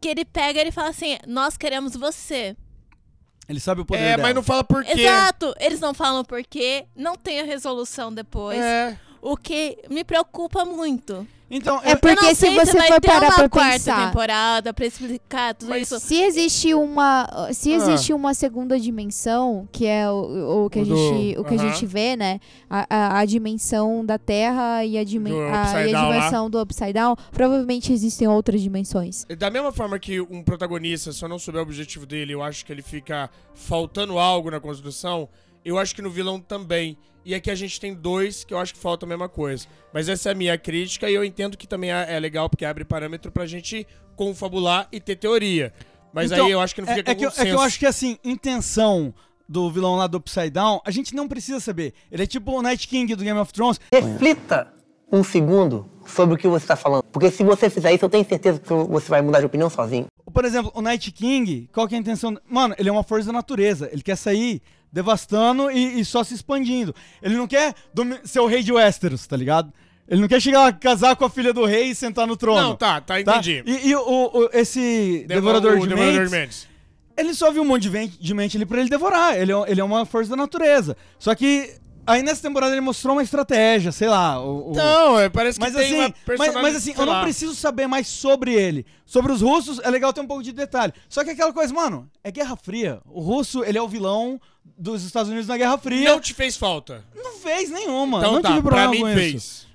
que 0.00 0.08
ele 0.08 0.24
pega 0.24 0.58
e 0.58 0.62
ele 0.62 0.72
fala 0.72 0.88
assim, 0.88 1.18
nós 1.26 1.56
queremos 1.56 1.94
você. 1.94 2.56
ele 3.48 3.60
sabe 3.60 3.80
o 3.80 3.84
poder 3.84 4.00
É, 4.00 4.10
dela. 4.10 4.22
mas 4.22 4.34
não 4.34 4.42
fala 4.42 4.62
por 4.64 4.84
quê. 4.84 4.92
Exato, 5.00 5.52
eles 5.58 5.80
não 5.80 5.92
falam 5.92 6.24
por 6.24 6.42
quê, 6.44 6.86
não 6.96 7.16
tem 7.16 7.40
a 7.40 7.44
resolução 7.44 8.12
depois, 8.12 8.58
É. 8.58 8.98
o 9.22 9.36
que 9.36 9.78
me 9.90 10.04
preocupa 10.04 10.64
muito. 10.64 11.26
Então, 11.52 11.80
É 11.82 11.94
eu- 11.94 11.96
porque 11.98 12.16
eu 12.16 12.22
não 12.22 12.28
se 12.28 12.36
sei 12.36 12.54
você 12.54 12.76
vai 12.76 12.86
for 12.86 13.00
parar 13.00 13.26
uma 13.26 13.34
pra 13.34 13.48
quarta 13.48 13.72
pensar- 13.72 14.06
temporada 14.06 14.72
pra 14.72 14.86
explicar 14.86 15.52
tudo 15.52 15.68
Mas- 15.70 15.82
isso. 15.90 15.98
Se 15.98 16.14
existe 16.22 16.72
uma, 16.74 17.28
se 17.52 17.72
Ah. 17.72 17.76
existe 17.76 18.12
uma 18.12 18.34
segunda 18.34 18.78
dimensão, 18.78 19.68
que 19.72 19.84
é 19.84 20.08
o, 20.08 20.66
o 20.66 20.70
que, 20.70 20.78
a 20.78 20.82
O 20.82 20.86
do- 20.86 20.96
gente, 20.96 21.38
o 21.40 21.44
que 21.44 21.54
a 21.54 21.56
aham. 21.60 21.72
gente 21.72 21.86
vê, 21.86 22.14
né? 22.14 22.38
A, 22.70 22.86
a, 22.88 23.18
a 23.18 23.24
dimensão 23.24 24.06
da 24.06 24.16
Terra 24.16 24.84
e 24.84 24.96
a, 24.96 25.02
dimen 25.02 25.32
a, 25.32 25.86
e 25.86 25.90
a 25.90 25.92
Down 25.92 26.08
lá. 26.10 26.14
dimensão 26.18 26.48
do 26.48 26.60
Upside 26.60 26.92
Down, 26.92 27.16
provavelmente 27.32 27.92
existem 27.92 28.28
outras 28.28 28.60
dimensões. 28.62 29.26
Da 29.36 29.50
mesma 29.50 29.72
forma 29.72 29.98
que 29.98 30.20
um 30.20 30.44
protagonista, 30.44 31.10
se 31.12 31.20
eu 31.20 31.28
não 31.28 31.40
souber 31.40 31.58
o 31.60 31.64
objetivo 31.64 32.06
dele, 32.06 32.32
eu 32.32 32.44
acho 32.44 32.64
que 32.64 32.70
ele 32.72 32.82
fica 32.82 33.28
faltando 33.56 34.20
algo 34.20 34.52
na 34.52 34.60
construção, 34.60 35.28
eu 35.64 35.76
acho 35.78 35.96
que 35.96 36.00
no 36.02 36.10
vilão 36.10 36.38
também. 36.40 36.96
E 37.24 37.34
aqui 37.34 37.50
a 37.50 37.54
gente 37.54 37.78
tem 37.78 37.94
dois 37.94 38.44
que 38.44 38.54
eu 38.54 38.58
acho 38.58 38.72
que 38.74 38.80
falta 38.80 39.04
a 39.04 39.08
mesma 39.08 39.28
coisa. 39.28 39.66
Mas 39.92 40.08
essa 40.08 40.30
é 40.30 40.32
a 40.32 40.34
minha 40.34 40.56
crítica 40.56 41.10
e 41.10 41.14
eu 41.14 41.24
entendo 41.24 41.56
que 41.56 41.66
também 41.66 41.92
é 41.92 42.06
é 42.16 42.18
legal 42.20 42.48
porque 42.48 42.64
abre 42.64 42.84
parâmetro 42.84 43.30
pra 43.30 43.46
gente 43.46 43.86
confabular 44.16 44.88
e 44.92 45.00
ter 45.00 45.16
teoria. 45.16 45.72
Mas 46.12 46.32
Então, 46.32 46.46
aí 46.46 46.52
eu 46.52 46.60
acho 46.60 46.74
que 46.74 46.80
não 46.82 46.88
é, 46.88 46.94
fica 46.96 47.10
é 47.10 47.14
com 47.14 47.18
que, 47.20 47.26
eu- 47.26 47.30
é 47.36 47.44
que 47.44 47.48
eu 47.50 47.60
acho 47.60 47.78
que 47.78 47.86
assim, 47.86 48.18
intenção 48.24 49.14
do 49.48 49.70
vilão 49.70 49.96
lá 49.96 50.06
do 50.06 50.18
Upside 50.18 50.50
Down, 50.50 50.80
a 50.84 50.90
gente 50.90 51.14
não 51.14 51.26
precisa 51.28 51.60
saber. 51.60 51.92
Ele 52.10 52.22
é 52.22 52.26
tipo 52.26 52.52
o 52.52 52.62
Night 52.62 52.86
King 52.88 53.14
do 53.14 53.22
Game 53.24 53.38
of 53.38 53.52
Thrones. 53.52 53.80
Reflita 53.92 54.72
um 55.12 55.24
segundo 55.24 55.90
sobre 56.06 56.34
o 56.36 56.38
que 56.38 56.46
você 56.48 56.64
está 56.64 56.76
falando. 56.76 57.02
Porque 57.04 57.30
se 57.30 57.42
você 57.42 57.68
fizer 57.68 57.92
isso, 57.92 58.04
eu 58.04 58.08
tenho 58.08 58.24
certeza 58.24 58.60
que 58.60 58.68
você 58.72 59.08
vai 59.08 59.20
mudar 59.22 59.40
de 59.40 59.46
opinião 59.46 59.68
sozinho. 59.68 60.06
Por 60.32 60.44
exemplo, 60.44 60.70
o 60.74 60.80
Night 60.80 61.10
King, 61.10 61.68
qual 61.72 61.88
que 61.88 61.94
é 61.94 61.98
a 61.98 62.00
intenção? 62.00 62.38
Mano, 62.48 62.74
ele 62.78 62.88
é 62.88 62.92
uma 62.92 63.02
força 63.02 63.26
da 63.26 63.32
natureza. 63.32 63.88
Ele 63.92 64.02
quer 64.02 64.16
sair 64.16 64.62
devastando 64.92 65.70
e, 65.70 66.00
e 66.00 66.04
só 66.04 66.22
se 66.24 66.34
expandindo. 66.34 66.94
Ele 67.22 67.36
não 67.36 67.46
quer 67.46 67.74
ser 68.24 68.40
o 68.40 68.46
rei 68.46 68.62
de 68.62 68.72
Westeros, 68.72 69.26
tá 69.26 69.36
ligado? 69.36 69.72
Ele 70.08 70.20
não 70.20 70.28
quer 70.28 70.40
chegar 70.40 70.66
a 70.66 70.72
casar 70.72 71.14
com 71.14 71.24
a 71.24 71.30
filha 71.30 71.52
do 71.52 71.64
rei 71.64 71.90
e 71.90 71.94
sentar 71.94 72.26
no 72.26 72.36
trono. 72.36 72.60
Não, 72.60 72.76
tá, 72.76 73.00
tá, 73.00 73.14
tá? 73.14 73.20
entendi. 73.20 73.62
E, 73.64 73.88
e 73.90 73.94
o, 73.94 74.00
o- 74.32 74.50
esse 74.52 75.24
Deva- 75.28 75.40
devorador, 75.40 75.76
o 75.78 75.80
de, 75.82 75.88
Devorador 75.88 76.14
mentes, 76.14 76.30
de 76.30 76.36
Mentes. 76.36 76.68
ele 77.16 77.32
só 77.34 77.52
viu 77.52 77.62
um 77.62 77.66
monte 77.66 77.88
de, 77.88 78.34
mente 78.34 78.56
ali 78.56 78.66
pra 78.66 78.80
ele 78.80 78.90
devorar. 78.90 79.38
Ele 79.38 79.52
é, 79.52 79.64
ele 79.68 79.80
é 79.80 79.84
uma 79.84 80.04
força 80.04 80.30
da 80.30 80.36
natureza. 80.36 80.96
Só 81.16 81.32
que 81.32 81.76
aí 82.04 82.24
nessa 82.24 82.42
temporada 82.42 82.72
ele 82.74 82.80
mostrou 82.80 83.14
uma 83.14 83.22
estratégia, 83.22 83.92
sei 83.92 84.08
lá. 84.08 84.40
O, 84.42 84.72
o- 84.72 84.74
Não, 84.74 85.20
é, 85.20 85.28
parece 85.28 85.60
que 85.60 85.64
mas 85.64 85.74
tem 85.76 85.84
assim, 85.84 85.94
uma 85.94 86.08
mas, 86.08 86.24
personagem... 86.26 86.62
mas 86.62 86.74
assim, 86.76 86.92
sei 86.92 87.02
eu 87.02 87.06
não 87.06 87.12
lá. 87.12 87.22
preciso 87.22 87.54
saber 87.54 87.86
mais 87.86 88.08
sobre 88.08 88.52
ele. 88.52 88.84
Sobre 89.06 89.30
os 89.30 89.40
russos, 89.40 89.78
é 89.78 89.88
legal 89.90 90.12
ter 90.12 90.22
um 90.22 90.26
pouco 90.26 90.42
de 90.42 90.50
detalhe. 90.52 90.92
Só 91.08 91.22
que 91.22 91.30
aquela 91.30 91.52
coisa, 91.52 91.72
mano, 91.72 92.10
é 92.24 92.32
Guerra 92.32 92.56
Fria. 92.56 93.00
O 93.06 93.20
russo, 93.20 93.62
ele 93.62 93.78
é 93.78 93.82
o 93.82 93.86
vilão 93.88 94.40
dos 94.78 95.04
Estados 95.04 95.28
Unidos 95.30 95.48
na 95.48 95.56
Guerra 95.56 95.76
Fria. 95.78 96.10
Não 96.10 96.20
te 96.20 96.32
fez 96.34 96.56
falta. 96.56 97.04
Não 97.14 97.34
fez 97.38 97.70
nenhuma. 97.70 98.18
Então 98.18 98.32
não 98.34 98.42
tá, 98.42 98.48
tive 98.50 98.62
pra 98.62 98.70
problema 98.88 98.90
mim 98.90 99.00
com 99.14 99.20
fez. 99.20 99.34
isso. 99.34 99.70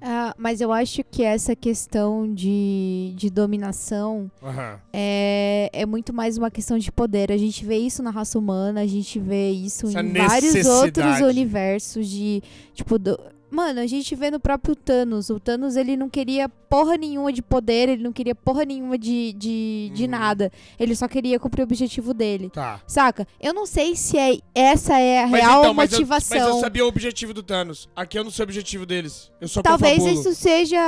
Ah, 0.00 0.32
mas 0.38 0.60
eu 0.60 0.72
acho 0.72 1.02
que 1.10 1.24
essa 1.24 1.56
questão 1.56 2.32
de, 2.32 3.12
de 3.16 3.28
dominação 3.28 4.30
Aham. 4.40 4.78
é, 4.92 5.68
é 5.72 5.84
muito 5.84 6.12
mais 6.14 6.38
uma 6.38 6.52
questão 6.52 6.78
de 6.78 6.92
poder. 6.92 7.32
A 7.32 7.36
gente 7.36 7.64
vê 7.64 7.78
isso 7.78 8.00
na 8.00 8.10
raça 8.10 8.38
humana, 8.38 8.80
a 8.80 8.86
gente 8.86 9.18
vê 9.18 9.50
isso 9.50 9.88
Essa 9.88 10.00
em 10.00 10.12
vários 10.12 10.64
outros 10.66 11.20
universos 11.20 12.08
de, 12.08 12.40
tipo, 12.74 12.96
do- 12.96 13.18
mano, 13.50 13.80
a 13.80 13.86
gente 13.86 14.14
vê 14.14 14.30
no 14.30 14.38
próprio 14.40 14.74
Thanos. 14.76 15.30
O 15.30 15.38
Thanos, 15.40 15.76
ele 15.76 15.96
não 15.96 16.08
queria 16.08 16.48
porra 16.48 16.98
nenhuma 16.98 17.32
de 17.32 17.40
poder, 17.40 17.88
ele 17.88 18.02
não 18.02 18.12
queria 18.12 18.34
porra 18.34 18.62
nenhuma 18.64 18.98
de, 18.98 19.32
de, 19.32 19.90
de 19.94 20.06
nada. 20.06 20.52
Ele 20.78 20.94
só 20.94 21.08
queria 21.08 21.38
cumprir 21.40 21.62
o 21.62 21.64
objetivo 21.64 22.12
dele. 22.12 22.50
Tá. 22.50 22.80
Saca? 22.86 23.26
Eu 23.40 23.54
não 23.54 23.64
sei 23.64 23.96
se 23.96 24.18
é, 24.18 24.38
essa 24.54 24.98
é 24.98 25.22
a 25.22 25.26
Mas 25.26 25.40
real 25.40 25.60
então, 25.60 25.74
mas 25.74 25.92
eu- 25.92 25.98
motivação. 25.98 26.38
Mas 26.38 26.48
eu, 26.48 26.60
sabia 26.60 26.84
o 26.84 26.88
objetivo 26.88 27.32
do 27.32 27.42
Thanos. 27.42 27.88
Aqui 27.96 28.18
eu 28.18 28.24
não 28.24 28.30
sei 28.30 28.42
o 28.42 28.44
objetivo 28.44 28.84
deles. 28.84 29.30
Eu 29.40 29.48
só 29.48 29.62
Talvez 29.62 29.98
confabulo. 29.98 30.20
isso 30.20 30.34
seja 30.34 30.78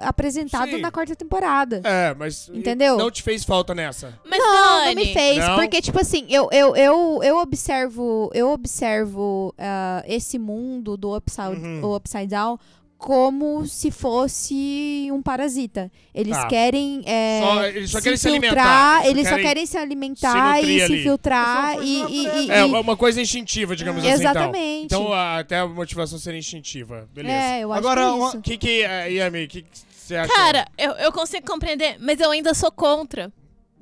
apresentado 0.00 0.70
Sim. 0.70 0.80
na 0.80 0.90
quarta 0.90 1.14
temporada. 1.14 1.82
É, 1.84 2.14
mas. 2.14 2.48
Entendeu? 2.52 2.96
Não 2.96 3.10
te 3.10 3.22
fez 3.22 3.44
falta 3.44 3.74
nessa. 3.74 4.18
Mas, 4.24 4.38
não, 4.38 4.84
Dani, 4.84 4.94
não 4.94 5.02
me 5.02 5.12
fez, 5.12 5.38
Não? 5.38 5.56
porque 5.56 5.82
tipo 5.82 6.00
assim, 6.00 6.24
eu, 6.30 6.48
eu, 6.50 6.74
eu, 6.76 7.20
eu 7.22 7.36
observo, 7.38 8.30
eu 8.32 8.50
observo 8.50 9.54
ah, 9.58 10.02
esse 10.06 10.38
mundo 10.38 10.96
do 10.96 11.14
upside, 11.16 11.46
Uhum. 11.56 11.80
Upside 12.06 12.28
down 12.28 12.58
como 12.98 13.66
se 13.66 13.90
fosse 13.90 15.08
um 15.12 15.20
parasita. 15.20 15.92
Eles 16.14 16.34
Tá. 16.34 16.46
querem 16.46 17.02
é, 17.04 17.40
Só- 17.44 17.64
eles 17.66 17.90
só 17.90 18.00
querem 18.00 18.16
se 18.16 18.30
filtrar, 18.30 18.56
alimentar, 18.56 19.00
eles 19.00 19.04
só 19.04 19.10
eles 19.10 19.28
só 19.28 19.34
querem 19.34 19.46
querem 19.46 19.66
se 19.66 19.72
se 19.72 19.78
alimentar 19.78 20.54
nutrir 20.56 20.70
e 20.70 20.78
se 20.78 20.84
ali. 20.92 21.02
filtrar 21.02 21.76
e, 21.82 22.02
e, 22.04 22.26
e- 22.46 22.50
É, 22.50 22.60
e- 22.60 22.64
uma 22.64 22.80
uma 22.80 22.96
coisa 22.96 23.20
instintiva, 23.20 23.76
digamos 23.76 24.00
assim. 24.02 24.08
então. 24.14 24.20
Exatamente. 24.30 24.84
Então, 24.86 25.12
a- 25.12 25.38
até 25.40 25.58
a 25.58 25.66
motivação 25.66 26.18
seria 26.18 26.38
instintiva. 26.38 27.06
Beleza. 27.12 27.34
É, 27.36 27.60
eu 27.60 27.70
acho 27.70 27.80
Agora, 27.80 28.00
que 28.00 28.08
é. 28.08 28.38
O 28.38 28.42
que 28.42 28.56
que, 28.56 28.82
eh, 28.82 29.10
Yami, 29.12 29.44
o 29.44 29.48
que 29.48 29.60
que 29.62 29.68
você 29.94 30.16
acha? 30.16 30.32
Cara, 30.32 30.66
eu, 30.78 30.92
eu 30.92 31.12
consigo 31.12 31.46
compreender, 31.46 31.96
mas 32.00 32.18
eu 32.18 32.30
ainda 32.30 32.54
sou 32.54 32.72
contra. 32.72 33.30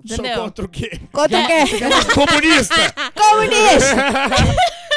Sou 0.05 0.17
Entendeu? 0.19 0.43
contra 0.43 0.65
o 0.65 0.69
quê? 0.69 1.01
Contra 1.13 1.39
o 1.41 1.47
quê? 1.47 1.65
Comunista! 2.15 2.95
Comunista! 3.15 3.97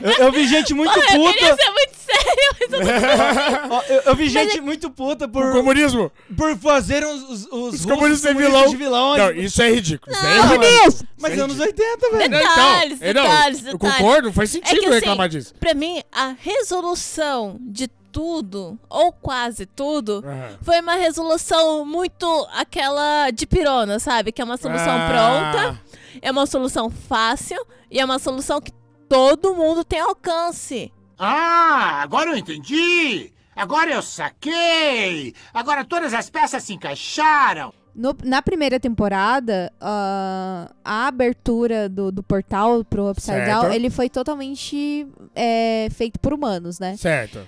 Eu, 0.00 0.26
eu 0.26 0.32
vi 0.32 0.46
gente 0.46 0.72
muito 0.74 0.92
Porra, 0.92 1.06
eu 1.16 1.32
queria 1.32 1.50
puta. 1.50 1.62
ser 1.64 1.70
muito 1.70 1.96
sério, 1.96 2.56
mas 2.60 2.72
eu 2.72 2.80
não 3.68 3.82
eu, 3.88 4.02
eu 4.06 4.16
vi 4.16 4.28
gente 4.28 4.60
muito 4.60 4.90
puta 4.90 5.24
O 5.26 5.28
por, 5.28 5.52
comunismo? 5.52 6.10
por 6.36 6.56
fazer 6.58 7.04
os, 7.04 7.22
os, 7.24 7.46
os 7.50 7.74
Os 7.80 7.86
comunistas 7.86 8.30
é 8.30 8.34
vilão. 8.34 8.68
de 8.68 8.76
vilão. 8.76 9.16
Não, 9.16 9.30
isso 9.32 9.60
é 9.62 9.70
ridículo. 9.70 10.14
Isso 10.14 10.24
é 10.26 10.36
Não, 10.36 10.42
ridículo. 10.48 10.70
mas, 10.84 11.04
mas 11.20 11.32
Isso 11.32 11.40
é 11.40 11.44
anos 11.44 11.58
80, 11.60 12.10
velho. 12.10 12.30
Não, 12.30 12.38
Detalhes, 12.38 12.92
então, 12.98 13.08
eu 13.08 13.14
não, 13.14 13.22
detalhes, 13.22 13.58
eu 13.66 13.72
detalhes. 13.72 13.96
concordo, 13.98 14.26
não 14.28 14.32
faz 14.32 14.50
É 14.50 14.52
sentido 14.52 14.80
que, 14.80 14.86
assim, 14.86 14.94
reclamar 14.94 15.28
disso. 15.28 15.54
Pra 15.60 15.74
mim, 15.74 16.02
a 16.12 16.34
resolução 16.38 17.56
de 17.60 17.88
tudo, 18.10 18.78
ou 18.88 19.12
quase 19.12 19.66
tudo, 19.66 20.24
Aham. 20.26 20.58
foi 20.62 20.80
uma 20.80 20.94
resolução 20.94 21.84
muito 21.84 22.26
aquela 22.54 23.30
de 23.30 23.46
pirona, 23.46 23.98
sabe? 23.98 24.32
Que 24.32 24.40
é 24.40 24.44
uma 24.44 24.56
solução 24.56 24.90
Ah. 24.90 25.08
pronta, 25.52 25.80
é 26.22 26.30
uma 26.30 26.46
solução 26.46 26.90
fácil 26.90 27.58
e 27.90 28.00
é 28.00 28.04
uma 28.04 28.18
solução 28.18 28.60
que 28.60 28.72
todo 29.08 29.54
mundo 29.54 29.84
tem 29.84 30.00
alcance. 30.00 30.92
Ah, 31.18 32.00
agora 32.02 32.30
eu 32.30 32.36
entendi! 32.36 33.32
Agora 33.56 33.90
eu 33.90 34.02
saquei! 34.02 35.34
Agora 35.52 35.84
todas 35.84 36.14
as 36.14 36.30
peças 36.30 36.62
se 36.62 36.74
encaixaram! 36.74 37.72
No- 37.94 38.16
na 38.22 38.40
primeira 38.40 38.78
temporada, 38.78 39.72
ah, 39.80 40.70
a 40.84 41.08
abertura 41.08 41.88
do, 41.88 42.12
do 42.12 42.22
portal 42.22 42.84
pro 42.84 43.10
Upside 43.10 43.38
Certo. 43.38 43.62
Down, 43.62 43.72
ele 43.72 43.90
foi 43.90 44.08
totalmente 44.08 45.08
é, 45.34 45.88
feito 45.90 46.20
por 46.20 46.32
humanos, 46.32 46.78
né? 46.78 46.96
Certo. 46.96 47.40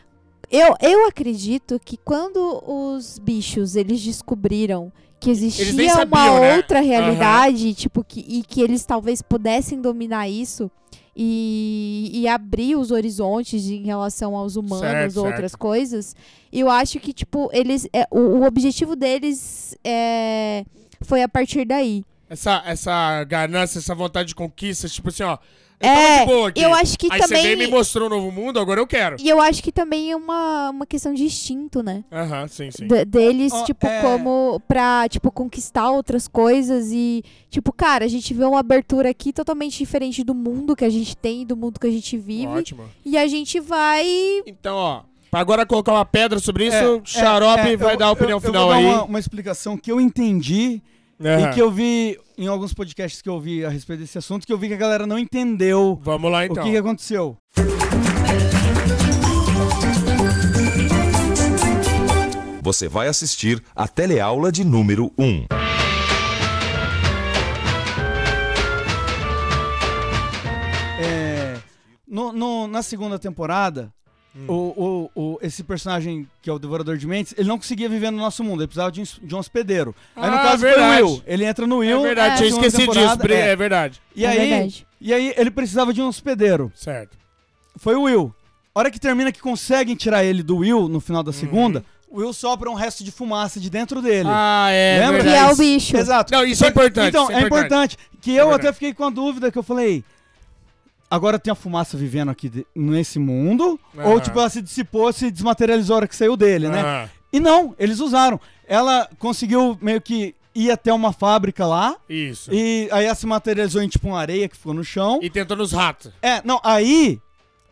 Eu, 0.51 0.75
eu 0.81 1.07
acredito 1.07 1.79
que 1.79 1.97
quando 1.97 2.61
os 2.67 3.21
bichos, 3.21 3.77
eles 3.77 4.03
descobriram 4.03 4.93
que 5.21 5.31
existia 5.31 5.73
nem 5.73 5.87
uma 5.87 5.95
sabiam, 5.97 6.41
né? 6.41 6.57
outra 6.57 6.81
realidade, 6.81 7.75
tipo, 7.75 8.03
que, 8.03 8.25
e 8.27 8.43
que 8.43 8.61
eles 8.61 8.85
talvez 8.85 9.23
pudessem 9.23 9.81
dominar 9.81 10.29
isso 10.29 10.69
e, 11.15 12.11
e 12.13 12.29
abrir 12.29 12.77
os 12.77 12.91
horizontes 12.91 13.67
em 13.67 13.83
relação 13.83 14.37
aos 14.37 14.57
humanos 14.57 14.81
Certo, 14.81 15.17
ou 15.19 15.27
outras 15.27 15.53
certo. 15.53 15.59
coisas, 15.59 16.17
eu 16.53 16.71
acho 16.71 16.99
que, 17.01 17.13
tipo, 17.13 17.51
eles. 17.53 17.89
é, 17.93 18.07
o, 18.11 18.19
o 18.19 18.45
objetivo 18.45 18.95
deles 18.97 19.77
é, 19.85 20.65
foi 21.03 21.23
a 21.23 21.29
partir 21.29 21.65
daí. 21.65 22.05
Essa, 22.29 22.63
essa 22.65 23.25
ganância, 23.25 23.79
essa 23.79 23.95
vontade 23.95 24.29
de 24.29 24.35
conquista, 24.35 24.89
tipo 24.89 25.09
assim, 25.09 25.25
ó. 25.25 25.39
Eu 25.83 25.89
É, 25.89 25.95
tava 25.95 26.21
de 26.21 26.27
boa 26.27 26.49
aqui. 26.51 26.61
eu 26.63 26.75
acho 26.75 26.99
que 26.99 27.09
Aí 27.11 27.19
você 27.23 27.29
também- 27.29 27.43
veio 27.43 27.55
e 27.55 27.57
me 27.57 27.67
mostrou 27.69 28.07
um 28.07 28.11
novo 28.11 28.31
mundo, 28.31 28.61
agora 28.61 28.79
eu 28.81 28.87
quero. 28.87 29.17
E 29.19 29.27
eu 29.29 29.41
acho 29.41 29.63
que 29.63 29.73
também 29.73 30.11
é 30.13 30.17
uma, 30.17 30.69
uma 30.71 30.85
questão 30.87 31.15
de 31.15 31.25
instinto, 31.25 31.83
né? 31.83 32.05
Aham, 32.13 32.47
sim, 32.49 32.71
sim. 32.71 32.87
de- 32.87 33.05
deles, 33.07 33.51
Ó, 33.53 33.65
tipo, 33.65 33.87
é- 33.87 34.03
como 34.03 34.61
pra, 34.69 35.09
tipo, 35.09 35.33
conquistar 35.33 35.91
outras 35.91 36.29
coisas 36.29 36.91
e, 36.93 37.25
tipo, 37.49 37.73
cara, 37.73 38.05
a 38.05 38.09
gente 38.09 38.35
vê 38.35 38.45
uma 38.45 38.61
abertura 38.61 39.09
aqui 39.09 39.33
totalmente 39.33 39.79
diferente 39.79 40.23
do 40.23 40.35
mundo 40.35 40.77
que 40.77 40.85
a 40.85 40.91
gente 40.91 41.17
tem, 41.17 41.47
do 41.47 41.57
mundo 41.57 41.81
que 41.81 41.87
a 41.87 41.91
gente 41.91 42.17
vive. 42.19 42.47
Ótimo. 42.47 42.85
E 43.03 43.17
a 43.17 43.27
gente 43.27 43.59
vai. 43.59 44.05
Então, 44.47 44.77
ó, 44.77 45.03
pra 45.31 45.41
agora 45.41 45.65
colocar 45.65 45.93
uma 45.93 46.05
pedra 46.05 46.39
sobre 46.41 46.67
isso, 46.67 46.77
É, 46.77 47.01
Xarope 47.05 47.69
é, 47.69 47.73
é, 47.73 47.77
vai 47.79 47.95
eu- 47.95 47.99
dar 47.99 48.07
a 48.07 48.11
opinião 48.11 48.37
eu- 48.37 48.41
final 48.43 48.63
eu 48.65 48.69
vou 48.69 48.77
aí. 48.77 48.85
dar 48.85 48.91
uma, 48.97 49.05
uma 49.05 49.19
explicação 49.19 49.79
que 49.79 49.91
eu 49.91 49.99
entendi 49.99 50.83
E 51.23 51.53
que 51.53 51.61
eu 51.61 51.71
vi 51.71 52.19
em 52.39 52.47
alguns 52.47 52.73
podcasts 52.73 53.21
que 53.21 53.29
eu 53.29 53.39
vi 53.39 53.63
a 53.65 53.69
respeito 53.69 54.01
desse 54.01 54.17
assunto, 54.17 54.47
que 54.47 54.53
eu 54.53 54.57
vi 54.57 54.69
que 54.69 54.75
a 54.75 54.79
galera 54.79 55.07
não 55.07 55.19
entendeu 55.19 56.01
Vamos 56.03 56.33
lá 56.33 56.47
então. 56.47 56.63
o 56.63 56.67
que, 56.67 56.73
que 56.73 56.79
aconteceu. 56.79 57.37
Você 62.63 62.89
vai 62.89 63.09
assistir 63.09 63.63
a 63.75 63.89
teleaula 63.89 64.53
de 64.53 64.65
número 64.65 65.11
1. 65.19 65.47
É, 71.03 71.57
no- 72.07 72.33
no- 72.33 72.67
na 72.67 72.83
segunda 72.83 73.19
temporada, 73.19 73.93
Hum. 74.35 74.45
o, 74.47 74.55
o- 74.55 75.11
o- 75.35 75.39
esse 75.43 75.65
personagem 75.65 76.25
que 76.41 76.49
é 76.49 76.53
o 76.53 76.59
Devorador 76.59 76.97
de 76.97 77.05
Mentes, 77.07 77.35
ele 77.37 77.49
não 77.49 77.59
conseguia 77.59 77.89
viver 77.89 78.13
no 78.13 78.19
nosso 78.19 78.45
mundo, 78.45 78.61
ele 78.61 78.69
precisava 78.69 78.93
de 78.93 79.01
um, 79.01 79.05
de 79.27 79.35
um 79.35 79.39
hospedeiro. 79.39 79.95
Aí 80.15 80.31
no 80.31 80.37
Ah, 80.37 80.43
caso 80.43 80.59
verdade. 80.63 80.95
foi 80.95 81.03
o 81.03 81.07
Will. 81.15 81.23
Ele 81.27 81.45
entra 81.45 81.67
no 81.67 81.79
Will. 81.79 81.99
É 81.99 82.03
verdade, 82.03 82.37
tinha 82.37 82.49
esquecido 82.51 82.93
disso. 82.93 83.33
é. 83.33 83.49
É 83.51 83.57
verdade. 83.57 84.01
E, 84.15 84.25
É 84.25 84.29
aí, 84.29 84.51
verdade. 84.51 84.87
e 85.01 85.13
aí 85.13 85.35
ele 85.37 85.51
precisava 85.51 85.93
de 85.93 86.01
um 86.01 86.07
hospedeiro. 86.07 86.71
Certo. 86.77 87.19
Foi 87.77 87.97
o 87.97 88.03
Will. 88.03 88.33
A 88.73 88.79
hora 88.79 88.91
que 88.91 89.01
termina 89.01 89.33
que 89.33 89.41
conseguem 89.41 89.97
tirar 89.97 90.23
ele 90.25 90.45
do 90.45 90.59
Will 90.59 90.89
no 90.89 91.01
final 91.01 91.25
da 91.25 91.33
segunda, 91.33 91.85
o 92.09 92.19
Will 92.21 92.33
sopra 92.33 92.71
um 92.71 92.75
resto 92.75 93.03
de 93.03 93.11
fumaça 93.11 93.59
de 93.59 93.69
dentro 93.69 94.01
dele. 94.01 94.29
Uhum. 94.29 94.35
Ah, 94.35 94.69
é. 94.71 95.01
Lembra? 95.01 95.19
Que 95.19 95.25
verdade. 95.25 95.51
é 95.51 95.53
o 95.53 95.57
bicho. 95.57 95.97
Exato. 95.97 96.33
Não, 96.33 96.45
isso 96.45 96.63
é 96.63 96.67
Só- 96.67 96.71
importante, 96.71 97.09
Então, 97.09 97.25
isso 97.25 97.33
é 97.33 97.43
importante. 97.43 97.97
Que 98.21 98.31
eu 98.31 98.47
verdade. 98.49 98.69
até 98.69 98.73
fiquei 98.75 98.95
com 98.95 99.05
a 99.05 99.11
dúvida 99.11 99.51
que 99.51 99.59
eu 99.59 99.63
falei. 99.65 100.05
Agora 101.11 101.39
tem 101.39 101.51
a 101.51 101.57
fumaça 101.57 101.97
vivendo 101.97 102.31
aqui 102.31 102.49
de- 102.49 102.67
nesse 102.75 103.19
mundo? 103.19 103.79
Aham. 103.99 104.11
Ou 104.11 104.21
tipo, 104.21 104.39
ela 104.39 104.49
se 104.49 104.63
dissipou, 104.63 105.13
se 105.13 105.31
desmaterializou 105.31 105.95
a 105.95 105.97
hora 105.99 106.09
que 106.09 106.15
saiu 106.15 106.37
dele, 106.37 106.69
né? 106.69 106.81
Aham. 106.81 107.11
E 107.33 107.41
não, 107.41 107.75
eles 107.79 107.99
usaram. 108.01 108.41
Ela 108.67 109.09
conseguiu 109.19 109.77
meio 109.81 110.01
que 110.01 110.35
ir 110.55 110.71
até 110.71 110.93
uma 110.93 111.13
fábrica 111.13 111.67
lá. 111.67 111.97
Isso. 112.09 112.53
E 112.53 112.89
aí 112.93 113.05
ela 113.07 113.15
se 113.15 113.27
materializou 113.27 113.83
em 113.83 113.89
tipo 113.89 114.09
uma 114.09 114.21
areia 114.21 114.49
que 114.49 114.57
ficou 114.57 114.75
no 114.75 114.85
chão. 114.85 115.19
E 115.23 115.29
tentou 115.31 115.57
nos 115.57 115.73
ratos. 115.73 116.13
É, 116.23 116.41
não, 116.45 116.61
aí, 116.63 117.21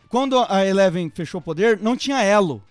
quando 0.09 0.37
a 0.49 0.65
Eleven 0.65 1.09
fechou 1.09 1.39
o 1.39 1.43
poder, 1.43 1.77
não 1.81 1.95
tinha 1.97 2.21
elo 2.21 2.61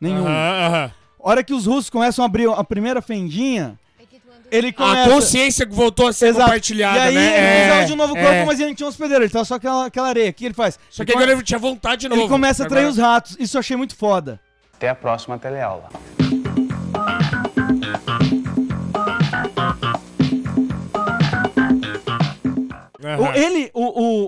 nenhum. 0.00 0.26
Aham, 0.26 0.66
aham. 0.66 0.90
A 1.24 1.28
hora 1.30 1.42
que 1.44 1.52
os 1.52 1.66
russos 1.66 1.90
começam 1.90 2.22
a 2.22 2.26
abrir 2.26 2.48
a 2.48 2.62
primeira 2.64 3.02
fendinha, 3.02 3.78
ele 4.50 4.72
começa... 4.72 5.02
A 5.10 5.14
consciência 5.14 5.66
voltou 5.70 6.06
a 6.08 6.12
ser 6.12 6.28
Exato. 6.28 6.44
compartilhada, 6.44 6.98
E 6.98 7.00
aí 7.08 7.14
né? 7.14 7.20
ele 7.26 7.36
É, 7.36 7.56
precisava 7.56 7.84
de 7.86 7.92
um 7.92 7.96
novo 7.96 8.14
corpo, 8.14 8.28
é. 8.28 8.44
mas 8.44 8.58
ele 8.60 8.68
não 8.70 8.74
tinha 8.76 8.86
um 8.86 8.90
hospedeiro, 8.90 9.24
ele 9.24 9.30
tava 9.30 9.44
só 9.44 9.54
aquela, 9.54 9.86
aquela 9.86 10.08
areia. 10.08 10.30
O 10.30 10.32
que 10.34 10.44
ele 10.44 10.54
faz? 10.54 10.78
Só 10.90 11.04
que 11.04 11.10
ele, 11.10 11.16
agora 11.18 11.30
come- 11.32 11.40
ele 11.40 11.46
tinha 11.46 11.58
vontade 11.58 12.00
de 12.02 12.08
novo. 12.08 12.20
ele 12.22 12.28
começa 12.28 12.62
a 12.62 12.66
atrair 12.66 12.82
Agora- 12.86 12.92
os 12.92 12.98
ratos. 12.98 13.36
Isso 13.38 13.56
eu 13.56 13.60
achei 13.60 13.76
muito 13.76 13.94
foda. 13.96 14.40
Até 14.74 14.88
a 14.88 14.94
próxima 14.94 15.38
teleaula. 15.38 15.88
O, 23.20 23.26
ele, 23.36 23.70
o, 23.72 23.82
o, 23.84 24.24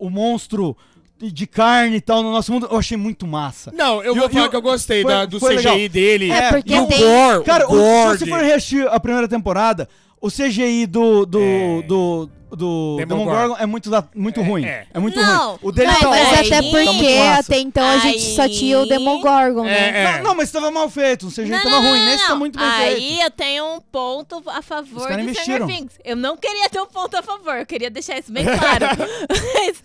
o, 0.00 0.06
o 0.06 0.10
monstro 0.10 0.76
de- 1.24 1.32
de 1.32 1.46
carne 1.46 1.96
e 1.96 2.00
tal 2.00 2.22
no 2.22 2.30
nosso 2.32 2.52
mundo, 2.52 2.68
eu 2.70 2.78
achei 2.78 2.96
muito 2.96 3.26
massa. 3.26 3.72
Não, 3.74 4.02
eu 4.02 4.14
E 4.16 4.18
vou 4.20 4.28
falar 4.28 4.46
e 4.46 4.48
que 4.50 4.56
eu 4.56 4.62
gostei 4.62 5.02
foi- 5.02 5.10
da- 5.12 5.24
do 5.24 5.38
CGI 5.40 5.56
legal. 5.56 5.88
dele. 5.88 6.30
É, 6.30 6.48
porque 6.50 6.74
e 6.74 6.78
o 6.80 6.86
tem- 6.86 6.98
gore, 7.00 7.44
Cara, 7.44 7.66
o 7.68 7.72
o- 7.72 7.76
gore 7.76 8.18
se 8.18 8.24
você 8.24 8.30
for 8.30 8.40
reassistir 8.40 8.86
a 8.88 8.98
primeira 9.00 9.26
temporada, 9.28 9.88
o 10.20 10.30
CGI 10.30 10.86
do, 10.86 11.26
do, 11.26 11.40
É. 11.40 11.82
do, 11.82 12.30
do 12.56 12.96
Demogorgon. 12.98 13.56
É 13.58 13.66
muito, 13.66 13.90
da- 13.90 14.04
muito 14.14 14.40
É, 14.40 14.44
ruim. 14.44 14.64
é. 14.64 14.86
É, 14.94 14.98
muito 15.00 15.20
Não, 15.20 15.48
ruim. 15.50 15.58
O 15.60 15.72
dele 15.72 15.88
mas 15.88 15.98
tá 15.98 16.08
Mas 16.08 16.18
aí- 16.20 16.26
ótimo, 16.26 16.46
até 16.56 16.62
tá 16.62 16.62
porque 16.92 17.18
massa. 17.18 17.40
até 17.40 17.58
então 17.60 17.84
a 17.84 17.98
gente 17.98 18.20
só 18.34 18.48
tinha 18.48 18.78
o 18.78 18.82
Aí- 18.82 18.88
Demogorgon, 18.88 19.64
né? 19.64 19.72
É, 19.90 20.02
é. 20.04 20.16
Não, 20.18 20.22
não, 20.30 20.34
mas 20.36 20.50
tava 20.52 20.70
mal 20.70 20.88
feito. 20.88 21.26
O 21.26 21.30
CGI 21.30 21.50
Não, 21.50 21.58
tava 21.62 21.70
não, 21.70 21.82
ruim. 21.90 21.98
não, 21.98 22.06
Nesse 22.06 22.26
tá 22.28 22.34
muito 22.36 22.58
bem 22.58 22.68
Aí 22.68 22.94
feito. 22.94 23.22
eu 23.22 23.30
tenho 23.32 23.74
um 23.74 23.80
ponto 23.80 24.42
a 24.46 24.62
favor 24.62 25.08
de 25.12 25.20
investiram. 25.22 25.56
Stranger 25.66 25.66
Things. 25.66 25.92
Eu 26.04 26.16
não 26.16 26.36
queria 26.36 26.70
ter 26.70 26.80
um 26.80 26.86
ponto 26.86 27.14
a 27.16 27.22
favor, 27.22 27.56
eu 27.56 27.66
queria 27.66 27.90
deixar 27.90 28.18
isso 28.18 28.32
bem 28.32 28.44
claro. 28.44 28.86
Mas 29.28 29.82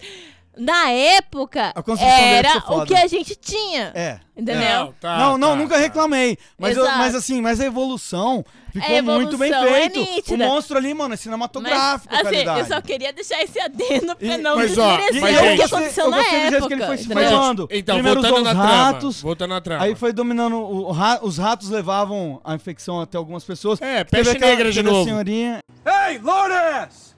Na 0.58 0.90
época, 0.92 1.74
era 1.98 2.58
o 2.68 2.86
que 2.86 2.94
a 2.96 3.08
gente 3.08 3.34
tinha. 3.36 3.92
É. 3.96 4.20
Entendeu? 4.36 4.94
não, 5.02 5.38
não, 5.38 5.56
nunca 5.56 5.78
reclamei. 5.78 6.38
Mas, 6.58 6.76
eu- 6.76 6.84
mas 6.84 7.16
assim, 7.16 7.42
mas 7.42 7.60
a 7.62 7.66
evolução 7.66 8.44
ficou 8.72 8.98
A 8.98 9.02
muito 9.02 9.38
bem 9.38 9.52
evolução 9.52 9.76
é 9.76 9.80
feito. 9.90 10.00
o 10.00 10.16
nítida. 10.16 10.46
monstro 10.46 10.78
ali, 10.78 10.94
mano, 10.94 11.14
é 11.14 11.18
cinematográfico, 11.18 12.08
Mas, 12.14 12.20
a 12.20 12.22
assim, 12.22 12.30
qualidade. 12.44 12.60
eu 12.60 12.66
só 12.66 12.82
queria 12.82 13.14
deixar 13.14 13.42
esse 13.42 13.60
adendo 13.60 14.16
pra 14.16 14.38
não 14.38 14.56
mas, 14.58 14.78
ó, 14.78 14.98
desmerecer 14.98 15.22
mas, 15.22 15.38
o 15.38 15.56
que 15.56 15.62
aconteceu 15.64 16.06
eu 16.06 16.12
na 16.12 16.18
gostei 16.18 16.36
do 16.38 16.42
jeito 16.42 16.56
época. 16.56 16.68
que 16.68 16.74
ele 16.74 16.86
foi 16.86 16.98
se. 16.98 17.04
Então, 17.04 17.96
Primeiro 17.96 18.22
voltando 18.22 18.44
na 18.44 18.52
os 18.52 18.58
trama, 18.58 18.84
ratos, 18.84 19.22
voltando 19.22 19.50
na 19.52 19.62
trama. 19.62 19.84
Aí 19.84 19.96
foi 19.96 20.12
dominando. 20.14 20.56
o 20.58 20.92
ra- 20.92 21.20
os 21.22 21.38
ratos 21.38 21.70
levavam 21.70 22.42
a 22.44 22.54
infecção 22.56 23.00
até 23.00 23.18
algumas 23.18 23.44
pessoas. 23.44 23.82
É, 23.82 24.04
peste 24.04 24.36
aquela- 24.36 24.52
negra 24.52 24.72
de 24.72 24.82
novo. 24.84 25.06
senhorinha. 25.06 25.60
Hey, 25.86 26.18
Lourdes! 26.20 27.16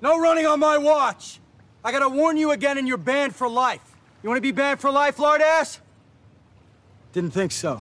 No 0.00 0.18
running 0.20 0.46
on 0.46 0.56
my 0.56 0.76
watch. 0.78 1.40
I 1.86 1.92
gotta 1.92 2.08
warn 2.08 2.36
you 2.36 2.50
again, 2.50 2.78
and 2.78 2.88
you're 2.88 2.98
banned 3.02 3.32
for 3.32 3.48
life. 3.48 3.80
You 4.22 4.28
wanna 4.30 4.40
be 4.40 4.50
banned 4.52 4.80
for 4.80 4.90
life, 4.90 5.20
Lourdes? 5.22 5.80
Didn't 7.12 7.30
think 7.32 7.52
so. 7.52 7.78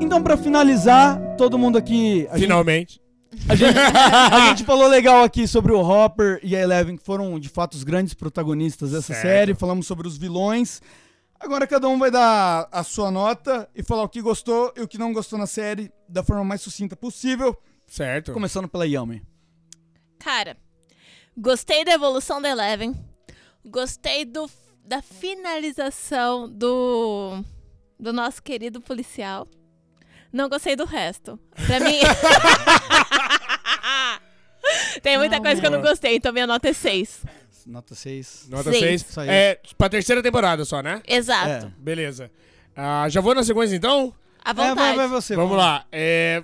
Então, 0.00 0.22
pra 0.22 0.36
finalizar, 0.36 1.18
todo 1.36 1.58
mundo 1.58 1.78
aqui. 1.78 2.26
a 2.30 2.32
gente- 2.36 2.42
Finalmente. 2.46 3.00
A 3.48 3.54
gente, 3.56 3.76
a 4.32 4.48
gente 4.48 4.64
falou 4.64 4.86
legal 4.86 5.24
aqui 5.24 5.46
sobre 5.48 5.72
o 5.72 5.80
Hopper 5.80 6.38
e 6.42 6.54
a 6.56 6.60
Eleven, 6.60 6.96
que 6.96 7.04
foram 7.04 7.38
de 7.38 7.48
fato 7.48 7.74
os 7.74 7.82
grandes 7.82 8.14
protagonistas 8.14 8.90
dessa 8.92 9.12
Certo. 9.12 9.22
série. 9.22 9.54
Falamos 9.54 9.86
sobre 9.86 10.06
os 10.06 10.16
vilões. 10.16 10.80
Agora 11.40 11.66
cada 11.66 11.88
um 11.88 11.98
vai 11.98 12.10
dar 12.10 12.68
a 12.70 12.82
sua 12.84 13.10
nota 13.10 13.68
e 13.74 13.82
falar 13.82 14.02
o 14.04 14.08
que 14.08 14.22
gostou 14.22 14.72
e 14.76 14.82
o 14.82 14.88
que 14.88 14.98
não 14.98 15.12
gostou 15.12 15.38
na 15.38 15.46
série 15.46 15.90
da 16.08 16.22
forma 16.22 16.44
mais 16.44 16.60
sucinta 16.60 16.94
possível. 16.96 17.56
Certo. 17.86 18.32
Começando 18.32 18.68
pela 18.68 18.86
Yami. 18.86 19.22
Cara, 20.18 20.56
gostei 21.36 21.84
da 21.84 21.92
evolução 21.92 22.40
da 22.40 22.48
Eleven. 22.48 22.94
Gostei 23.64 24.24
do, 24.24 24.48
da 24.84 25.02
finalização 25.02 26.48
do, 26.48 27.42
do 27.98 28.12
nosso 28.12 28.42
querido 28.42 28.80
policial. 28.80 29.46
Não 30.32 30.48
gostei 30.48 30.76
do 30.76 30.84
resto. 30.84 31.38
Pra 31.66 31.80
mim. 31.80 31.98
Tem 35.02 35.18
muita 35.18 35.40
coisa 35.40 35.60
que 35.60 35.66
eu 35.66 35.70
não 35.70 35.80
gostei, 35.82 36.16
então 36.16 36.32
minha 36.32 36.46
nota 36.46 36.68
é 36.68 36.72
6. 36.72 37.24
Nota 37.66 37.94
6. 37.94 38.46
Nota 38.50 38.70
Seis. 38.70 38.82
6. 38.82 39.00
Isso 39.10 39.20
aí. 39.20 39.28
É, 39.28 39.60
pra 39.78 39.88
terceira 39.88 40.22
temporada 40.22 40.64
só, 40.64 40.82
né? 40.82 41.02
Exato. 41.06 41.66
É. 41.66 41.72
Beleza. 41.78 42.30
Ah, 42.76 43.06
já 43.08 43.20
vou 43.20 43.34
na 43.34 43.42
sequência 43.44 43.74
então? 43.76 44.12
À 44.44 44.50
É, 44.50 44.54
vai, 44.54 44.68
vontade. 44.70 44.96
vai 44.96 45.08
você. 45.08 45.36
Vamos 45.36 45.56
lá. 45.56 45.84
É, 45.90 46.42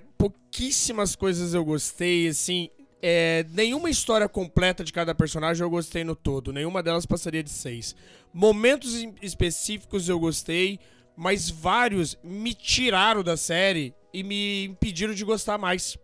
pouquíssimas 0.50 1.14
coisas 1.14 1.54
eu 1.54 1.64
gostei, 1.64 2.26
assim. 2.26 2.68
é, 3.00 3.46
nenhuma 3.50 3.88
história 3.88 4.28
completa 4.28 4.84
de 4.84 4.92
cada 4.92 5.14
personagem 5.14 5.62
eu 5.62 5.70
gostei 5.70 6.02
no 6.02 6.16
todo. 6.16 6.52
Nenhuma 6.52 6.82
delas 6.82 7.06
passaria 7.06 7.42
de 7.42 7.50
seis. 7.50 7.94
Momentos 8.34 8.94
específicos 9.22 10.08
eu 10.08 10.18
gostei, 10.18 10.78
mas 11.16 11.48
vários 11.48 12.18
me 12.22 12.52
tiraram 12.52 13.22
da 13.22 13.36
série 13.36 13.94
e 14.12 14.22
me 14.24 14.64
impediram 14.64 15.14
de 15.14 15.24
gostar 15.24 15.56
mais. 15.56 15.96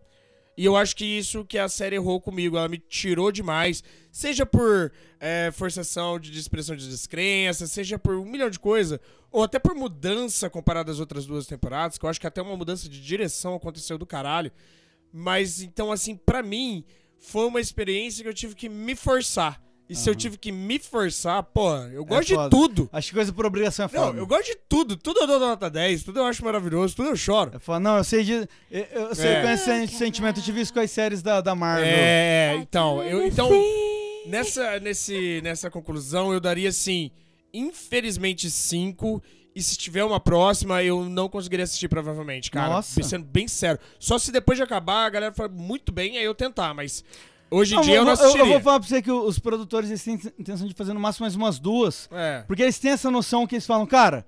E 0.57 0.65
eu 0.65 0.75
acho 0.75 0.95
que 0.95 1.05
isso 1.05 1.45
que 1.45 1.59
a 1.59 1.69
série 1.69 1.95
errou 1.95 2.19
comigo. 2.19 2.57
Ela 2.57 2.67
me 2.67 2.79
tirou 2.79 3.31
demais. 3.31 3.83
Seja 4.11 4.43
por 4.43 4.91
é, 5.19 5.51
forçação 5.53 6.19
de 6.19 6.37
expressão 6.37 6.75
de 6.75 6.89
descrença, 6.89 7.67
seja 7.67 7.99
por 7.99 8.15
um 8.15 8.25
milhão 8.25 8.49
de 8.49 8.57
coisas. 8.57 8.99
Ou 9.31 9.43
até 9.43 9.59
por 9.59 9.75
mudança 9.75 10.49
comparada 10.49 10.91
às 10.91 10.99
outras 10.99 11.27
duas 11.27 11.45
temporadas, 11.45 11.99
que 11.99 12.05
eu 12.05 12.09
acho 12.09 12.19
que 12.19 12.25
até 12.25 12.41
uma 12.41 12.57
mudança 12.57 12.89
de 12.89 12.99
direção 12.99 13.53
aconteceu 13.53 13.99
do 13.99 14.05
caralho. 14.05 14.51
Mas 15.13 15.61
então, 15.61 15.91
assim, 15.91 16.15
pra 16.15 16.41
mim, 16.41 16.83
foi 17.19 17.45
uma 17.45 17.61
experiência 17.61 18.23
que 18.23 18.29
eu 18.29 18.33
tive 18.33 18.55
que 18.55 18.67
me 18.67 18.95
forçar. 18.95 19.61
E 19.89 19.95
se 19.95 20.09
eu 20.09 20.13
tive 20.15 20.37
que 20.37 20.51
me 20.51 20.77
forçar, 20.79 21.41
pô, 21.43 21.73
eu 21.93 22.03
gosto 22.03 22.27
de 22.27 22.49
tudo. 22.49 22.89
Acho 22.91 23.07
que 23.09 23.15
coisa 23.15 23.31
por 23.31 23.45
obrigação 23.45 23.85
é 23.85 23.97
Não, 23.97 24.05
foda. 24.07 24.19
eu 24.19 24.27
gosto 24.27 24.45
de 24.47 24.57
tudo. 24.67 24.97
Tudo 24.97 25.21
eu 25.21 25.27
dou 25.27 25.39
nota 25.39 25.69
10, 25.69 26.03
tudo 26.03 26.19
eu 26.19 26.25
acho 26.25 26.43
maravilhoso, 26.43 26.93
tudo 26.95 27.09
eu 27.09 27.15
choro. 27.15 27.51
É 27.55 27.59
foda. 27.59 27.79
Não, 27.79 27.97
eu 27.97 28.03
sei 28.03 28.23
de. 28.23 28.33
Eu, 28.69 28.83
eu 28.91 29.15
sei 29.15 29.29
É. 29.31 29.41
com 29.41 29.47
esse 29.49 29.87
sentimento, 29.97 30.39
eu 30.39 30.43
tive 30.43 30.59
isso 30.59 30.73
com 30.73 30.81
as 30.81 30.91
séries 30.91 31.21
da, 31.21 31.39
da 31.39 31.55
Marvel. 31.55 31.85
É, 31.87 32.55
então, 32.59 33.01
eu, 33.01 33.25
então 33.25 33.49
nessa, 34.25 34.77
nesse, 34.79 35.39
nessa 35.41 35.69
conclusão 35.71 36.33
eu 36.33 36.39
daria 36.41 36.67
assim, 36.69 37.09
infelizmente 37.53 38.49
5. 38.49 39.21
E 39.55 39.63
se 39.63 39.75
tiver 39.75 40.03
uma 40.03 40.19
próxima, 40.19 40.83
eu 40.83 41.05
não 41.05 41.27
conseguiria 41.27 41.63
assistir, 41.63 41.87
provavelmente, 41.87 42.51
cara. 42.51 42.73
Nossa. 42.73 43.01
Sendo 43.01 43.25
bem 43.25 43.47
sério. 43.47 43.79
Só 43.99 44.19
se 44.19 44.31
depois 44.31 44.55
de 44.57 44.63
acabar 44.63 45.05
a 45.05 45.09
galera 45.09 45.33
for 45.33 45.49
muito 45.49 45.91
bem, 45.91 46.17
aí 46.17 46.23
eu 46.25 46.35
tentar, 46.35 46.75
mas 46.75 47.03
hoje 47.51 47.73
em 47.73 47.77
Não, 47.77 47.83
dia 47.83 47.95
eu 47.95 48.05
não 48.05 48.15
vou- 48.15 48.23
eu, 48.23 48.29
assistiria. 48.29 48.53
vou 48.53 48.61
falar 48.61 48.79
pra 48.79 48.87
você 48.89 49.01
que 49.01 49.11
o- 49.11 49.23
os 49.25 49.39
produtores 49.39 49.89
eles 49.89 50.03
têm 50.03 50.15
intenção 50.39 50.67
de 50.67 50.73
fazer 50.73 50.93
no 50.93 50.99
máximo 50.99 51.23
mais 51.23 51.35
umas 51.35 51.59
duas. 51.59 52.07
É. 52.11 52.43
Porque 52.47 52.61
eles 52.63 52.77
têm 52.79 52.91
essa 52.91 53.09
noção 53.11 53.45
que 53.47 53.55
eles 53.55 53.65
falam, 53.65 53.85
cara, 53.85 54.25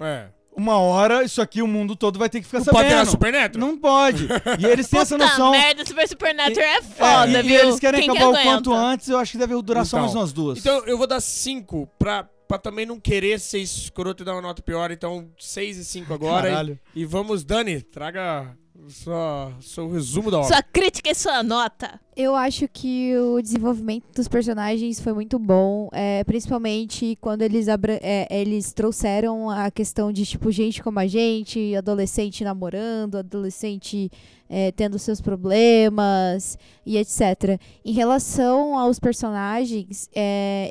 É. 0.00 0.28
uma 0.56 0.78
hora 0.78 1.22
isso 1.22 1.40
aqui 1.42 1.60
o 1.62 1.66
mundo 1.66 1.94
todo 1.96 2.18
vai 2.18 2.28
ter 2.30 2.40
que 2.40 2.46
ficar 2.46 2.58
Não 2.58 2.64
sabendo. 2.64 2.82
pode 2.82 2.94
ter 2.94 3.00
a 3.00 3.06
Supernatural? 3.06 3.68
Não 3.68 3.78
pode. 3.78 4.26
E 4.60 4.66
eles 4.66 4.88
têm 4.88 5.00
essa 5.00 5.16
noção. 5.18 5.50
merda, 5.52 5.84
Super 5.86 6.08
Supernatural 6.08 6.66
é 6.68 6.76
É, 6.76 6.82
foda, 6.82 7.26
e, 7.32 7.36
e 7.36 7.42
viu? 7.42 7.60
eles 7.60 7.78
querem 7.80 8.00
Quem 8.00 8.10
que 8.10 8.16
acabar 8.16 8.30
o 8.30 8.34
aguenta? 8.34 8.50
quanto 8.50 8.72
antes, 8.74 9.08
eu 9.08 9.18
acho 9.18 9.32
que 9.32 9.38
deve 9.38 9.60
durar 9.62 9.84
só 9.86 9.96
Então, 9.98 10.04
mais 10.06 10.14
umas 10.14 10.32
duas. 10.32 10.58
Então 10.58 10.84
eu 10.86 10.96
vou 10.98 11.06
dar 11.06 11.20
5 11.20 11.88
pra, 11.98 12.24
pra 12.48 12.58
também 12.58 12.86
não 12.86 12.98
querer 13.00 13.38
ser 13.40 13.58
escroto 13.58 14.22
e 14.22 14.26
dar 14.26 14.32
uma 14.32 14.42
nota 14.42 14.62
pior. 14.62 14.90
Então 14.90 15.28
6 15.38 15.76
e 15.78 15.84
5 15.84 16.12
agora. 16.14 16.48
Caralho. 16.48 16.78
E, 16.94 17.02
e 17.02 17.04
vamos, 17.04 17.44
Dani, 17.44 17.80
traga 17.82 18.56
sua, 18.88 19.52
seu 19.60 19.90
resumo 19.90 20.30
da 20.30 20.38
obra. 20.38 20.48
Sua 20.48 20.62
crítica 20.62 21.10
e 21.10 21.14
sua 21.14 21.42
nota. 21.42 22.00
Eu 22.16 22.34
acho 22.34 22.66
que 22.66 23.14
o 23.14 23.42
desenvolvimento 23.42 24.06
dos 24.14 24.26
personagens 24.26 24.98
foi 24.98 25.12
muito 25.12 25.38
bom, 25.38 25.90
é, 25.92 26.24
principalmente 26.24 27.14
quando 27.20 27.42
eles, 27.42 27.66
é, 27.68 28.26
eles 28.30 28.72
trouxeram 28.72 29.50
a 29.50 29.70
questão 29.70 30.10
de, 30.10 30.24
tipo, 30.24 30.50
gente 30.50 30.82
como 30.82 30.98
a 30.98 31.06
gente, 31.06 31.76
adolescente 31.76 32.42
namorando, 32.42 33.18
adolescente 33.18 34.10
é, 34.48 34.72
tendo 34.72 34.98
seus 34.98 35.20
problemas 35.20 36.56
e 36.86 36.96
etc. 36.96 37.60
Em 37.84 37.92
relação 37.92 38.78
aos 38.78 38.98
personagens, 38.98 40.08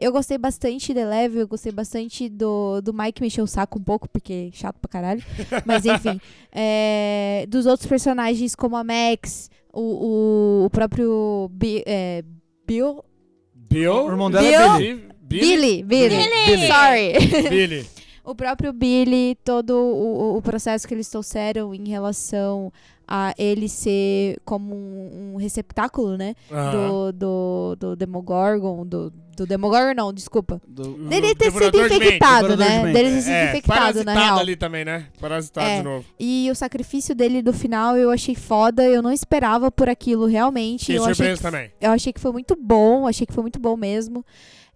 eu 0.01 0.11
gostei 0.11 0.39
bastante 0.39 0.95
de 0.95 0.99
Eleven, 0.99 1.41
eu 1.41 1.47
gostei 1.47 1.71
bastante 1.71 2.27
do, 2.27 2.81
do 2.81 2.91
Mike 2.91 3.21
me 3.21 3.27
encheu 3.27 3.43
o 3.43 3.47
saco 3.47 3.77
um 3.77 3.83
pouco, 3.83 4.09
porque 4.09 4.49
é 4.51 4.57
chato 4.57 4.77
pra 4.79 4.89
caralho. 4.89 5.23
Mas 5.63 5.85
enfim, 5.85 6.19
dos 7.49 7.67
outros 7.67 7.87
personagens 7.87 8.55
como 8.55 8.75
a 8.75 8.83
Max, 8.83 9.51
o, 9.75 9.81
o, 9.81 10.65
o 10.65 10.69
próprio 10.69 11.49
Bi- 11.51 11.83
é, 11.85 12.23
Bill. 12.65 13.03
Bill? 13.53 14.05
O 14.05 14.09
irmão 14.09 14.31
dela 14.31 14.45
é 14.47 14.77
Bill? 14.77 15.01
Billy. 15.21 15.83
Billy, 15.83 15.83
Billy. 15.83 16.29
Billy. 16.47 16.67
Sorry. 16.67 17.49
Billy. 17.49 17.85
o 18.23 18.33
próprio 18.35 18.71
Billy, 18.73 19.35
todo 19.43 19.71
o, 19.75 20.33
o- 20.33 20.37
o 20.37 20.41
processo 20.41 20.87
que 20.87 20.93
eles 20.93 21.09
trouxeram 21.09 21.73
em 21.73 21.89
relação 21.89 22.71
a 23.07 23.33
ele 23.37 23.69
ser 23.69 24.37
como 24.45 24.73
um, 24.75 25.33
um 25.33 25.37
receptáculo, 25.37 26.17
né? 26.17 26.33
Do, 26.49 27.11
do, 27.11 27.75
do 27.79 27.95
Demogorgon, 27.95 28.85
do, 28.85 29.11
do 29.37 29.45
Demogorgon 29.45 29.93
não, 29.93 30.11
desculpa. 30.13 30.61
Do- 30.67 31.07
Dele 31.09 31.35
ter 31.35 31.51
sido 31.51 31.71
de 31.71 31.77
infectado, 31.95 32.49
de 32.49 32.55
né? 32.57 32.83
mente. 32.83 32.93
Dele 32.93 33.09
ter 33.15 33.21
sido 33.21 33.33
É, 33.33 33.49
infectado, 33.49 34.03
na 34.03 34.13
parasitado 34.13 34.39
ali 34.39 34.55
também, 34.55 34.85
né? 34.85 35.07
Parasitado 35.19 35.67
É. 35.67 35.77
de 35.77 35.83
novo. 35.83 36.05
E 36.19 36.49
o 36.51 36.55
sacrifício 36.55 37.13
dele 37.13 37.41
do 37.41 37.53
final 37.53 37.95
eu 37.97 38.09
achei 38.09 38.33
foda, 38.35 38.83
eu 38.85 39.01
não 39.01 39.11
esperava 39.11 39.69
por 39.71 39.87
aquilo 39.89 40.25
realmente. 40.25 40.81
Fiquei 40.85 40.97
eu 40.97 41.03
achei 41.03 41.15
surpreso 41.15 41.37
que, 41.41 41.43
também. 41.43 41.71
Eu 41.79 41.91
achei 41.91 42.11
que 42.13 42.19
foi 42.19 42.31
muito 42.31 42.55
bom, 42.59 43.07
achei 43.07 43.27
que 43.27 43.33
foi 43.33 43.41
muito 43.43 43.59
bom 43.59 43.75
mesmo. 43.77 44.25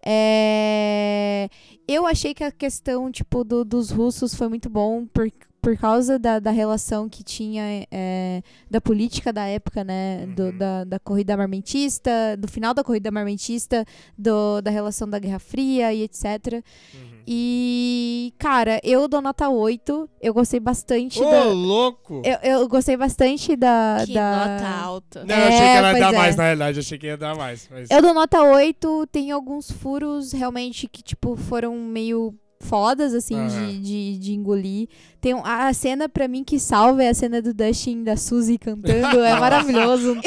É, 0.06 1.50
Eu 1.88 2.06
achei 2.06 2.34
que 2.36 2.44
a 2.44 2.52
questão, 2.52 3.12
tipo, 3.12 3.44
do- 3.44 3.66
dos 3.66 3.90
russos 3.90 4.36
foi 4.36 4.48
muito 4.48 4.70
bom 4.70 5.06
por, 5.08 5.28
por 5.62 5.78
causa 5.78 6.18
da, 6.18 6.40
da 6.40 6.52
relação 6.52 7.10
que 7.10 7.24
tinha 7.24 7.86
é, 7.92 8.42
da 8.70 8.80
política 8.80 9.32
da 9.32 9.46
época, 9.46 9.84
né? 9.84 10.26
Uhum. 10.26 10.34
Do- 10.34 10.52
da, 10.58 10.84
da 10.84 11.00
corrida 11.00 11.34
armamentista, 11.34 12.12
do 12.38 12.48
final 12.48 12.74
da 12.74 12.84
corrida 12.84 13.10
armamentista, 13.10 13.86
do, 14.18 14.62
da 14.62 14.72
relação 14.72 15.10
da 15.10 15.20
Guerra 15.20 15.40
Fria 15.40 15.94
e 15.94 16.04
etc. 16.04 16.64
Uhum. 16.94 17.20
E, 17.28 18.34
cara, 18.40 18.80
eu 18.84 19.08
dou 19.08 19.22
nota 19.22 19.50
8. 19.50 20.10
Eu 20.20 20.34
gostei 20.34 20.60
bastante 20.60 21.22
Ô, 21.22 21.30
da. 21.30 21.44
louco! 21.44 22.22
Eu, 22.26 22.38
eu 22.42 22.68
gostei 22.68 22.98
bastante 22.98 23.56
da. 23.56 24.04
Que 24.06 24.14
da... 24.14 24.48
nota 24.48 24.68
alta. 24.68 25.26
Não, 25.26 25.36
eu 25.36 25.48
achei 25.48 25.60
que 25.60 25.64
ela 25.64 25.94
ia 25.94 26.00
dar 26.00 26.14
é. 26.14 26.18
mais, 26.18 26.36
na 26.36 26.44
realidade. 26.44 26.80
Achei 26.80 26.98
que 26.98 27.06
ia 27.06 27.18
dar 27.18 27.36
mais. 27.36 27.70
Mas... 27.70 27.92
Eu 27.92 28.02
dou 28.02 28.14
nota 28.14 28.42
8. 28.42 29.08
Tem 29.12 29.32
alguns 29.32 29.70
furos 29.70 30.32
realmente 30.32 30.88
que, 30.88 31.04
tipo, 31.04 31.36
foram 31.36 31.76
meio 31.78 32.34
fodas, 32.62 33.14
assim, 33.14 33.36
Aham. 33.36 33.48
de, 33.48 33.80
de, 33.80 34.18
de 34.20 34.34
engolir. 34.34 34.88
Tem 35.22 35.34
um- 35.34 35.46
a 35.46 35.72
cena, 35.74 36.10
pra 36.10 36.28
mim, 36.28 36.44
que 36.44 36.60
salva 36.60 37.04
é 37.04 37.10
a 37.10 37.14
cena 37.14 37.42
do 37.42 37.54
Dustin 37.54 38.04
da 38.04 38.18
Suzy 38.18 38.58
cantando. 38.58 39.20
é 39.22 39.34
maravilhoso. 39.40 40.18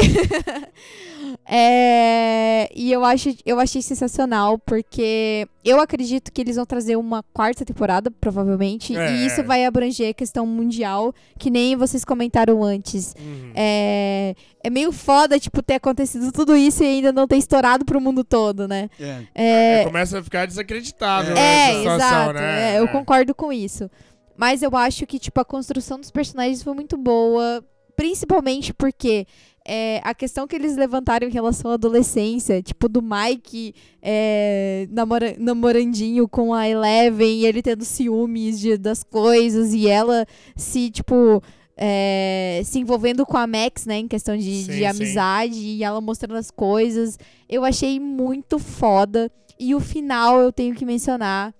É, 1.44 2.70
e 2.74 2.90
eu, 2.92 3.04
acho, 3.04 3.34
eu 3.44 3.58
achei 3.58 3.82
sensacional, 3.82 4.58
porque 4.58 5.46
eu 5.64 5.80
acredito 5.80 6.32
que 6.32 6.40
eles 6.40 6.56
vão 6.56 6.64
trazer 6.64 6.96
uma 6.96 7.22
quarta 7.32 7.64
temporada, 7.64 8.10
provavelmente, 8.10 8.96
É. 8.96 9.12
e 9.12 9.26
isso 9.26 9.42
vai 9.44 9.64
abranger 9.64 10.10
a 10.10 10.14
questão 10.14 10.46
mundial, 10.46 11.12
que 11.38 11.50
nem 11.50 11.76
vocês 11.76 12.04
comentaram 12.04 12.62
antes. 12.62 13.14
Uhum. 13.18 13.52
É, 13.54 14.34
é 14.62 14.70
meio 14.70 14.92
foda, 14.92 15.38
tipo, 15.38 15.62
ter 15.62 15.74
acontecido 15.74 16.30
tudo 16.32 16.56
isso 16.56 16.82
e 16.82 16.86
ainda 16.86 17.12
não 17.12 17.26
ter 17.26 17.36
estourado 17.36 17.84
pro 17.84 18.00
mundo 18.00 18.22
todo, 18.24 18.66
né? 18.68 18.88
É. 19.00 19.22
É, 19.34 19.84
Começa 19.84 20.18
a 20.18 20.22
ficar 20.22 20.46
desacreditável 20.46 21.36
é, 21.36 21.70
essa 21.70 21.78
situação, 21.78 22.08
exato. 22.08 22.32
né? 22.34 22.74
é, 22.76 22.78
eu 22.80 22.88
concordo 22.88 23.34
com 23.34 23.52
isso. 23.52 23.90
Mas 24.36 24.62
eu 24.62 24.74
acho 24.76 25.06
que, 25.06 25.18
tipo, 25.18 25.40
a 25.40 25.44
construção 25.44 26.00
dos 26.00 26.10
personagens 26.10 26.62
foi 26.62 26.74
muito 26.74 26.96
boa. 26.96 27.62
Principalmente 27.94 28.72
porque 28.72 29.26
é, 29.66 30.00
a 30.02 30.14
questão 30.14 30.46
que 30.46 30.56
eles 30.56 30.76
levantaram 30.76 31.26
em 31.26 31.30
relação 31.30 31.70
à 31.70 31.74
adolescência, 31.74 32.62
tipo, 32.62 32.88
do 32.88 33.00
Mike 33.02 33.74
é, 34.00 34.88
namora, 34.90 35.36
namorandinho 35.38 36.28
com 36.28 36.52
a 36.52 36.68
Eleven, 36.68 37.40
e 37.40 37.46
ele 37.46 37.62
tendo 37.62 37.84
ciúmes 37.84 38.58
de, 38.58 38.76
das 38.76 39.02
coisas, 39.02 39.72
e 39.74 39.88
ela 39.88 40.26
se, 40.56 40.90
tipo. 40.90 41.42
é, 41.76 42.60
se 42.64 42.78
envolvendo 42.78 43.24
com 43.24 43.36
a 43.36 43.46
Max, 43.46 43.86
né, 43.86 43.98
em 43.98 44.08
questão 44.08 44.36
de, 44.36 44.62
Sim, 44.62 44.70
de 44.70 44.78
sim. 44.78 44.84
amizade, 44.84 45.58
e 45.58 45.82
ela 45.82 46.00
mostrando 46.00 46.36
as 46.36 46.50
coisas. 46.50 47.18
Eu 47.48 47.64
achei 47.64 47.98
muito 47.98 48.58
foda. 48.58 49.30
E 49.58 49.74
o 49.74 49.80
final 49.80 50.40
eu 50.40 50.52
tenho 50.52 50.74
que 50.74 50.84
mencionar, 50.84 51.54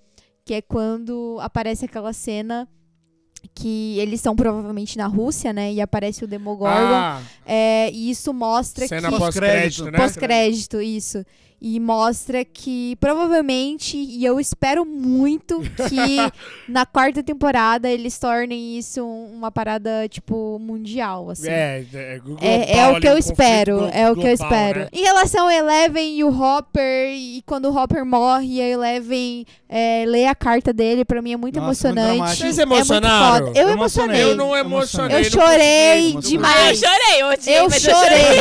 que 0.45 0.55
é 0.55 0.61
quando 0.63 1.39
aparece 1.41 1.85
aquela 1.85 2.13
cena 2.13 2.69
que 3.55 3.99
eles 3.99 4.15
estão 4.15 4.35
provavelmente 4.35 4.97
na 4.97 5.07
Rússia, 5.07 5.53
né? 5.53 5.73
E 5.73 5.81
aparece 5.81 6.25
o 6.25 6.27
Demogorgon. 6.27 6.77
Ah. 6.77 7.23
É, 7.45 7.91
e 7.91 8.11
isso 8.11 8.33
mostra 8.33 8.87
Cena 8.87 9.11
que... 9.11 9.19
pós-crédito, 9.19 9.91
né? 9.91 9.99
Pós-crédito, 9.99 10.81
isso. 10.81 11.25
E 11.65 11.79
mostra 11.79 12.45
que 12.45 12.97
provavelmente, 12.97 13.97
e 13.97 14.25
eu 14.25 14.41
espero 14.41 14.85
muito 14.85 15.61
que 15.89 16.17
na 16.69 16.85
quarta 16.85 17.23
temporada 17.23 17.89
eles 17.89 18.19
tornem 18.19 18.77
isso 18.77 19.01
um- 19.05 19.33
uma 19.33 19.53
parada, 19.53 20.09
tipo, 20.09 20.59
mundial, 20.61 21.31
assim. 21.31 21.49
É, 21.49 21.85
é, 21.95 22.19
global 22.19 22.39
É, 22.45 22.79
é 22.79 22.87
o 22.89 22.91
ali, 22.97 23.01
que 23.01 23.07
eu 23.09 23.17
espero, 23.17 23.89
é 23.93 24.11
o 24.11 24.17
que 24.17 24.27
eu 24.27 24.33
espero. 24.33 24.81
né? 24.81 24.89
Em 24.93 25.03
relação 25.03 25.45
ao 25.45 25.51
Eleven 25.53 26.17
e 26.17 26.25
o 26.25 26.31
Hopper, 26.37 27.11
e 27.15 27.43
quando 27.47 27.67
o 27.67 27.77
Hopper 27.77 28.05
morre, 28.05 28.61
a 28.61 28.69
Eleven 28.69 29.47
é, 29.69 30.05
lê 30.07 30.27
a 30.27 30.35
carta 30.35 30.73
dele, 30.73 31.05
pra 31.05 31.23
mim 31.23 31.33
é 31.33 31.37
muito 31.37 31.61
Nossa, 31.61 31.89
muito 31.89 31.99
emocionante. 32.01 32.17
dramático. 32.17 32.43
Vocês 32.43 32.59
É 32.59 32.67
muito 32.67 32.79
emocionaram? 32.79 33.47
Eu, 33.49 33.55
Eu 33.55 33.69
emocionei. 33.71 34.23
Eu 34.23 34.37
não 34.37 34.57
emocionei. 34.57 35.19
Eu 35.21 35.25
chorei 35.25 36.17
demais. 36.17 36.57
Ah, 36.57 36.71
eu 36.71 36.77
chorei, 36.77 37.23
eu 37.23 37.27
odiei, 37.29 37.59
Eu 37.59 37.71
chorei. 37.71 38.33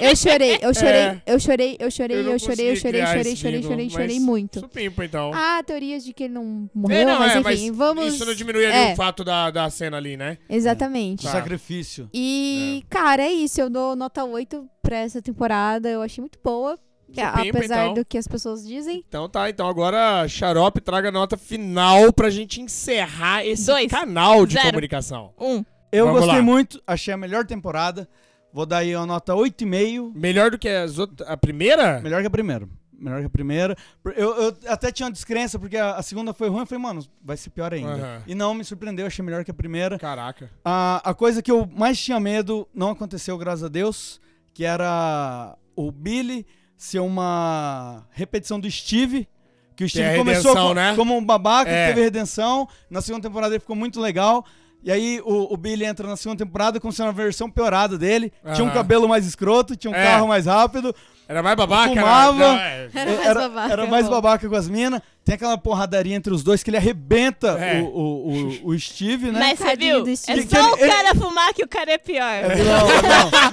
Eu 0.00 0.16
chorei, 0.16 0.58
eu 0.60 0.74
chorei, 0.74 1.00
É. 1.06 1.20
eu 1.26 1.38
chorei, 1.40 1.76
eu 1.78 1.90
chorei, 1.90 2.16
Eu 2.18 2.30
eu 2.32 2.38
chorei, 2.56 2.70
eu 2.72 2.76
chorei, 2.76 3.06
chorei, 3.06 3.36
chorei, 3.36 3.62
chorei, 3.62 3.90
chorei 3.90 4.20
muito. 4.20 4.60
Supimpa, 4.60 5.04
então. 5.04 5.30
Ah, 5.34 5.62
teorias 5.64 6.04
de 6.04 6.12
que 6.12 6.24
ele 6.24 6.34
não 6.34 6.68
É, 6.74 6.78
morreu, 6.78 7.06
não, 7.06 7.18
mas 7.18 7.32
é, 7.32 7.38
enfim, 7.38 7.70
mas 7.70 7.76
vamos... 7.76 8.14
Isso 8.14 8.24
não 8.24 8.34
diminui 8.34 8.66
ali 8.66 8.74
É. 8.90 8.92
o 8.92 8.96
fato 8.96 9.22
da, 9.24 9.50
da 9.50 9.68
cena 9.70 9.96
ali, 9.96 10.16
né? 10.16 10.38
Exatamente. 10.48 11.24
Tá. 11.24 11.32
Sacrifício. 11.32 12.08
E, 12.12 12.84
cara, 12.90 13.22
é 13.22 13.30
isso. 13.32 13.60
Eu 13.60 13.70
dou 13.70 13.94
nota 13.96 14.24
8 14.24 14.66
pra 14.82 14.98
essa 14.98 15.20
temporada. 15.22 15.88
Eu 15.88 16.02
achei 16.02 16.20
muito 16.22 16.38
boa. 16.42 16.78
Supimpa, 17.08 17.40
apesar 17.58 17.82
então. 17.84 17.94
do 17.94 18.04
que 18.04 18.18
as 18.18 18.26
pessoas 18.26 18.66
dizem. 18.66 19.02
Então 19.08 19.28
tá, 19.28 19.48
então 19.48 19.68
agora 19.68 20.26
Xarope 20.26 20.80
traga 20.80 21.08
a 21.08 21.12
nota 21.12 21.36
final 21.36 22.12
pra 22.12 22.28
gente 22.30 22.60
encerrar 22.60 23.46
esse 23.46 23.66
Dois. 23.66 23.86
canal 23.90 24.44
de 24.44 24.54
Zero. 24.54 24.66
comunicação. 24.70 25.32
Um. 25.40 25.64
Eu 25.92 26.06
Vamos 26.06 26.22
gostei 26.22 26.38
lá. 26.38 26.42
muito, 26.44 26.82
achei 26.84 27.14
a 27.14 27.16
melhor 27.16 27.46
temporada. 27.46 28.08
Vou 28.56 28.64
dar 28.64 28.78
aí 28.78 28.96
uma 28.96 29.04
nota 29.04 29.34
8,5. 29.34 30.12
Melhor 30.14 30.50
do 30.50 30.56
que 30.58 30.66
as 30.66 30.98
outras, 30.98 31.28
a 31.28 31.36
primeira? 31.36 32.00
Melhor 32.00 32.22
que 32.22 32.26
a 32.26 32.30
primeira. 32.30 32.66
Melhor 32.98 33.20
que 33.20 33.26
a 33.26 33.28
primeira. 33.28 33.76
Eu, 34.16 34.34
eu 34.34 34.56
até 34.68 34.90
tinha 34.90 35.04
uma 35.06 35.12
descrença, 35.12 35.58
porque 35.58 35.76
a, 35.76 35.96
a 35.96 36.02
segunda 36.02 36.32
foi 36.32 36.48
ruim. 36.48 36.60
Eu 36.60 36.66
falei, 36.66 36.82
mano, 36.82 37.04
vai 37.22 37.36
ser 37.36 37.50
pior 37.50 37.74
ainda. 37.74 37.92
Aham. 37.92 38.22
E 38.26 38.34
não, 38.34 38.54
me 38.54 38.64
surpreendeu, 38.64 39.06
achei 39.06 39.22
melhor 39.22 39.44
que 39.44 39.50
a 39.50 39.54
primeira. 39.54 39.98
Caraca. 39.98 40.50
A, 40.64 41.02
a 41.04 41.12
coisa 41.12 41.42
que 41.42 41.50
eu 41.50 41.68
mais 41.70 42.00
tinha 42.02 42.18
medo 42.18 42.66
não 42.74 42.92
aconteceu, 42.92 43.36
graças 43.36 43.62
a 43.64 43.68
Deus, 43.68 44.18
que 44.54 44.64
era 44.64 45.54
o 45.76 45.92
Billy 45.92 46.46
ser 46.78 47.00
uma 47.00 48.06
repetição 48.10 48.58
do 48.58 48.70
Steve. 48.70 49.28
Que 49.76 49.84
o 49.84 49.88
Steve 49.90 50.06
é 50.06 50.16
começou 50.16 50.52
redenção, 50.54 50.68
co- 50.68 50.74
né? 50.74 50.94
como 50.96 51.14
um 51.14 51.22
babaca, 51.22 51.70
É. 51.70 51.88
teve 51.88 52.00
redenção. 52.00 52.66
Na 52.88 53.02
segunda 53.02 53.28
temporada 53.28 53.52
ele 53.54 53.60
ficou 53.60 53.76
muito 53.76 54.00
legal. 54.00 54.46
E 54.86 54.92
aí 54.92 55.20
o, 55.24 55.52
o 55.52 55.56
Billy 55.56 55.84
entra 55.84 56.06
na 56.06 56.16
segunda 56.16 56.38
temporada 56.44 56.78
como 56.78 56.92
sendo 56.92 57.06
uma 57.06 57.12
versão 57.12 57.50
piorada 57.50 57.98
dele. 57.98 58.32
Tinha 58.54 58.64
um 58.64 58.68
Aham. 58.68 58.74
cabelo 58.76 59.08
mais 59.08 59.26
escroto, 59.26 59.74
tinha 59.74 59.90
um 59.90 59.94
É. 59.94 60.00
carro 60.04 60.28
mais 60.28 60.46
rápido. 60.46 60.94
Era 61.28 61.42
mais 61.42 61.56
babaca? 61.56 61.88
né? 61.92 62.00
Fumava. 62.00 62.38
Não, 62.38 62.56
é. 62.56 62.88
Era 62.94 63.04
mais 63.10 63.26
Era, 63.26 63.40
babaca, 63.48 63.72
era 63.72 63.86
mais 63.88 64.08
babaca 64.08 64.48
com 64.48 64.54
as 64.54 64.68
minas. 64.68 65.00
Tem 65.26 65.34
aquela 65.34 65.58
porradaria 65.58 66.14
entre 66.14 66.32
os 66.32 66.44
dois 66.44 66.62
que 66.62 66.70
ele 66.70 66.76
arrebenta 66.76 67.48
É. 67.58 67.82
o, 67.82 67.86
o, 67.86 68.48
o, 68.64 68.68
o 68.68 68.78
Steve, 68.78 69.32
né? 69.32 69.40
Mas 69.40 69.58
você 69.58 69.74
viu? 69.76 70.04
do 70.04 70.08
É 70.10 70.14
só 70.16 70.30
o 70.72 70.78
Ele- 70.78 70.88
cara 70.88 71.14
fumar 71.16 71.52
que 71.52 71.64
o 71.64 71.68
cara 71.68 71.90
é 71.90 71.98
pior. 71.98 72.22
É 72.32 72.54
vilão, 72.54 72.86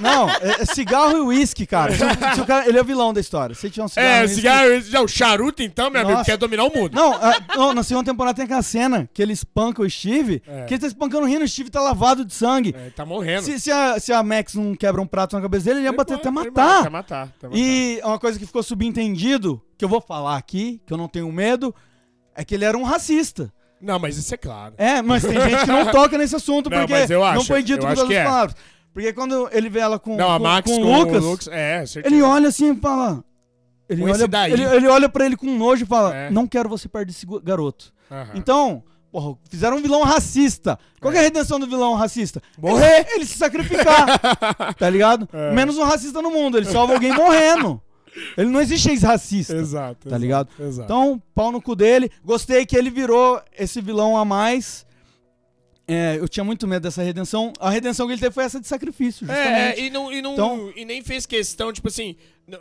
não, 0.26 0.30
é, 0.30 0.62
é 0.62 0.64
cigarro 0.66 1.16
e 1.16 1.20
uísque, 1.20 1.66
cara. 1.66 1.92
Se, 1.92 2.04
o- 2.04 2.34
se 2.36 2.40
o 2.42 2.46
cara. 2.46 2.68
Ele 2.68 2.78
é 2.78 2.80
o 2.80 2.84
vilão 2.84 3.12
da 3.12 3.20
história. 3.20 3.56
Se 3.56 3.68
tiver 3.68 3.84
um 3.84 3.88
cigarro. 3.88 4.08
e 4.08 4.12
É, 4.18 4.20
uísque- 4.22 4.36
cigarro, 4.36 4.80
já, 4.82 5.00
o 5.02 5.08
charuto 5.08 5.64
então, 5.64 5.90
meu 5.90 6.00
amigo, 6.02 6.18
Nossa. 6.18 6.30
quer 6.30 6.36
dominar 6.36 6.62
o 6.62 6.72
mundo. 6.72 6.94
Não, 6.94 7.12
a- 7.12 7.36
não, 7.56 7.74
na 7.74 7.82
segunda 7.82 8.08
temporada 8.08 8.36
tem 8.36 8.44
aquela 8.44 8.62
cena 8.62 9.10
que 9.12 9.20
ele 9.20 9.32
espanca 9.32 9.82
o 9.82 9.90
Steve, 9.90 10.40
É. 10.46 10.66
que 10.66 10.74
ele 10.74 10.80
tá 10.80 10.86
espancando 10.86 11.26
rindo, 11.26 11.44
o 11.44 11.48
Steve 11.48 11.70
tá 11.70 11.80
lavado 11.80 12.24
de 12.24 12.32
sangue. 12.34 12.72
É, 12.78 12.90
tá 12.90 13.04
morrendo. 13.04 13.42
Se, 13.46 13.58
se 13.58 13.72
a, 13.72 13.98
se 13.98 14.12
a 14.12 14.22
Max 14.22 14.54
não 14.54 14.76
quebra 14.76 15.02
um 15.02 15.06
prato 15.08 15.34
na 15.34 15.42
cabeça 15.42 15.64
dele, 15.64 15.78
ele 15.80 15.86
ia 15.86 15.90
Ele 15.90 15.96
bater 15.96 16.14
até 16.14 16.30
matar. 16.30 16.80
Até 16.82 16.88
matar. 16.88 17.22
até 17.36 17.48
matar. 17.48 17.58
E 17.58 18.00
uma 18.04 18.18
coisa 18.20 18.38
que 18.38 18.46
ficou 18.46 18.62
subentendido, 18.62 19.60
que 19.76 19.84
eu 19.84 19.88
vou 19.88 20.00
falar 20.00 20.36
aqui, 20.36 20.80
que 20.86 20.92
eu 20.92 20.96
não 20.96 21.08
tenho 21.08 21.30
medo, 21.32 21.74
é 22.34 22.44
que 22.44 22.54
ele 22.54 22.64
era 22.64 22.76
um 22.76 22.82
racista. 22.82 23.52
Não, 23.80 23.98
mas 23.98 24.16
isso 24.16 24.32
é 24.32 24.36
claro. 24.36 24.74
É, 24.78 25.02
mas 25.02 25.22
tem 25.22 25.38
gente 25.40 25.60
que 25.60 25.66
não 25.70 25.86
toca 25.92 26.16
nesse 26.16 26.34
assunto 26.34 26.70
Não, 26.70 26.78
porque 26.78 26.92
mas 26.92 27.10
eu 27.10 27.20
não 27.20 27.26
acho, 27.26 27.44
foi 27.44 27.62
dito 27.62 27.80
com 27.80 27.86
acho 27.86 27.96
todas 27.96 28.08
que 28.10 28.16
as 28.16 28.22
é. 28.22 28.24
palavras. 28.24 28.56
Porque 28.94 29.12
quando 29.12 29.48
ele 29.52 29.68
vê 29.68 29.80
ela 29.80 29.98
com, 29.98 30.16
Não, 30.16 30.38
com, 30.38 30.42
Max 30.44 30.70
com 30.70 30.76
com 30.80 30.82
o 30.86 30.98
Lucas, 31.00 31.24
o 31.24 31.30
Lucas, 31.30 31.48
é, 31.48 31.84
certeza. 31.84 32.14
ele 32.14 32.22
olha 32.22 32.48
assim 32.48 32.72
e 32.72 32.76
fala. 32.76 33.24
Ele 33.88 34.00
Com 34.02 34.08
esse 34.08 34.20
olha, 34.20 34.28
daí. 34.28 34.52
ele, 34.52 34.62
ele 34.64 34.88
olha 34.88 35.08
pra 35.08 35.26
ele 35.26 35.36
com 35.36 35.46
nojo 35.58 35.82
e 35.84 35.86
fala: 35.86 36.14
É. 36.16 36.30
Não 36.30 36.46
quero 36.46 36.68
você 36.68 36.88
perto 36.88 37.08
desse 37.08 37.26
gu- 37.26 37.40
garoto. 37.40 37.92
Então, 38.34 38.82
porra, 39.10 39.36
fizeram 39.50 39.76
um 39.76 39.82
vilão 39.82 40.02
racista. 40.02 40.78
Qual 41.00 41.12
é 41.12 41.18
a 41.18 41.22
redenção 41.22 41.58
do 41.58 41.66
vilão 41.66 41.94
racista? 41.94 42.40
Morrer. 42.56 43.00
Ele, 43.00 43.16
ele 43.16 43.26
se 43.26 43.36
sacrificar. 43.36 44.06
tá 44.78 44.88
ligado? 44.88 45.28
É. 45.32 45.52
Menos 45.52 45.76
um 45.76 45.82
racista 45.84 46.22
no 46.22 46.30
mundo. 46.30 46.56
Ele 46.56 46.66
salva 46.66 46.94
alguém 46.94 47.12
morrendo. 47.12 47.82
Ele 48.36 48.48
não 48.50 48.60
existe 48.60 48.88
ex-racista. 48.90 49.54
Exato. 49.56 50.00
Tá 50.02 50.08
exato, 50.10 50.22
ligado? 50.22 50.48
Exato. 50.60 50.84
Então, 50.84 51.20
pau 51.34 51.50
no 51.50 51.60
cu 51.60 51.74
dele. 51.74 52.10
Gostei 52.24 52.64
que 52.64 52.76
ele 52.76 52.90
virou 52.90 53.40
esse 53.58 53.80
vilão 53.80 54.16
a 54.16 54.24
mais. 54.24 54.86
É, 55.86 56.16
eu 56.18 56.26
tinha 56.28 56.42
muito 56.44 56.66
medo 56.66 56.82
dessa 56.84 57.02
redenção. 57.02 57.52
A 57.60 57.68
redenção 57.68 58.06
que 58.06 58.12
ele 58.14 58.20
teve 58.20 58.32
foi 58.34 58.44
essa 58.44 58.58
de 58.58 58.66
sacrifício, 58.66 59.30
É, 59.30 59.34
justamente. 59.34 59.80
é, 59.80 59.84
e, 59.84 59.90
não, 59.90 60.10
e, 60.12 60.22
não, 60.22 60.32
Então- 60.32 60.72
e 60.74 60.84
nem 60.84 61.02
fez 61.02 61.26
questão, 61.26 61.70
tipo 61.74 61.88
assim, 61.88 62.16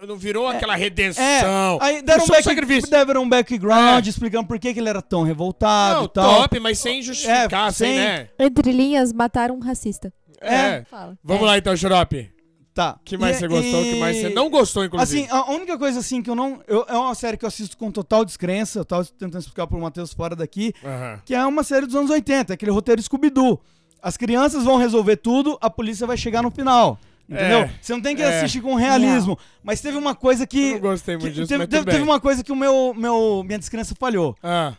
não 0.05 0.17
virou 0.17 0.45
aquela 0.45 0.73
É, 0.73 0.77
redenção. 0.77 1.77
aí 1.79 2.01
deram 2.01 2.25
um, 2.25 2.27
back, 2.27 2.43
sacrifício. 2.43 2.89
deram 2.89 3.21
um 3.23 3.29
background 3.29 4.05
É. 4.05 4.09
explicando 4.09 4.45
por 4.45 4.59
que, 4.59 4.73
que 4.73 4.79
ele 4.81 4.89
era 4.89 5.01
tão 5.01 5.23
revoltado 5.23 5.99
Não, 5.99 6.05
e 6.05 6.09
tal. 6.09 6.41
top, 6.41 6.59
mas 6.59 6.79
sem 6.79 7.01
justificar, 7.01 7.69
É, 7.69 7.71
sem, 7.71 7.87
sem- 7.95 7.97
né? 7.97 8.27
Entre 8.37 8.73
linhas, 8.73 9.13
mataram 9.13 9.55
um 9.55 9.59
racista. 9.59 10.11
É. 10.41 10.83
Fala. 10.83 11.17
Vamos 11.23 11.43
É. 11.43 11.45
lá 11.45 11.57
então, 11.57 11.77
Xarope. 11.77 12.29
Tá. 12.73 12.97
que 13.05 13.15
mais 13.17 13.35
E- 13.35 13.39
você 13.41 13.47
gostou, 13.47 13.81
o 13.81 13.83
que 13.83 13.99
mais 13.99 14.17
você 14.17 14.29
e- 14.29 14.33
não 14.33 14.49
gostou, 14.49 14.83
inclusive? 14.83 15.23
Assim, 15.25 15.31
a 15.31 15.51
única 15.51 15.77
coisa 15.77 15.99
assim 15.99 16.23
que 16.23 16.29
eu 16.29 16.33
não. 16.35 16.59
eu- 16.67 16.85
é 16.87 16.97
uma 16.97 17.13
série 17.13 17.37
que 17.37 17.45
eu 17.45 17.47
assisto 17.47 17.77
com 17.77 17.91
total 17.91 18.25
descrença. 18.25 18.79
Eu 18.79 18.85
tava 18.85 19.05
tentando 19.05 19.39
explicar 19.39 19.67
pro 19.67 19.79
Matheus 19.79 20.11
fora 20.11 20.35
daqui. 20.35 20.73
Aham. 20.83 21.19
Que 21.23 21.35
é 21.35 21.45
uma 21.45 21.63
série 21.63 21.85
dos 21.85 21.95
anos 21.95 22.09
80, 22.09 22.53
aquele 22.53 22.71
roteiro 22.71 22.99
Scooby-Doo. 23.01 23.59
As 24.01 24.17
crianças 24.17 24.63
vão 24.63 24.77
resolver 24.77 25.17
tudo, 25.17 25.57
a 25.61 25.69
polícia 25.69 26.07
vai 26.07 26.17
chegar 26.17 26.41
no 26.41 26.49
final. 26.49 26.97
Entendeu? 27.29 27.59
É, 27.59 27.71
Você 27.81 27.93
não 27.93 28.01
tem 28.01 28.15
que 28.17 28.21
é. 28.21 28.37
assistir 28.39 28.59
com 28.59 28.75
realismo. 28.75 29.37
Mas 29.63 29.79
teve 29.79 29.97
uma 29.97 30.13
coisa 30.13 30.45
que. 30.45 30.71
Eu 30.71 30.73
não 30.73 30.79
gostei 30.81 31.15
muito 31.15 31.27
que- 31.27 31.33
disso, 31.41 31.47
teve, 31.47 31.67
teve- 31.67 32.01
uma 32.01 32.19
coisa 32.19 32.43
que 32.43 32.51
o 32.51 32.55
meu, 32.55 32.93
meu, 32.93 33.43
minha 33.45 33.57
descrença 33.57 33.95
falhou. 33.97 34.35
Ah. 34.43 34.73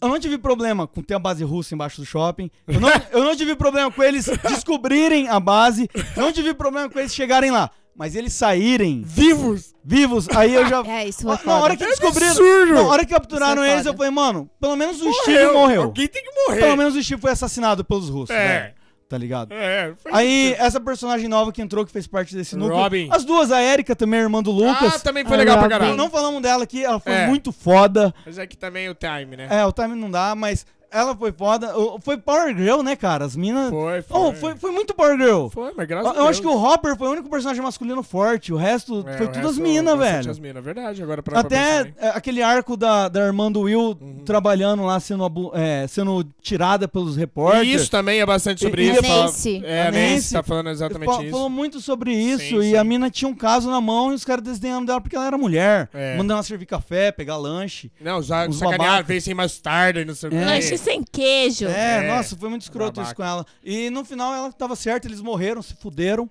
Eu 0.00 0.08
não 0.08 0.18
tive 0.20 0.36
problema 0.38 0.86
com 0.86 1.02
ter 1.02 1.14
a 1.14 1.18
base 1.18 1.42
russa 1.44 1.74
embaixo 1.74 2.00
do 2.00 2.06
shopping. 2.06 2.50
Eu 2.66 2.80
não, 2.80 2.88
eu 3.12 3.24
não 3.24 3.34
tive 3.36 3.54
problema 3.56 3.90
com 3.90 4.02
eles 4.02 4.26
descobrirem 4.48 5.28
a 5.28 5.38
base. 5.40 5.88
Não 6.16 6.32
tive 6.32 6.52
problema 6.54 6.88
com 6.90 6.98
eles 6.98 7.14
chegarem 7.14 7.50
lá. 7.50 7.70
Mas 7.98 8.14
eles 8.14 8.34
saírem 8.34 9.02
vivos. 9.06 9.74
Vivos, 9.82 10.28
aí 10.36 10.52
eu 10.54 10.66
já. 10.68 10.82
É, 10.86 11.08
isso 11.08 11.24
Na 11.26 11.36
foi 11.38 11.44
foda. 11.46 11.64
hora 11.64 11.76
que 11.76 11.82
É 11.84 11.86
descobriram. 11.86 12.26
absurdo. 12.30 12.74
Na 12.74 12.82
hora 12.82 13.06
que 13.06 13.14
capturaram 13.14 13.62
é 13.62 13.72
eles, 13.72 13.86
eu 13.86 13.94
falei, 13.94 14.10
mano, 14.10 14.50
pelo 14.60 14.76
menos 14.76 15.00
o 15.00 15.10
Steve 15.22 15.50
morreu. 15.52 15.82
Alguém 15.84 16.06
tem 16.06 16.22
que 16.22 16.30
morrer. 16.46 16.60
Pelo 16.60 16.76
menos 16.76 16.94
o 16.94 17.02
Steve 17.02 17.20
foi 17.20 17.30
assassinado 17.30 17.82
pelos 17.84 18.10
russos, 18.10 18.36
É. 18.36 18.48
velho. 18.60 18.74
Tá 19.08 19.16
ligado? 19.16 19.52
É, 19.52 19.94
foi 20.02 20.12
Aí, 20.12 20.54
essa 20.58 20.80
personagem 20.80 21.28
nova 21.28 21.52
que 21.52 21.62
entrou, 21.62 21.86
que 21.86 21.92
fez 21.92 22.06
parte 22.08 22.34
desse 22.34 22.56
núcleo. 22.56 22.76
Robin. 22.76 23.08
As 23.12 23.24
duas, 23.24 23.52
a 23.52 23.62
Erika 23.62 23.94
também, 23.94 24.18
a 24.18 24.22
irmã 24.24 24.42
do 24.42 24.50
Lucas. 24.50 24.94
Ah, 24.96 24.98
também 24.98 25.24
foi 25.24 25.34
Ah, 25.36 25.38
legal 25.38 25.54
pra 25.58 25.62
Robin. 25.66 25.78
caralho. 25.78 25.96
Não 25.96 26.10
falamos 26.10 26.42
dela 26.42 26.64
aqui, 26.64 26.84
ela 26.84 26.98
foi 26.98 27.12
É. 27.12 27.26
muito 27.28 27.52
foda. 27.52 28.12
Mas 28.26 28.36
é 28.36 28.46
que 28.48 28.56
também 28.56 28.88
o 28.88 28.94
time, 28.96 29.36
né? 29.36 29.46
É, 29.48 29.64
o 29.64 29.70
time 29.70 29.94
não 29.94 30.10
dá, 30.10 30.34
mas 30.34 30.66
Ela 30.96 31.14
foi 31.16 31.32
foda. 31.32 31.72
Foi 32.00 32.16
Power 32.16 32.56
Girl, 32.56 32.82
né, 32.82 32.96
cara? 32.96 33.24
As 33.24 33.36
minas. 33.36 33.70
Foi, 33.70 34.04
Oh, 34.10 34.32
foi. 34.32 34.34
foi, 34.34 34.56
foi 34.56 34.70
muito 34.72 34.94
Power 34.94 35.16
Girl. 35.18 35.48
Foi, 35.48 35.72
mas 35.76 35.86
graças 35.86 36.06
Eu, 36.06 36.10
a 36.12 36.14
eu 36.14 36.22
Deus. 36.22 36.28
acho 36.30 36.40
que 36.40 36.46
o 36.48 36.56
Hopper 36.64 36.96
foi 36.96 37.08
o 37.08 37.12
único 37.12 37.28
personagem 37.30 37.62
masculino 37.62 38.02
forte. 38.02 38.52
O 38.52 38.56
resto 38.56 39.04
É, 39.06 39.16
foi 39.16 39.26
o 39.26 39.32
tudo 39.32 39.48
as 39.48 39.56
resto, 39.56 39.62
minas, 39.62 39.96
bastante 39.96 40.12
velho. 40.18 40.30
As 40.30 40.38
minas, 40.38 40.64
verdade. 40.64 41.02
Agora 41.02 41.22
pra, 41.22 41.32
pra 41.32 41.40
Até 41.40 41.82
hein? 41.82 41.94
é, 41.98 42.08
aquele 42.08 42.42
arco 42.42 42.76
da, 42.76 43.08
da 43.08 43.20
irmã 43.20 43.50
do 43.50 43.62
Will 43.62 43.96
Uhum. 44.00 44.22
trabalhando 44.24 44.82
lá, 44.84 44.98
sendo, 45.00 45.52
é, 45.54 45.86
sendo 45.86 46.24
tirada 46.40 46.86
pelos 46.88 47.16
repórteres. 47.16 47.68
E 47.68 47.74
isso 47.74 47.90
também 47.90 48.20
é 48.20 48.26
bastante 48.26 48.62
sobre 48.62 48.82
E- 48.84 48.90
isso. 48.90 49.00
e- 49.00 49.06
fala- 49.06 49.22
Nancy. 49.24 49.62
É, 49.64 49.82
a 49.82 49.88
A 49.88 49.90
Nancy 49.90 50.12
Nancy 50.14 50.32
tá 50.34 50.42
falando 50.42 50.70
exatamente 50.70 51.12
Fa- 51.14 51.22
isso. 51.22 51.30
Falou 51.32 51.50
muito 51.50 51.80
sobre 51.80 52.12
isso. 52.12 52.44
Sim, 52.44 52.58
e 52.60 52.70
sim. 52.70 52.76
a 52.76 52.84
mina 52.84 53.10
tinha 53.10 53.28
um 53.28 53.34
caso 53.34 53.70
na 53.70 53.80
mão 53.80 54.12
e 54.12 54.14
os 54.14 54.24
caras 54.24 54.42
desdenhando 54.44 54.86
dela 54.86 55.00
porque 55.00 55.16
ela 55.16 55.26
era 55.26 55.36
mulher. 55.38 55.88
É. 55.92 56.12
Mandando 56.16 56.34
ela 56.34 56.42
servir 56.42 56.66
café, 56.66 57.10
pegar 57.12 57.36
lanche. 57.36 57.90
Não, 58.00 58.22
já 58.22 58.50
sacanearam, 58.52 59.04
veio 59.04 59.20
sem 59.20 59.34
mostarda 59.34 60.00
e 60.00 60.04
não 60.04 60.14
sei 60.14 60.30
o 60.30 60.34
É. 60.34 60.38
quê. 60.38 60.44
Lanche 60.44 60.78
sem 60.86 61.02
queijo. 61.02 61.66
É, 61.66 62.04
É. 62.04 62.08
nossa, 62.14 62.36
foi 62.36 62.48
muito 62.48 62.62
escroto 62.62 63.00
isso 63.00 63.10
Babaca. 63.10 63.16
com 63.16 63.24
ela. 63.24 63.46
E 63.64 63.90
no 63.90 64.04
final 64.04 64.32
ela 64.34 64.52
tava 64.52 64.76
certa, 64.76 65.06
eles 65.08 65.20
morreram, 65.20 65.60
se 65.62 65.74
fuderam. 65.74 66.30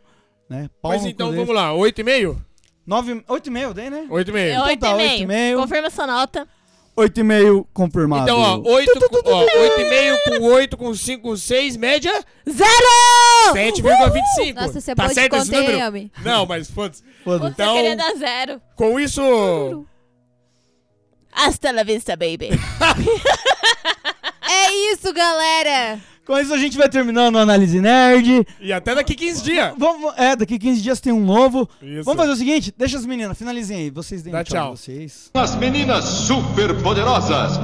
Né? 0.49 0.69
Pau 0.81 0.91
Mas 0.91 1.01
no 1.01 1.07
cu 1.07 1.11
então 1.13 1.27
deles. 1.31 1.45
vamos 1.45 1.55
lá, 1.61 1.73
8 1.73 1.99
e 1.99 2.03
meio? 2.03 2.45
Nove, 2.85 3.23
oito 3.27 3.47
e 3.47 3.51
meio, 3.51 3.73
dei, 3.73 3.89
né? 3.89 4.05
8 4.09 4.29
e 4.29 4.33
meio. 4.33 4.49
É 4.49 4.53
Então 4.53 4.65
oito 4.67 4.79
tá, 4.79 4.89
e 4.89 4.93
oito 4.93 5.01
meio. 5.09 5.23
e 5.23 5.25
meio. 5.25 5.57
Confirma 5.59 5.87
essa 5.87 6.05
nota. 6.07 6.47
Oito 6.97 7.19
e 7.19 7.23
meio 7.23 7.67
confirmado. 7.73 8.23
Então, 8.23 8.39
ó, 8.39 8.61
8, 8.71 8.91
ó, 9.25 9.39
8 9.39 9.81
e 9.81 9.89
meio 9.89 10.17
com 10.23 10.45
8, 10.45 10.77
com 10.77 10.93
5, 10.95 11.21
com 11.23 11.35
6, 11.35 11.75
média 11.77 12.13
Zero! 12.47 13.53
7,25. 13.53 14.53
Nossa, 14.55 14.79
você 14.79 14.95
tá 14.95 15.03
boa 15.03 15.09
de 15.09 15.13
certo 15.15 15.35
esse 15.35 15.51
número? 15.51 15.77
Yami? 15.77 16.11
Não, 16.23 16.45
mas 16.45 16.69
foda-se. 16.71 17.03
Foda-se. 17.23 17.55
Você 17.55 17.61
Então, 17.63 17.75
queria 17.75 17.95
dar 17.97 18.15
zero. 18.15 18.61
com 18.75 18.99
isso... 18.99 19.85
Hasta 21.37 21.71
la 21.71 21.83
vista, 21.83 22.15
baby. 22.15 22.49
É 24.47 24.91
isso, 24.91 25.11
galera! 25.13 25.99
Com 26.25 26.39
isso 26.39 26.53
a 26.53 26.57
gente 26.57 26.75
vai 26.75 26.89
terminando 26.89 27.37
a 27.37 27.41
análise 27.41 27.79
nerd. 27.79 28.47
E 28.59 28.73
até 28.73 28.95
daqui 28.95 29.13
15 29.13 29.43
dias. 29.43 29.73
Vamos, 29.77 30.13
é, 30.17 30.35
daqui 30.35 30.57
15 30.57 30.81
dias 30.81 30.99
tem 30.99 31.13
um 31.13 31.23
novo. 31.23 31.69
Isso. 31.81 32.03
Vamos 32.03 32.19
fazer 32.19 32.31
o 32.31 32.35
seguinte, 32.35 32.73
deixa 32.75 32.97
as 32.97 33.05
meninas, 33.05 33.37
finalizem 33.37 33.77
aí. 33.77 33.89
Vocês 33.91 34.23
deem 34.23 34.33
Dá 34.33 34.43
tchau. 34.43 34.55
tchau. 34.55 34.73
de 34.73 34.79
vocês. 34.79 35.31
As 35.35 35.55
meninas 35.55 36.03
super 36.03 36.81
poderosas. 36.81 37.57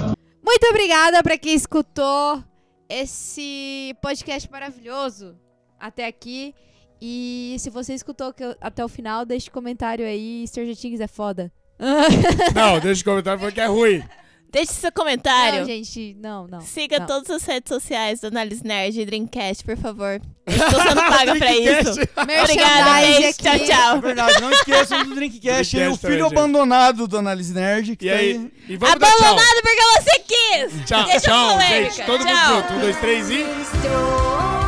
Muito 0.45 0.67
obrigada 0.69 1.23
pra 1.23 1.37
quem 1.39 1.55
escutou 1.55 2.43
esse 2.87 3.95
podcast 4.01 4.49
maravilhoso 4.51 5.35
até 5.79 6.05
aqui. 6.05 6.53
E 7.01 7.55
se 7.57 7.71
você 7.71 7.95
escutou 7.95 8.31
até 8.59 8.85
o 8.85 8.87
final, 8.87 9.25
deixe 9.25 9.49
um 9.49 9.53
comentário 9.53 10.05
aí. 10.05 10.45
Stranger 10.47 10.77
Things 10.77 10.99
é 10.99 11.07
foda. 11.07 11.51
Não, 12.53 12.79
deixa 12.79 13.01
o 13.01 13.05
comentário 13.05 13.39
falando 13.39 13.55
que 13.55 13.61
é 13.61 13.65
ruim. 13.65 14.03
Deixe 14.51 14.73
seu 14.73 14.91
comentário. 14.91 15.59
Não, 15.59 15.65
gente, 15.65 16.17
não, 16.19 16.45
não. 16.47 16.59
Siga 16.59 16.99
não. 16.99 17.05
todas 17.07 17.29
as 17.29 17.43
redes 17.45 17.69
sociais 17.69 18.19
do 18.19 18.27
Análise 18.27 18.61
Nerd 18.65 18.99
e 18.99 19.05
Dreamcast, 19.05 19.63
por 19.63 19.77
favor. 19.77 20.21
Estou 20.45 20.81
sendo 20.81 21.01
paga 21.01 21.35
pra 21.37 21.55
isso. 21.55 21.91
Obrigada, 22.43 23.01
beijo. 23.01 23.33
Tchau, 23.37 23.53
aqui. 23.53 23.63
É 23.63 23.65
tchau. 23.67 24.01
verdade, 24.01 24.41
não 24.41 24.51
esqueçam 24.51 25.03
do 25.05 25.15
Drinkcast, 25.15 25.77
aí, 25.77 25.83
o 25.83 25.85
Drinkcast 25.85 26.01
também, 26.01 26.17
filho 26.17 26.29
gente. 26.29 26.37
abandonado 26.37 27.07
do 27.07 27.17
Análise 27.17 27.53
Nerd. 27.53 27.95
Que 27.95 28.07
E 28.07 28.09
tá 28.09 28.15
aí? 28.17 28.51
E 28.67 28.77
vamos 28.77 28.99
dar 28.99 29.07
tchau. 29.07 29.17
Abandonado 29.19 29.61
porque 29.61 29.81
você 30.01 30.19
quis. 30.19 30.85
Tchau, 30.85 31.03
Deixa 31.05 31.19
tchau, 31.21 31.61
gente. 31.61 32.03
Todo 32.03 32.25
tchau. 32.25 32.35
mundo 32.35 32.61
junto. 32.61 32.73
Um, 32.73 32.79
dois, 32.81 32.97
três 32.97 33.29
e... 33.29 34.60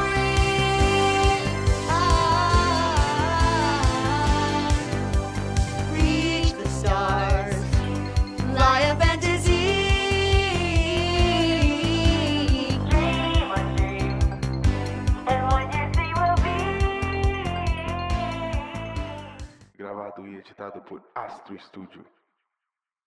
Gravado 20.03 20.27
e 20.27 20.35
editado 20.35 20.81
por 20.81 21.01
Astro 21.15 21.57
Studio. 21.61 22.05